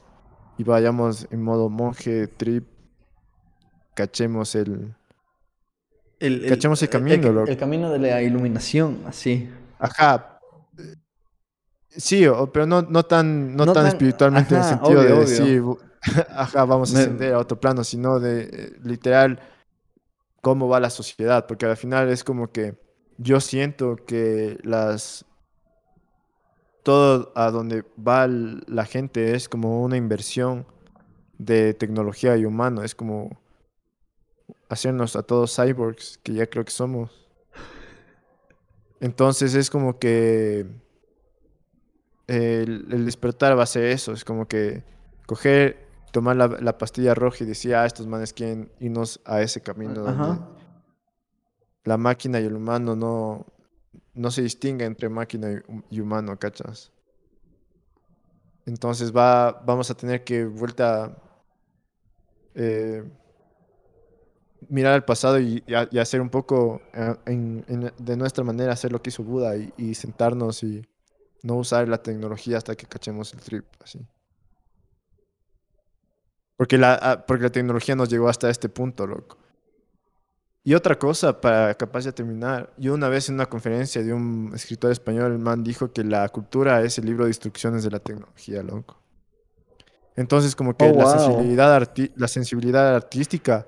y 0.57 0.64
vayamos 0.64 1.27
en 1.30 1.43
modo 1.43 1.69
monje, 1.69 2.27
trip, 2.27 2.65
cachemos 3.93 4.56
el... 4.56 4.95
El, 6.19 6.47
cachemos 6.47 6.81
el, 6.81 6.89
camino. 6.89 7.43
El, 7.43 7.49
el, 7.49 7.57
camino 7.57 7.91
de 7.91 7.99
la 7.99 8.21
iluminación, 8.21 9.03
así. 9.05 9.49
Ajá. 9.79 10.39
Sí, 11.89 12.25
pero 12.51 12.65
no, 12.65 12.81
no 12.81 13.03
tan, 13.03 13.55
no, 13.55 13.71
tan, 13.71 13.87
espiritualmente 13.87 14.53
en 14.53 14.61
el 14.61 14.67
sentido 14.67 15.01
de 15.01 15.15
decir, 15.15 15.63
ajá, 16.29 16.65
vamos 16.65 16.93
a 16.93 16.99
ascender 16.99 17.33
a 17.33 17.39
otro 17.39 17.59
plano, 17.59 17.83
sino 17.83 18.19
de 18.19 18.49
eh, 18.51 18.73
literal 18.83 19.39
cómo 20.41 20.67
va 20.67 20.79
la 20.79 20.89
sociedad, 20.89 21.47
porque 21.47 21.65
al 21.65 21.77
final 21.77 22.09
es 22.09 22.23
como 22.23 22.51
que 22.51 22.75
yo 23.17 23.39
siento 23.39 23.95
que 23.95 24.59
las 24.63 25.25
todo 26.83 27.31
a 27.35 27.49
donde 27.49 27.83
va 27.97 28.27
la 28.27 28.85
gente 28.85 29.33
es 29.33 29.49
como 29.49 29.81
una 29.81 29.97
inversión 29.97 30.67
de 31.39 31.73
tecnología 31.73 32.37
y 32.37 32.45
humano, 32.45 32.83
es 32.83 32.93
como 32.93 33.41
hacernos 34.69 35.15
a 35.15 35.23
todos 35.23 35.55
cyborgs, 35.55 36.19
que 36.23 36.33
ya 36.33 36.47
creo 36.47 36.65
que 36.65 36.71
somos. 36.71 37.27
Entonces 38.99 39.55
es 39.55 39.69
como 39.69 39.99
que 39.99 40.65
el, 42.27 43.05
despertar 43.05 43.57
va 43.57 43.63
a 43.63 43.67
ser 43.67 43.85
eso, 43.85 44.13
es 44.13 44.23
como 44.23 44.47
que 44.47 44.83
coger, 45.27 45.85
tomar 46.11 46.35
la, 46.35 46.77
pastilla 46.77 47.13
roja 47.13 47.43
y 47.43 47.47
decir, 47.47 47.75
ah, 47.75 47.85
estos 47.85 48.07
manes 48.07 48.33
quieren 48.33 48.71
irnos 48.79 49.19
a 49.25 49.41
ese 49.41 49.61
camino 49.61 50.01
donde 50.01 50.39
la 51.83 51.97
máquina 51.97 52.39
y 52.39 52.45
el 52.45 52.55
humano 52.55 52.95
no, 52.95 53.45
no 54.13 54.31
se 54.31 54.41
distingue 54.41 54.85
entre 54.85 55.09
máquina 55.09 55.61
y 55.89 55.99
humano, 55.99 56.37
¿cachas? 56.39 56.91
Entonces 58.65 59.15
va, 59.15 59.51
vamos 59.65 59.91
a 59.91 59.93
tener 59.95 60.23
que 60.23 60.45
vuelta 60.45 61.15
eh, 62.55 63.03
mirar 64.69 64.93
al 64.93 65.05
pasado 65.05 65.39
y, 65.39 65.63
hacer 65.99 66.21
un 66.21 66.29
poco 66.29 66.81
eh, 66.93 67.91
de 67.97 68.17
nuestra 68.17 68.43
manera, 68.43 68.73
hacer 68.73 68.91
lo 68.91 69.01
que 69.01 69.09
hizo 69.09 69.23
Buda 69.23 69.55
y, 69.55 69.95
sentarnos 69.95 70.63
y 70.63 70.85
no 71.43 71.55
usar 71.55 71.87
la 71.87 72.01
tecnología 72.01 72.57
hasta 72.57 72.75
que 72.75 72.85
cachemos 72.85 73.33
el 73.33 73.41
trip, 73.41 73.65
así. 73.83 74.05
Porque 76.57 76.77
la, 76.77 76.93
ah, 77.01 77.25
porque 77.25 77.43
la 77.43 77.49
tecnología 77.49 77.95
nos 77.95 78.09
llegó 78.09 78.29
hasta 78.29 78.49
este 78.49 78.69
punto, 78.69 79.05
loco. 79.05 79.37
Y 80.63 80.73
otra 80.73 80.97
cosa, 80.97 81.39
para 81.39 81.75
capaz 81.75 82.05
de 82.05 82.11
terminar, 82.11 82.73
yo 82.77 82.93
una 82.93 83.07
vez 83.07 83.29
en 83.29 83.35
una 83.35 83.45
conferencia 83.45 84.01
de 84.01 84.13
un 84.13 84.51
escritor 84.55 84.91
español, 84.91 85.33
el 85.33 85.37
man 85.37 85.63
dijo 85.63 85.91
que 85.91 86.03
la 86.03 86.27
cultura 86.29 86.81
es 86.81 86.97
el 86.97 87.05
libro 87.05 87.25
de 87.25 87.29
instrucciones 87.29 87.83
de 87.83 87.91
la 87.91 87.99
tecnología, 87.99 88.63
loco. 88.63 88.99
Entonces, 90.15 90.55
como 90.55 90.75
que 90.75 90.85
oh, 90.85 90.95
la, 90.95 91.05
sensibilidad 91.19 91.91
la 92.15 92.27
sensibilidad 92.27 92.95
artística 92.95 93.67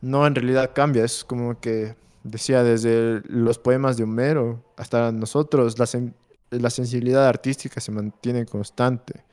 no 0.00 0.26
en 0.26 0.34
realidad 0.34 0.72
cambia, 0.74 1.04
es 1.04 1.24
como 1.24 1.60
que 1.60 1.94
decía 2.22 2.62
desde 2.62 3.22
los 3.26 3.58
poemas 3.58 3.96
de 3.96 4.04
Homero 4.04 4.64
hasta 4.76 5.12
nosotros, 5.12 5.78
la, 5.78 5.86
la 6.50 6.70
sensibilidad 6.70 7.26
artística 7.26 7.80
se 7.80 7.92
mantiene 7.92 8.46
constante. 8.46 9.24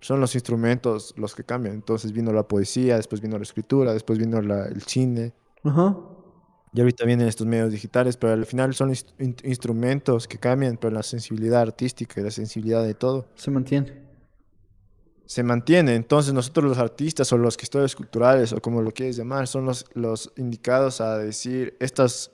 Son 0.00 0.20
los 0.20 0.34
instrumentos 0.34 1.14
los 1.16 1.34
que 1.34 1.44
cambian. 1.44 1.74
Entonces 1.74 2.12
vino 2.12 2.32
la 2.32 2.46
poesía, 2.46 2.96
después 2.96 3.20
vino 3.20 3.38
la 3.38 3.42
escritura, 3.42 3.92
después 3.92 4.18
vino 4.18 4.40
la, 4.42 4.66
el 4.66 4.82
cine. 4.82 5.32
Ajá. 5.62 5.96
Y 6.74 6.80
ahorita 6.80 7.04
vienen 7.04 7.28
estos 7.28 7.46
medios 7.46 7.70
digitales, 7.70 8.16
pero 8.16 8.32
al 8.32 8.46
final 8.46 8.74
son 8.74 8.92
instrumentos 9.44 10.26
que 10.26 10.38
cambian, 10.38 10.76
pero 10.76 10.92
la 10.92 11.04
sensibilidad 11.04 11.60
artística 11.60 12.20
y 12.20 12.24
la 12.24 12.32
sensibilidad 12.32 12.82
de 12.82 12.94
todo 12.94 13.28
se 13.36 13.52
mantiene. 13.52 14.03
Se 15.26 15.42
mantiene. 15.42 15.94
Entonces 15.94 16.32
nosotros 16.34 16.64
los 16.66 16.78
artistas 16.78 17.32
o 17.32 17.38
los 17.38 17.56
gestores 17.56 17.94
culturales 17.96 18.52
o 18.52 18.60
como 18.60 18.82
lo 18.82 18.92
quieres 18.92 19.16
llamar, 19.16 19.46
son 19.46 19.64
los, 19.66 19.86
los 19.94 20.32
indicados 20.36 21.00
a 21.00 21.18
decir 21.18 21.76
estas, 21.80 22.30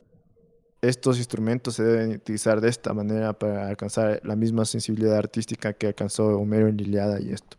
estos 0.83 1.19
instrumentos 1.19 1.75
se 1.75 1.85
deben 1.85 2.13
utilizar 2.13 2.61
de 2.61 2.69
esta 2.69 2.93
manera 2.95 3.33
para 3.33 3.69
alcanzar 3.69 4.21
la 4.25 4.35
misma 4.37 4.65
sensibilidad 4.65 5.17
artística 5.17 5.73
que 5.73 5.87
alcanzó 5.89 6.27
Homero 6.39 6.69
en 6.69 6.77
Liliada 6.77 7.21
y 7.21 7.33
esto. 7.33 7.57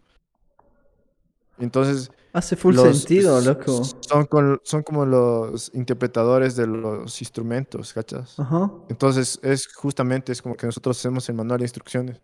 Entonces... 1.60 2.12
Hace 2.34 2.56
full 2.56 2.76
los- 2.76 2.98
sentido, 3.00 3.40
loco. 3.42 3.84
Son, 4.00 4.26
con- 4.26 4.62
son 4.64 4.84
como 4.84 5.06
los 5.06 5.70
interpretadores 5.74 6.56
de 6.56 6.66
los 6.66 7.22
instrumentos, 7.22 7.94
¿cachas? 7.94 8.40
Ajá. 8.40 8.72
Entonces 8.90 9.38
es 9.44 9.68
justamente 9.68 10.32
es 10.32 10.42
como 10.42 10.56
que 10.56 10.66
nosotros 10.66 10.98
hacemos 10.98 11.28
el 11.28 11.36
manual 11.36 11.60
de 11.60 11.66
instrucciones. 11.66 12.22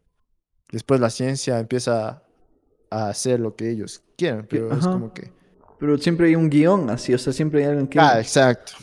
Después 0.71 0.99
la 1.01 1.09
ciencia 1.09 1.59
empieza 1.59 2.23
a 2.89 3.09
hacer 3.09 3.39
lo 3.39 3.55
que 3.55 3.69
ellos 3.69 4.03
quieran, 4.18 4.45
pero 4.49 4.72
es 4.73 4.85
como 4.85 5.14
que... 5.14 5.31
Pero 5.80 5.97
siempre 5.97 6.27
hay 6.27 6.35
un 6.35 6.49
guion 6.49 6.89
así, 6.89 7.14
o 7.14 7.18
sea, 7.18 7.34
siempre 7.34 7.61
hay 7.61 7.69
alguien 7.69 7.88
que... 7.88 7.99
Ah, 7.99 8.19
exacto. 8.19 8.73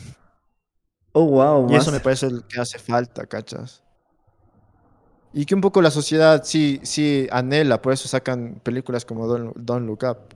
Oh, 1.11 1.25
wow. 1.25 1.71
Y 1.71 1.75
eso 1.75 1.91
me 1.91 1.99
parece 1.99 2.29
lo 2.29 2.47
que 2.47 2.59
hace 2.59 2.77
falta, 2.77 3.25
¿cachas? 3.25 3.83
Y 5.33 5.45
que 5.45 5.55
un 5.55 5.61
poco 5.61 5.81
la 5.81 5.91
sociedad 5.91 6.43
sí, 6.45 6.79
sí 6.83 7.27
anhela, 7.31 7.81
por 7.81 7.91
eso 7.91 8.07
sacan 8.07 8.61
películas 8.63 9.03
como 9.03 9.27
Don't, 9.27 9.55
Don't 9.57 9.85
Look 9.85 10.03
Up. 10.03 10.35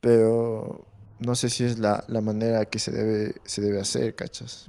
Pero 0.00 0.86
no 1.20 1.34
sé 1.34 1.48
si 1.48 1.64
es 1.64 1.78
la, 1.78 2.04
la 2.08 2.20
manera 2.20 2.64
que 2.64 2.78
se 2.78 2.90
debe, 2.90 3.34
se 3.44 3.62
debe 3.62 3.80
hacer, 3.80 4.14
¿cachas? 4.14 4.66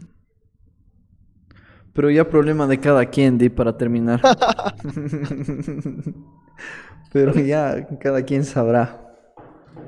Pero 2.00 2.10
ya 2.10 2.24
problema 2.24 2.66
de 2.66 2.80
cada 2.80 3.06
quien, 3.06 3.38
Di, 3.38 3.50
para 3.50 3.76
terminar. 3.76 4.22
Pero 7.12 7.34
ya 7.34 7.86
cada 8.00 8.24
quien 8.24 8.46
sabrá. 8.46 9.06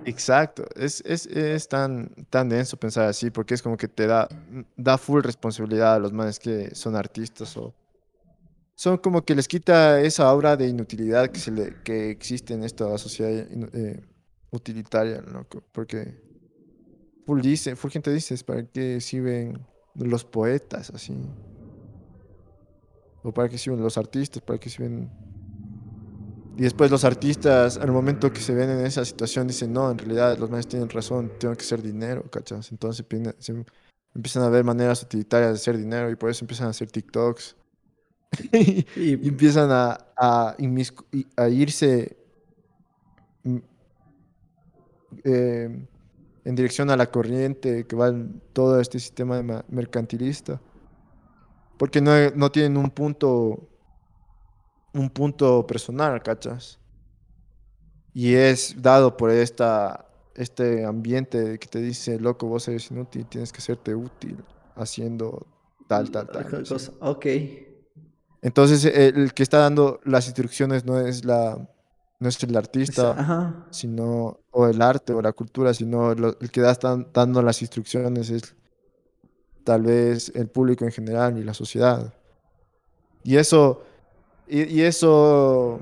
Exacto, 0.04 0.66
es, 0.76 1.02
es, 1.06 1.26
es 1.26 1.70
tan, 1.70 2.10
tan 2.30 2.50
denso 2.50 2.76
pensar 2.76 3.08
así 3.08 3.32
porque 3.32 3.54
es 3.54 3.62
como 3.62 3.78
que 3.78 3.88
te 3.88 4.08
da, 4.08 4.28
da 4.76 4.98
full 4.98 5.22
responsabilidad 5.22 5.96
a 5.96 6.00
los 6.00 6.12
manes 6.12 6.38
que 6.38 6.76
son 6.76 6.98
artistas 6.98 7.56
o 7.56 7.74
son 8.76 8.98
como 8.98 9.24
que 9.24 9.34
les 9.34 9.48
quita 9.48 10.02
esa 10.02 10.28
aura 10.28 10.58
de 10.58 10.68
inutilidad 10.68 11.30
que, 11.30 11.40
se 11.40 11.52
le, 11.52 11.78
que 11.86 12.10
existe 12.10 12.54
en 12.54 12.66
esta 12.66 12.98
sociedad 12.98 13.48
inu- 13.48 13.70
eh, 13.74 14.02
utilitaria, 14.52 15.22
¿no? 15.22 15.48
Porque 15.72 16.14
full 17.26 17.40
dice, 17.40 17.78
full 17.78 17.92
gente 17.92 18.12
dice, 18.12 18.34
¿es 18.34 18.44
¿para 18.44 18.66
qué 18.66 19.00
sirven 19.00 19.66
los 19.96 20.26
poetas 20.26 20.90
así? 20.90 21.16
¿O 23.24 23.32
para 23.34 23.50
qué 23.50 23.58
sirven 23.58 23.82
los 23.82 23.98
artistas? 23.98 24.42
¿Para 24.42 24.60
qué 24.60 24.70
sirven 24.70 25.10
y 26.58 26.64
después 26.64 26.92
los 26.92 27.06
artistas, 27.06 27.78
al 27.78 27.92
momento 27.92 28.32
que 28.32 28.42
se 28.42 28.54
ven 28.54 28.70
en 28.70 28.86
esa 28.86 29.06
situación, 29.06 29.48
dicen, 29.48 29.72
no, 29.74 29.90
en 29.90 29.98
realidad 29.98 30.38
los 30.38 30.50
manes 30.50 30.68
tienen 30.68 30.90
razón, 30.90 31.32
tengo 31.40 31.56
que 31.56 31.62
hacer 31.64 31.82
dinero, 31.82 32.24
¿cachas? 32.30 32.72
Entonces 32.72 33.00
empiezan- 33.00 33.36
se 33.40 33.66
empiezan 34.14 34.44
a 34.44 34.50
ver 34.50 34.64
maneras 34.64 35.02
utilitarias 35.02 35.52
de 35.52 35.56
hacer 35.56 35.78
dinero 35.78 36.12
y 36.12 36.16
por 36.16 36.30
eso 36.30 36.44
empiezan 36.44 36.68
a 36.68 36.70
hacer 36.72 36.92
TikToks. 36.92 37.56
y 38.54 38.86
Y 38.96 39.28
empiezan 39.30 39.70
a, 39.72 40.56
irse 41.50 42.16
mm, 43.44 43.58
eh, 45.24 45.88
en 46.46 46.56
dirección 46.56 46.90
a 46.90 46.98
la 46.98 47.10
corriente 47.10 47.86
que 47.86 47.96
va 47.96 48.10
en 48.10 48.42
todo 48.54 48.80
este 48.80 49.00
sistema 49.00 49.42
mercantilista. 49.70 50.60
Porque 51.82 52.00
no, 52.00 52.12
no 52.36 52.52
tienen 52.52 52.78
un 52.78 52.92
punto 52.92 53.58
un 54.94 55.10
punto 55.10 55.66
personal, 55.66 56.22
¿cachas? 56.22 56.78
Y 58.14 58.36
es 58.36 58.80
dado 58.80 59.18
por 59.18 59.32
esta, 59.32 60.06
este 60.36 60.86
ambiente 60.86 61.58
que 61.58 61.66
te 61.68 61.80
dice, 61.80 62.20
loco, 62.20 62.46
vos 62.46 62.68
eres 62.68 62.92
inútil, 62.92 63.26
tienes 63.26 63.52
que 63.52 63.58
hacerte 63.58 63.96
útil 63.96 64.38
haciendo 64.76 65.48
tal, 65.88 66.12
tal, 66.12 66.30
tal. 66.30 66.64
cosa. 66.68 66.92
Ok. 67.00 67.26
Entonces, 68.44 68.86
el, 68.86 69.34
que 69.34 69.42
está 69.42 69.58
dando 69.58 70.00
las 70.04 70.28
instrucciones 70.28 70.86
no 70.86 71.00
es 71.00 71.26
la 71.26 71.68
no 72.20 72.30
es 72.30 72.44
el 72.44 72.56
artista, 72.56 73.14
Ajá. 73.20 73.66
sino 73.72 74.42
o 74.52 74.68
el 74.68 74.84
arte 74.84 75.14
o 75.14 75.22
la 75.24 75.32
cultura, 75.34 75.74
sino 75.74 76.14
lo- 76.14 76.38
el 76.40 76.52
que 76.52 76.62
da, 76.62 76.70
están 76.72 77.08
dando 77.12 77.42
las 77.42 77.64
instrucciones 77.64 78.30
es 78.30 78.56
tal 79.64 79.84
vez 79.84 80.32
el 80.36 80.48
público 80.48 80.86
en 80.86 80.92
general 80.92 81.38
y 81.38 81.44
la 81.44 81.54
sociedad. 81.54 82.14
Y 83.24 83.38
eso 83.38 83.84
y, 84.48 84.64
y 84.64 84.82
eso 84.82 85.80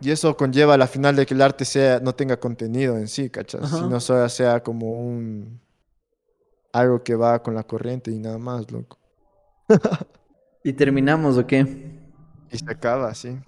y 0.00 0.10
eso 0.10 0.36
conlleva 0.36 0.74
a 0.74 0.78
la 0.78 0.86
final 0.86 1.16
de 1.16 1.26
que 1.26 1.34
el 1.34 1.42
arte 1.42 1.64
sea 1.64 1.98
no 2.00 2.14
tenga 2.14 2.38
contenido 2.38 2.96
en 2.96 3.08
sí, 3.08 3.30
¿cachas? 3.30 3.64
Ajá. 3.64 3.78
Sino 3.78 4.00
solo 4.00 4.28
sea 4.28 4.62
como 4.62 4.90
un 4.92 5.60
algo 6.72 7.02
que 7.02 7.14
va 7.16 7.42
con 7.42 7.54
la 7.54 7.64
corriente 7.64 8.10
y 8.10 8.18
nada 8.18 8.38
más, 8.38 8.70
loco. 8.70 8.98
¿Y 10.64 10.72
terminamos 10.74 11.36
o 11.38 11.46
qué? 11.46 11.98
Y 12.50 12.58
se 12.58 12.70
acaba 12.70 13.08
así. 13.08 13.38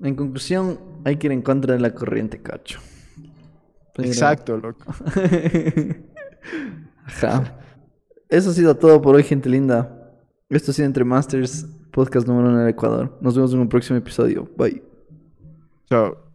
En 0.00 0.14
conclusión, 0.16 0.80
hay 1.04 1.16
que 1.16 1.26
ir 1.28 1.32
en 1.32 1.42
contra 1.42 1.74
de 1.74 1.80
la 1.80 1.94
corriente, 1.94 2.40
cacho. 2.40 2.80
Pero- 3.94 4.08
Exacto, 4.08 4.56
loco. 4.56 4.86
Ajá. 7.04 7.58
Eso 8.32 8.48
ha 8.48 8.54
sido 8.54 8.74
todo 8.74 9.02
por 9.02 9.14
hoy, 9.14 9.22
gente 9.22 9.50
linda. 9.50 10.10
Esto 10.48 10.70
ha 10.70 10.74
sido 10.74 10.86
Entre 10.86 11.04
Masters, 11.04 11.66
podcast 11.90 12.26
número 12.26 12.48
uno 12.48 12.60
en 12.60 12.64
el 12.64 12.70
Ecuador. 12.70 13.18
Nos 13.20 13.34
vemos 13.34 13.52
en 13.52 13.60
un 13.60 13.68
próximo 13.68 13.98
episodio. 13.98 14.48
Bye. 14.56 14.82
Chao. 15.84 16.31